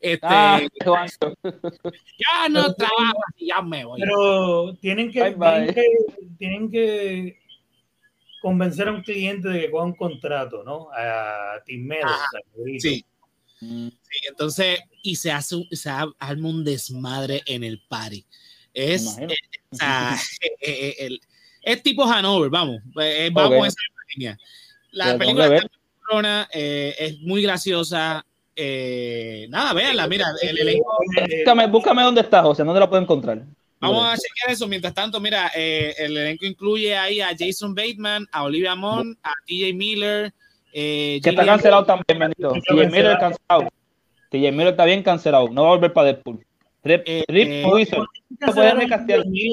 Este, 0.00 0.26
ah, 0.28 0.60
ya 0.84 2.48
no 2.48 2.72
trabajo, 2.74 3.20
ya 3.40 3.60
me 3.62 3.84
voy. 3.84 4.00
Pero 4.00 4.74
tienen 4.76 5.10
que, 5.10 5.34
tienen 5.34 5.74
que, 5.74 5.84
tienen 6.38 6.70
que 6.70 7.38
convencer 8.40 8.88
a 8.88 8.92
un 8.92 9.02
cliente 9.02 9.48
de 9.48 9.60
que 9.60 9.70
coja 9.70 9.84
un 9.84 9.96
contrato, 9.96 10.62
¿no? 10.64 10.88
A 10.92 11.62
Timero. 11.64 12.08
Sí. 12.78 13.04
Mm. 13.60 13.88
sí. 13.88 14.18
entonces, 14.28 14.80
y 15.02 15.16
se 15.16 15.32
hace 15.32 15.56
se 15.72 15.90
arma 15.90 16.48
un 16.48 16.64
desmadre 16.64 17.42
en 17.46 17.64
el 17.64 17.82
party. 17.88 18.24
Es, 18.72 19.18
eh, 19.18 19.26
o 19.70 19.76
sea, 19.76 20.16
eh, 20.40 20.56
eh, 20.60 20.94
el, 21.00 21.20
es 21.62 21.82
tipo 21.82 22.04
Hanover, 22.04 22.50
vamos, 22.50 22.80
vamos 23.32 23.64
a 23.64 23.68
esa 23.68 23.76
línea. 24.14 24.38
La 24.92 25.18
película 25.18 25.56
es, 26.52 26.96
es 26.98 27.20
muy 27.20 27.42
graciosa, 27.42 28.24
eh, 28.60 29.46
nada, 29.50 29.72
véanla, 29.72 30.08
mira, 30.08 30.26
el 30.42 30.58
elenco. 30.58 30.98
Búscame, 31.30 31.66
búscame 31.68 32.02
dónde 32.02 32.22
está, 32.22 32.42
José, 32.42 32.64
dónde 32.64 32.80
la 32.80 32.88
puedo 32.88 33.00
encontrar. 33.00 33.44
Vamos 33.80 34.04
a 34.04 34.16
chequear 34.16 34.50
eso. 34.50 34.66
Mientras 34.66 34.94
tanto, 34.94 35.20
mira, 35.20 35.50
eh, 35.54 35.94
el 35.98 36.16
elenco 36.16 36.46
incluye 36.46 36.96
ahí 36.96 37.20
a 37.20 37.30
Jason 37.38 37.74
Bateman, 37.74 38.26
a 38.32 38.44
Olivia 38.44 38.74
Munn, 38.74 39.16
a 39.22 39.32
TJ 39.46 39.74
Miller. 39.74 40.32
Eh, 40.72 41.20
que 41.22 41.30
está 41.30 41.44
cancelado 41.44 41.84
también, 41.84 42.18
Benito. 42.18 42.52
TJ 42.52 42.90
Miller 42.90 43.18
cancelado. 43.18 43.68
TJ 44.30 44.52
Miller 44.52 44.68
está 44.68 44.84
bien 44.84 45.02
cancelado. 45.02 45.48
No 45.48 45.62
va 45.62 45.68
a 45.68 45.74
volver 45.74 45.92
para 45.92 46.06
Deadpool. 46.06 46.44
Rip, 46.84 47.02
eh, 47.06 47.24
Rip 47.28 47.48
eh, 47.48 47.62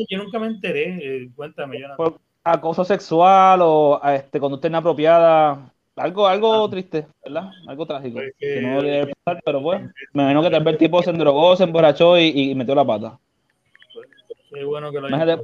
Yo 0.10 0.18
nunca 0.18 0.40
me 0.40 0.48
enteré. 0.48 1.30
cuéntame, 1.36 1.80
Por 1.98 2.20
acoso 2.44 2.86
sexual 2.86 3.60
o 3.64 4.00
este, 4.04 4.40
conducta 4.40 4.68
inapropiada 4.68 5.72
algo, 5.96 6.28
algo 6.28 6.70
triste, 6.70 7.08
¿verdad? 7.24 7.50
Algo 7.68 7.86
trágico. 7.86 8.16
Pues 8.16 8.34
que, 8.38 8.62
no 8.62 8.82
debería 8.82 9.14
pasar, 9.24 9.42
pero 9.46 9.62
bueno, 9.62 9.92
me 10.14 10.24
imagino 10.24 10.44
que 10.44 10.50
tal 10.50 10.64
vez 10.64 10.74
el 10.74 10.78
tipo 10.78 11.02
se 11.02 11.10
endrogó, 11.10 11.56
se 11.56 11.64
emborrachó 11.64 12.20
y, 12.20 12.52
y 12.52 12.56
metió 12.56 12.76
la 12.76 12.86
pata. 12.86 13.18
Qué 14.56 14.64
bueno 14.64 14.92
que 14.92 15.02
lo 15.02 15.08
haya 15.08 15.40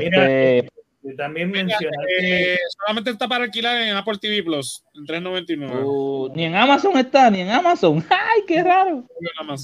este, 0.00 0.68
también 1.16 1.50
mencionar 1.50 2.06
eh, 2.20 2.58
solamente 2.78 3.10
está 3.10 3.26
para 3.28 3.44
alquilar 3.44 3.80
en 3.80 3.96
Apple 3.96 4.18
TV 4.20 4.42
Plus 4.42 4.84
en 4.94 5.06
3.99 5.06 5.84
uh, 5.84 6.32
ni 6.34 6.44
en 6.44 6.54
Amazon 6.54 6.96
está 6.98 7.30
ni 7.30 7.40
en 7.40 7.50
Amazon 7.50 8.04
ay 8.10 8.42
qué 8.46 8.62
raro 8.62 9.04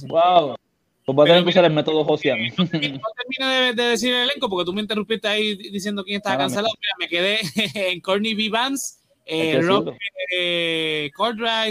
wow 0.09 0.57
pues 1.05 1.16
voy 1.16 1.24
a 1.24 1.32
tener 1.32 1.45
que 1.45 1.51
usar 1.51 1.64
el 1.66 1.72
método 1.72 2.03
Josian. 2.05 2.39
No 2.57 2.66
termino 2.66 3.49
de, 3.74 3.74
decir 3.74 4.14
el 4.14 4.22
elenco 4.22 4.49
porque 4.49 4.64
tú 4.64 4.72
me 4.72 4.80
interrumpiste 4.80 5.28
ahí 5.28 5.55
diciendo 5.55 6.03
quién 6.03 6.16
estaba 6.16 6.39
cancelado. 6.39 6.72
Mira, 6.80 6.95
me 6.99 7.09
quedé 7.09 7.41
en 7.93 8.01
Courtney 8.01 8.35
B. 8.35 8.49
Vance, 8.49 9.01
eh, 9.26 9.61
Rob 9.61 9.95
eh, 10.32 11.11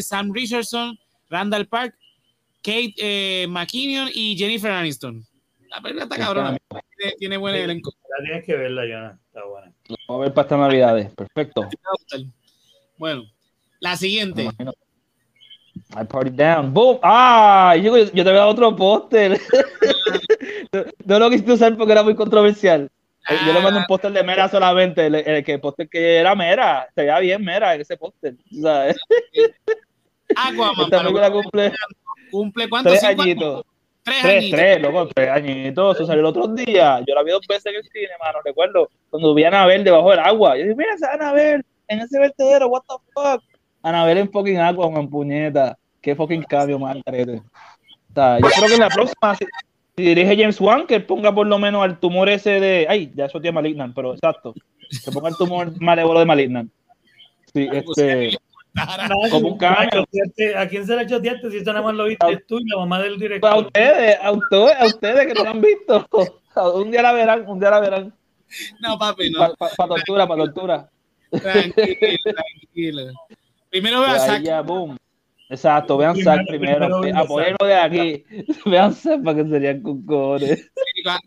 Sam 0.01 0.32
Richardson, 0.32 0.99
Randall 1.30 1.68
Park, 1.68 1.95
Kate 2.61 2.93
eh, 2.97 3.47
McKinnon 3.49 4.09
y 4.14 4.38
Jennifer 4.38 4.70
Aniston. 4.70 5.26
La 5.74 5.82
película 5.82 6.03
está 6.03 6.17
cabrona. 6.17 6.57
Tiene, 6.97 7.15
tiene 7.17 7.38
buen 7.38 7.55
elenco. 7.55 7.91
La 8.15 8.24
tienes 8.24 8.45
que 8.45 8.55
verla, 8.55 8.84
Jonah. 8.84 9.19
Está 9.28 9.45
buena. 9.45 9.74
Vamos 10.07 10.21
a 10.21 10.24
ver 10.24 10.34
para 10.34 10.43
estas 10.43 10.59
navidades. 10.59 11.13
Perfecto. 11.15 11.67
Bueno, 12.97 13.24
la 13.80 13.95
siguiente. 13.97 14.49
I 15.95 16.05
party 16.07 16.30
down. 16.30 16.71
Boom. 16.71 16.99
Ah, 17.01 17.76
yo, 17.76 17.97
yo 17.97 18.11
te 18.11 18.24
voy 18.24 18.32
a 18.34 18.41
dar 18.41 18.47
otro 18.49 18.76
póster. 18.76 19.39
no, 21.05 21.19
lo 21.19 21.30
quisiste 21.32 21.53
usar 21.53 21.76
porque 21.76 21.91
era 21.91 22.03
muy 22.03 22.15
controversial. 22.15 22.89
Yo 23.28 23.53
le 23.53 23.61
mando 23.61 23.80
un 23.80 23.86
póster 23.86 24.11
de 24.11 24.21
Mera 24.21 24.49
solamente, 24.49 25.07
el, 25.07 25.15
el, 25.15 25.43
el 25.47 25.59
póster 25.61 25.88
que 25.88 26.17
era 26.17 26.36
Mera, 26.36 26.89
se 26.93 27.01
veía 27.01 27.19
bien 27.19 27.43
Mera 27.43 27.74
ese 27.74 27.95
póster, 27.95 28.36
¿sabes? 28.61 28.97
Aquaman, 30.36 31.32
cumple, 31.32 31.71
cumple 32.30 32.69
cuántos 32.69 32.99
tres 32.99 33.03
añitos. 33.05 33.63
Tres, 34.03 34.21
tres, 34.21 34.35
añitos. 34.35 34.59
tres, 34.59 34.81
loco, 34.81 35.07
tres 35.15 35.29
añitos. 35.29 35.95
Eso 35.95 36.05
salió 36.05 36.19
el 36.21 36.25
otro 36.25 36.47
día. 36.47 37.01
Yo 37.07 37.15
la 37.15 37.23
vi 37.23 37.31
dos 37.31 37.47
veces 37.47 37.67
en 37.67 37.75
el 37.75 37.83
cine, 37.83 38.09
mano. 38.21 38.39
Recuerdo 38.43 38.89
cuando 39.09 39.33
vi 39.33 39.45
a 39.45 39.47
Anabel 39.47 39.83
debajo 39.83 40.11
del 40.11 40.19
agua. 40.19 40.57
Yo 40.57 40.63
dije, 40.63 40.75
mira 40.75 40.93
esa 40.93 41.13
Anabel 41.13 41.63
en 41.87 41.99
ese 42.01 42.19
vertedero, 42.19 42.67
what 42.67 42.81
the 42.87 42.95
fuck. 43.13 43.41
Anabel 43.81 44.17
en 44.17 44.31
fucking 44.31 44.57
agua, 44.57 44.87
en 44.87 45.09
puñeta. 45.09 45.77
Qué 46.01 46.15
fucking 46.15 46.43
cambio, 46.43 46.77
man, 46.79 47.01
carete. 47.01 47.37
O 47.37 48.13
sea, 48.13 48.39
yo 48.39 48.47
creo 48.47 48.67
que 48.67 48.73
en 48.73 48.79
la 48.81 48.89
próxima, 48.89 49.35
si 49.35 50.03
dirige 50.03 50.35
James 50.35 50.59
Wan, 50.59 50.85
que 50.85 50.99
ponga 50.99 51.33
por 51.33 51.47
lo 51.47 51.57
menos 51.57 51.83
al 51.83 51.99
tumor 51.99 52.27
ese 52.27 52.59
de. 52.59 52.85
Ay, 52.89 53.11
ya 53.15 53.25
eso 53.25 53.39
tiene 53.39 53.55
Malignant, 53.55 53.95
pero 53.95 54.13
exacto. 54.13 54.53
Que 55.05 55.11
ponga 55.11 55.29
el 55.29 55.37
tumor 55.37 55.71
malévolo 55.81 56.19
de 56.19 56.25
Malignant. 56.25 56.71
Sí, 57.53 57.69
este. 57.71 58.37
Como 59.32 59.49
un 59.49 59.57
cambio. 59.57 60.05
¿A 60.57 60.67
quién 60.67 60.86
se 60.86 60.95
le 60.95 61.03
echó 61.03 61.17
choteaste 61.17 61.51
si 61.51 61.57
eso 61.57 61.74
nada 61.74 61.84
más 61.84 61.95
lo 61.95 62.05
viste 62.05 62.43
tú 62.47 62.59
y 62.59 62.69
la 62.69 62.78
mamá 62.78 62.99
del 63.01 63.19
director? 63.19 63.51
A 63.51 63.57
ustedes, 63.57 64.17
a 64.21 64.32
ustedes, 64.32 64.76
a 64.80 64.86
ustedes 64.86 65.28
que 65.28 65.34
no 65.34 65.43
lo 65.43 65.49
han 65.49 65.61
visto. 65.61 66.07
Un 66.76 66.91
día 66.91 67.01
la 67.01 67.13
verán, 67.13 67.45
un 67.47 67.59
día 67.59 67.71
la 67.71 67.80
verán. 67.80 68.13
No, 68.80 68.97
papi, 68.99 69.32
no. 69.32 69.39
Para 69.39 69.74
pa, 69.76 69.88
tortura, 69.88 70.28
para 70.28 70.43
tortura. 70.43 70.89
Tranquilo, 71.32 72.17
tranquilo. 72.24 73.11
Primero 73.71 74.01
ve 74.01 74.07
a 74.07 74.38
Ya, 74.38 74.61
boom. 74.61 74.95
Exacto, 75.53 75.97
vean 75.97 76.17
Zack 76.17 76.47
primero, 76.47 77.03
apoyenlo 77.15 77.63
de 77.63 77.75
aquí. 77.75 78.23
Vean 78.65 78.91
Zack 78.91 79.21
para 79.23 79.37
que 79.37 79.49
serían 79.49 79.81
cucones. 79.81 80.71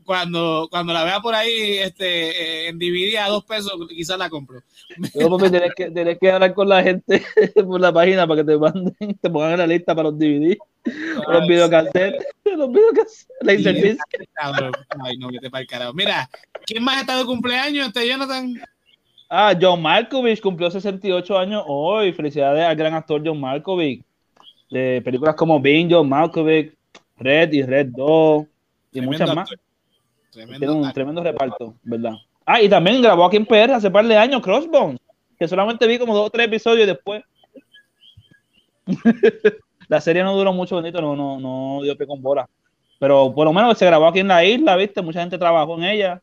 cuando, 0.05 0.67
cuando 0.69 0.93
la 0.93 1.05
vea 1.05 1.21
por 1.21 1.33
ahí 1.33 1.79
este, 1.79 2.67
en 2.67 2.77
DVD 2.77 3.19
a 3.19 3.29
dos 3.29 3.45
pesos, 3.45 3.73
quizás 3.89 4.19
la 4.19 4.29
compro. 4.29 4.63
No, 5.15 5.39
tienes 5.39 6.19
que, 6.19 6.31
hablar 6.33 6.55
con 6.55 6.69
la 6.69 6.83
gente 6.83 7.25
por 7.55 7.81
la 7.81 7.93
página 7.93 8.27
para 8.27 8.43
que 8.43 8.51
te 8.51 8.59
manden, 8.59 9.19
te 9.21 9.31
pongan 9.31 9.53
en 9.53 9.59
la 9.59 9.67
lista 9.69 9.95
para 9.95 10.09
los 10.11 10.19
DVD, 10.19 10.57
los 11.29 11.47
videocassettes, 11.47 12.27
los 12.57 12.69
videocassettes, 12.69 13.29
la 13.43 13.53
Ay, 15.05 15.19
no, 15.19 15.29
que 15.29 15.39
te 15.39 15.57
el 15.57 15.67
carajo. 15.69 15.95
Mira, 15.95 16.29
¿quién 16.67 16.83
más 16.83 17.01
está 17.01 17.17
de 17.17 17.25
cumpleaños, 17.25 17.87
este 17.87 18.09
Jonathan? 18.09 18.61
Ah, 19.29 19.57
John 19.61 19.83
Malkovich 19.83 20.41
cumplió 20.41 20.69
68 20.69 21.39
años 21.39 21.63
hoy. 21.67 22.13
Felicidades 22.13 22.65
al 22.65 22.75
gran 22.75 22.95
actor 22.95 23.23
John 23.25 23.41
Malkovich. 23.41 24.05
De 24.71 25.01
películas 25.05 25.35
como 25.35 25.61
Bing, 25.61 25.89
John 25.91 26.09
Malkovich, 26.09 26.75
Red 27.17 27.53
y 27.53 27.63
Red 27.63 27.89
2 27.91 28.47
y 28.93 29.01
muchas 29.01 29.35
más. 29.35 29.51
Tiene 30.31 30.71
un 30.71 30.93
tremendo 30.93 31.23
reparto, 31.23 31.75
¿verdad? 31.83 32.15
Ah, 32.45 32.61
y 32.61 32.69
también 32.69 33.03
grabó 33.03 33.25
aquí 33.25 33.37
en 33.37 33.47
PR 33.47 33.73
hace 33.73 33.91
par 33.91 34.07
de 34.07 34.17
años 34.17 34.43
Crossbones, 34.43 35.01
que 35.39 35.49
solamente 35.49 35.87
vi 35.87 35.99
como 35.99 36.15
dos 36.15 36.27
o 36.27 36.31
tres 36.31 36.47
episodios 36.47 36.85
y 36.85 36.87
después. 36.87 37.23
la 39.89 40.01
serie 40.01 40.23
no 40.23 40.37
duró 40.37 40.53
mucho, 40.53 40.77
bonito, 40.77 41.01
no, 41.01 41.17
no, 41.17 41.41
no 41.41 41.83
dio 41.83 41.97
pie 41.97 42.07
con 42.07 42.23
bola. 42.23 42.49
Pero 42.99 43.33
por 43.35 43.47
lo 43.47 43.53
menos 43.53 43.77
se 43.77 43.87
grabó 43.87 44.07
aquí 44.07 44.21
en 44.21 44.29
la 44.29 44.45
isla, 44.45 44.77
¿viste? 44.77 45.03
Mucha 45.03 45.21
gente 45.21 45.39
trabajó 45.39 45.77
en 45.77 45.85
ella. 45.85 46.23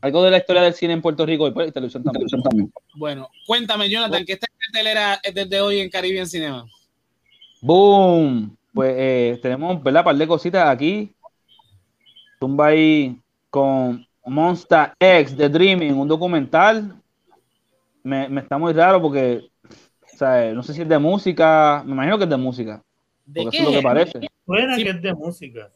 Algo 0.00 0.22
de 0.22 0.30
la 0.30 0.38
historia 0.38 0.62
del 0.62 0.74
cine 0.74 0.92
en 0.92 1.02
Puerto 1.02 1.26
Rico 1.26 1.48
y 1.48 1.50
pues, 1.50 1.72
televisión 1.72 2.02
también. 2.02 2.72
Bueno, 2.94 3.28
cuéntame, 3.46 3.88
Jonathan, 3.90 4.24
¿qué 4.24 4.34
está 4.34 4.46
en 4.50 4.58
cartelera 4.58 5.20
desde 5.34 5.60
hoy 5.60 5.80
en 5.80 5.90
Caribbean 5.90 6.26
Cinema? 6.26 6.64
¡Boom! 7.60 8.56
Pues 8.72 8.94
eh, 8.96 9.38
tenemos, 9.42 9.82
¿verdad? 9.82 10.00
Un 10.02 10.04
par 10.04 10.16
de 10.16 10.26
cositas 10.26 10.68
aquí. 10.68 11.12
Tumba 12.38 12.68
ahí 12.68 13.18
con 13.50 14.06
Monster 14.24 14.92
X 14.98 15.36
The 15.36 15.48
Dreaming, 15.48 15.94
un 15.94 16.08
documental. 16.08 16.94
Me, 18.02 18.28
me, 18.28 18.40
está 18.40 18.56
muy 18.56 18.72
raro 18.72 19.02
porque, 19.02 19.50
o 19.64 20.16
sea, 20.16 20.52
no 20.54 20.62
sé 20.62 20.72
si 20.72 20.82
es 20.82 20.88
de 20.88 20.98
música, 20.98 21.82
me 21.84 21.92
imagino 21.92 22.16
que 22.16 22.24
es 22.24 22.30
de 22.30 22.36
música. 22.36 22.82
¿De 23.26 23.46
qué? 23.50 23.58
es 23.58 23.64
lo 23.64 23.72
que 23.72 23.82
parece. 23.82 24.20
Suena 24.46 24.76
que 24.76 24.90
es 24.90 25.02
de 25.02 25.14
música. 25.14 25.70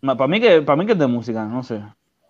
para, 0.00 0.26
mí 0.26 0.40
que, 0.40 0.62
para 0.62 0.76
mí 0.76 0.86
que 0.86 0.92
es 0.92 0.98
de 0.98 1.06
música, 1.06 1.44
no 1.44 1.62
sé. 1.62 1.80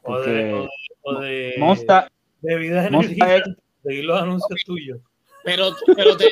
O 0.03 0.21
de, 0.21 0.69
o 1.03 1.14
de, 1.21 1.55
Monster, 1.59 2.11
de 2.43 2.57
vida 2.57 2.87
energía, 2.87 3.43
de 3.83 4.03
los 4.03 4.21
anuncios 4.21 4.61
tuyos. 4.64 5.01
Pero, 5.45 5.71
pero 5.97 6.16
te, 6.16 6.27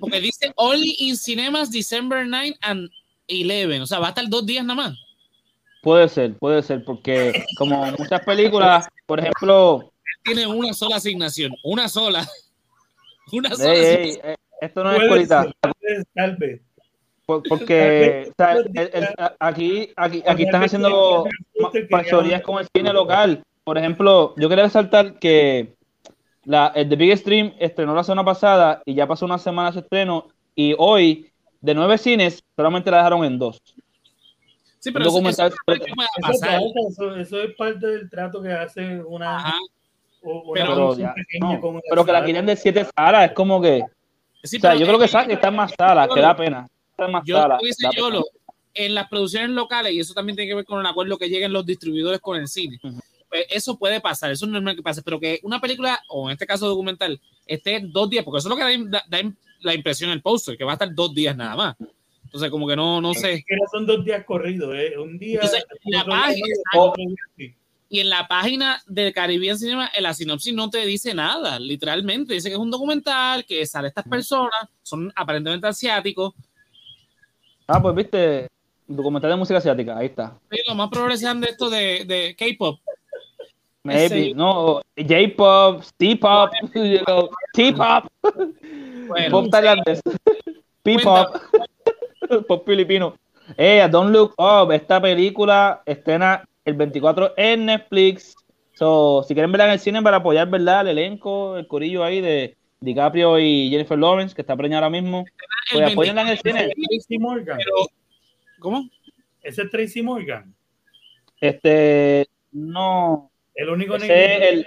porque 0.00 0.20
dice 0.20 0.52
Only 0.56 0.96
in 0.98 1.16
Cinemas 1.16 1.70
December 1.70 2.26
9 2.26 2.56
and 2.62 2.90
11, 3.28 3.80
o 3.80 3.86
sea, 3.86 3.98
va 3.98 4.06
a 4.06 4.08
estar 4.10 4.28
dos 4.28 4.44
días 4.46 4.64
nada 4.64 4.82
más. 4.82 4.98
Puede 5.82 6.08
ser, 6.08 6.36
puede 6.38 6.62
ser, 6.62 6.84
porque 6.84 7.44
como 7.56 7.84
muchas 7.98 8.20
películas, 8.24 8.88
por 9.06 9.20
ejemplo. 9.20 9.92
Tiene 10.24 10.46
una 10.46 10.72
sola 10.72 10.96
asignación, 10.96 11.52
una 11.62 11.88
sola. 11.88 12.26
Una 13.30 13.54
sola. 13.54 13.74
Ey, 13.74 14.18
ey, 14.24 14.34
esto 14.62 14.82
no 14.82 14.90
es 14.92 15.06
cualidad. 15.06 15.52
Porque 17.26 18.26
o 18.30 18.34
sea, 18.38 18.52
el, 18.54 18.70
el, 18.74 19.08
aquí, 19.38 19.92
aquí, 19.96 20.22
aquí 20.26 20.42
están 20.44 20.64
haciendo 20.64 21.26
pastorías 21.90 22.40
con 22.40 22.58
el 22.58 22.66
cine 22.74 22.90
local. 22.90 23.42
Por 23.64 23.76
ejemplo, 23.76 24.34
yo 24.38 24.48
quería 24.48 24.64
resaltar 24.64 25.18
que 25.18 25.76
la, 26.48 26.72
el 26.74 26.88
The 26.88 26.96
Big 26.96 27.18
Stream 27.18 27.52
estrenó 27.58 27.94
la 27.94 28.02
semana 28.02 28.24
pasada 28.24 28.82
y 28.86 28.94
ya 28.94 29.06
pasó 29.06 29.26
una 29.26 29.36
semana 29.36 29.70
su 29.70 29.80
estreno. 29.80 30.28
Y 30.54 30.74
hoy, 30.78 31.30
de 31.60 31.74
nueve 31.74 31.98
cines, 31.98 32.42
solamente 32.56 32.90
la 32.90 32.96
dejaron 32.96 33.22
en 33.22 33.38
dos. 33.38 33.60
Sí, 34.78 34.90
pero 34.90 35.10
eso, 35.10 35.28
eso, 35.28 37.16
eso, 37.16 37.42
es 37.42 37.54
parte 37.54 37.86
del 37.86 38.08
trato 38.08 38.40
que 38.40 38.50
hace 38.50 38.98
una. 39.02 39.44
pero, 40.54 41.80
pero 41.90 42.04
que 42.06 42.12
la 42.12 42.24
quieren 42.24 42.46
de 42.46 42.56
siete 42.56 42.86
salas, 42.96 43.28
es 43.28 43.32
como 43.32 43.60
que. 43.60 43.84
Sí, 44.42 44.56
o 44.56 44.60
sea, 44.60 44.74
yo 44.74 44.86
creo 44.86 44.98
que 44.98 45.04
están 45.04 45.54
más 45.54 45.74
salas, 45.76 46.08
que 46.08 46.20
da 46.20 46.34
pena. 46.34 46.66
Están 46.92 47.12
más 47.12 47.24
yo, 47.26 47.36
salas. 47.36 47.60
Yo, 47.94 48.24
en 48.72 48.94
las 48.94 49.06
producciones 49.08 49.50
locales, 49.50 49.92
y 49.92 50.00
eso 50.00 50.14
también 50.14 50.34
tiene 50.36 50.48
que 50.48 50.54
ver 50.54 50.64
con 50.64 50.80
el 50.80 50.86
acuerdo 50.86 51.18
que 51.18 51.28
lleguen 51.28 51.52
los 51.52 51.66
distribuidores 51.66 52.20
con 52.20 52.38
el 52.38 52.48
cine. 52.48 52.78
Uh 52.82 52.88
-huh. 52.88 53.02
Pues, 53.28 53.46
eso 53.50 53.78
puede 53.78 54.00
pasar, 54.00 54.30
eso 54.30 54.46
es 54.46 54.50
normal 54.50 54.76
que 54.76 54.82
pase, 54.82 55.02
pero 55.02 55.20
que 55.20 55.40
una 55.42 55.60
película, 55.60 56.00
o 56.08 56.28
en 56.28 56.32
este 56.32 56.46
caso 56.46 56.68
documental, 56.68 57.20
esté 57.46 57.80
dos 57.80 58.08
días, 58.08 58.24
porque 58.24 58.38
eso 58.38 58.48
es 58.48 58.50
lo 58.50 58.56
que 58.56 58.88
da, 58.88 59.04
da, 59.08 59.22
da 59.22 59.32
la 59.60 59.74
impresión 59.74 60.10
el 60.10 60.22
póster, 60.22 60.56
que 60.56 60.64
va 60.64 60.72
a 60.72 60.74
estar 60.74 60.94
dos 60.94 61.14
días 61.14 61.36
nada 61.36 61.56
más. 61.56 61.76
Entonces, 62.24 62.50
como 62.50 62.68
que 62.68 62.76
no, 62.76 63.00
no 63.00 63.14
sé. 63.14 63.44
Que 63.46 63.56
son 63.72 63.86
dos 63.86 64.04
días 64.04 64.24
corridos, 64.24 64.74
¿eh? 64.74 64.98
Un 64.98 65.18
día. 65.18 65.40
Entonces, 65.42 65.64
la 65.84 66.04
página, 66.04 66.46
y 67.90 68.00
en 68.00 68.10
la 68.10 68.28
página 68.28 68.82
de 68.86 69.12
Caribbean 69.14 69.58
Cinema, 69.58 69.90
en 69.94 70.02
la 70.02 70.12
sinopsis 70.12 70.52
no 70.52 70.68
te 70.68 70.84
dice 70.84 71.14
nada, 71.14 71.58
literalmente. 71.58 72.34
Dice 72.34 72.48
que 72.48 72.54
es 72.54 72.60
un 72.60 72.70
documental, 72.70 73.46
que 73.46 73.64
sale 73.64 73.88
estas 73.88 74.06
personas, 74.06 74.68
son 74.82 75.10
aparentemente 75.16 75.66
asiáticos. 75.66 76.34
Ah, 77.66 77.80
pues 77.80 77.94
viste, 77.94 78.46
documental 78.86 79.30
de 79.30 79.36
música 79.36 79.58
asiática, 79.58 79.96
ahí 79.96 80.06
está. 80.06 80.38
Sí, 80.50 80.58
lo 80.68 80.74
más 80.74 80.90
probable 80.90 81.16
sean 81.16 81.40
de 81.40 81.48
esto 81.48 81.70
de, 81.70 82.04
de 82.04 82.36
K-pop. 82.38 82.78
Maybe, 83.84 84.34
no, 84.34 84.82
J-pop, 84.96 85.82
T-pop, 85.96 86.50
you 86.74 87.04
know, 87.06 87.30
T-pop, 87.54 88.06
bueno, 89.06 89.30
pop 89.30 89.50
tailandés, 89.50 90.02
P-pop, 90.82 91.36
pop 92.48 92.66
filipino. 92.66 93.14
Hey, 93.56 93.80
Don't 93.90 94.10
Look 94.10 94.34
Up, 94.36 94.72
esta 94.72 95.00
película 95.00 95.82
estrena 95.86 96.44
el 96.64 96.74
24 96.74 97.32
en 97.36 97.66
Netflix. 97.66 98.34
So, 98.74 99.24
si 99.26 99.34
quieren 99.34 99.50
verla 99.50 99.66
en 99.66 99.72
el 99.72 99.80
cine 99.80 100.02
para 100.02 100.18
apoyar, 100.18 100.48
¿verdad? 100.50 100.82
El 100.82 100.98
elenco, 100.98 101.56
el 101.56 101.66
corillo 101.66 102.04
ahí 102.04 102.20
de 102.20 102.56
DiCaprio 102.80 103.38
y 103.38 103.70
Jennifer 103.70 103.98
Lawrence, 103.98 104.34
que 104.34 104.42
está 104.42 104.56
preñada 104.56 104.86
ahora 104.86 105.00
mismo, 105.00 105.24
pues 105.72 105.92
apoyenla 105.92 106.22
en 106.22 106.28
el 106.28 106.38
cine. 106.38 106.74
Tracy 106.74 107.18
Morgan. 107.18 107.56
Pero, 107.58 107.74
¿Cómo? 108.58 108.88
¿Ese 109.42 109.62
es 109.62 109.70
Tracy 109.70 110.02
Morgan? 110.02 110.54
Este, 111.40 112.26
no. 112.52 113.30
El 113.58 113.70
único 113.70 113.96
ese, 113.96 114.48
el, 114.48 114.64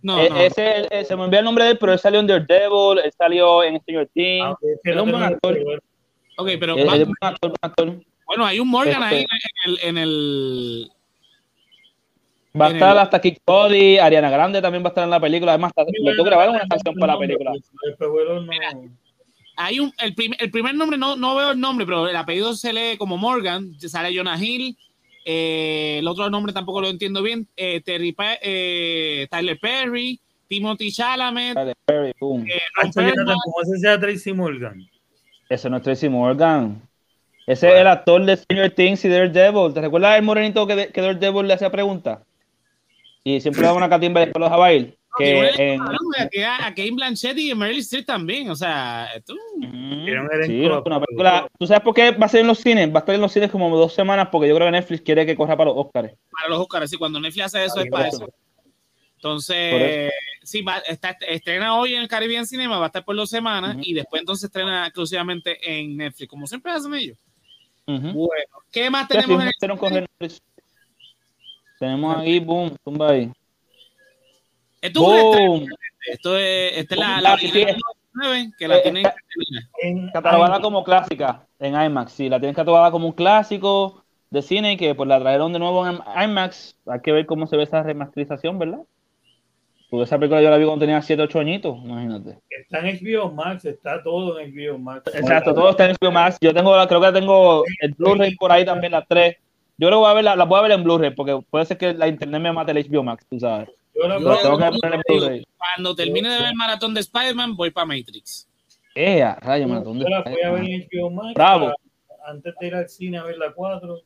no, 0.00 0.16
no. 0.16 0.36
Ese, 0.38 0.86
el, 0.90 1.04
se 1.04 1.14
me 1.14 1.24
envía 1.24 1.40
el 1.40 1.44
nombre 1.44 1.64
de 1.64 1.72
él, 1.72 1.78
pero 1.78 1.92
él 1.92 1.98
salió 1.98 2.20
en 2.20 2.26
Daredevil, 2.26 2.98
él 3.04 3.12
salió 3.12 3.62
en 3.62 3.78
Stranger 3.80 4.08
Things. 4.14 4.46
Ah, 4.46 4.52
okay, 4.52 4.70
es 4.82 4.96
un 4.96 5.10
buen 5.10 5.22
actor. 5.22 5.58
Ok, 6.38 6.48
pero. 6.58 6.74
Un 6.74 7.14
actor, 7.20 7.50
un 7.50 7.56
actor. 7.60 8.00
Bueno, 8.24 8.46
hay 8.46 8.58
un 8.58 8.68
Morgan 8.68 9.02
este, 9.02 9.14
ahí 9.14 9.26
en 9.66 9.70
el, 9.70 9.78
en 9.82 9.98
el 9.98 10.90
Va 12.58 12.66
a 12.66 12.70
estar 12.70 12.98
hasta 12.98 13.20
Kick 13.20 13.42
Cody, 13.44 13.98
Ariana 13.98 14.30
Grande 14.30 14.60
también 14.60 14.82
va 14.82 14.88
a 14.88 14.90
estar 14.90 15.04
en 15.04 15.10
la 15.10 15.20
película. 15.20 15.52
Además, 15.52 15.72
le 15.76 16.12
tocó 16.12 16.24
grabar 16.24 16.48
una 16.48 16.66
canción 16.66 16.94
para 16.96 17.12
la 17.12 17.18
película. 17.18 17.52
Mira, 18.48 18.72
hay 19.56 19.78
un, 19.78 19.92
el, 19.98 20.14
prim, 20.14 20.32
el, 20.38 20.50
primer 20.50 20.74
nombre, 20.74 20.96
no, 20.96 21.14
no 21.14 21.36
veo 21.36 21.52
el 21.52 21.60
nombre, 21.60 21.86
pero 21.86 22.08
el 22.08 22.16
apellido 22.16 22.54
se 22.54 22.72
lee 22.72 22.96
como 22.96 23.16
Morgan. 23.18 23.78
Sale 23.78 24.16
Jonah 24.16 24.42
Hill. 24.42 24.76
Eh, 25.24 25.98
el 25.98 26.08
otro 26.08 26.30
nombre 26.30 26.52
tampoco 26.52 26.80
lo 26.80 26.88
entiendo 26.88 27.22
bien. 27.22 27.46
Eh, 27.56 27.80
Terry, 27.82 28.14
eh, 28.42 29.26
Tyler 29.30 29.58
Perry, 29.60 30.20
Timothy 30.48 30.90
Chalamet. 30.90 31.54
Tyler 31.54 31.76
Perry, 31.84 32.12
boom. 32.18 32.46
Eh, 32.46 32.60
¿Cómo 32.80 32.92
se 33.64 33.80
llama 33.80 34.00
Tracy 34.00 34.32
Morgan? 34.32 34.88
Ese 35.48 35.70
no 35.70 35.76
es 35.78 35.82
Tracy 35.82 36.08
Morgan. 36.08 36.80
Ese 37.46 37.66
bueno. 37.66 37.76
es 37.76 37.80
el 37.80 37.86
actor 37.88 38.24
de 38.24 38.36
Stranger 38.36 38.74
Things 38.74 39.04
y 39.04 39.08
Daredevil. 39.08 39.74
¿Te 39.74 39.80
recuerdas 39.80 40.18
el 40.18 40.24
morenito 40.24 40.66
que, 40.66 40.88
que 40.88 41.00
Daredevil 41.00 41.48
le 41.48 41.54
hacía 41.54 41.70
preguntas? 41.70 42.20
y 43.24 43.40
siempre 43.40 43.62
daba 43.62 43.76
una 43.76 43.88
catimba 43.88 44.20
después 44.20 44.40
los 44.40 44.50
daba 44.50 44.72
ir. 44.72 44.96
Que 45.18 45.50
en... 45.56 45.80
a, 45.80 46.66
a 46.66 46.74
Kane 46.74 46.92
Blanchett 46.92 47.36
y 47.36 47.50
a 47.50 47.56
Meryl 47.56 47.80
Streep 47.80 48.06
también, 48.06 48.48
o 48.48 48.54
sea, 48.54 49.08
tú. 49.26 49.34
Sí, 49.60 49.66
una 50.10 51.00
película. 51.00 51.48
¿Tú 51.58 51.66
sabes 51.66 51.82
por 51.82 51.94
qué 51.94 52.12
va 52.12 52.26
a 52.26 52.28
ser 52.28 52.40
en 52.42 52.46
los 52.46 52.58
cines? 52.58 52.88
Va 52.90 52.96
a 52.96 52.98
estar 53.00 53.14
en 53.14 53.20
los 53.20 53.32
cines 53.32 53.50
como 53.50 53.76
dos 53.76 53.92
semanas 53.92 54.28
porque 54.30 54.48
yo 54.48 54.54
creo 54.54 54.68
que 54.68 54.72
Netflix 54.72 55.02
quiere 55.02 55.26
que 55.26 55.34
corra 55.34 55.56
para 55.56 55.70
los 55.70 55.78
Oscars. 55.78 56.14
Para 56.30 56.48
los 56.48 56.60
Oscars, 56.60 56.90
sí, 56.90 56.96
cuando 56.96 57.18
Netflix 57.18 57.46
hace 57.46 57.64
eso 57.64 57.80
es 57.80 57.90
para 57.90 58.08
eso. 58.08 58.28
Entonces, 59.16 60.12
sí, 60.42 60.62
va, 60.62 60.78
está, 60.78 61.10
estrena 61.28 61.76
hoy 61.76 61.94
en 61.94 62.02
el 62.02 62.08
Caribbean 62.08 62.46
Cinema, 62.46 62.78
va 62.78 62.84
a 62.84 62.86
estar 62.86 63.04
por 63.04 63.16
dos 63.16 63.28
semanas 63.28 63.76
uh 63.76 63.78
-huh. 63.78 63.84
y 63.84 63.92
después 63.94 64.20
entonces 64.20 64.44
estrena 64.44 64.86
exclusivamente 64.86 65.58
en 65.62 65.96
Netflix, 65.96 66.28
como 66.28 66.46
siempre 66.46 66.72
hacen 66.72 66.94
ellos. 66.94 67.18
Uh 67.86 67.92
-huh. 67.92 68.12
Bueno, 68.12 68.64
¿qué 68.70 68.88
más 68.88 69.08
tenemos 69.08 69.42
sí, 69.42 69.48
en 69.96 70.06
el... 70.20 70.32
Tenemos 71.78 72.16
ahí, 72.16 72.38
boom, 72.38 72.76
tumba 72.84 73.10
ahí. 73.10 73.30
Esto 74.80 75.00
boom. 75.00 75.62
es, 75.62 76.14
esto 76.14 76.36
es, 76.36 76.78
esta 76.78 76.94
es 76.94 77.00
la, 77.00 77.20
la, 77.20 77.38
sí, 77.38 77.48
sí. 77.48 77.66
9, 78.12 78.52
que 78.58 78.68
la 78.68 78.78
eh, 78.78 78.80
tienen 78.82 79.06
en, 79.82 80.10
catalogada 80.10 80.60
como 80.60 80.84
clásica 80.84 81.46
en 81.58 81.80
IMAX. 81.80 82.12
Sí, 82.12 82.28
la 82.28 82.38
tienen 82.38 82.54
catalogada 82.54 82.90
como 82.90 83.06
un 83.06 83.12
clásico 83.12 84.04
de 84.30 84.42
cine 84.42 84.76
que 84.76 84.94
pues 84.94 85.08
la 85.08 85.20
trajeron 85.20 85.52
de 85.52 85.58
nuevo 85.58 85.86
en 85.86 85.98
IMAX. 86.24 86.76
Hay 86.86 87.00
que 87.00 87.12
ver 87.12 87.26
cómo 87.26 87.46
se 87.46 87.56
ve 87.56 87.64
esa 87.64 87.82
remasterización, 87.82 88.58
¿verdad? 88.58 88.80
Pues 89.90 90.08
esa 90.08 90.18
película 90.18 90.40
yo 90.40 90.50
la 90.50 90.56
vi 90.56 90.64
cuando 90.64 90.84
tenía 90.84 91.02
7, 91.02 91.20
8 91.20 91.40
añitos, 91.40 91.76
imagínate. 91.82 92.38
Está 92.48 92.78
en 92.78 92.96
HBO 92.96 93.32
Max, 93.32 93.64
está 93.64 94.00
todo 94.04 94.38
en 94.38 94.54
HBO 94.54 94.78
Max. 94.78 95.12
Exacto, 95.12 95.52
todo 95.52 95.70
está 95.70 95.86
en 95.86 95.96
HBO 96.00 96.12
Max. 96.12 96.38
Yo 96.40 96.54
tengo, 96.54 96.86
creo 96.86 97.00
que 97.00 97.12
tengo 97.12 97.64
el 97.80 97.94
Blu-ray 97.94 98.36
por 98.36 98.52
ahí 98.52 98.64
también, 98.64 98.92
las 98.92 99.06
tres. 99.08 99.36
Yo 99.78 99.88
creo 99.88 99.98
que 99.98 100.02
voy 100.02 100.10
a 100.10 100.14
ver, 100.14 100.24
la, 100.24 100.44
voy 100.44 100.58
a 100.60 100.62
ver 100.62 100.72
en 100.72 100.84
Blu-ray, 100.84 101.10
porque 101.10 101.40
puede 101.50 101.66
ser 101.66 101.76
que 101.76 101.92
la 101.92 102.06
internet 102.06 102.40
me 102.40 102.52
mate 102.52 102.70
el 102.70 102.88
HBO 102.88 103.02
Max, 103.02 103.26
tú 103.28 103.40
sabes. 103.40 103.68
Yo 104.00 104.38
tengo 104.38 104.58
que 104.58 104.64
ver 104.82 104.94
en 104.94 105.02
Blu-ray. 105.06 105.44
Cuando 105.56 105.94
termine 105.94 106.28
de 106.28 106.38
ver 106.38 106.48
el 106.48 106.54
maratón 106.54 106.94
de 106.94 107.00
Spider-Man, 107.00 107.56
voy 107.56 107.70
para 107.70 107.86
Matrix. 107.86 108.48
Eh, 108.94 109.24
rayo, 109.40 109.68
maratón 109.68 109.98
de 109.98 110.04
Spider-Man. 110.04 110.32
voy 110.32 110.42
a 110.42 110.50
ver 110.50 110.64
en 110.64 110.88
HBO 110.88 111.10
Max. 111.10 111.34
Bravo. 111.34 111.72
antes 112.26 112.54
de 112.60 112.66
ir 112.66 112.74
al 112.74 112.88
cine 112.88 113.18
a 113.18 113.24
ver 113.24 113.38
la 113.38 113.52
4. 113.52 114.00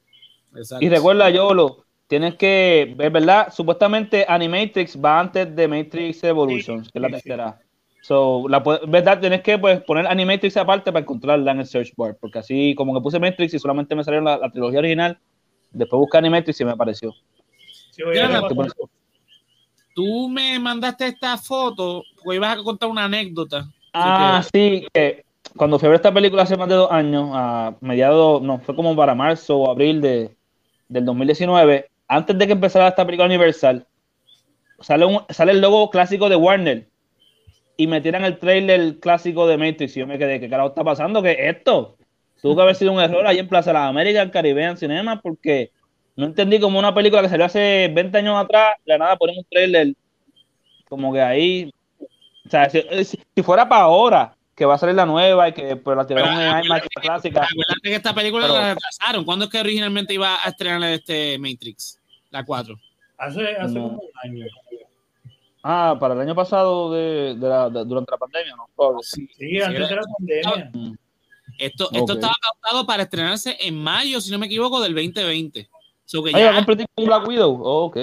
Y 0.81 0.89
recuerda, 0.89 1.31
Yolo, 1.31 1.85
tienes 2.07 2.37
que 2.37 2.95
ver, 2.97 3.11
¿verdad? 3.11 3.53
Supuestamente 3.53 4.25
Animatrix 4.29 5.01
va 5.03 5.21
antes 5.21 5.55
de 5.55 5.69
Matrix 5.69 6.23
Evolutions, 6.25 6.91
que 6.91 6.99
es 6.99 7.03
la 7.03 7.09
tercera. 7.09 7.61
So, 8.03 8.47
la 8.49 8.61
verdad, 8.61 9.19
tienes 9.19 9.41
que 9.41 9.59
pues, 9.59 9.81
poner 9.83 10.07
Animatrix 10.07 10.57
aparte 10.59 10.93
para 10.93 11.03
encontrarla 11.03 11.53
en 11.53 11.61
el 11.61 11.67
search 11.67 11.95
bar, 11.97 12.17
porque 12.21 12.39
así 12.39 12.75
como 12.75 12.95
que 12.95 13.01
puse 13.01 13.19
Matrix 13.19 13.55
y 13.55 13.59
solamente 13.59 13.95
me 13.95 14.05
salió 14.05 14.21
la, 14.21 14.51
trilogía 14.51 14.81
original, 14.81 15.19
después 15.71 15.99
busqué 15.99 16.19
Animatrix 16.19 16.61
y 16.61 16.65
me 16.67 16.73
apareció. 16.73 17.15
Tú 19.95 20.29
me 20.29 20.59
mandaste 20.59 21.07
esta 21.07 21.39
foto, 21.39 22.03
porque 22.23 22.37
ibas 22.37 22.59
a 22.59 22.63
contar 22.63 22.89
una 22.89 23.05
anécdota. 23.05 23.67
Ah, 23.93 24.43
sí, 24.53 24.87
que 24.93 25.25
cuando 25.57 25.79
fui 25.79 25.87
a 25.87 25.91
ver 25.91 25.97
esta 25.97 26.13
película 26.13 26.43
hace 26.43 26.57
más 26.57 26.69
de 26.69 26.75
dos 26.75 26.91
años, 26.91 27.31
a 27.33 27.75
mediados, 27.81 28.43
no, 28.43 28.59
fue 28.59 28.75
como 28.75 28.95
para 28.97 29.15
marzo 29.15 29.57
o 29.59 29.71
abril 29.71 30.01
de, 30.01 30.37
del 30.89 31.05
2019, 31.05 31.89
antes 32.09 32.37
de 32.37 32.47
que 32.47 32.53
empezara 32.53 32.89
esta 32.89 33.07
película 33.07 33.27
Universal, 33.27 33.87
sale, 34.81 35.05
un, 35.07 35.21
sale 35.31 35.53
el 35.53 35.61
logo 35.61 35.89
clásico 35.91 36.29
de 36.29 36.37
Warner 36.37 36.89
y 37.77 37.87
me 37.87 38.01
tiran 38.01 38.25
el 38.25 38.39
trailer 38.39 38.99
clásico 38.99 39.47
de 39.47 39.57
Matrix 39.57 39.97
y 39.97 40.01
yo 40.01 40.07
me 40.07 40.19
quedé, 40.19 40.41
¿qué 40.41 40.49
carajo 40.49 40.71
está 40.71 40.85
pasando? 40.85 41.23
¿Qué 41.23 41.33
es 41.33 41.57
esto? 41.57 41.97
Tuvo 42.41 42.57
que 42.57 42.63
haber 42.63 42.75
sido 42.75 42.93
un 42.93 43.01
error 43.01 43.27
ahí 43.27 43.39
en 43.39 43.49
Plaza 43.49 43.71
de 43.71 43.75
las 43.75 43.89
Américas, 43.89 44.31
Caribbean 44.31 44.77
Cinema, 44.77 45.21
porque 45.23 45.71
no 46.17 46.27
entendí 46.27 46.61
como 46.61 46.79
una 46.79 46.95
película 46.95 47.23
que 47.23 47.29
salió 47.29 47.45
hace 47.45 47.91
20 47.93 48.19
años 48.19 48.37
atrás, 48.37 48.75
la 48.85 48.99
nada 48.99 49.17
ponen 49.17 49.39
un 49.39 49.45
trailer 49.51 49.95
como 50.89 51.13
que 51.13 51.21
ahí, 51.21 51.73
o 52.47 52.51
sea, 52.51 52.71
si, 52.71 53.17
fuera 53.43 53.69
para 53.69 53.83
ahora, 53.83 54.37
que 54.55 54.65
va 54.65 54.75
a 54.75 54.79
salir 54.79 54.95
la 54.95 55.07
nueva 55.07 55.49
y 55.49 55.53
que 55.53 55.75
pues, 55.75 55.97
la 55.97 56.07
tiraron 56.07 56.41
en 56.41 56.65
IMAX 56.65 56.87
clásica. 57.01 57.49
que 57.83 57.95
esta 57.95 58.15
película 58.15 58.47
la 58.47 58.75
retrasaron. 58.75 59.25
¿Cuándo 59.25 59.47
es 59.47 59.51
que 59.51 59.59
originalmente 59.59 60.15
iba 60.15 60.37
a 60.45 60.51
estrenar 60.51 60.83
este 60.93 61.37
Matrix? 61.39 61.99
La 62.31 62.45
4. 62.45 62.77
Hace, 63.19 63.57
hace 63.57 63.75
como 63.75 63.99
un 63.99 64.11
año. 64.23 64.47
Ah, 65.65 65.97
para 65.99 66.15
el 66.15 66.21
año 66.21 66.35
pasado 66.35 66.93
de, 66.93 67.35
de 67.35 67.49
la, 67.49 67.69
durante 67.71 68.13
la 68.13 68.19
pandemia, 68.19 68.55
¿no? 68.55 68.99
Sí, 69.03 69.29
sí 69.37 69.61
antes 69.61 69.89
de 69.89 69.97
la 69.97 70.03
pandemia. 70.03 70.71
Mm. 70.73 70.95
Esto, 71.59 71.89
esto 71.93 72.13
estaba 72.13 72.35
pautado 72.41 72.87
para 72.87 73.05
estrenarse 73.05 73.57
en 73.61 73.83
mayo, 73.83 74.21
si 74.21 74.31
no 74.31 74.39
me 74.39 74.47
equivoco, 74.47 74.81
del 74.81 74.95
2020. 74.95 75.69
So 76.05 76.23
que 76.23 76.33
ya, 76.33 76.65
con 76.65 77.05
Black 77.07 77.27
Widow. 77.27 77.61
Oh, 77.63 77.85
ok. 77.87 77.99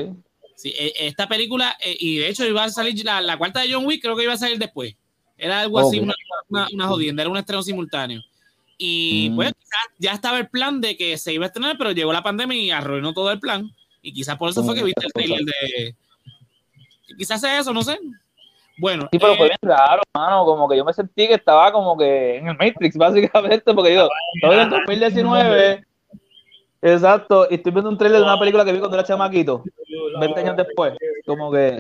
Sí, 0.56 0.74
e, 0.78 0.94
esta 1.08 1.28
película, 1.28 1.76
e, 1.80 1.96
y 2.00 2.18
de 2.18 2.30
hecho 2.30 2.46
iba 2.46 2.64
a 2.64 2.70
salir 2.70 3.04
la, 3.04 3.22
la, 3.22 3.38
cuarta 3.38 3.62
de 3.62 3.74
John 3.74 3.86
Wick, 3.86 4.02
creo 4.02 4.16
que 4.16 4.24
iba 4.24 4.34
a 4.34 4.38
salir 4.38 4.60
después. 4.60 4.96
Era 5.38 5.62
algo 5.62 5.80
así, 5.80 6.00
una, 6.00 6.14
una, 6.50 6.88
jodienda, 6.88 7.24
era 7.24 7.32
un 7.32 7.38
estreno 7.38 7.64
simultáneo. 7.64 8.22
Y 8.78 9.30
mm. 9.32 9.36
pues 9.36 9.54
ya 9.98 10.14
estaba 10.14 10.38
el 10.38 10.50
plan 10.50 10.82
de 10.82 10.96
que 10.98 11.18
se 11.18 11.34
iba 11.34 11.46
a 11.46 11.48
estrenar, 11.48 11.78
pero 11.78 11.92
llegó 11.92 12.14
la 12.14 12.22
pandemia 12.22 12.58
y 12.58 12.72
arruinó 12.72 13.14
todo 13.14 13.32
el 13.32 13.40
plan. 13.40 13.72
Y 14.04 14.14
quizás 14.14 14.38
por 14.38 14.50
eso 14.50 14.64
fue 14.64 14.76
que 14.76 14.84
viste 14.84 15.06
el 15.06 15.14
trailer 15.14 15.42
de, 15.42 15.96
Quizás 17.18 17.42
sea 17.42 17.60
eso, 17.60 17.74
no 17.74 17.84
sé. 17.84 18.00
Bueno. 18.78 19.08
Sí, 19.12 19.20
pero 19.20 19.36
fue 19.36 19.48
eh, 19.48 19.50
bien 19.62 19.72
raro, 19.76 20.02
mano. 20.14 20.46
Como 20.46 20.68
que 20.70 20.78
yo 20.78 20.86
me 20.86 20.94
sentí 20.94 21.28
que 21.28 21.36
estaba 21.36 21.72
como 21.72 21.98
que 21.98 22.38
en 22.38 22.48
el 22.48 22.58
Matrix, 22.58 22.98
básicamente, 22.98 23.74
porque 23.74 23.96
yo, 23.96 24.10
todo 24.42 24.54
en 24.54 24.70
2019. 24.70 25.86
Exacto, 26.82 27.48
y 27.50 27.56
estoy 27.56 27.72
viendo 27.72 27.90
un 27.90 27.98
trailer 27.98 28.20
de 28.20 28.26
una 28.26 28.40
película 28.40 28.66
que 28.66 28.72
vi 28.72 28.80
cuando 28.80 28.98
era 28.98 29.06
chamaquito, 29.06 29.64
20 30.20 30.40
años 30.40 30.58
después. 30.58 30.94
Como 31.26 31.52
que. 31.52 31.80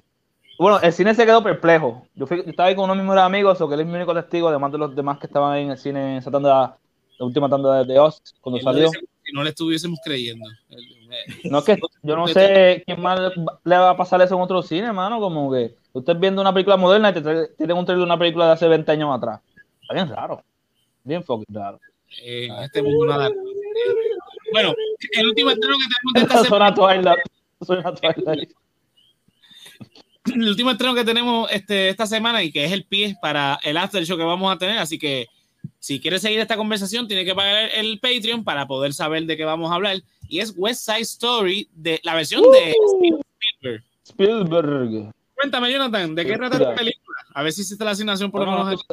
Bueno, 0.59 0.79
el 0.79 0.93
cine 0.93 1.15
se 1.15 1.25
quedó 1.25 1.41
perplejo. 1.41 2.05
Yo, 2.13 2.27
fui, 2.27 2.43
estaba 2.45 2.69
ahí 2.69 2.75
con 2.75 2.85
unos 2.85 2.97
mismos 2.97 3.17
amigos, 3.17 3.59
o 3.61 3.67
que 3.67 3.73
él 3.73 3.81
es 3.81 3.87
mi 3.87 3.95
único 3.95 4.13
testigo, 4.13 4.47
además 4.47 4.71
de 4.71 4.77
los 4.77 4.95
demás 4.95 5.17
que 5.17 5.25
estaban 5.25 5.53
ahí 5.53 5.63
en 5.63 5.71
el 5.71 5.77
cine, 5.77 6.17
esa 6.17 6.29
tanda, 6.29 6.77
la 7.17 7.25
última 7.25 7.49
tanda 7.49 7.83
de, 7.83 7.97
Oz, 7.97 8.21
cuando 8.41 8.61
salió. 8.61 8.89
Si 8.89 9.33
no 9.33 9.43
le 9.43 9.49
estuviésemos 9.49 9.99
creyendo. 10.03 10.47
No 11.45 11.59
es 11.59 11.65
que 11.65 11.79
yo 12.03 12.15
no 12.15 12.27
sé 12.27 12.83
quién 12.85 13.01
más 13.01 13.19
le 13.63 13.77
va 13.77 13.91
a 13.91 13.97
pasar 13.97 14.21
eso 14.21 14.35
en 14.35 14.41
otro 14.41 14.61
cine, 14.61 14.87
hermano. 14.87 15.19
Como 15.19 15.51
que 15.51 15.75
usted 15.93 16.15
viendo 16.17 16.41
una 16.41 16.53
película 16.53 16.77
moderna 16.77 17.09
y 17.09 17.13
te 17.13 17.47
tienen 17.57 17.77
un 17.77 17.85
trailer 17.85 18.01
de 18.01 18.05
una 18.05 18.19
película 18.19 18.45
de 18.47 18.51
hace 18.51 18.67
20 18.67 18.91
años 18.91 19.15
atrás. 19.15 19.39
Está 19.81 19.93
bien 19.93 20.09
raro. 20.09 20.43
Bien 21.03 21.23
fucking 21.23 21.53
raro. 21.53 21.79
Eh, 22.21 22.49
este 22.63 22.83
mundo 22.83 23.05
nada. 23.05 23.29
Bueno, 24.51 24.73
el 25.13 25.27
último 25.27 25.51
estreno 25.51 25.75
que 25.77 25.85
tenemos 25.85 26.13
de 26.13 26.21
esta 26.21 26.43
semana. 26.43 26.75
El 30.25 30.49
último 30.49 30.71
estreno 30.71 30.95
que 30.95 31.03
tenemos 31.03 31.51
este, 31.51 31.89
esta 31.89 32.05
semana 32.05 32.43
y 32.43 32.51
que 32.51 32.65
es 32.65 32.71
el 32.71 32.85
pie 32.85 33.15
para 33.21 33.59
el 33.63 33.77
after 33.77 34.05
show 34.05 34.17
que 34.17 34.23
vamos 34.23 34.53
a 34.53 34.57
tener. 34.57 34.77
Así 34.77 34.99
que 34.99 35.27
si 35.79 35.99
quieres 35.99 36.21
seguir 36.21 36.39
esta 36.39 36.57
conversación, 36.57 37.07
tiene 37.07 37.25
que 37.25 37.33
pagar 37.33 37.69
el 37.75 37.99
Patreon 37.99 38.43
para 38.43 38.67
poder 38.67 38.93
saber 38.93 39.25
de 39.25 39.37
qué 39.37 39.45
vamos 39.45 39.71
a 39.71 39.75
hablar 39.75 39.97
y 40.31 40.39
es 40.39 40.53
West 40.55 40.85
Side 40.85 41.01
Story, 41.01 41.67
de 41.73 41.99
la 42.03 42.15
versión 42.15 42.41
de 42.43 42.73
uh. 42.79 43.21
Spielberg. 43.61 43.83
Spielberg. 44.07 45.11
Cuéntame, 45.35 45.71
Jonathan, 45.73 46.15
¿de 46.15 46.25
qué 46.25 46.37
trata 46.37 46.55
esta 46.55 46.73
película? 46.73 47.17
A 47.33 47.43
ver 47.43 47.51
si 47.51 47.61
hiciste 47.61 47.83
la 47.83 47.91
asignación 47.91 48.31
por 48.31 48.45
lo 48.45 48.51
menos. 48.51 48.85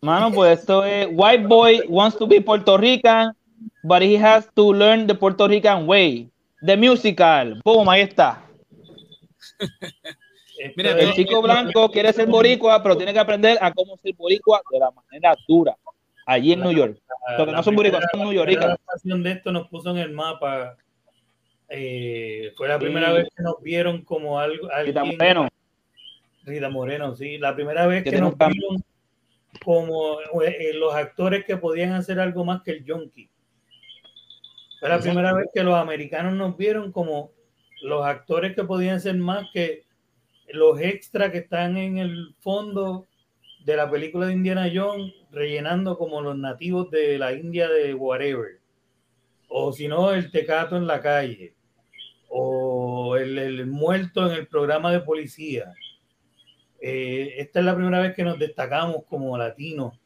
Mano, 0.00 0.32
pues 0.32 0.58
esto 0.58 0.84
es 0.84 1.08
White 1.12 1.46
Boy 1.46 1.82
wants 1.88 2.18
to 2.18 2.26
be 2.26 2.40
Puerto 2.40 2.76
Rican, 2.76 3.36
but 3.82 4.02
he 4.02 4.16
has 4.16 4.48
to 4.54 4.72
learn 4.72 5.06
the 5.06 5.14
Puerto 5.14 5.46
Rican 5.48 5.86
way. 5.86 6.30
The 6.62 6.76
musical. 6.76 7.60
Boom, 7.64 7.88
ahí 7.88 8.02
está. 8.02 8.42
Mira, 10.76 10.92
el 10.92 11.12
chico 11.12 11.42
blanco 11.42 11.90
quiere 11.90 12.12
ser 12.12 12.26
boricua, 12.26 12.82
pero 12.82 12.96
tiene 12.96 13.12
que 13.12 13.18
aprender 13.18 13.58
a 13.60 13.72
cómo 13.72 13.96
ser 13.98 14.14
boricua 14.14 14.62
de 14.70 14.78
la 14.78 14.90
manera 14.90 15.36
dura 15.46 15.76
allí 16.26 16.52
en 16.52 16.60
New 16.60 16.72
York. 16.72 16.98
Porque 17.36 17.52
no 17.52 17.62
son 17.62 17.76
boricuas, 17.76 18.04
son 18.12 18.20
New 18.20 18.32
York. 18.32 18.50
La 18.52 18.78
de 19.04 19.32
esto 19.32 19.52
nos 19.52 19.68
puso 19.68 19.90
en 19.90 19.98
el 19.98 20.10
mapa. 20.10 20.76
Eh, 21.68 22.52
fue 22.56 22.68
la 22.68 22.78
primera 22.78 23.12
vez 23.12 23.28
que 23.34 23.42
nos 23.42 23.60
vieron 23.62 24.02
como 24.02 24.38
algo. 24.38 24.68
Rita 24.84 25.04
Moreno. 25.04 25.48
Rita 26.44 26.68
Moreno, 26.68 27.14
sí. 27.14 27.38
La 27.38 27.54
primera 27.54 27.86
vez 27.86 28.04
que, 28.04 28.18
nos 28.18 28.36
vieron 28.36 28.84
como 29.64 30.18
eh, 30.42 30.72
los 30.74 30.94
actores 30.94 31.44
que 31.44 31.56
podían 31.56 31.92
hacer 31.92 32.20
algo 32.20 32.44
más 32.44 32.62
que 32.62 32.72
el 32.72 32.84
junkie. 32.86 33.30
Fue 34.84 34.90
la 34.90 35.00
primera 35.00 35.32
vez 35.32 35.46
que 35.54 35.62
los 35.62 35.76
americanos 35.76 36.34
nos 36.34 36.58
vieron 36.58 36.92
como 36.92 37.30
los 37.80 38.04
actores 38.04 38.54
que 38.54 38.64
podían 38.64 39.00
ser 39.00 39.16
más 39.16 39.48
que 39.50 39.86
los 40.48 40.78
extras 40.78 41.32
que 41.32 41.38
están 41.38 41.78
en 41.78 41.96
el 41.96 42.34
fondo 42.40 43.06
de 43.64 43.76
la 43.78 43.90
película 43.90 44.26
de 44.26 44.34
Indiana 44.34 44.70
Jones 44.70 45.10
rellenando 45.30 45.96
como 45.96 46.20
los 46.20 46.36
nativos 46.36 46.90
de 46.90 47.16
la 47.16 47.32
India 47.32 47.66
de 47.70 47.94
whatever. 47.94 48.60
O 49.48 49.72
si 49.72 49.88
no, 49.88 50.12
el 50.12 50.30
tecato 50.30 50.76
en 50.76 50.86
la 50.86 51.00
calle. 51.00 51.54
O 52.28 53.16
el, 53.16 53.66
muerto 53.66 54.26
en 54.26 54.34
el 54.34 54.46
programa 54.48 54.92
de 54.92 55.00
policía. 55.00 55.72
Eh, 56.78 57.36
esta 57.38 57.60
es 57.60 57.64
la 57.64 57.74
primera 57.74 58.00
vez 58.00 58.14
que 58.14 58.22
nos 58.22 58.38
destacamos 58.38 59.04
como 59.08 59.38
latinos, 59.38 59.98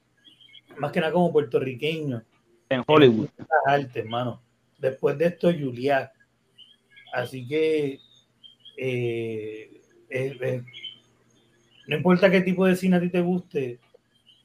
más 0.77 0.93
que 0.93 1.01
nada 1.01 1.13
como 1.13 1.33
puertorriqueños. 1.33 2.23
En 2.69 2.85
Hollywood. 2.87 3.29
Arte, 3.67 3.99
hermano. 3.99 4.41
Después 4.79 5.19
de 5.19 5.27
esto, 5.27 5.53
Juliá. 5.53 6.13
Así 7.13 7.47
que 7.47 7.99
eh, 8.77 9.71
no 11.87 11.97
importa 11.97 12.31
qué 12.31 12.41
tipo 12.41 12.67
de 12.67 12.77
cine 12.77 12.97
a 12.97 13.01
ti 13.01 13.09
te 13.11 13.21
guste, 13.21 13.79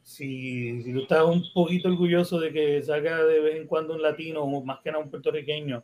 si, 0.04 0.82
si, 0.84 0.94
tú 0.94 1.02
estás 1.02 1.24
un 1.24 1.44
poquito 1.54 1.88
orgulloso 1.88 2.40
de 2.40 2.52
que 2.52 2.82
salga 2.82 3.24
de 3.24 3.40
vez 3.40 3.56
en 3.56 3.68
cuando 3.68 3.94
un 3.94 4.02
latino 4.02 4.42
o 4.42 4.64
más 4.64 4.80
que 4.82 4.92
nada 4.92 5.04
un 5.04 5.10
puertorriqueño 5.10 5.84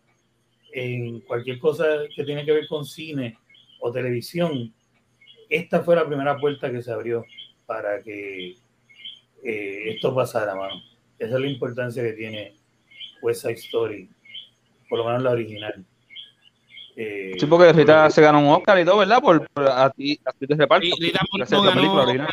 en 0.74 1.22
cualquier 1.22 1.58
cosa 1.60 1.86
que 2.14 2.24
tiene 2.24 2.46
que 2.46 2.52
ver 2.52 2.68
con 2.68 2.86
cine 2.86 3.38
o 3.80 3.92
televisión, 3.92 4.74
esta 5.50 5.82
fue 5.82 5.96
la 5.96 6.06
primera 6.06 6.38
puerta 6.38 6.72
que 6.72 6.82
se 6.82 6.92
abrió 6.92 7.26
para 7.66 8.02
que 8.04 8.56
eh, 9.44 9.84
esto 9.86 10.14
pasara, 10.14 10.54
mano. 10.56 10.82
Esa 11.18 11.36
es 11.36 11.42
la 11.42 11.48
importancia 11.48 12.04
que 12.04 12.14
tiene 12.14 12.54
West 13.22 13.42
Side 13.42 13.54
Story, 13.54 14.10
por 14.90 15.00
lo 15.00 15.06
menos 15.06 15.24
la 15.24 15.32
original. 15.32 15.86
Eh, 16.96 17.34
sí, 17.40 17.46
porque 17.46 17.72
Rita 17.72 18.10
se 18.10 18.22
ganó 18.22 18.40
un 18.40 18.48
Oscar 18.48 18.80
y 18.80 18.86
todo, 18.86 18.98
¿verdad? 18.98 19.22
Por, 19.22 19.48
a 19.56 19.90
ti, 19.92 20.20
a 20.26 20.32
ti 20.34 20.48
te 20.48 20.56
reparto. 20.56 20.88
Rita 21.00 21.20
ganó 21.52 22.28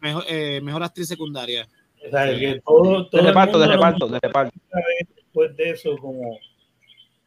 mejor, 0.00 0.24
eh, 0.28 0.60
mejor 0.60 0.82
actriz 0.82 1.08
secundaria. 1.08 1.68
O 2.04 2.10
sea, 2.10 2.26
que 2.36 2.60
todo, 2.64 3.08
todo 3.08 3.22
de 3.22 3.28
reparto, 3.28 3.58
de 3.58 3.68
reparto, 3.68 4.08
de 4.08 4.18
reparto. 4.20 4.58
Después 5.14 5.56
de 5.56 5.70
eso, 5.70 5.96
como 5.98 6.36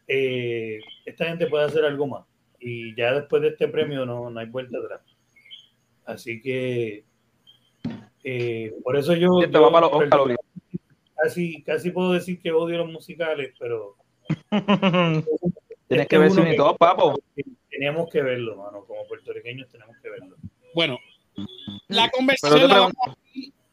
eh, 0.07 0.79
esta 1.05 1.25
gente 1.25 1.47
puede 1.47 1.65
hacer 1.65 1.85
algo 1.85 2.07
más. 2.07 2.25
Y 2.59 2.95
ya 2.95 3.13
después 3.13 3.41
de 3.41 3.49
este 3.49 3.67
premio 3.67 4.05
no, 4.05 4.29
no 4.29 4.39
hay 4.39 4.47
vuelta 4.47 4.77
atrás. 4.77 5.01
Así 6.05 6.41
que 6.41 7.05
eh, 8.23 8.73
por 8.83 8.97
eso 8.97 9.13
yo, 9.13 9.39
casi, 11.15 11.61
casi 11.63 11.91
puedo 11.91 12.13
decir 12.13 12.41
que 12.41 12.51
odio 12.51 12.79
los 12.79 12.91
musicales, 12.91 13.53
pero 13.59 13.95
tienes 15.87 16.07
que 16.07 16.17
ver 16.17 16.31
todo, 16.55 16.75
papo. 16.77 17.19
Teníamos 17.69 18.09
que 18.09 18.21
verlo, 18.21 18.57
mano, 18.57 18.85
como 18.85 19.05
puertorriqueños 19.07 19.69
tenemos 19.69 19.95
que 20.01 20.09
verlo. 20.09 20.35
Bueno, 20.73 20.99
la 21.87 22.09
conversación 22.09 22.93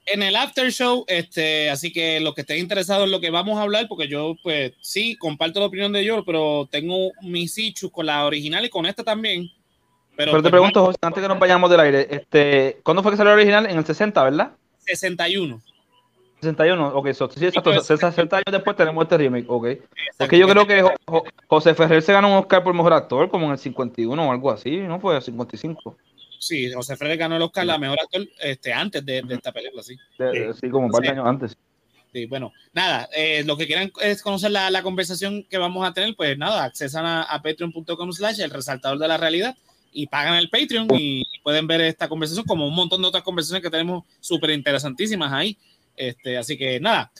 en 0.06 0.22
el 0.22 0.36
after 0.36 0.70
show, 0.70 1.04
este, 1.06 1.70
así 1.70 1.92
que 1.92 2.20
los 2.20 2.34
que 2.34 2.40
estén 2.42 2.58
interesados 2.58 3.04
en 3.04 3.12
lo 3.12 3.20
que 3.20 3.30
vamos 3.30 3.58
a 3.58 3.62
hablar, 3.62 3.86
porque 3.88 4.08
yo, 4.08 4.34
pues, 4.42 4.72
sí, 4.80 5.16
comparto 5.16 5.60
la 5.60 5.66
opinión 5.66 5.92
de 5.92 6.04
yo, 6.04 6.24
pero 6.24 6.68
tengo 6.70 7.12
mis 7.22 7.56
issues 7.56 7.92
con 7.92 8.06
la 8.06 8.26
original 8.26 8.64
y 8.64 8.70
con 8.70 8.86
esta 8.86 9.04
también. 9.04 9.48
Pero, 10.16 10.32
te 10.32 10.40
pues, 10.40 10.50
pregunto, 10.50 10.84
José, 10.84 10.98
antes 11.00 11.22
que 11.22 11.28
nos 11.28 11.38
vayamos 11.38 11.70
del 11.70 11.80
aire, 11.80 12.08
este, 12.10 12.80
¿cuándo 12.82 13.02
fue 13.02 13.12
que 13.12 13.16
salió 13.16 13.30
la 13.30 13.36
original? 13.36 13.66
En 13.66 13.78
el 13.78 13.86
60, 13.86 14.22
¿verdad? 14.24 14.52
61. 14.78 15.62
61, 16.42 16.88
ok, 16.88 17.12
sí, 17.12 17.44
exacto, 17.46 17.80
60 17.80 18.36
años 18.36 18.44
después 18.50 18.76
tenemos 18.76 19.04
este 19.04 19.16
remake, 19.16 19.46
ok. 19.48 19.66
Porque 20.18 20.38
yo 20.38 20.48
creo 20.48 20.66
que 20.66 20.84
José 21.46 21.74
Ferrer 21.74 22.02
se 22.02 22.12
ganó 22.12 22.28
un 22.28 22.38
Oscar 22.38 22.64
por 22.64 22.74
mejor 22.74 22.92
actor 22.92 23.30
como 23.30 23.46
en 23.46 23.52
el 23.52 23.58
51 23.58 24.28
o 24.28 24.32
algo 24.32 24.50
así, 24.50 24.78
¿no? 24.78 24.98
Fue 24.98 25.14
el 25.14 25.22
55. 25.22 25.96
Sí, 26.40 26.72
José 26.72 26.96
Ferrer 26.96 27.16
ganó 27.16 27.36
el 27.36 27.42
Oscar 27.42 27.64
la 27.64 27.78
mejor 27.78 27.98
actor 28.02 28.26
este, 28.40 28.72
antes 28.72 29.06
de, 29.06 29.22
esta 29.28 29.52
película, 29.52 29.84
sí. 29.84 29.96
sí, 30.60 30.68
como 30.68 30.86
un 30.86 30.92
par 30.92 31.02
de 31.02 31.08
años 31.10 31.26
antes. 31.26 31.56
Sí, 32.12 32.26
bueno, 32.26 32.52
nada, 32.72 33.08
eh, 33.14 33.44
lo 33.44 33.56
que 33.56 33.66
quieran 33.66 33.92
es 34.02 34.20
conocer 34.20 34.50
la, 34.50 34.68
la, 34.70 34.82
conversación 34.82 35.44
que 35.48 35.58
vamos 35.58 35.88
a 35.88 35.94
tener, 35.94 36.14
pues 36.16 36.36
nada, 36.36 36.64
accesan 36.64 37.06
a, 37.06 37.22
a 37.22 37.40
patreon.com 37.40 38.12
slash 38.12 38.40
el 38.40 38.50
resaltador 38.50 38.98
de 38.98 39.08
la 39.08 39.16
realidad 39.16 39.56
y 39.92 40.06
pagan 40.06 40.34
el 40.34 40.48
Patreon 40.48 40.88
y 40.98 41.24
pueden 41.42 41.66
ver 41.66 41.82
esta 41.82 42.08
conversación 42.08 42.46
como 42.46 42.66
un 42.66 42.74
montón 42.74 43.02
de 43.02 43.08
otras 43.08 43.22
conversaciones 43.22 43.62
que 43.62 43.70
tenemos 43.70 44.04
súper 44.20 44.50
interesantísimas 44.50 45.32
ahí. 45.32 45.56
Este, 45.96 46.36
así 46.36 46.56
que 46.56 46.80
nada. 46.80 47.10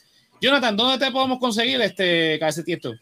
Jonathan, 0.40 0.77
¿dónde 0.77 1.05
te 1.05 1.12
podemos 1.12 1.39
conseguir 1.39 1.81
este 1.81 2.36
cabeza 2.39 2.65
Tiesto? 2.65 2.94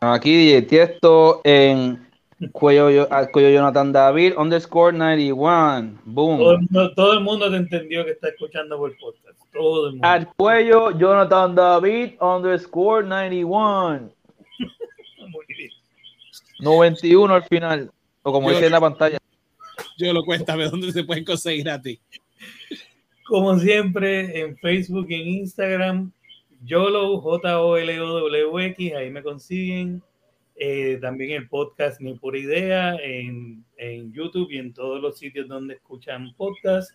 Aquí 0.00 0.36
DJ 0.36 0.62
Tiesto 0.62 1.40
en 1.44 2.06
cuello, 2.52 3.08
cuello 3.32 3.50
Jonathan 3.50 3.92
David 3.92 4.34
underscore 4.36 4.96
91. 4.96 6.00
Boom. 6.04 6.38
Todo 6.38 6.52
el, 6.52 6.58
mundo, 6.58 6.94
todo 6.94 7.12
el 7.14 7.20
mundo 7.20 7.50
te 7.50 7.56
entendió 7.56 8.04
que 8.04 8.12
está 8.12 8.28
escuchando 8.28 8.76
por 8.78 8.96
podcast. 8.98 9.38
Todo 9.52 9.86
el 9.88 9.92
mundo. 9.94 10.06
Al 10.06 10.28
cuello 10.34 10.90
Jonathan 10.98 11.54
David 11.54 12.12
underscore 12.20 13.06
91. 13.06 14.10
91 16.60 17.34
al 17.34 17.44
final. 17.44 17.90
O 18.22 18.32
como 18.32 18.50
dice 18.50 18.66
en 18.66 18.72
la 18.72 18.80
pantalla. 18.80 19.18
Yo 19.96 20.12
lo 20.12 20.24
cuéntame, 20.24 20.64
¿dónde 20.64 20.92
se 20.92 21.04
pueden 21.04 21.24
conseguir 21.24 21.68
a 21.70 21.80
ti? 21.80 22.00
Como 23.26 23.58
siempre, 23.58 24.40
en 24.40 24.56
Facebook 24.58 25.06
y 25.08 25.14
en 25.14 25.28
Instagram, 25.28 26.12
YOLO, 26.64 27.20
J-O-L-O-W-X, 27.20 28.94
ahí 28.94 29.10
me 29.10 29.22
consiguen. 29.22 30.02
Eh, 30.56 30.98
también 31.00 31.32
el 31.32 31.48
podcast 31.48 32.00
Ni 32.00 32.14
por 32.14 32.36
Idea 32.36 32.94
en, 32.96 33.64
en, 33.76 34.12
YouTube 34.12 34.52
y 34.52 34.58
en 34.58 34.72
todos 34.72 35.00
los 35.02 35.18
sitios 35.18 35.48
donde 35.48 35.74
escuchan 35.74 36.34
podcast. 36.36 36.90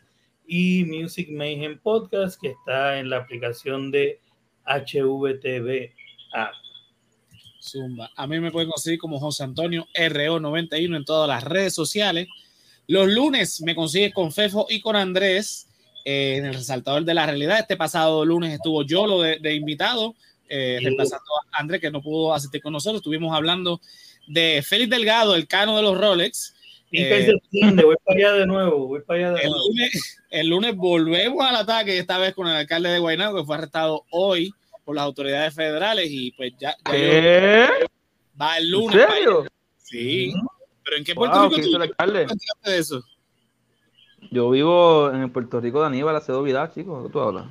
Y 0.45 0.85
Music 0.85 1.29
Mayhem 1.31 1.79
Podcast, 1.79 2.39
que 2.39 2.49
está 2.49 2.99
en 2.99 3.09
la 3.09 3.17
aplicación 3.17 3.91
de 3.91 4.19
HVTV. 4.65 5.91
Zumba. 7.61 8.09
A 8.15 8.27
mí 8.27 8.39
me 8.39 8.51
pueden 8.51 8.69
conseguir 8.69 8.99
como 8.99 9.19
José 9.19 9.43
Antonio 9.43 9.87
RO91 9.95 10.95
en 10.95 11.05
todas 11.05 11.27
las 11.27 11.43
redes 11.43 11.73
sociales. 11.73 12.27
Los 12.87 13.07
lunes 13.07 13.61
me 13.61 13.75
consigues 13.75 14.13
con 14.13 14.31
Fefo 14.31 14.67
y 14.69 14.81
con 14.81 14.95
Andrés 14.95 15.68
eh, 16.05 16.37
en 16.37 16.45
el 16.45 16.53
resaltador 16.53 17.03
de 17.03 17.13
la 17.13 17.25
realidad. 17.25 17.59
Este 17.59 17.77
pasado 17.77 18.25
lunes 18.25 18.53
estuvo 18.53 18.83
yo 18.83 19.05
lo 19.05 19.21
de, 19.21 19.53
invitado, 19.53 20.15
eh, 20.47 20.79
reemplazando 20.81 21.25
a 21.51 21.59
Andrés 21.59 21.81
que 21.81 21.91
no 21.91 22.01
pudo 22.01 22.33
asistir 22.33 22.61
con 22.61 22.73
nosotros. 22.73 22.99
Estuvimos 22.99 23.35
hablando 23.35 23.81
de 24.27 24.63
Félix 24.65 24.89
Delgado, 24.89 25.35
el 25.35 25.47
cano 25.47 25.75
de 25.75 25.83
los 25.83 25.97
Rolex. 25.97 26.55
Eh, 26.91 27.33
voy 27.51 27.95
para 28.03 28.17
allá 28.17 28.33
de 28.33 28.47
nuevo, 28.47 28.87
voy 28.87 29.01
para 29.01 29.19
allá 29.19 29.31
de 29.37 29.43
el 29.43 29.51
nuevo. 29.51 29.65
Lunes, 29.67 30.17
el 30.31 30.47
lunes 30.47 30.75
volvemos 30.75 31.45
al 31.45 31.55
ataque, 31.55 31.97
esta 31.99 32.17
vez 32.17 32.33
con 32.33 32.47
el 32.47 32.55
alcalde 32.55 32.89
de 32.89 32.99
Guaynabo, 32.99 33.37
que 33.37 33.45
fue 33.45 33.55
arrestado 33.55 34.05
hoy 34.11 34.51
por 34.85 34.95
las 34.95 35.05
autoridades 35.05 35.53
federales 35.53 36.07
y 36.09 36.31
pues 36.31 36.53
ya, 36.59 36.75
va 38.41 38.57
el 38.57 38.71
lunes. 38.71 38.95
¿En 38.95 39.09
serio? 39.09 39.45
Sí. 39.77 40.33
¿Pero 40.83 40.97
en 40.97 41.03
qué 41.03 41.13
Puerto 41.13 41.49
Rico 41.49 41.61
tú 41.61 41.77
de 41.77 42.77
eso? 42.77 43.03
Yo 44.31 44.49
vivo 44.51 45.11
en 45.11 45.31
Puerto 45.31 45.59
Rico 45.59 45.81
de 45.81 45.87
Aníbal, 45.87 46.15
Acedo 46.15 46.43
Vidal, 46.43 46.71
chicos. 46.71 47.05
¿Qué 47.05 47.11
tú 47.11 47.19
hablas? 47.19 47.47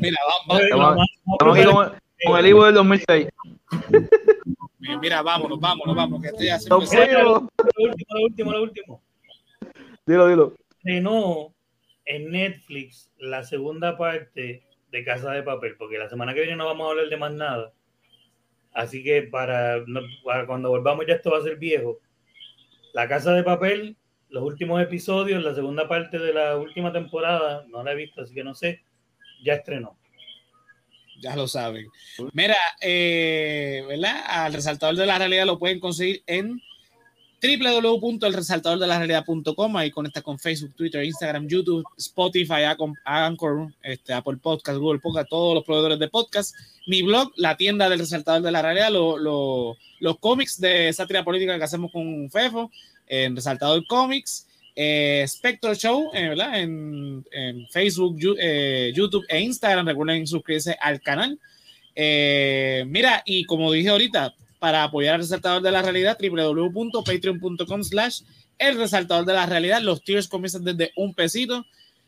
Mira, 0.00 0.18
vamos, 0.48 0.62
vamos, 0.70 1.08
estamos 1.30 1.58
aquí 1.58 1.66
con, 1.66 1.92
con, 2.26 2.38
el 2.38 2.46
Ivo 2.46 2.64
del 2.64 2.74
2006. 2.74 3.28
Mira, 5.00 5.22
vámonos, 5.22 5.60
vámonos, 5.60 5.94
vamos, 5.94 6.22
que 6.22 6.28
estoy 6.28 6.48
haciendo. 6.48 6.78
Lo 6.78 7.84
último, 7.84 8.14
lo 8.14 8.22
último, 8.22 8.52
lo 8.52 8.62
último. 8.62 9.02
Dilo, 10.06 10.28
dilo. 10.28 10.54
No, 10.84 11.54
en 12.06 12.30
Netflix 12.30 13.10
la 13.18 13.44
segunda 13.44 13.96
parte 13.96 14.62
de 14.90 15.04
Casa 15.04 15.30
de 15.32 15.42
Papel, 15.42 15.76
porque 15.76 15.98
la 15.98 16.08
semana 16.08 16.34
que 16.34 16.40
viene 16.40 16.56
no 16.56 16.66
vamos 16.66 16.86
a 16.86 16.90
hablar 16.90 17.08
de 17.08 17.16
más 17.16 17.32
nada. 17.32 17.72
Así 18.72 19.04
que 19.04 19.22
para, 19.22 19.84
cuando 20.46 20.70
volvamos 20.70 21.06
ya 21.06 21.14
esto 21.14 21.30
va 21.30 21.38
a 21.38 21.42
ser 21.42 21.56
viejo. 21.56 21.98
La 22.94 23.08
Casa 23.08 23.32
de 23.32 23.42
Papel, 23.42 23.96
los 24.32 24.42
últimos 24.42 24.82
episodios, 24.82 25.44
la 25.44 25.54
segunda 25.54 25.86
parte 25.86 26.18
de 26.18 26.32
la 26.32 26.56
última 26.56 26.90
temporada, 26.90 27.64
no 27.68 27.84
la 27.84 27.92
he 27.92 27.96
visto, 27.96 28.22
así 28.22 28.34
que 28.34 28.42
no 28.42 28.54
sé, 28.54 28.82
ya 29.44 29.54
estrenó. 29.54 29.98
Ya 31.20 31.36
lo 31.36 31.46
saben. 31.46 31.86
Mira, 32.32 32.56
eh, 32.80 33.84
¿verdad? 33.86 34.24
Al 34.26 34.54
resaltador 34.54 34.96
de 34.96 35.06
la 35.06 35.18
realidad 35.18 35.44
lo 35.44 35.58
pueden 35.58 35.78
conseguir 35.78 36.22
en 36.26 36.60
www.elresaltadordelarealidad.com 37.42 39.76
ahí 39.76 39.90
conecta 39.90 40.22
con 40.22 40.38
Facebook, 40.38 40.76
Twitter, 40.76 41.02
Instagram, 41.02 41.48
YouTube, 41.48 41.84
Spotify, 41.98 42.62
Anchor, 43.04 43.74
este, 43.82 44.12
Apple 44.12 44.36
Podcast, 44.36 44.78
Google 44.78 45.00
Podcast, 45.00 45.28
todos 45.28 45.56
los 45.56 45.64
proveedores 45.64 45.98
de 45.98 46.06
podcast. 46.08 46.54
Mi 46.86 47.02
blog, 47.02 47.32
la 47.36 47.56
tienda 47.56 47.88
del 47.88 47.98
resaltador 47.98 48.42
de 48.42 48.52
la 48.52 48.62
realidad, 48.62 48.90
los 48.90 49.76
cómics 50.20 50.60
de 50.60 50.92
sátira 50.92 51.24
política 51.24 51.58
que 51.58 51.64
hacemos 51.64 51.90
con 51.90 52.30
Fefo, 52.30 52.70
en 53.08 53.34
Resaltador 53.34 53.84
Comics, 53.88 54.46
eh, 54.74 55.24
Spectro 55.28 55.74
Show, 55.74 56.10
eh. 56.14 56.34
En, 56.54 57.24
Facebook, 57.70 58.16
eh, 58.38 58.92
YouTube 58.94 59.24
e 59.28 59.40
Instagram. 59.40 59.86
Recuerden 59.86 60.26
suscribirse 60.26 60.76
al 60.80 61.00
canal. 61.00 61.38
mira, 62.86 63.22
y 63.26 63.44
como 63.44 63.72
dije 63.72 63.90
ahorita, 63.90 64.34
para 64.62 64.84
apoyar 64.84 65.16
al 65.16 65.22
resaltador 65.22 65.60
de 65.60 65.72
la 65.72 65.82
realidad, 65.82 66.16
www.patreon.com 66.22 67.82
slash 67.82 68.20
el 68.60 68.78
resaltador 68.78 69.24
de 69.24 69.32
la 69.32 69.44
realidad. 69.44 69.82
Los 69.82 70.04
tiers 70.04 70.28
comienzan 70.28 70.62
desde 70.62 70.92
un 70.94 71.14
pesito. 71.14 71.66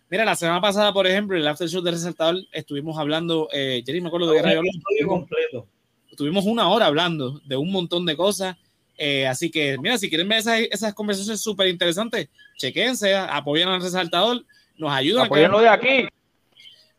Mira, 0.09 0.25
la 0.25 0.37
semana 0.37 0.61
pasada, 0.61 0.93
por 0.93 1.09
ejemplo, 1.09 1.37
en 1.37 1.43
el 1.43 1.49
after 1.49 1.69
show 1.69 1.83
del 1.83 1.95
resaltador, 1.95 2.37
estuvimos 2.53 2.97
hablando, 2.97 3.49
eh, 3.53 3.83
Jerry, 3.85 4.01
me 4.01 4.07
acuerdo 4.07 4.31
de 4.31 4.41
Guerra 4.41 4.61
completo. 5.05 5.67
Estuvimos 6.09 6.45
una 6.45 6.69
hora 6.69 6.87
hablando 6.87 7.41
de 7.45 7.57
un 7.57 7.73
montón 7.73 8.07
de 8.07 8.17
cosas. 8.17 8.57
Eh, 8.99 9.27
así 9.27 9.51
que, 9.51 9.77
mira, 9.79 9.99
si 9.99 10.09
quieren 10.09 10.29
ver 10.29 10.39
esas, 10.39 10.61
esas 10.71 10.95
conversaciones 10.95 11.41
súper 11.41 11.67
interesantes, 11.67 12.29
chequense, 12.57 13.17
apoyen 13.17 13.67
al 13.67 13.83
resaltador, 13.83 14.45
nos 14.77 14.93
ayudan. 14.93 15.27
Apoyenlo 15.27 15.59
de 15.59 15.69
aquí 15.71 16.07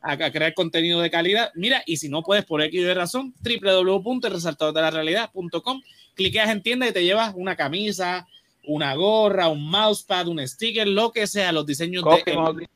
a, 0.05 0.31
crear 0.31 0.53
contenido 0.53 1.01
de 1.01 1.09
calidad. 1.09 1.51
Mira, 1.55 1.81
y 1.85 1.97
si 1.97 2.07
no 2.09 2.21
puedes 2.21 2.45
por 2.45 2.61
X 2.61 2.83
de 2.83 2.93
razón, 2.93 3.33
www.resaltadordelarealidad.com, 3.41 5.81
cliqueas 6.13 6.51
en 6.51 6.61
tienda 6.61 6.87
y 6.87 6.91
te 6.91 7.03
llevas 7.03 7.33
una 7.35 7.55
camisa, 7.55 8.27
una 8.63 8.93
gorra, 8.93 9.49
un 9.49 9.67
mousepad, 9.69 10.27
un 10.27 10.47
sticker, 10.47 10.87
lo 10.87 11.11
que 11.11 11.25
sea, 11.27 11.51
los 11.51 11.65
diseños 11.65 12.03
de 12.03 12.67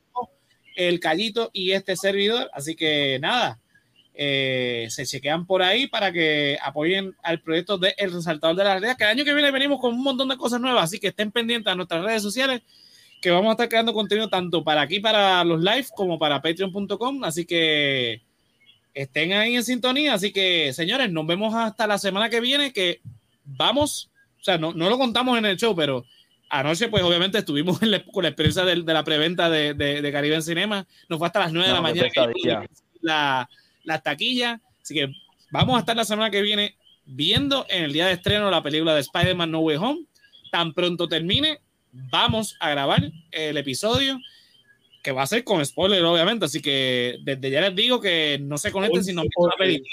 el, 0.76 1.00
callito 1.00 1.50
y 1.52 1.72
este 1.72 1.96
servidor. 1.96 2.50
Así 2.52 2.74
que 2.74 3.18
nada, 3.20 3.60
eh, 4.14 4.86
se 4.90 5.06
chequean 5.06 5.46
por 5.46 5.62
ahí 5.62 5.86
para 5.86 6.12
que 6.12 6.58
apoyen 6.62 7.14
al 7.22 7.40
proyecto 7.40 7.78
de 7.78 7.94
El 7.96 8.12
Resaltador 8.12 8.56
de 8.56 8.64
la 8.64 8.72
Realidad, 8.72 8.96
que 8.96 9.04
el 9.04 9.10
año 9.10 9.24
que 9.24 9.34
viene 9.34 9.52
venimos 9.52 9.80
con 9.80 9.94
un 9.94 10.02
montón 10.02 10.28
de 10.28 10.36
cosas 10.36 10.60
nuevas, 10.60 10.84
así 10.84 10.98
que 10.98 11.08
estén 11.08 11.30
pendientes 11.30 11.72
a 11.72 11.76
nuestras 11.76 12.04
redes 12.04 12.22
sociales 12.22 12.62
que 13.20 13.30
vamos 13.30 13.48
a 13.48 13.52
estar 13.52 13.68
creando 13.68 13.92
contenido 13.92 14.28
tanto 14.28 14.64
para 14.64 14.80
aquí, 14.82 15.00
para 15.00 15.44
los 15.44 15.60
live, 15.60 15.86
como 15.94 16.18
para 16.18 16.40
patreon.com. 16.40 17.24
Así 17.24 17.44
que 17.44 18.22
estén 18.94 19.32
ahí 19.32 19.56
en 19.56 19.64
sintonía. 19.64 20.14
Así 20.14 20.32
que, 20.32 20.72
señores, 20.72 21.10
nos 21.10 21.26
vemos 21.26 21.54
hasta 21.54 21.86
la 21.86 21.98
semana 21.98 22.30
que 22.30 22.40
viene, 22.40 22.72
que 22.72 23.00
vamos, 23.44 24.10
o 24.40 24.44
sea, 24.44 24.58
no, 24.58 24.72
no 24.72 24.88
lo 24.88 24.98
contamos 24.98 25.38
en 25.38 25.44
el 25.44 25.56
show, 25.56 25.74
pero 25.74 26.04
anoche, 26.48 26.88
pues 26.88 27.02
obviamente 27.02 27.38
estuvimos 27.38 27.78
con 28.12 28.22
la 28.22 28.28
experiencia 28.28 28.64
de, 28.64 28.76
la 28.76 29.04
preventa 29.04 29.48
de, 29.48 29.74
de, 29.74 30.12
Caribe 30.12 30.36
en 30.36 30.42
Cinema. 30.42 30.86
Nos 31.08 31.18
fue 31.18 31.26
hasta 31.26 31.40
las 31.40 31.52
9 31.52 31.68
de 31.68 31.74
la 31.74 31.80
mañana 31.80 32.08
la, 33.00 33.48
la 33.84 33.98
taquilla. 34.00 34.60
Así 34.82 34.94
que 34.94 35.12
vamos 35.50 35.76
a 35.76 35.80
estar 35.80 35.96
la 35.96 36.04
semana 36.04 36.30
que 36.30 36.42
viene 36.42 36.76
viendo 37.06 37.66
en 37.68 37.84
el 37.84 37.92
día 37.92 38.06
de 38.06 38.12
estreno 38.12 38.50
la 38.50 38.62
película 38.62 38.94
de 38.94 39.00
Spider-Man 39.00 39.50
No 39.50 39.60
Way 39.60 39.76
Home. 39.76 40.04
Tan 40.50 40.72
pronto 40.72 41.08
termine, 41.08 41.60
vamos 41.92 42.56
a 42.60 42.70
grabar 42.70 43.10
el 43.30 43.56
episodio 43.56 44.18
que 45.02 45.12
va 45.12 45.22
a 45.22 45.26
ser 45.26 45.44
con 45.44 45.64
spoiler, 45.64 46.04
obviamente. 46.04 46.44
Así 46.44 46.60
que 46.60 47.18
desde 47.22 47.50
ya 47.50 47.60
les 47.60 47.74
digo 47.74 48.00
que 48.00 48.38
no 48.40 48.58
se 48.58 48.72
conecten 48.72 49.04
si 49.04 49.12
no 49.12 49.22
han 49.22 49.26
visto 49.26 49.48
la 49.48 49.56
película. 49.56 49.90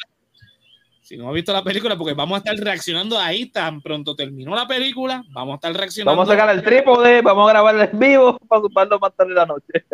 Si 1.01 1.15
no 1.15 1.29
han 1.29 1.35
visto 1.35 1.53
la 1.53 1.63
película, 1.63 1.97
porque 1.97 2.13
vamos 2.13 2.35
a 2.35 2.39
estar 2.39 2.55
reaccionando 2.57 3.17
ahí 3.17 3.45
tan 3.45 3.81
pronto 3.81 4.15
terminó 4.15 4.53
la 4.55 4.67
película. 4.67 5.23
Vamos 5.29 5.53
a 5.53 5.55
estar 5.55 5.73
reaccionando. 5.73 6.11
Vamos 6.11 6.29
a 6.29 6.33
sacar 6.33 6.53
el 6.53 6.63
trípode, 6.63 7.21
vamos 7.21 7.47
a 7.47 7.53
grabar 7.53 7.89
en 7.89 7.97
vivo 7.97 8.37
para 8.47 8.59
ocuparlo 8.59 8.99
más 8.99 9.15
tarde 9.15 9.29
de 9.29 9.35
la 9.35 9.45
noche. 9.45 9.85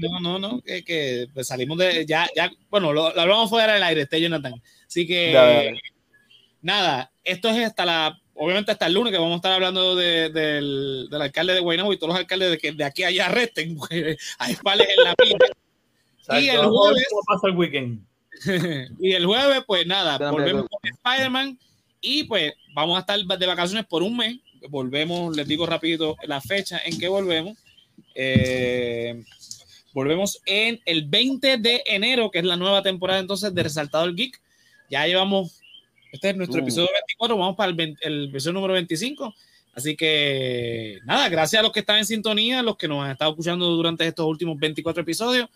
no, 0.00 0.20
no, 0.20 0.38
no, 0.38 0.62
que, 0.62 1.26
pues 1.34 1.48
salimos 1.48 1.76
de. 1.76 2.06
Ya, 2.06 2.26
ya, 2.34 2.50
bueno, 2.70 2.94
lo, 2.94 3.06
hablamos 3.08 3.50
fuera 3.50 3.74
del 3.74 3.82
aire, 3.82 4.02
este 4.02 4.20
Jonathan. 4.20 4.54
Así 4.86 5.06
que, 5.06 5.78
nada, 6.62 7.12
esto 7.22 7.50
es 7.50 7.66
hasta 7.66 7.84
la 7.84 8.18
obviamente 8.34 8.72
hasta 8.72 8.86
el 8.86 8.94
lunes 8.94 9.12
que 9.12 9.18
vamos 9.18 9.34
a 9.34 9.36
estar 9.36 9.52
hablando 9.52 9.94
del, 9.96 10.32
del, 10.32 11.22
alcalde 11.22 11.54
de 11.54 11.60
Guaynabo 11.60 11.92
y 11.92 11.96
todos 11.96 12.10
los 12.10 12.18
alcaldes 12.18 12.50
de 12.50 12.58
que 12.58 12.72
de 12.72 12.84
aquí 12.84 13.02
a 13.02 13.08
allá 13.08 13.26
arresten, 13.26 13.76
hay 14.38 14.56
pales 14.56 14.88
en 14.96 15.04
la 15.04 15.14
pista. 15.14 16.40
y 16.40 16.48
el 16.48 16.66
jueves. 16.66 17.06
pasa 17.26 17.48
el 17.48 17.56
weekend? 17.56 18.04
y 19.00 19.12
el 19.12 19.26
jueves, 19.26 19.62
pues 19.66 19.86
nada, 19.86 20.30
volvemos 20.30 20.66
con 20.68 20.80
Spider-Man 20.82 21.58
y 22.00 22.24
pues 22.24 22.52
vamos 22.74 22.96
a 22.96 23.00
estar 23.00 23.18
de 23.18 23.46
vacaciones 23.46 23.86
por 23.86 24.02
un 24.02 24.16
mes. 24.16 24.38
Volvemos, 24.68 25.36
les 25.36 25.46
digo 25.46 25.66
rapidito 25.66 26.16
la 26.24 26.40
fecha 26.40 26.80
en 26.84 26.98
que 26.98 27.08
volvemos. 27.08 27.56
Eh, 28.14 29.22
volvemos 29.92 30.40
en 30.46 30.80
el 30.84 31.06
20 31.06 31.58
de 31.58 31.82
enero, 31.86 32.30
que 32.30 32.38
es 32.38 32.44
la 32.44 32.56
nueva 32.56 32.82
temporada 32.82 33.20
entonces 33.20 33.54
de 33.54 33.62
Resaltado 33.62 34.04
el 34.04 34.16
Geek. 34.16 34.40
Ya 34.90 35.06
llevamos 35.06 35.60
este 36.14 36.30
es 36.30 36.36
nuestro 36.36 36.60
uh. 36.60 36.62
episodio 36.62 36.88
24, 36.92 37.36
vamos 37.36 37.56
para 37.56 37.72
el, 37.72 37.96
el, 38.00 38.28
episodio 38.28 38.54
número 38.54 38.74
25. 38.74 39.34
Así 39.74 39.96
que 39.96 41.00
nada, 41.04 41.28
gracias 41.28 41.58
a 41.58 41.62
los 41.64 41.72
que 41.72 41.80
están 41.80 41.98
en 41.98 42.06
sintonía, 42.06 42.62
los 42.62 42.76
que 42.76 42.86
nos 42.86 43.04
han 43.04 43.10
estado 43.10 43.32
escuchando 43.32 43.66
durante 43.70 44.06
estos 44.06 44.24
últimos 44.24 44.56
24 44.56 45.02
episodios, 45.02 45.48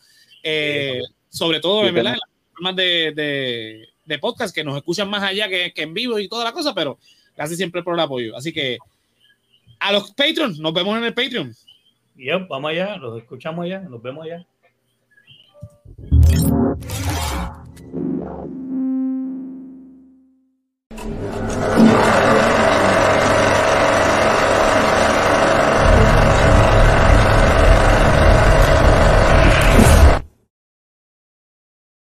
eh, 0.43 1.01
sobre 1.29 1.61
todo 1.61 1.87
en 1.87 2.03
las 2.03 2.19
formas 2.53 2.75
de, 2.75 3.87
de, 4.05 4.19
podcast 4.19 4.53
que 4.53 4.65
nos 4.65 4.77
escuchan 4.77 5.09
más 5.09 5.23
allá 5.23 5.49
que, 5.49 5.73
que 5.73 5.83
en 5.83 5.95
vivo 5.95 6.19
y 6.19 6.29
toda 6.29 6.43
la 6.43 6.53
cosa, 6.53 6.75
pero 6.75 6.99
gracias 7.37 7.57
siempre 7.57 7.85
por 7.85 7.95
el 7.95 8.01
apoyo. 8.01 8.37
Así 8.37 8.53
que 8.53 8.79
a 9.79 9.93
los 9.93 10.11
Patreons, 10.11 10.59
nos 10.59 10.75
vemos 10.75 10.99
en 10.99 11.05
el 11.05 11.15
Patreon. 11.15 11.55
Y 12.17 12.31
vamos 12.31 12.69
allá, 12.69 12.97
los 12.97 13.17
escuchamos 13.17 13.65
allá, 13.65 13.79
nos 13.83 14.03
vemos 14.03 14.27
allá. 14.27 14.45
Yeah. 21.09 21.48